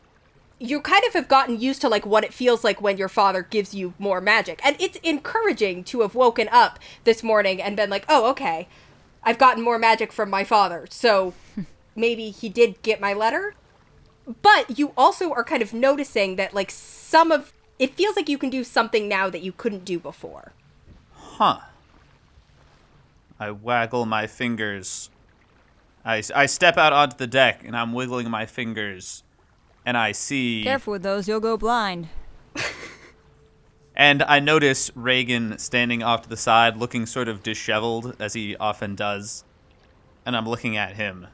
You 0.59 0.81
kind 0.81 1.03
of 1.07 1.13
have 1.13 1.29
gotten 1.29 1.61
used 1.61 1.81
to 1.83 1.89
like 1.89 2.07
what 2.07 2.25
it 2.25 2.33
feels 2.33 2.65
like 2.65 2.81
when 2.81 2.97
your 2.97 3.09
father 3.09 3.43
gives 3.43 3.75
you 3.75 3.95
more 3.99 4.21
magic. 4.21 4.61
And 4.65 4.77
it's 4.81 4.97
encouraging 5.03 5.85
to 5.85 6.01
have 6.01 6.15
woken 6.15 6.49
up 6.51 6.79
this 7.05 7.23
morning 7.23 7.61
and 7.61 7.77
been 7.77 7.91
like, 7.91 8.07
"Oh, 8.09 8.31
okay. 8.31 8.69
I've 9.23 9.39
gotten 9.39 9.63
more 9.63 9.79
magic 9.79 10.13
from 10.13 10.31
my 10.31 10.45
father." 10.45 10.87
So 10.91 11.35
maybe 11.97 12.31
he 12.31 12.49
did 12.49 12.81
get 12.83 13.01
my 13.01 13.13
letter. 13.13 13.55
But 14.43 14.79
you 14.79 14.93
also 14.97 15.33
are 15.33 15.45
kind 15.45 15.63
of 15.63 15.73
noticing 15.73 16.37
that 16.37 16.55
like 16.55 16.71
some 16.71 17.31
of 17.31 17.53
it 17.79 17.95
feels 17.95 18.17
like 18.17 18.29
you 18.29 18.39
can 18.39 18.51
do 18.51 18.65
something 18.65 19.09
now 19.09 19.29
that 19.31 19.43
you 19.43 19.53
couldn't 19.53 19.85
do 19.85 19.99
before. 19.99 20.53
Huh. 21.13 21.61
I 23.39 23.51
waggle 23.51 24.07
my 24.07 24.27
fingers. 24.27 25.11
I, 26.05 26.23
I 26.35 26.47
step 26.47 26.79
out 26.79 26.93
onto 26.93 27.17
the 27.17 27.27
deck 27.27 27.63
and 27.65 27.77
I'm 27.77 27.93
wiggling 27.93 28.31
my 28.31 28.47
fingers. 28.47 29.23
And 29.87 29.97
I 29.97 30.13
see. 30.13 30.63
Careful 30.65 30.91
with 30.93 31.03
those, 31.03 31.27
you'll 31.29 31.41
go 31.41 31.57
blind. 31.57 32.09
And 33.99 34.23
I 34.25 34.41
notice 34.41 34.91
Reagan 34.95 35.57
standing 35.59 36.03
off 36.03 36.21
to 36.23 36.29
the 36.29 36.37
side, 36.37 36.77
looking 36.77 37.07
sort 37.07 37.29
of 37.29 37.43
disheveled, 37.43 38.15
as 38.21 38.35
he 38.35 38.55
often 38.57 38.95
does. 38.95 39.43
And 40.27 40.37
I'm 40.37 40.47
looking 40.47 40.77
at 40.77 40.97
him. 40.97 41.29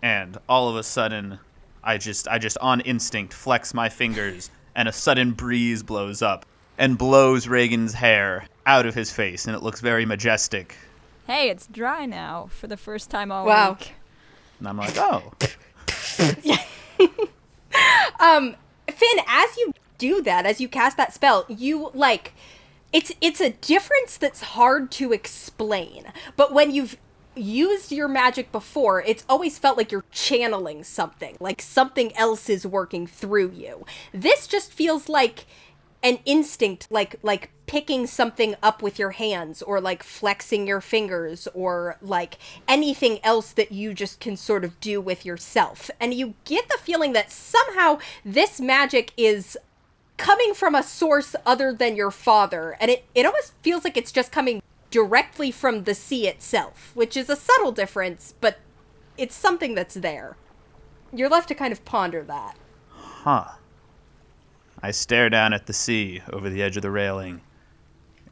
And 0.00 0.38
all 0.48 0.70
of 0.70 0.76
a 0.76 0.82
sudden, 0.82 1.38
I 1.84 1.98
just, 1.98 2.26
I 2.26 2.38
just 2.38 2.56
on 2.58 2.80
instinct 2.80 3.34
flex 3.34 3.74
my 3.74 3.90
fingers, 3.90 4.50
and 4.74 4.88
a 4.88 4.92
sudden 4.92 5.32
breeze 5.32 5.82
blows 5.82 6.22
up 6.22 6.46
and 6.78 6.96
blows 6.96 7.48
Reagan's 7.48 7.92
hair 7.92 8.46
out 8.64 8.86
of 8.86 8.94
his 8.94 9.12
face, 9.12 9.46
and 9.46 9.54
it 9.54 9.62
looks 9.62 9.80
very 9.82 10.06
majestic. 10.06 10.74
Hey, 11.26 11.50
it's 11.50 11.66
dry 11.66 12.06
now 12.06 12.48
for 12.50 12.66
the 12.66 12.76
first 12.78 13.10
time 13.10 13.30
all 13.30 13.44
Wow. 13.44 13.72
week. 13.72 13.92
And 14.58 14.68
I'm 14.68 14.78
like, 14.78 14.96
oh, 14.96 15.32
Um, 18.20 18.56
Finn, 18.88 19.18
as 19.26 19.56
you 19.56 19.72
do 19.98 20.22
that, 20.22 20.46
as 20.46 20.60
you 20.60 20.68
cast 20.68 20.96
that 20.96 21.12
spell, 21.12 21.44
you 21.48 21.90
like 21.94 22.32
it's 22.92 23.12
it's 23.20 23.40
a 23.40 23.50
difference 23.50 24.16
that's 24.16 24.42
hard 24.42 24.90
to 24.92 25.12
explain. 25.12 26.12
But 26.36 26.52
when 26.52 26.70
you've 26.70 26.96
used 27.34 27.92
your 27.92 28.08
magic 28.08 28.50
before, 28.50 29.02
it's 29.02 29.24
always 29.28 29.58
felt 29.58 29.76
like 29.76 29.92
you're 29.92 30.04
channeling 30.10 30.82
something, 30.84 31.36
like 31.40 31.60
something 31.60 32.16
else 32.16 32.48
is 32.48 32.66
working 32.66 33.06
through 33.06 33.50
you. 33.50 33.84
This 34.12 34.46
just 34.46 34.72
feels 34.72 35.08
like 35.08 35.46
an 36.06 36.20
instinct 36.24 36.86
like 36.88 37.16
like 37.24 37.50
picking 37.66 38.06
something 38.06 38.54
up 38.62 38.80
with 38.80 38.96
your 38.96 39.10
hands 39.10 39.60
or 39.60 39.80
like 39.80 40.04
flexing 40.04 40.64
your 40.64 40.80
fingers 40.80 41.48
or 41.52 41.98
like 42.00 42.38
anything 42.68 43.18
else 43.24 43.50
that 43.50 43.72
you 43.72 43.92
just 43.92 44.20
can 44.20 44.36
sort 44.36 44.64
of 44.64 44.78
do 44.78 45.00
with 45.00 45.26
yourself. 45.26 45.90
And 45.98 46.14
you 46.14 46.34
get 46.44 46.68
the 46.68 46.78
feeling 46.78 47.12
that 47.14 47.32
somehow 47.32 47.98
this 48.24 48.60
magic 48.60 49.12
is 49.16 49.58
coming 50.16 50.54
from 50.54 50.76
a 50.76 50.82
source 50.84 51.34
other 51.44 51.72
than 51.72 51.96
your 51.96 52.12
father. 52.12 52.76
And 52.78 52.88
it 52.88 53.04
it 53.12 53.26
almost 53.26 53.54
feels 53.62 53.82
like 53.82 53.96
it's 53.96 54.12
just 54.12 54.30
coming 54.30 54.62
directly 54.92 55.50
from 55.50 55.82
the 55.82 55.94
sea 55.94 56.28
itself 56.28 56.92
which 56.94 57.16
is 57.16 57.28
a 57.28 57.34
subtle 57.34 57.72
difference 57.72 58.34
but 58.40 58.60
it's 59.18 59.34
something 59.34 59.74
that's 59.74 59.94
there. 59.94 60.36
You're 61.12 61.28
left 61.28 61.48
to 61.48 61.56
kind 61.56 61.72
of 61.72 61.84
ponder 61.84 62.22
that. 62.22 62.56
Huh. 62.90 63.55
I 64.82 64.90
stare 64.90 65.30
down 65.30 65.52
at 65.52 65.66
the 65.66 65.72
sea 65.72 66.22
over 66.32 66.50
the 66.50 66.62
edge 66.62 66.76
of 66.76 66.82
the 66.82 66.90
railing. 66.90 67.40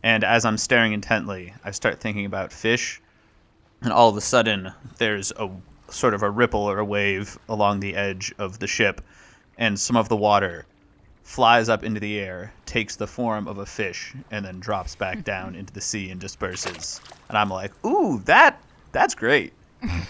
And 0.02 0.24
as 0.24 0.44
I'm 0.44 0.58
staring 0.58 0.92
intently, 0.92 1.54
I 1.64 1.70
start 1.70 2.00
thinking 2.00 2.26
about 2.26 2.52
fish. 2.52 3.00
And 3.82 3.92
all 3.92 4.08
of 4.08 4.16
a 4.16 4.20
sudden, 4.20 4.72
there's 4.98 5.32
a 5.32 5.50
sort 5.88 6.14
of 6.14 6.22
a 6.22 6.30
ripple 6.30 6.62
or 6.62 6.78
a 6.78 6.84
wave 6.84 7.38
along 7.48 7.80
the 7.80 7.94
edge 7.94 8.34
of 8.38 8.58
the 8.58 8.66
ship. 8.66 9.00
And 9.58 9.78
some 9.78 9.96
of 9.96 10.08
the 10.08 10.16
water 10.16 10.66
flies 11.22 11.68
up 11.68 11.82
into 11.82 12.00
the 12.00 12.18
air, 12.18 12.52
takes 12.66 12.96
the 12.96 13.06
form 13.06 13.48
of 13.48 13.58
a 13.58 13.66
fish, 13.66 14.14
and 14.30 14.44
then 14.44 14.60
drops 14.60 14.94
back 14.94 15.24
down 15.32 15.54
into 15.54 15.72
the 15.72 15.80
sea 15.80 16.10
and 16.10 16.20
disperses. 16.20 17.00
And 17.28 17.38
I'm 17.38 17.50
like, 17.50 17.72
ooh, 17.84 18.20
that 18.26 18.60
that's 18.92 19.14
great. 19.14 19.52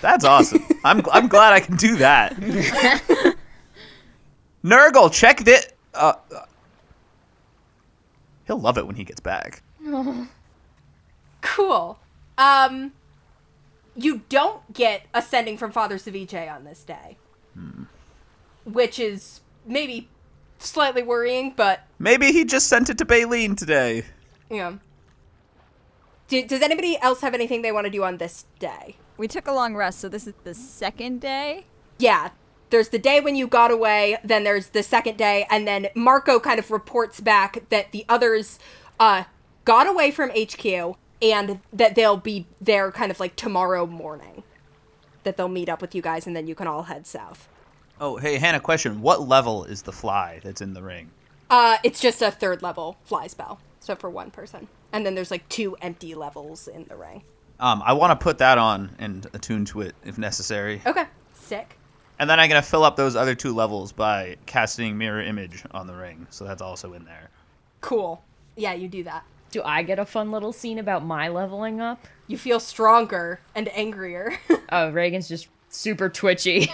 That's 0.01 0.25
awesome. 0.25 0.65
I'm, 0.85 1.03
I'm 1.11 1.27
glad 1.27 1.53
I 1.53 1.61
can 1.61 1.77
do 1.77 1.97
that. 1.97 2.37
Nurgle, 4.65 5.13
check 5.13 5.41
this. 5.41 5.67
Uh, 5.95 6.15
uh, 6.35 6.41
he'll 8.47 8.59
love 8.61 8.77
it 8.79 8.87
when 8.87 8.97
he 8.97 9.05
gets 9.05 9.21
back. 9.21 9.63
Cool. 11.47 11.99
Um, 12.39 12.93
you 13.95 14.23
don't 14.31 14.73
get 14.73 15.03
ascending 15.13 15.59
from 15.59 15.71
Father 15.73 15.97
Ceviche 15.97 16.51
on 16.51 16.65
this 16.65 16.83
day, 16.83 17.19
which 18.65 18.99
is 18.99 19.43
maybe 19.67 20.09
slightly 20.59 21.03
worrying, 21.03 21.53
but 21.55 21.83
Maybe 21.99 22.33
he 22.33 22.47
just 22.47 22.67
sent 22.69 22.89
it 22.89 22.97
to 22.99 23.05
Baleen 23.05 23.57
today. 23.57 24.05
Yeah. 24.51 24.77
Do, 26.29 26.47
does 26.47 26.63
anybody 26.63 26.99
else 27.01 27.21
have 27.21 27.35
anything 27.35 27.61
they 27.61 27.73
want 27.73 27.85
to 27.85 27.91
do 27.91 28.03
on 28.03 28.17
this 28.17 28.47
day? 28.59 28.97
We 29.19 29.29
took 29.29 29.47
a 29.47 29.53
long 29.53 29.77
rest, 29.77 30.01
so 30.01 30.09
this 30.09 30.27
is 30.27 30.33
the 30.45 30.55
second 30.55 31.21
day. 31.21 31.67
Yeah. 31.99 32.31
There's 32.75 32.89
the 32.89 32.99
day 32.99 33.21
when 33.21 33.37
you 33.37 33.47
got 33.47 33.71
away, 33.71 34.19
then 34.25 34.43
there's 34.43 34.71
the 34.71 34.83
second 34.83 35.17
day, 35.17 35.47
and 35.49 35.65
then 35.65 35.87
Marco 35.95 36.41
kind 36.41 36.59
of 36.59 36.73
reports 36.73 37.21
back 37.21 37.63
that 37.69 37.93
the 37.93 38.05
others 38.09 38.59
uh, 38.99 39.23
got 39.65 39.87
away 39.87 40.11
from 40.11 40.31
HQ 40.31 40.97
and 41.23 41.61
that 41.73 41.95
they'll 41.95 42.17
be 42.17 42.49
there 42.61 42.91
kind 42.91 43.13
of 43.13 43.21
like 43.21 43.37
tomorrow 43.37 43.87
morning. 43.87 44.43
That 45.23 45.37
they'll 45.37 45.47
meet 45.47 45.69
up 45.69 45.81
with 45.81 45.95
you 45.95 46.03
guys 46.03 46.27
and 46.27 46.35
then 46.35 46.49
you 46.49 46.57
can 46.57 46.67
all 46.67 46.83
head 46.83 47.07
south. 47.07 47.49
Oh, 48.01 48.17
hey, 48.17 48.39
Hannah, 48.39 48.59
question. 48.59 49.03
What 49.03 49.29
level 49.29 49.63
is 49.63 49.83
the 49.83 49.93
fly 49.93 50.41
that's 50.43 50.61
in 50.61 50.75
the 50.75 50.83
ring? 50.83 51.13
Uh, 51.49 51.77
it's 51.85 52.01
just 52.01 52.23
a 52.23 52.33
third 52.33 52.61
level 52.61 52.97
fly 53.05 53.29
spell, 53.29 53.61
so 53.79 53.95
for 53.95 54.11
one 54.11 54.33
person. 54.33 54.67
And 54.93 55.07
then 55.07 55.15
there's 55.15 55.31
like 55.31 55.49
two 55.49 55.77
empty 55.81 56.17
levels 56.17 56.67
in 56.67 56.87
the 56.87 56.97
ring. 56.97 57.23
Um, 57.61 57.85
I 57.87 57.93
want 57.93 58.19
to 58.19 58.21
put 58.21 58.39
that 58.39 58.59
on 58.59 58.97
and 58.99 59.29
attune 59.33 59.65
to 59.67 59.83
it 59.83 59.95
if 60.05 60.19
necessary. 60.19 60.83
Okay, 60.85 61.05
sick. 61.35 61.79
And 62.19 62.31
then 62.31 62.39
I'm 62.39 62.49
going 62.49 62.63
to 62.63 62.69
fill 62.69 62.85
up 62.85 62.97
those 62.97 63.17
other 63.17 63.35
two 63.35 63.53
levels 63.55 63.93
by 63.93 64.37
casting 64.47 64.97
Mirror 64.97 65.23
Image 65.23 65.65
on 65.73 65.87
the 65.87 65.95
ring. 65.95 66.27
So 66.31 66.45
that's 66.45 66.63
also 66.63 66.93
in 66.93 67.05
there. 67.05 67.31
Cool. 67.81 68.23
Yeah, 68.57 68.73
you 68.75 68.87
do 68.89 69.03
that. 69.05 69.25
Do 69.51 69.63
I 69.65 69.83
get 69.83 69.99
a 69.99 70.05
fun 70.05 70.31
little 70.31 70.53
scene 70.53 70.79
about 70.79 71.05
my 71.05 71.29
leveling 71.29 71.81
up? 71.81 72.05
You 72.27 72.39
feel 72.39 72.61
stronger 72.61 73.41
and 73.55 73.69
angrier. 73.77 74.39
Oh, 74.71 74.91
Reagan's 74.91 75.29
just 75.29 75.47
super 75.69 76.09
twitchy. 76.09 76.69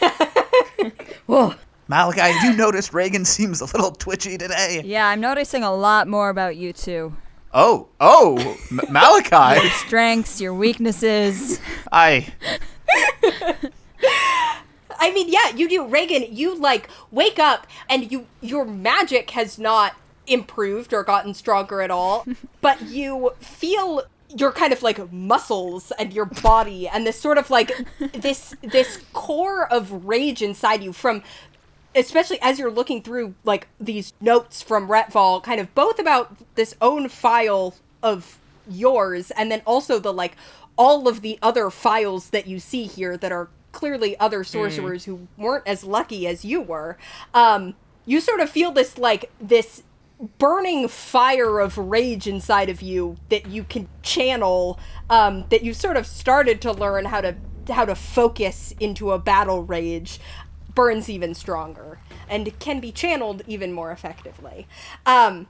Whoa. 1.26 1.54
Malachi, 1.88 2.20
have 2.20 2.44
you 2.44 2.56
noticed 2.56 2.92
Reagan 2.92 3.24
seems 3.24 3.60
a 3.60 3.64
little 3.64 3.90
twitchy 3.90 4.38
today? 4.38 4.82
Yeah, 4.84 5.08
I'm 5.08 5.20
noticing 5.20 5.64
a 5.64 5.74
lot 5.74 6.06
more 6.06 6.28
about 6.28 6.54
you 6.56 6.72
two. 6.72 7.16
Oh, 7.52 7.88
oh, 7.98 8.36
M- 8.70 8.80
Malachi. 8.90 9.60
Your 9.62 9.70
strengths, 9.72 10.40
your 10.40 10.54
weaknesses. 10.54 11.58
I. 11.90 12.32
I 15.00 15.12
mean, 15.12 15.28
yeah, 15.28 15.48
you 15.56 15.68
do. 15.68 15.86
Reagan, 15.86 16.26
you 16.30 16.54
like 16.54 16.88
wake 17.10 17.38
up 17.38 17.66
and 17.88 18.12
you 18.12 18.26
your 18.40 18.64
magic 18.64 19.30
has 19.30 19.58
not 19.58 19.96
improved 20.26 20.92
or 20.92 21.02
gotten 21.02 21.34
stronger 21.34 21.80
at 21.80 21.90
all, 21.90 22.26
but 22.60 22.82
you 22.82 23.32
feel 23.40 24.02
your 24.36 24.52
kind 24.52 24.72
of 24.72 24.82
like 24.82 25.10
muscles 25.12 25.90
and 25.98 26.12
your 26.12 26.26
body 26.26 26.86
and 26.86 27.04
this 27.04 27.18
sort 27.18 27.38
of 27.38 27.50
like 27.50 27.72
this 28.12 28.54
this 28.62 29.02
core 29.12 29.66
of 29.72 30.06
rage 30.06 30.40
inside 30.40 30.84
you 30.84 30.92
from 30.92 31.22
especially 31.94 32.40
as 32.40 32.58
you're 32.58 32.70
looking 32.70 33.02
through 33.02 33.34
like 33.44 33.66
these 33.80 34.12
notes 34.20 34.62
from 34.62 34.88
Retval, 34.88 35.42
kind 35.42 35.60
of 35.60 35.74
both 35.74 35.98
about 35.98 36.36
this 36.54 36.76
own 36.80 37.08
file 37.08 37.74
of 38.02 38.38
yours 38.68 39.32
and 39.32 39.50
then 39.50 39.62
also 39.66 39.98
the 39.98 40.12
like 40.12 40.36
all 40.76 41.08
of 41.08 41.20
the 41.20 41.38
other 41.42 41.68
files 41.70 42.30
that 42.30 42.46
you 42.46 42.60
see 42.60 42.84
here 42.84 43.16
that 43.16 43.32
are 43.32 43.48
clearly 43.72 44.18
other 44.18 44.44
sorcerers 44.44 45.04
who 45.04 45.28
weren't 45.36 45.66
as 45.66 45.84
lucky 45.84 46.26
as 46.26 46.44
you 46.44 46.60
were. 46.60 46.96
Um, 47.34 47.74
you 48.06 48.20
sort 48.20 48.40
of 48.40 48.50
feel 48.50 48.72
this 48.72 48.98
like 48.98 49.30
this 49.40 49.82
burning 50.38 50.86
fire 50.88 51.60
of 51.60 51.78
rage 51.78 52.26
inside 52.26 52.68
of 52.68 52.82
you 52.82 53.16
that 53.30 53.46
you 53.46 53.64
can 53.64 53.88
channel 54.02 54.78
um, 55.08 55.44
that 55.48 55.62
you 55.62 55.72
sort 55.72 55.96
of 55.96 56.06
started 56.06 56.60
to 56.60 56.72
learn 56.72 57.06
how 57.06 57.20
to 57.20 57.34
how 57.70 57.84
to 57.84 57.94
focus 57.94 58.74
into 58.80 59.12
a 59.12 59.18
battle 59.18 59.62
rage 59.62 60.20
burns 60.74 61.08
even 61.08 61.34
stronger 61.34 61.98
and 62.28 62.58
can 62.58 62.80
be 62.80 62.92
channeled 62.92 63.42
even 63.46 63.72
more 63.72 63.90
effectively 63.92 64.66
um, 65.06 65.46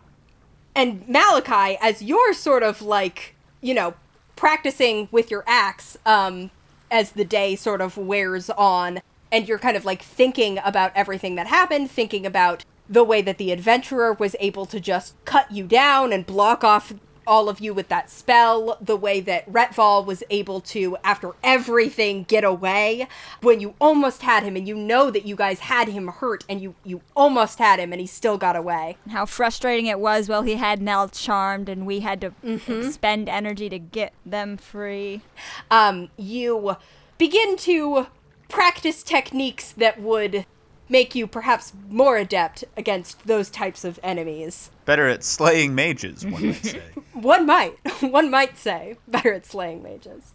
and 0.74 1.06
malachi 1.08 1.76
as 1.80 2.00
you're 2.00 2.32
sort 2.32 2.62
of 2.62 2.80
like 2.80 3.34
you 3.60 3.74
know 3.74 3.94
practicing 4.36 5.08
with 5.10 5.30
your 5.30 5.42
axe 5.46 5.96
um, 6.06 6.50
as 6.90 7.12
the 7.12 7.24
day 7.24 7.56
sort 7.56 7.80
of 7.80 7.96
wears 7.96 8.50
on 8.50 9.00
and 9.32 9.46
you're 9.48 9.58
kind 9.58 9.76
of 9.76 9.84
like 9.84 10.02
thinking 10.02 10.58
about 10.64 10.92
everything 10.94 11.34
that 11.36 11.46
happened 11.46 11.90
thinking 11.90 12.26
about 12.26 12.64
the 12.88 13.04
way 13.04 13.22
that 13.22 13.38
the 13.38 13.52
adventurer 13.52 14.12
was 14.12 14.34
able 14.40 14.66
to 14.66 14.80
just 14.80 15.14
cut 15.24 15.50
you 15.52 15.64
down 15.64 16.12
and 16.12 16.26
block 16.26 16.64
off 16.64 16.92
all 17.26 17.48
of 17.48 17.60
you 17.60 17.74
with 17.74 17.88
that 17.88 18.10
spell, 18.10 18.76
the 18.80 18.96
way 18.96 19.20
that 19.20 19.50
Retval 19.50 20.04
was 20.04 20.22
able 20.30 20.60
to, 20.62 20.96
after 21.04 21.32
everything, 21.42 22.24
get 22.24 22.44
away 22.44 23.06
when 23.40 23.60
you 23.60 23.74
almost 23.80 24.22
had 24.22 24.42
him 24.42 24.56
and 24.56 24.66
you 24.66 24.74
know 24.74 25.10
that 25.10 25.26
you 25.26 25.36
guys 25.36 25.60
had 25.60 25.88
him 25.88 26.08
hurt 26.08 26.44
and 26.48 26.60
you, 26.60 26.74
you 26.84 27.00
almost 27.14 27.58
had 27.58 27.78
him 27.78 27.92
and 27.92 28.00
he 28.00 28.06
still 28.06 28.38
got 28.38 28.56
away. 28.56 28.96
How 29.10 29.26
frustrating 29.26 29.86
it 29.86 30.00
was 30.00 30.28
while 30.28 30.42
he 30.42 30.56
had 30.56 30.80
Nell 30.80 31.08
charmed 31.08 31.68
and 31.68 31.86
we 31.86 32.00
had 32.00 32.20
to 32.20 32.90
spend 32.90 33.28
energy 33.28 33.68
to 33.68 33.78
get 33.78 34.12
them 34.24 34.56
free. 34.56 35.22
Um, 35.70 36.10
you 36.16 36.76
begin 37.18 37.56
to 37.58 38.06
practice 38.48 39.02
techniques 39.02 39.72
that 39.72 40.00
would 40.00 40.46
make 40.88 41.14
you 41.14 41.26
perhaps 41.26 41.72
more 41.88 42.16
adept 42.16 42.64
against 42.76 43.26
those 43.26 43.48
types 43.48 43.84
of 43.84 44.00
enemies. 44.02 44.70
Better 44.90 45.06
at 45.06 45.22
slaying 45.22 45.76
mages, 45.76 46.26
one 46.26 46.48
might 46.48 46.64
say. 46.64 46.82
One 47.12 47.46
might, 47.46 47.74
one 48.00 48.28
might 48.28 48.58
say, 48.58 48.96
better 49.06 49.32
at 49.32 49.46
slaying 49.46 49.84
mages. 49.84 50.34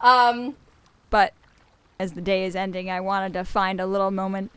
Um, 0.00 0.54
But 1.10 1.34
as 1.98 2.12
the 2.12 2.20
day 2.20 2.44
is 2.44 2.54
ending, 2.54 2.88
I 2.88 3.00
wanted 3.00 3.32
to 3.32 3.42
find 3.42 3.80
a 3.80 3.86
little 3.86 4.12
moment 4.12 4.52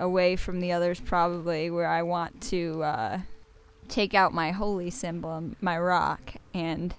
away 0.00 0.34
from 0.34 0.58
the 0.58 0.72
others, 0.72 0.98
probably, 0.98 1.70
where 1.70 1.86
I 1.86 2.02
want 2.02 2.40
to 2.48 2.82
uh, 2.82 3.20
take 3.86 4.12
out 4.12 4.34
my 4.34 4.50
holy 4.50 4.90
symbol, 4.90 5.52
my 5.60 5.78
rock, 5.78 6.32
and 6.52 6.92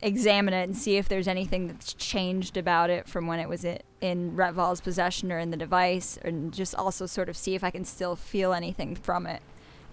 examine 0.00 0.54
it 0.54 0.62
and 0.62 0.74
see 0.74 0.96
if 0.96 1.10
there's 1.10 1.28
anything 1.28 1.66
that's 1.66 1.92
changed 1.92 2.56
about 2.56 2.88
it 2.88 3.06
from 3.06 3.26
when 3.26 3.38
it 3.38 3.50
was 3.50 3.66
in 4.00 4.34
Retval's 4.34 4.80
possession 4.80 5.30
or 5.30 5.38
in 5.38 5.50
the 5.50 5.58
device, 5.58 6.18
and 6.22 6.54
just 6.54 6.74
also 6.74 7.04
sort 7.04 7.28
of 7.28 7.36
see 7.36 7.54
if 7.54 7.62
I 7.62 7.70
can 7.70 7.84
still 7.84 8.16
feel 8.16 8.54
anything 8.54 8.94
from 8.94 9.26
it 9.26 9.42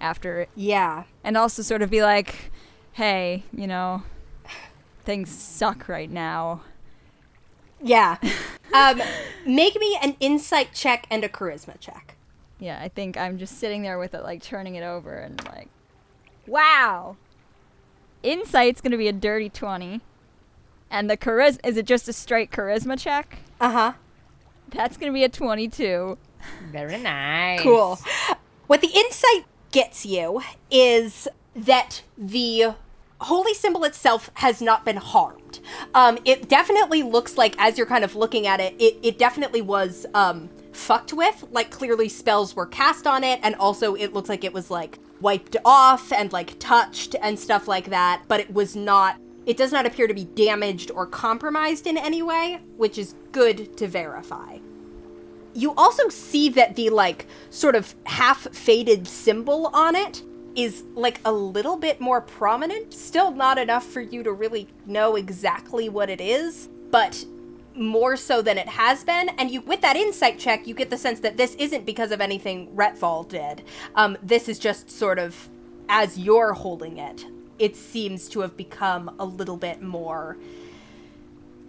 after 0.02 0.42
it. 0.42 0.50
yeah. 0.56 1.04
And 1.24 1.38
also 1.38 1.62
sort 1.62 1.82
of 1.82 1.90
be 1.90 2.02
like, 2.02 2.52
hey, 2.94 3.44
you 3.54 3.68
know, 3.68 4.04
things 5.04 5.30
suck 5.30 5.88
right 5.88 6.10
now. 6.10 6.62
Yeah. 7.82 8.18
Um, 8.74 9.02
make 9.46 9.80
me 9.80 9.98
an 10.02 10.18
insight 10.20 10.74
check 10.74 11.08
and 11.10 11.24
a 11.24 11.30
charisma 11.30 11.80
check. 11.80 12.16
Yeah, 12.60 12.78
I 12.82 12.90
think 12.90 13.16
I'm 13.16 13.38
just 13.38 13.58
sitting 13.58 13.84
there 13.84 13.98
with 13.98 14.14
it, 14.14 14.22
like 14.24 14.42
turning 14.42 14.76
it 14.76 14.84
over 14.84 15.14
and 15.14 15.42
like, 15.46 15.70
wow. 16.46 17.16
Insight's 18.22 18.82
gonna 18.82 18.98
be 18.98 19.08
a 19.08 19.14
dirty 19.14 19.48
twenty, 19.50 20.02
and 20.90 21.10
the 21.10 21.16
charisma 21.16 21.66
is 21.66 21.78
it 21.78 21.86
just 21.86 22.10
a 22.10 22.14
straight 22.14 22.52
charisma 22.52 23.00
check? 23.00 23.38
Uh 23.62 23.72
huh. 23.72 23.94
That's 24.72 24.98
gonna 24.98 25.14
be 25.14 25.24
a 25.24 25.30
twenty-two. 25.30 26.18
Very 26.72 26.98
nice. 26.98 27.62
Cool. 27.62 27.98
What 28.68 28.82
the 28.82 28.90
insight 28.94 29.46
gets 29.76 30.06
you 30.06 30.42
is 30.72 31.28
that 31.54 32.02
the 32.18 32.74
holy 33.20 33.54
symbol 33.54 33.84
itself 33.84 34.32
has 34.36 34.62
not 34.62 34.86
been 34.86 34.96
harmed. 34.96 35.60
Um, 35.94 36.18
it 36.24 36.48
definitely 36.48 37.04
looks 37.04 37.38
like, 37.38 37.56
as 37.58 37.78
you're 37.78 37.86
kind 37.86 38.06
of 38.06 38.16
looking 38.16 38.48
at 38.48 38.62
it, 38.62 38.74
it, 38.80 38.98
it 39.04 39.20
definitely 39.20 39.62
was 39.62 40.06
um, 40.14 40.50
fucked 40.72 41.12
with. 41.12 41.44
Like, 41.52 41.72
clearly 41.72 42.08
spells 42.08 42.56
were 42.56 42.66
cast 42.66 43.06
on 43.06 43.26
it, 43.26 43.42
and 43.44 43.54
also 43.56 43.96
it 43.96 44.14
looks 44.14 44.30
like 44.30 44.46
it 44.46 44.54
was, 44.54 44.72
like, 44.72 44.98
wiped 45.20 45.58
off 45.66 46.14
and, 46.14 46.32
like, 46.32 46.58
touched 46.58 47.18
and 47.22 47.38
stuff 47.38 47.68
like 47.68 47.90
that, 47.90 48.24
but 48.30 48.40
it 48.40 48.54
was 48.54 48.78
not. 48.78 49.18
It 49.46 49.58
does 49.58 49.74
not 49.74 49.86
appear 49.86 50.08
to 50.08 50.14
be 50.14 50.24
damaged 50.24 50.90
or 50.90 51.06
compromised 51.06 51.86
in 51.86 51.98
any 51.98 52.22
way, 52.22 52.62
which 52.78 52.98
is 52.98 53.14
good 53.34 53.76
to 53.78 53.88
verify 53.88 54.60
you 55.56 55.74
also 55.76 56.10
see 56.10 56.50
that 56.50 56.76
the 56.76 56.90
like 56.90 57.26
sort 57.50 57.76
of 57.76 57.96
half 58.06 58.42
faded 58.54 59.08
symbol 59.08 59.68
on 59.68 59.96
it 59.96 60.22
is 60.56 60.84
like 60.94 61.20
a 61.26 61.32
little 61.32 61.78
bit 61.78 62.00
more 62.00 62.22
prominent. 62.22 62.94
Still 62.94 63.32
not 63.32 63.58
enough 63.58 63.86
for 63.86 64.02
you 64.02 64.22
to 64.24 64.32
really 64.32 64.68
know 64.86 65.16
exactly 65.16 65.90
what 65.90 66.10
it 66.10 66.22
is 66.22 66.70
but 66.92 67.26
more 67.74 68.16
so 68.16 68.42
than 68.42 68.58
it 68.58 68.70
has 68.70 69.04
been. 69.04 69.30
And 69.30 69.50
you 69.50 69.62
with 69.62 69.82
that 69.82 69.96
insight 69.96 70.38
check 70.38 70.68
you 70.68 70.74
get 70.74 70.90
the 70.90 70.98
sense 70.98 71.22
that 71.22 71.38
this 71.38 71.56
isn't 71.56 71.86
because 71.86 72.12
of 72.12 72.22
anything 72.22 72.68
retval 72.76 73.28
did. 73.28 73.64
Um, 73.96 74.18
this 74.22 74.50
is 74.50 74.60
just 74.60 74.92
sort 74.92 75.20
of 75.20 75.50
as 75.88 76.18
you're 76.18 76.54
holding 76.54 76.98
it 76.98 77.26
it 77.58 77.76
seems 77.76 78.28
to 78.28 78.42
have 78.42 78.58
become 78.58 79.16
a 79.20 79.26
little 79.26 79.56
bit 79.56 79.82
more 79.82 80.36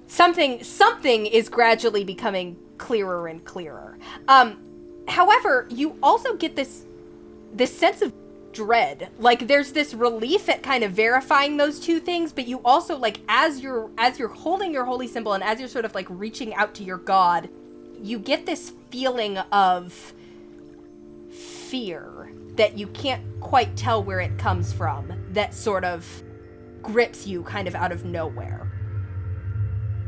something 0.07 0.63
something 0.63 1.27
is 1.27 1.49
gradually 1.49 2.03
becoming 2.05 2.57
clearer 2.79 3.29
and 3.29 3.45
clearer. 3.45 3.99
Um, 4.29 4.59
however, 5.09 5.67
you 5.71 5.97
also 6.03 6.37
get 6.37 6.57
this 6.57 6.85
this 7.53 7.77
sense 7.77 8.03
of 8.03 8.13
dread. 8.53 9.11
Like 9.19 9.47
there's 9.49 9.73
this 9.73 9.95
relief 9.95 10.49
at 10.49 10.63
kind 10.63 10.83
of 10.83 10.93
verifying 10.93 11.57
those 11.57 11.79
two 11.79 12.01
things, 12.01 12.33
but 12.33 12.49
you 12.49 12.61
also 12.65 12.97
like 12.97 13.21
as 13.29 13.61
you're 13.61 13.91
as 13.99 14.19
you're 14.19 14.29
holding 14.29 14.73
your 14.73 14.85
holy 14.85 15.07
symbol 15.07 15.35
and 15.35 15.45
as 15.45 15.61
you're 15.61 15.69
sort 15.69 15.85
of 15.85 15.95
like 15.95 16.07
reaching 16.09 16.55
out 16.55 16.75
to 16.75 16.85
your 16.85 16.99
god, 16.99 17.49
you 18.03 18.19
get 18.19 18.47
this 18.47 18.73
feeling 18.91 19.39
of 19.39 20.15
fear 21.31 22.31
that 22.57 22.79
you 22.79 22.87
can't 22.89 23.23
quite 23.41 23.77
tell 23.77 24.03
where 24.03 24.21
it 24.21 24.39
comes 24.39 24.73
from 24.73 25.13
that 25.33 25.53
sort 25.55 25.85
of 25.85 26.23
grips 26.83 27.27
you 27.27 27.43
kind 27.43 27.69
of 27.69 27.75
out 27.75 27.93
of 27.93 28.05
nowhere 28.05 28.71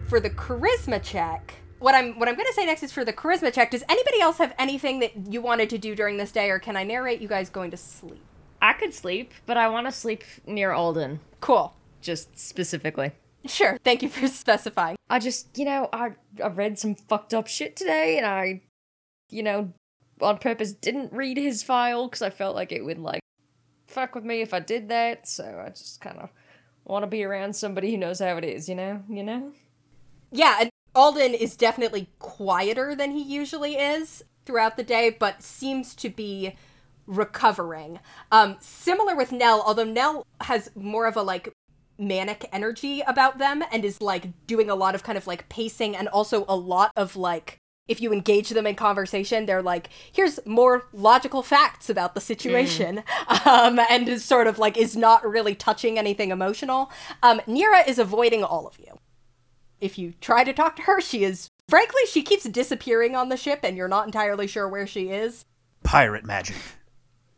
for 0.09 0.21
the 0.21 0.31
charisma 0.31 1.03
check 1.03 1.55
what 1.79 1.95
i'm 1.95 2.19
what 2.19 2.29
i'm 2.29 2.35
going 2.35 2.47
to 2.47 2.55
say 2.55 2.67
next 2.67 2.83
is 2.83 2.93
for 2.93 3.05
the 3.05 3.13
charisma 3.13 3.53
check 3.53 3.71
does 3.71 3.85
anybody 3.89 4.21
else 4.21 4.39
have 4.39 4.55
anything 4.59 5.01
that 5.01 5.13
you 5.31 5.41
wanted 5.41 5.71
to 5.71 5.79
do 5.79 5.95
during 5.95 6.17
this 6.17 6.33
day 6.33 6.51
or 6.51 6.59
can 6.59 6.77
i 6.77 6.85
narrate 6.85 7.21
you 7.21 7.29
guys 7.29 7.49
going 7.51 7.71
to 7.71 7.77
sleep 7.77 8.23
I 8.61 8.73
could 8.73 8.93
sleep, 8.93 9.33
but 9.47 9.57
I 9.57 9.69
want 9.69 9.87
to 9.87 9.93
sleep 9.93 10.25
near 10.47 10.73
Alden, 10.73 11.21
cool 11.41 11.75
just 12.01 12.39
specifically. 12.39 13.13
sure 13.47 13.79
thank 13.85 14.03
you 14.03 14.09
for 14.09 14.27
specifying 14.29 14.97
I 15.11 15.19
just, 15.19 15.57
you 15.57 15.65
know, 15.65 15.89
I 15.93 16.13
I 16.43 16.49
read 16.49 16.79
some 16.79 16.95
fucked 16.95 17.35
up 17.35 17.47
shit 17.47 17.77
today, 17.77 18.19
and 18.19 18.27
I, 18.27 18.63
you 19.31 19.43
know, 19.43 19.73
on 20.21 20.39
purpose 20.39 20.73
didn't 20.73 21.13
read 21.13 21.37
his 21.37 21.63
file 21.63 22.09
because 22.09 22.23
I 22.23 22.31
felt 22.31 22.55
like 22.55 22.73
it 22.73 22.85
would 22.85 22.99
like 22.99 23.21
fuck 23.87 24.15
with 24.15 24.25
me 24.25 24.43
if 24.43 24.53
I 24.53 24.61
did 24.61 24.89
that. 24.91 25.29
So 25.29 25.63
I 25.65 25.71
just 25.71 26.01
kind 26.01 26.19
of 26.19 26.31
want 26.85 27.05
to 27.05 27.07
be 27.07 27.25
around 27.25 27.55
somebody 27.55 27.91
who 27.91 27.97
knows 27.97 28.19
how 28.19 28.37
it 28.37 28.45
is, 28.45 28.69
you 28.69 28.75
know, 28.75 29.03
you 29.09 29.23
know. 29.23 29.53
yeah 30.31 30.59
and 30.61 30.71
alden 30.99 31.33
is 31.33 31.57
definitely 31.57 32.09
quieter 32.19 32.93
than 32.93 33.13
he 33.13 33.23
usually 33.23 33.77
is 33.77 34.25
throughout 34.45 34.77
the 34.77 34.83
day 34.83 35.09
but 35.09 35.43
seems 35.43 35.95
to 35.95 36.09
be 36.09 36.57
recovering. 37.07 38.01
Um, 38.33 38.57
similar 38.61 39.15
with 39.15 39.31
Nell, 39.31 39.63
although 39.65 39.85
Nell 39.85 40.27
has 40.43 40.71
more 40.75 41.07
of 41.07 41.17
a 41.17 41.23
like 41.23 41.53
manic 41.99 42.47
energy 42.53 43.01
about 43.07 43.39
them 43.39 43.63
and 43.73 43.85
is 43.85 44.03
like 44.03 44.47
doing 44.47 44.69
a 44.69 44.75
lot 44.75 44.95
of 44.95 45.05
kind 45.05 45.17
of 45.17 45.27
like 45.27 45.49
pacing 45.49 45.97
and 45.97 46.09
also 46.09 46.45
a 46.49 46.57
lot 46.57 46.93
of 46.97 47.17
like 47.17 47.59
if 47.89 48.01
you 48.01 48.13
engage 48.13 48.51
them 48.51 48.67
in 48.67 48.75
conversation 48.77 49.47
they're 49.47 49.63
like 49.63 49.89
here's 50.13 50.39
more 50.47 50.87
logical 50.93 51.43
facts 51.43 51.91
about 51.91 52.15
the 52.15 52.21
situation 52.21 53.03
um, 53.45 53.81
and 53.91 54.09
is 54.09 54.25
sort 54.25 54.47
of 54.47 54.59
like 54.59 54.77
is 54.77 54.97
not 54.97 55.29
really 55.29 55.55
touching 55.55 55.99
anything 55.99 56.31
emotional. 56.31 56.91
Um, 57.23 57.41
nira 57.47 57.87
is 57.87 57.99
avoiding 57.99 58.45
all 58.45 58.67
of 58.67 58.79
you 58.79 58.98
if 59.81 59.99
you 59.99 60.13
try 60.21 60.45
to 60.45 60.53
talk 60.53 60.77
to 60.77 60.83
her 60.83 61.01
she 61.01 61.25
is 61.25 61.49
frankly 61.69 62.01
she 62.11 62.23
keeps 62.23 62.45
disappearing 62.45 63.15
on 63.17 63.29
the 63.29 63.37
ship 63.37 63.61
and 63.63 63.77
you're 63.77 63.89
not 63.89 64.07
entirely 64.07 64.47
sure 64.47 64.69
where 64.69 64.87
she 64.87 65.09
is 65.11 65.45
Pirate 65.85 66.25
magic. 66.25 66.57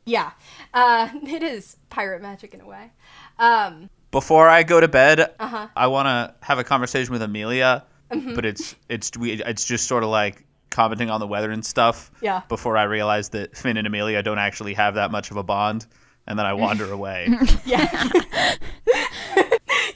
yeah 0.06 0.32
uh, 0.74 1.08
it 1.26 1.42
is 1.42 1.76
pirate 1.90 2.22
magic 2.22 2.54
in 2.54 2.60
a 2.60 2.66
way 2.66 2.90
um, 3.38 3.88
Before 4.10 4.48
I 4.48 4.62
go 4.64 4.80
to 4.80 4.88
bed, 4.88 5.20
Uh-huh. 5.38 5.68
I 5.74 5.86
want 5.86 6.06
to 6.06 6.34
have 6.46 6.58
a 6.58 6.64
conversation 6.64 7.12
with 7.12 7.22
Amelia, 7.22 7.84
Mm-hmm. 8.10 8.34
but 8.34 8.44
it's 8.44 8.74
it's 8.88 9.16
we 9.16 9.32
it's 9.42 9.64
just 9.64 9.86
sort 9.86 10.02
of 10.02 10.10
like 10.10 10.44
commenting 10.68 11.10
on 11.10 11.20
the 11.20 11.26
weather 11.28 11.50
and 11.52 11.64
stuff. 11.64 12.10
Yeah. 12.20 12.42
Before 12.48 12.76
I 12.76 12.82
realize 12.82 13.28
that 13.30 13.56
Finn 13.56 13.76
and 13.76 13.86
Amelia 13.86 14.20
don't 14.22 14.38
actually 14.40 14.74
have 14.74 14.94
that 14.96 15.10
much 15.12 15.30
of 15.30 15.36
a 15.36 15.42
bond, 15.44 15.86
and 16.26 16.36
then 16.38 16.44
I 16.44 16.52
wander 16.54 16.90
away. 16.98 17.28
Yeah. 17.64 17.86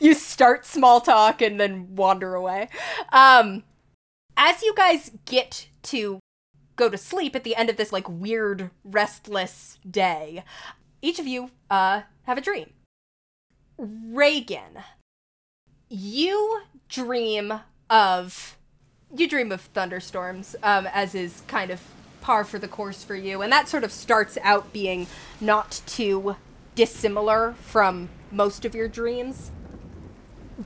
You 0.04 0.14
start 0.14 0.66
small 0.66 1.00
talk 1.00 1.40
and 1.40 1.58
then 1.58 1.96
wander 1.96 2.34
away. 2.34 2.68
Um 3.12 3.64
as 4.36 4.62
you 4.62 4.74
guys 4.76 5.12
get 5.24 5.68
to 5.84 6.18
go 6.76 6.88
to 6.90 6.98
sleep 6.98 7.36
at 7.36 7.44
the 7.44 7.56
end 7.56 7.70
of 7.70 7.76
this 7.76 7.92
like 7.92 8.08
weird 8.08 8.70
restless 8.84 9.78
day, 9.88 10.44
each 11.00 11.18
of 11.18 11.26
you 11.26 11.50
uh 11.70 12.02
have 12.24 12.38
a 12.38 12.42
dream. 12.42 12.70
Reagan, 13.78 14.84
you 15.88 16.62
dream 16.88 17.60
of 17.88 18.56
you 19.16 19.28
dream 19.28 19.52
of 19.52 19.60
thunderstorms 19.60 20.56
um, 20.62 20.88
as 20.92 21.14
is 21.14 21.42
kind 21.46 21.70
of 21.70 21.80
par 22.20 22.44
for 22.44 22.58
the 22.58 22.68
course 22.68 23.04
for 23.04 23.14
you 23.14 23.42
and 23.42 23.52
that 23.52 23.68
sort 23.68 23.84
of 23.84 23.92
starts 23.92 24.38
out 24.42 24.72
being 24.72 25.06
not 25.40 25.82
too 25.86 26.36
dissimilar 26.74 27.52
from 27.60 28.08
most 28.32 28.64
of 28.64 28.74
your 28.74 28.88
dreams 28.88 29.50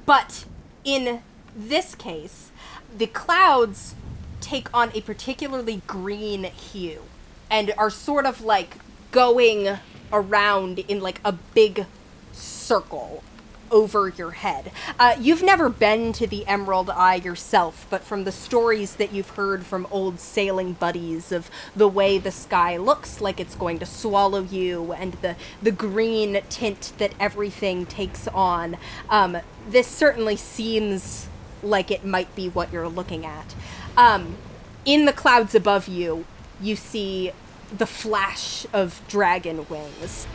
but 0.06 0.44
in 0.84 1.22
this 1.56 1.94
case 1.94 2.50
the 2.96 3.06
clouds 3.06 3.94
take 4.40 4.72
on 4.72 4.90
a 4.94 5.00
particularly 5.00 5.82
green 5.86 6.44
hue 6.44 7.02
and 7.50 7.72
are 7.76 7.90
sort 7.90 8.26
of 8.26 8.40
like 8.42 8.76
going 9.10 9.78
around 10.12 10.78
in 10.80 11.00
like 11.00 11.20
a 11.24 11.32
big 11.32 11.86
circle 12.32 13.22
over 13.70 14.08
your 14.08 14.32
head. 14.32 14.70
Uh, 14.98 15.16
you've 15.20 15.42
never 15.42 15.68
been 15.68 16.12
to 16.14 16.26
the 16.26 16.46
Emerald 16.46 16.90
Eye 16.90 17.16
yourself, 17.16 17.86
but 17.90 18.02
from 18.02 18.24
the 18.24 18.32
stories 18.32 18.96
that 18.96 19.12
you've 19.12 19.30
heard 19.30 19.64
from 19.64 19.86
old 19.90 20.20
sailing 20.20 20.72
buddies 20.74 21.32
of 21.32 21.50
the 21.74 21.88
way 21.88 22.18
the 22.18 22.30
sky 22.30 22.76
looks 22.76 23.20
like 23.20 23.40
it's 23.40 23.54
going 23.54 23.78
to 23.78 23.86
swallow 23.86 24.42
you 24.42 24.92
and 24.92 25.14
the, 25.14 25.36
the 25.62 25.72
green 25.72 26.40
tint 26.48 26.92
that 26.98 27.12
everything 27.18 27.86
takes 27.86 28.28
on, 28.28 28.76
um, 29.10 29.38
this 29.68 29.86
certainly 29.86 30.36
seems 30.36 31.28
like 31.62 31.90
it 31.90 32.04
might 32.04 32.34
be 32.34 32.48
what 32.48 32.72
you're 32.72 32.88
looking 32.88 33.26
at. 33.26 33.54
Um, 33.96 34.36
in 34.84 35.04
the 35.04 35.12
clouds 35.12 35.54
above 35.54 35.88
you, 35.88 36.24
you 36.60 36.76
see 36.76 37.32
the 37.76 37.86
flash 37.86 38.66
of 38.72 39.02
dragon 39.08 39.66
wings 39.68 40.26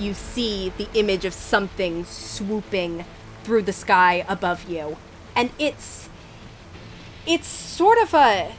you 0.00 0.14
see 0.14 0.72
the 0.76 0.88
image 0.94 1.24
of 1.24 1.34
something 1.34 2.04
swooping 2.04 3.04
through 3.44 3.62
the 3.62 3.72
sky 3.72 4.24
above 4.28 4.68
you. 4.68 4.96
And 5.36 5.50
it's 5.58 6.08
it's 7.26 7.46
sort 7.46 7.98
of 7.98 8.14
a 8.14 8.54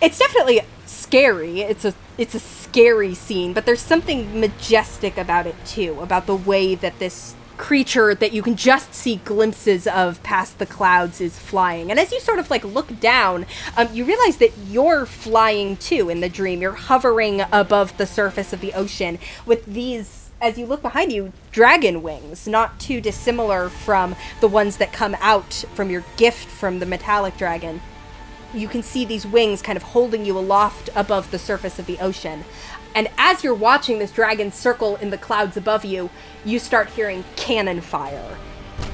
it's 0.00 0.18
definitely 0.18 0.60
scary. 0.86 1.60
It's 1.60 1.84
a 1.84 1.94
it's 2.18 2.34
a 2.34 2.40
scary 2.40 3.14
scene 3.14 3.52
but 3.52 3.66
there's 3.66 3.80
something 3.80 4.38
majestic 4.40 5.16
about 5.16 5.46
it 5.46 5.54
too 5.64 5.98
about 6.00 6.26
the 6.26 6.36
way 6.36 6.74
that 6.74 6.98
this 6.98 7.34
creature 7.56 8.14
that 8.14 8.32
you 8.32 8.42
can 8.42 8.56
just 8.56 8.94
see 8.94 9.16
glimpses 9.24 9.86
of 9.86 10.22
past 10.22 10.58
the 10.58 10.66
clouds 10.66 11.20
is 11.20 11.38
flying. 11.38 11.90
And 11.90 11.98
as 11.98 12.12
you 12.12 12.20
sort 12.20 12.38
of 12.38 12.50
like 12.50 12.64
look 12.64 13.00
down 13.00 13.46
um, 13.76 13.88
you 13.92 14.04
realize 14.04 14.38
that 14.38 14.52
you're 14.68 15.06
flying 15.06 15.76
too 15.76 16.08
in 16.08 16.20
the 16.20 16.28
dream. 16.28 16.60
You're 16.60 16.72
hovering 16.72 17.42
above 17.52 17.96
the 17.96 18.06
surface 18.06 18.52
of 18.52 18.60
the 18.60 18.72
ocean 18.72 19.18
with 19.44 19.64
these 19.66 20.30
as 20.40 20.58
you 20.58 20.66
look 20.66 20.82
behind 20.82 21.10
you 21.12 21.32
dragon 21.50 22.02
wings 22.02 22.46
not 22.46 22.78
too 22.78 23.00
dissimilar 23.00 23.70
from 23.70 24.14
the 24.40 24.48
ones 24.48 24.76
that 24.76 24.92
come 24.92 25.16
out 25.20 25.64
from 25.74 25.88
your 25.88 26.04
gift 26.16 26.46
from 26.46 26.78
the 26.78 26.86
metallic 26.86 27.36
dragon. 27.36 27.80
You 28.54 28.68
can 28.68 28.82
see 28.82 29.04
these 29.04 29.26
wings 29.26 29.60
kind 29.60 29.76
of 29.76 29.82
holding 29.82 30.24
you 30.24 30.38
aloft 30.38 30.88
above 30.94 31.30
the 31.30 31.38
surface 31.38 31.78
of 31.78 31.86
the 31.86 31.98
ocean. 31.98 32.44
And 32.96 33.08
as 33.18 33.44
you're 33.44 33.54
watching 33.54 33.98
this 33.98 34.10
dragon 34.10 34.50
circle 34.50 34.96
in 34.96 35.10
the 35.10 35.18
clouds 35.18 35.58
above 35.58 35.84
you, 35.84 36.08
you 36.46 36.58
start 36.58 36.88
hearing 36.88 37.24
cannon 37.36 37.82
fire. 37.82 38.38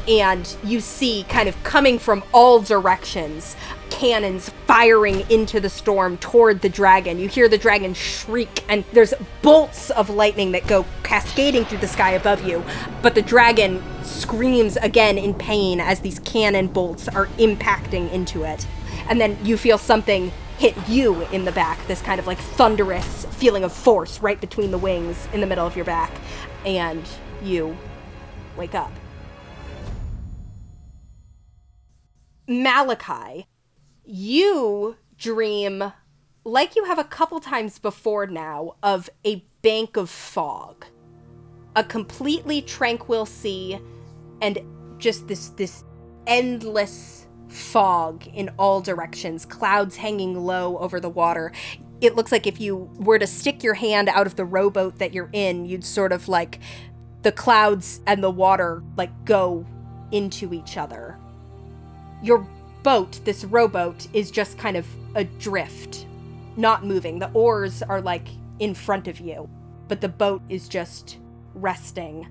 And 0.09 0.57
you 0.65 0.81
see, 0.81 1.25
kind 1.29 1.49
of 1.49 1.63
coming 1.63 2.01
from 2.01 2.25
all 2.35 2.61
directions, 2.61 3.55
cannons 3.91 4.49
firing 4.67 5.21
into 5.31 5.61
the 5.61 5.71
storm 5.71 6.17
toward 6.17 6.63
the 6.63 6.69
dragon. 6.69 7.21
You 7.21 7.29
hear 7.29 7.49
the 7.49 7.59
dragon 7.59 7.95
shriek, 7.95 8.65
and 8.69 8.85
there's 8.93 9.15
bolts 9.41 9.91
of 9.91 10.11
lightning 10.11 10.51
that 10.51 10.67
go 10.67 10.85
cascading 11.05 11.65
through 11.67 11.79
the 11.79 11.87
sky 11.87 12.11
above 12.11 12.45
you. 12.45 12.65
But 13.03 13.15
the 13.15 13.23
dragon 13.23 13.81
screams 14.03 14.77
again 14.79 15.17
in 15.17 15.33
pain 15.33 15.79
as 15.79 16.01
these 16.01 16.19
cannon 16.19 16.67
bolts 16.67 17.07
are 17.07 17.27
impacting 17.39 18.11
into 18.13 18.43
it 18.43 18.67
and 19.09 19.21
then 19.21 19.37
you 19.45 19.57
feel 19.57 19.79
something 19.79 20.33
hit 20.63 20.77
you 20.89 21.23
in 21.33 21.45
the 21.45 21.51
back 21.51 21.85
this 21.89 22.01
kind 22.03 22.21
of 22.21 22.27
like 22.29 22.39
thunderous 22.39 23.25
feeling 23.33 23.65
of 23.65 23.73
force 23.73 24.21
right 24.21 24.41
between 24.41 24.71
the 24.71 24.79
wings 24.79 25.27
in 25.33 25.41
the 25.41 25.47
middle 25.47 25.67
of 25.67 25.75
your 25.75 25.85
back 25.85 26.13
and 26.65 27.03
you 27.43 27.77
wake 28.57 28.73
up. 28.73 28.93
Malachi 32.47 33.49
you 34.05 34.97
dream 35.19 35.93
like 36.45 36.77
you 36.77 36.85
have 36.85 37.01
a 37.01 37.05
couple 37.05 37.41
times 37.41 37.81
before 37.81 38.29
now 38.29 38.77
of 38.85 39.11
a 39.25 39.45
bank 39.63 39.97
of 39.97 40.09
fog 40.09 40.87
a 41.75 41.83
completely 41.83 42.63
tranquil 42.63 43.27
sea 43.27 43.81
and 44.41 44.61
just 44.99 45.27
this 45.27 45.49
this 45.49 45.83
endless 46.29 47.22
fog 47.53 48.27
in 48.33 48.51
all 48.59 48.81
directions, 48.81 49.45
clouds 49.45 49.97
hanging 49.97 50.35
low 50.45 50.79
over 50.79 51.01
the 51.01 51.09
water. 51.09 51.53
It 52.01 52.17
looks 52.17 52.33
like 52.33 52.47
if 52.47 52.61
you 52.61 52.91
were 52.97 53.19
to 53.19 53.27
stick 53.27 53.63
your 53.63 53.75
hand 53.75 54.09
out 54.09 54.27
of 54.27 54.37
the 54.37 54.45
rowboat 54.45 54.99
that 54.99 55.13
you're 55.13 55.31
in, 55.33 55.67
you'd 55.67 55.85
sort 55.85 56.13
of 56.13 56.29
like 56.29 56.59
the 57.23 57.33
clouds 57.33 58.01
and 58.07 58.23
the 58.23 58.31
water 58.31 58.83
like 58.97 59.25
go 59.25 59.65
into 60.11 60.53
each 60.53 60.77
other. 60.77 61.17
Your 62.23 62.47
boat, 62.83 63.21
this 63.25 63.45
rowboat, 63.45 64.09
is 64.13 64.31
just 64.31 64.59
kind 64.59 64.77
of 64.77 64.87
adrift, 65.15 66.07
not 66.57 66.85
moving. 66.85 67.19
The 67.19 67.31
oars 67.33 67.83
are 67.83 68.01
like 68.01 68.29
in 68.59 68.75
front 68.75 69.09
of 69.09 69.21
you, 69.21 69.49
but 69.89 70.01
the 70.01 70.09
boat 70.09 70.43
is 70.49 70.69
just 70.69 71.19
resting, 71.55 72.27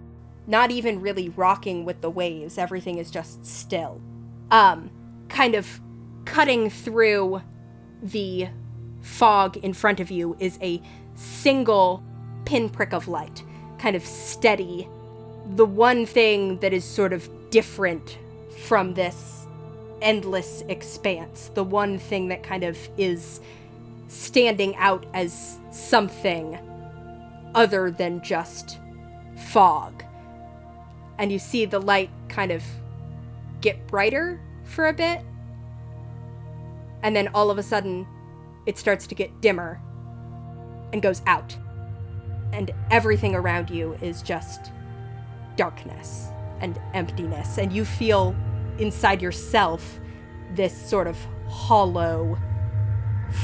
not 0.47 0.71
even 0.71 1.01
really 1.01 1.29
rocking 1.29 1.85
with 1.85 2.01
the 2.01 2.09
waves. 2.09 2.57
Everything 2.57 2.97
is 2.97 3.11
just 3.11 3.45
still. 3.45 4.01
Um, 4.49 4.91
kind 5.31 5.55
of 5.55 5.79
cutting 6.25 6.69
through 6.69 7.41
the 8.03 8.47
fog 9.01 9.57
in 9.57 9.73
front 9.73 9.99
of 9.99 10.11
you 10.11 10.35
is 10.39 10.59
a 10.61 10.81
single 11.15 12.03
pinprick 12.45 12.93
of 12.93 13.07
light, 13.07 13.43
kind 13.79 13.95
of 13.95 14.05
steady. 14.05 14.87
The 15.55 15.65
one 15.65 16.05
thing 16.05 16.59
that 16.59 16.73
is 16.73 16.83
sort 16.83 17.13
of 17.13 17.29
different 17.49 18.17
from 18.65 18.93
this 18.93 19.47
endless 20.01 20.63
expanse, 20.67 21.49
the 21.53 21.63
one 21.63 21.97
thing 21.97 22.27
that 22.27 22.43
kind 22.43 22.63
of 22.63 22.77
is 22.97 23.39
standing 24.07 24.75
out 24.75 25.05
as 25.13 25.57
something 25.71 26.59
other 27.55 27.89
than 27.89 28.21
just 28.21 28.79
fog. 29.49 30.03
And 31.17 31.31
you 31.31 31.39
see 31.39 31.65
the 31.65 31.79
light 31.79 32.09
kind 32.27 32.51
of 32.51 32.63
get 33.61 33.87
brighter 33.87 34.39
for 34.71 34.87
a 34.87 34.93
bit. 34.93 35.21
And 37.03 37.15
then 37.15 37.29
all 37.33 37.51
of 37.51 37.57
a 37.57 37.63
sudden, 37.63 38.07
it 38.65 38.77
starts 38.77 39.07
to 39.07 39.15
get 39.15 39.41
dimmer 39.41 39.81
and 40.93 41.01
goes 41.01 41.21
out. 41.27 41.55
And 42.53 42.71
everything 42.89 43.35
around 43.35 43.69
you 43.69 43.93
is 44.01 44.21
just 44.21 44.71
darkness 45.55 46.27
and 46.59 46.79
emptiness. 46.93 47.57
And 47.57 47.71
you 47.71 47.85
feel 47.85 48.35
inside 48.77 49.21
yourself 49.21 49.99
this 50.53 50.75
sort 50.89 51.07
of 51.07 51.17
hollow, 51.47 52.37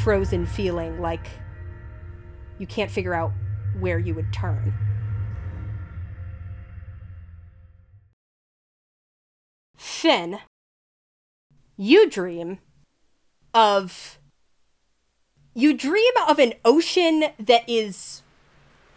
frozen 0.04 0.46
feeling 0.46 1.00
like 1.02 1.28
you 2.60 2.68
can't 2.68 2.92
figure 2.92 3.14
out 3.14 3.32
where 3.80 4.00
you 4.00 4.14
would 4.16 4.32
turn. 4.34 4.74
Finn, 9.76 10.40
you 11.78 12.10
dream 12.10 12.60
of. 13.54 14.20
You 15.54 15.74
dream 15.76 16.14
of 16.28 16.38
an 16.38 16.54
ocean 16.64 17.26
that 17.40 17.68
is 17.68 18.22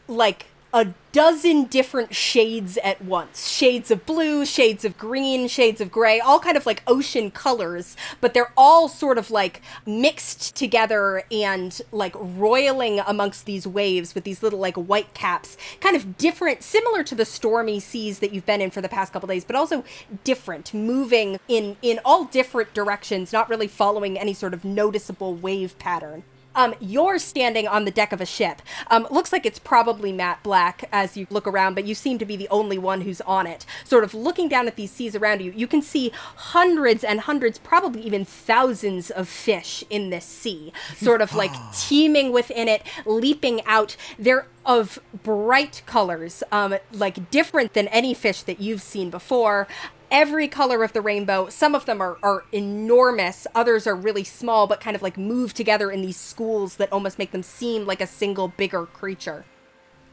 like 0.07 0.47
a 0.73 0.95
dozen 1.13 1.65
different 1.65 2.15
shades 2.15 2.79
at 2.85 3.03
once. 3.03 3.49
Shades 3.49 3.91
of 3.91 4.07
blue 4.07 4.47
shades 4.47 4.85
of 4.85 4.97
green 4.97 5.49
shades 5.49 5.81
of 5.81 5.91
gray 5.91 6.21
all 6.21 6.39
kind 6.39 6.57
of 6.57 6.67
like 6.67 6.83
ocean 6.87 7.31
colors 7.33 7.97
but 8.21 8.33
they're 8.33 8.53
all 8.57 8.89
sort 8.89 9.19
of 9.19 9.31
like 9.31 9.61
mixed 9.85 10.55
together 10.55 11.25
and 11.33 11.83
like 11.91 12.15
roiling 12.17 13.01
amongst 13.01 13.47
these 13.47 13.67
waves 13.67 14.15
with 14.15 14.23
these 14.23 14.43
little 14.43 14.61
like 14.61 14.77
white 14.77 15.13
caps. 15.15 15.57
Kind 15.81 15.97
of 15.97 16.17
different 16.17 16.63
similar 16.63 17.03
to 17.03 17.15
the 17.15 17.25
stormy 17.25 17.81
seas 17.81 18.21
that 18.21 18.33
you've 18.33 18.47
been 18.47 18.61
in 18.61 18.71
for 18.71 18.81
the 18.81 18.89
past 18.89 19.13
couple 19.13 19.27
days 19.27 19.45
but 19.45 19.57
also 19.57 19.83
different 20.23 20.73
moving 20.73 21.39
in 21.49 21.77
in 21.83 21.99
all 22.05 22.25
different 22.25 22.73
directions 22.73 23.33
not 23.33 23.49
really 23.49 23.69
following 23.69 24.17
any 24.17 24.33
sort 24.33 24.55
of 24.55 24.65
noticeable 24.65 25.35
wave 25.35 25.77
pattern 25.79 26.23
um, 26.55 26.75
you're 26.81 27.19
standing 27.19 27.69
on 27.69 27.85
the 27.85 27.91
deck 27.91 28.13
of 28.13 28.21
a 28.21 28.27
ship. 28.27 28.63
Um, 28.91 29.07
looks 29.11 29.33
like 29.33 29.47
it's 29.47 29.59
probably 29.59 30.13
matte 30.13 30.43
black 30.43 30.89
as 30.93 31.17
you 31.17 31.27
look 31.31 31.47
around, 31.47 31.75
but 31.75 31.85
you 31.85 31.95
seem 31.95 32.19
to 32.19 32.25
be 32.25 32.37
the 32.37 32.49
only 32.49 32.79
one 32.79 33.03
who's 33.03 33.21
on 33.23 33.47
it. 33.47 33.65
Sort 33.85 34.05
of 34.05 34.15
looking 34.15 34.49
down 34.49 34.67
at 34.67 34.77
these 34.77 34.91
seas 34.91 35.15
around 35.15 35.43
you, 35.43 35.53
you 35.53 35.67
can 35.67 35.83
see 35.83 36.11
hundreds 36.37 37.05
and 37.05 37.21
hundreds, 37.21 37.59
probably 37.59 38.03
even 38.03 38.25
thousands 38.25 39.11
of 39.11 39.29
fish 39.29 39.85
in 39.91 40.11
this 40.11 40.25
sea, 40.25 40.73
sort 40.97 41.21
of 41.21 41.35
like 41.35 41.53
teeming 41.79 42.33
within 42.33 42.69
it, 42.69 42.83
leaping 43.07 43.65
out. 43.67 43.97
They're 44.19 44.47
of 44.67 44.99
bright 45.23 45.83
colors, 45.87 46.43
um, 46.53 46.77
like 46.93 47.31
different 47.31 47.73
than 47.73 47.89
any 47.89 48.13
fish 48.13 48.43
that 48.43 48.61
you've 48.61 48.83
seen 48.83 49.09
before 49.09 49.67
every 50.11 50.49
color 50.49 50.83
of 50.83 50.93
the 50.93 51.01
rainbow. 51.01 51.49
Some 51.49 51.75
of 51.75 51.87
them 51.87 52.01
are, 52.01 52.19
are 52.23 52.45
enormous, 52.53 53.47
others 53.55 53.87
are 53.87 53.95
really 53.95 54.25
small, 54.25 54.67
but 54.67 54.81
kind 54.81 54.97
of 54.97 55.03
like 55.03 55.17
move 55.17 55.55
together 55.55 55.91
in 55.91 56.03
these 56.03 56.17
schools 56.17 56.77
that 56.77 56.93
almost 56.93 57.19
make 57.19 57.33
them 57.33 57.43
seem 57.43 57.87
like 57.87 58.01
a 58.01 58.07
single 58.07 58.49
bigger 58.49 58.87
creature. 58.87 59.45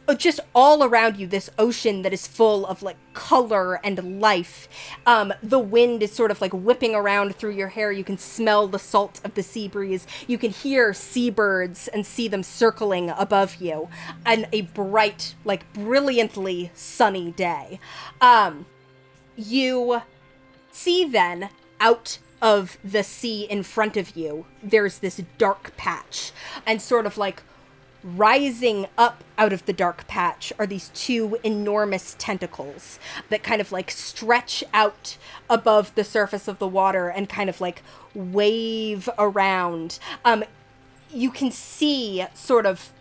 Uh, 0.09 0.15
Just 0.15 0.39
all 0.55 0.85
around 0.85 1.17
you, 1.17 1.27
this 1.27 1.49
ocean 1.59 2.01
that 2.03 2.13
is 2.13 2.27
full 2.27 2.65
of 2.65 2.81
like 2.81 2.95
color 3.13 3.75
and 3.83 4.21
life. 4.21 4.69
Um, 5.05 5.33
the 5.43 5.59
wind 5.59 6.01
is 6.01 6.13
sort 6.13 6.31
of 6.31 6.39
like 6.39 6.53
whipping 6.53 6.95
around 6.95 7.35
through 7.35 7.51
your 7.51 7.67
hair. 7.67 7.91
You 7.91 8.05
can 8.05 8.17
smell 8.17 8.67
the 8.69 8.79
salt 8.79 9.19
of 9.25 9.33
the 9.33 9.43
sea 9.43 9.67
breeze. 9.67 10.07
You 10.25 10.37
can 10.37 10.51
hear 10.51 10.93
seabirds 10.93 11.89
and 11.89 12.05
see 12.05 12.29
them 12.29 12.41
circling 12.41 13.09
above 13.09 13.55
you. 13.55 13.89
And 14.25 14.47
a 14.53 14.61
bright, 14.61 15.35
like 15.43 15.71
brilliantly 15.73 16.71
sunny 16.73 17.31
day. 17.31 17.79
Um, 18.21 18.65
you 19.37 20.01
see 20.71 21.05
then 21.05 21.49
out 21.79 22.19
of 22.41 22.77
the 22.83 23.03
sea 23.03 23.43
in 23.43 23.63
front 23.63 23.97
of 23.97 24.15
you 24.15 24.45
there's 24.61 24.99
this 24.99 25.21
dark 25.37 25.75
patch. 25.77 26.31
And 26.65 26.81
sort 26.81 27.05
of 27.05 27.17
like 27.17 27.43
rising 28.03 28.87
up 28.97 29.23
out 29.37 29.51
of 29.51 29.65
the 29.65 29.73
dark 29.73 30.07
patch 30.07 30.53
are 30.59 30.67
these 30.67 30.89
two 30.93 31.37
enormous 31.43 32.15
tentacles 32.19 32.99
that 33.29 33.43
kind 33.43 33.59
of 33.59 33.71
like 33.71 33.89
stretch 33.91 34.63
out 34.73 35.17
above 35.49 35.93
the 35.95 36.03
surface 36.03 36.47
of 36.47 36.59
the 36.59 36.67
water 36.67 37.09
and 37.09 37.27
kind 37.27 37.49
of 37.49 37.59
like 37.59 37.81
wave 38.13 39.09
around. 39.17 39.99
Um 40.23 40.43
you 41.11 41.31
can 41.31 41.51
see 41.51 42.25
sort 42.33 42.65
of 42.65 42.91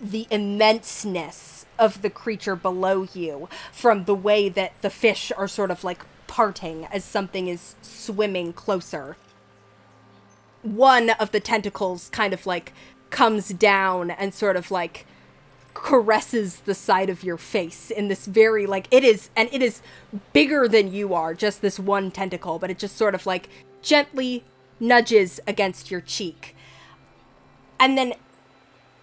the 0.00 0.26
immenseness 0.30 1.64
of 1.78 2.02
the 2.02 2.10
creature 2.10 2.56
below 2.56 3.06
you 3.14 3.48
from 3.72 4.04
the 4.04 4.14
way 4.14 4.48
that 4.48 4.72
the 4.82 4.90
fish 4.90 5.30
are 5.36 5.48
sort 5.48 5.70
of 5.70 5.84
like 5.84 6.04
parting 6.26 6.86
as 6.86 7.04
something 7.04 7.48
is 7.48 7.74
swimming 7.82 8.52
closer. 8.52 9.16
One 10.62 11.10
of 11.10 11.32
the 11.32 11.40
tentacles 11.40 12.08
kind 12.10 12.32
of 12.32 12.46
like 12.46 12.72
comes 13.10 13.48
down 13.48 14.10
and 14.10 14.32
sort 14.32 14.56
of 14.56 14.70
like 14.70 15.06
caresses 15.74 16.60
the 16.60 16.74
side 16.74 17.08
of 17.10 17.22
your 17.22 17.36
face 17.36 17.90
in 17.90 18.08
this 18.08 18.26
very 18.26 18.66
like 18.66 18.88
it 18.90 19.04
is 19.04 19.30
and 19.36 19.48
it 19.52 19.62
is 19.62 19.80
bigger 20.32 20.66
than 20.66 20.92
you 20.92 21.14
are 21.14 21.32
just 21.32 21.62
this 21.62 21.78
one 21.78 22.10
tentacle 22.10 22.58
but 22.58 22.70
it 22.70 22.78
just 22.78 22.96
sort 22.96 23.14
of 23.14 23.24
like 23.24 23.48
gently 23.80 24.44
nudges 24.80 25.40
against 25.46 25.90
your 25.90 26.00
cheek 26.00 26.56
and 27.78 27.96
then 27.96 28.12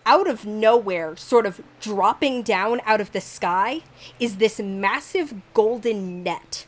out 0.07 0.27
of 0.27 0.45
nowhere, 0.45 1.15
sort 1.17 1.45
of 1.45 1.61
dropping 1.81 2.41
down 2.41 2.81
out 2.85 3.01
of 3.01 3.11
the 3.11 3.21
sky, 3.21 3.81
is 4.19 4.38
this 4.38 4.59
massive 4.59 5.35
golden 5.53 6.23
net. 6.23 6.65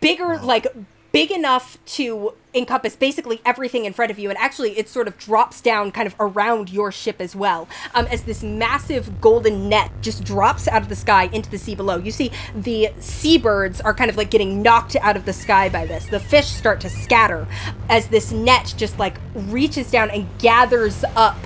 Bigger, 0.00 0.38
like, 0.38 0.66
big 1.10 1.30
enough 1.30 1.78
to 1.86 2.34
encompass 2.52 2.96
basically 2.96 3.40
everything 3.44 3.84
in 3.84 3.92
front 3.92 4.10
of 4.10 4.18
you. 4.18 4.30
And 4.30 4.38
actually, 4.38 4.76
it 4.76 4.88
sort 4.88 5.06
of 5.06 5.16
drops 5.16 5.60
down 5.60 5.92
kind 5.92 6.08
of 6.08 6.14
around 6.18 6.70
your 6.70 6.90
ship 6.90 7.20
as 7.20 7.36
well. 7.36 7.68
Um, 7.94 8.06
as 8.06 8.24
this 8.24 8.42
massive 8.42 9.20
golden 9.20 9.68
net 9.68 9.92
just 10.02 10.24
drops 10.24 10.66
out 10.66 10.82
of 10.82 10.88
the 10.88 10.96
sky 10.96 11.30
into 11.32 11.48
the 11.48 11.58
sea 11.58 11.76
below. 11.76 11.98
You 11.98 12.10
see, 12.10 12.32
the 12.54 12.90
seabirds 12.98 13.80
are 13.80 13.94
kind 13.94 14.10
of 14.10 14.16
like 14.16 14.30
getting 14.30 14.60
knocked 14.60 14.96
out 14.96 15.16
of 15.16 15.24
the 15.24 15.32
sky 15.32 15.68
by 15.68 15.86
this. 15.86 16.06
The 16.06 16.18
fish 16.18 16.48
start 16.48 16.80
to 16.80 16.90
scatter 16.90 17.46
as 17.88 18.08
this 18.08 18.32
net 18.32 18.74
just 18.76 18.98
like 18.98 19.16
reaches 19.34 19.92
down 19.92 20.10
and 20.10 20.26
gathers 20.38 21.04
up 21.14 21.36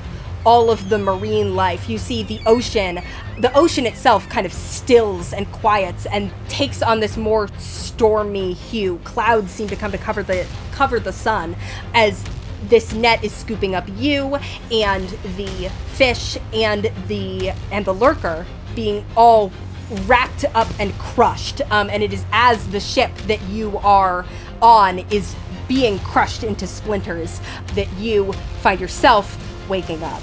all 0.44 0.70
of 0.70 0.88
the 0.88 0.98
marine 0.98 1.54
life. 1.54 1.88
You 1.88 1.98
see 1.98 2.22
the 2.22 2.40
ocean, 2.46 3.00
the 3.38 3.52
ocean 3.56 3.86
itself 3.86 4.28
kind 4.28 4.46
of 4.46 4.52
stills 4.52 5.32
and 5.32 5.50
quiets 5.52 6.06
and 6.06 6.32
takes 6.48 6.82
on 6.82 7.00
this 7.00 7.16
more 7.16 7.48
stormy 7.58 8.52
hue. 8.52 8.98
Clouds 9.04 9.50
seem 9.50 9.68
to 9.68 9.76
come 9.76 9.92
to 9.92 9.98
cover 9.98 10.22
the 10.22 10.46
cover 10.72 11.00
the 11.00 11.12
sun 11.12 11.56
as 11.94 12.24
this 12.64 12.92
net 12.92 13.22
is 13.22 13.32
scooping 13.32 13.74
up 13.74 13.84
you 13.96 14.36
and 14.70 15.08
the 15.36 15.70
fish 15.94 16.36
and 16.52 16.90
the 17.06 17.50
and 17.70 17.84
the 17.84 17.94
lurker 17.94 18.46
being 18.74 19.04
all 19.16 19.52
wrapped 20.06 20.44
up 20.54 20.68
and 20.78 20.92
crushed. 20.98 21.60
Um, 21.70 21.88
and 21.90 22.02
it 22.02 22.12
is 22.12 22.24
as 22.32 22.68
the 22.68 22.80
ship 22.80 23.14
that 23.26 23.42
you 23.44 23.78
are 23.78 24.24
on 24.60 25.00
is 25.10 25.34
being 25.66 25.98
crushed 26.00 26.42
into 26.42 26.66
splinters 26.66 27.40
that 27.74 27.92
you 27.98 28.32
find 28.62 28.80
yourself 28.80 29.36
waking 29.68 30.02
up. 30.02 30.22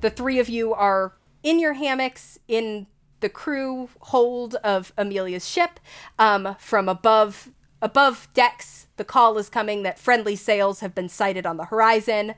The 0.00 0.10
three 0.10 0.38
of 0.38 0.48
you 0.48 0.72
are 0.72 1.14
in 1.42 1.58
your 1.58 1.74
hammocks 1.74 2.38
in 2.48 2.86
the 3.20 3.28
crew 3.28 3.90
hold 4.00 4.54
of 4.56 4.92
Amelia's 4.96 5.48
ship. 5.48 5.78
Um, 6.18 6.56
from 6.58 6.88
above 6.88 7.50
above 7.82 8.28
decks, 8.34 8.88
the 8.96 9.04
call 9.04 9.38
is 9.38 9.48
coming 9.48 9.82
that 9.82 9.98
friendly 9.98 10.36
sails 10.36 10.80
have 10.80 10.94
been 10.94 11.08
sighted 11.08 11.46
on 11.46 11.56
the 11.56 11.66
horizon, 11.66 12.34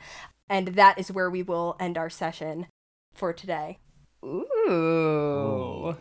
and 0.49 0.69
that 0.69 0.99
is 0.99 1.11
where 1.13 1.31
we 1.31 1.43
will 1.43 1.77
end 1.81 1.97
our 1.97 2.11
session 2.11 2.67
for 3.15 3.33
today. 3.33 3.79
Ooh. 4.25 5.97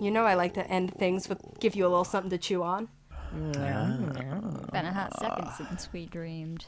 You 0.00 0.10
know 0.10 0.24
I 0.24 0.34
like 0.34 0.54
to 0.54 0.66
end 0.68 0.94
things 0.94 1.28
with 1.28 1.40
give 1.60 1.74
you 1.74 1.84
a 1.84 1.88
little 1.88 2.04
something 2.04 2.30
to 2.30 2.38
chew 2.38 2.62
on. 2.62 2.88
Been 3.32 4.86
a 4.86 4.92
hot 4.92 5.18
second 5.18 5.48
since 5.56 5.92
we 5.92 6.06
dreamed. 6.06 6.66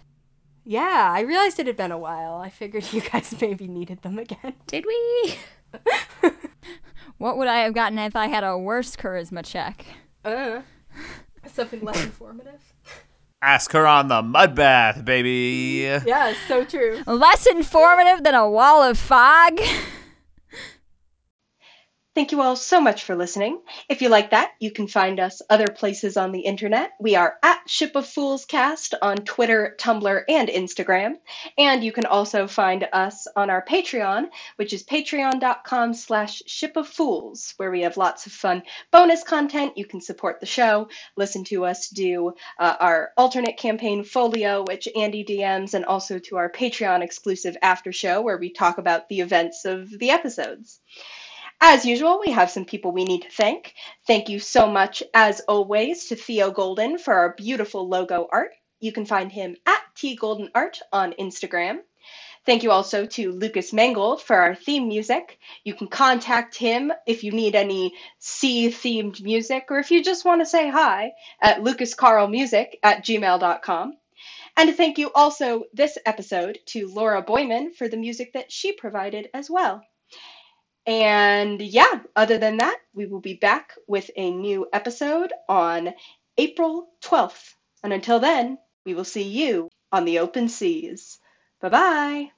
Yeah, 0.64 1.12
I 1.12 1.20
realized 1.20 1.58
it 1.58 1.66
had 1.66 1.76
been 1.76 1.92
a 1.92 1.98
while. 1.98 2.36
I 2.36 2.48
figured 2.50 2.84
you 2.92 3.00
guys 3.00 3.34
maybe 3.40 3.68
needed 3.68 4.02
them 4.02 4.18
again. 4.18 4.54
Did 4.66 4.84
we? 4.86 5.34
What 7.18 7.38
would 7.38 7.48
I 7.48 7.60
have 7.60 7.74
gotten 7.74 7.98
if 7.98 8.16
I 8.16 8.26
had 8.26 8.44
a 8.44 8.58
worse 8.58 8.96
charisma 8.96 9.44
check? 9.44 9.86
Uh, 10.24 10.62
something 11.46 11.80
less 11.82 12.02
informative. 12.02 12.60
Ask 13.40 13.72
her 13.72 13.86
on 13.86 14.08
the 14.08 14.20
mud 14.20 14.54
bath, 14.54 15.04
baby. 15.04 15.86
Yeah, 16.04 16.34
so 16.48 16.64
true. 16.64 17.02
Less 17.06 17.46
informative 17.46 18.24
than 18.24 18.34
a 18.34 18.50
wall 18.50 18.82
of 18.82 18.98
fog? 18.98 19.60
Thank 22.14 22.30
you 22.30 22.42
all 22.42 22.54
so 22.54 22.80
much 22.80 23.02
for 23.02 23.16
listening. 23.16 23.60
If 23.88 24.00
you 24.00 24.08
like 24.08 24.30
that, 24.30 24.52
you 24.60 24.70
can 24.70 24.86
find 24.86 25.18
us 25.18 25.42
other 25.50 25.66
places 25.66 26.16
on 26.16 26.30
the 26.30 26.42
internet. 26.42 26.92
We 27.00 27.16
are 27.16 27.38
at 27.42 27.68
Ship 27.68 27.90
of 27.96 28.06
Fools 28.06 28.44
Cast 28.44 28.94
on 29.02 29.16
Twitter, 29.16 29.74
Tumblr, 29.80 30.22
and 30.28 30.48
Instagram. 30.48 31.14
And 31.58 31.82
you 31.82 31.90
can 31.90 32.06
also 32.06 32.46
find 32.46 32.86
us 32.92 33.26
on 33.34 33.50
our 33.50 33.64
Patreon, 33.64 34.28
which 34.54 34.72
is 34.72 34.84
patreon.com 34.84 35.92
slash 35.94 36.40
ship 36.46 36.76
of 36.76 36.86
fools, 36.86 37.52
where 37.56 37.72
we 37.72 37.80
have 37.80 37.96
lots 37.96 38.26
of 38.26 38.32
fun 38.32 38.62
bonus 38.92 39.24
content. 39.24 39.76
You 39.76 39.84
can 39.84 40.00
support 40.00 40.38
the 40.38 40.46
show, 40.46 40.86
listen 41.16 41.42
to 41.46 41.64
us 41.64 41.88
do 41.88 42.32
uh, 42.60 42.76
our 42.78 43.10
alternate 43.16 43.56
campaign 43.56 44.04
folio, 44.04 44.62
which 44.68 44.86
Andy 44.94 45.24
DMs, 45.24 45.74
and 45.74 45.84
also 45.84 46.20
to 46.20 46.36
our 46.36 46.48
Patreon 46.48 47.02
exclusive 47.02 47.56
after 47.60 47.90
show, 47.90 48.20
where 48.20 48.38
we 48.38 48.52
talk 48.52 48.78
about 48.78 49.08
the 49.08 49.18
events 49.18 49.64
of 49.64 49.90
the 49.90 50.10
episodes. 50.10 50.80
As 51.60 51.86
usual, 51.86 52.20
we 52.24 52.32
have 52.32 52.50
some 52.50 52.64
people 52.64 52.92
we 52.92 53.04
need 53.04 53.22
to 53.22 53.30
thank. 53.30 53.74
Thank 54.06 54.28
you 54.28 54.38
so 54.38 54.66
much, 54.66 55.02
as 55.14 55.40
always, 55.40 56.06
to 56.06 56.16
Theo 56.16 56.50
Golden 56.50 56.98
for 56.98 57.14
our 57.14 57.34
beautiful 57.34 57.88
logo 57.88 58.28
art. 58.30 58.52
You 58.80 58.92
can 58.92 59.06
find 59.06 59.32
him 59.32 59.56
at 59.64 59.82
T 59.94 60.16
Golden 60.16 60.50
Art 60.54 60.80
on 60.92 61.14
Instagram. 61.18 61.80
Thank 62.44 62.62
you 62.62 62.70
also 62.70 63.06
to 63.06 63.32
Lucas 63.32 63.72
Mangle 63.72 64.18
for 64.18 64.36
our 64.36 64.54
theme 64.54 64.88
music. 64.88 65.38
You 65.64 65.72
can 65.72 65.88
contact 65.88 66.54
him 66.54 66.92
if 67.06 67.24
you 67.24 67.32
need 67.32 67.54
any 67.54 67.94
sea 68.18 68.68
themed 68.68 69.22
music 69.22 69.66
or 69.70 69.78
if 69.78 69.90
you 69.90 70.04
just 70.04 70.26
want 70.26 70.42
to 70.42 70.46
say 70.46 70.68
hi 70.68 71.12
at 71.40 71.60
lucascarlmusic 71.62 72.74
at 72.82 73.02
gmail.com. 73.02 73.96
And 74.56 74.76
thank 74.76 74.98
you 74.98 75.10
also 75.14 75.64
this 75.72 75.96
episode 76.04 76.58
to 76.66 76.88
Laura 76.88 77.22
Boyman 77.22 77.72
for 77.72 77.88
the 77.88 77.96
music 77.96 78.34
that 78.34 78.52
she 78.52 78.72
provided 78.72 79.30
as 79.32 79.48
well. 79.48 79.82
And 80.86 81.60
yeah, 81.60 82.02
other 82.16 82.38
than 82.38 82.56
that, 82.58 82.80
we 82.94 83.06
will 83.06 83.20
be 83.20 83.34
back 83.34 83.74
with 83.86 84.10
a 84.16 84.30
new 84.30 84.68
episode 84.72 85.32
on 85.48 85.94
April 86.38 86.88
12th. 87.02 87.54
And 87.82 87.92
until 87.92 88.18
then, 88.20 88.58
we 88.86 88.94
will 88.94 89.04
see 89.04 89.22
you 89.24 89.68
on 89.92 90.06
the 90.06 90.20
open 90.20 90.48
seas. 90.48 91.18
Bye 91.60 91.68
bye. 91.68 92.33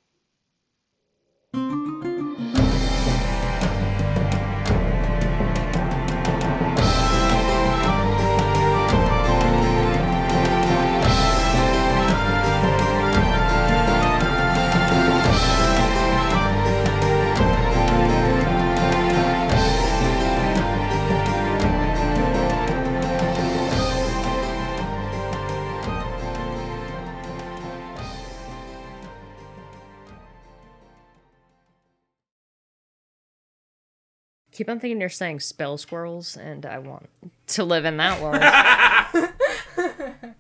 Keep 34.57 34.71
on 34.71 34.81
thinking 34.81 35.01
you're 35.01 35.09
saying 35.11 35.41
spell 35.41 35.77
squirrels, 35.77 36.35
and 36.35 36.65
I 36.65 36.79
want 36.79 37.11
to 37.49 37.63
live 37.63 37.85
in 37.85 37.99
that 37.99 38.23
world. 38.23 38.41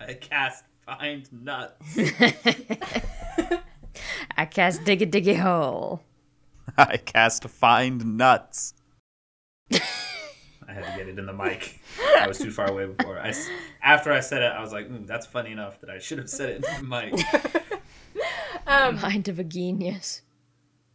I 0.00 0.14
cast 0.14 0.64
find 0.84 1.32
nuts. 1.32 1.96
I 4.36 4.46
cast 4.46 4.82
dig 4.82 4.98
diggy 4.98 5.08
diggy 5.08 5.38
hole. 5.38 6.02
I 6.76 6.96
cast 6.96 7.44
find 7.44 8.16
nuts. 8.16 8.74
I 9.70 9.78
had 10.66 10.84
to 10.84 10.94
get 10.96 11.06
it 11.06 11.16
in 11.16 11.26
the 11.26 11.32
mic. 11.32 11.80
I 12.18 12.26
was 12.26 12.38
too 12.38 12.50
far 12.50 12.68
away 12.68 12.86
before. 12.86 13.20
I, 13.20 13.32
after 13.84 14.10
I 14.10 14.18
said 14.18 14.42
it, 14.42 14.50
I 14.50 14.60
was 14.60 14.72
like, 14.72 14.88
mm, 14.88 15.06
"That's 15.06 15.26
funny 15.26 15.52
enough 15.52 15.80
that 15.80 15.90
I 15.90 16.00
should 16.00 16.18
have 16.18 16.28
said 16.28 16.48
it 16.48 16.56
in 16.56 16.62
the 16.80 16.82
mic." 16.82 18.20
Mind 19.00 19.28
of 19.28 19.38
a 19.38 19.44
genius. 19.44 20.22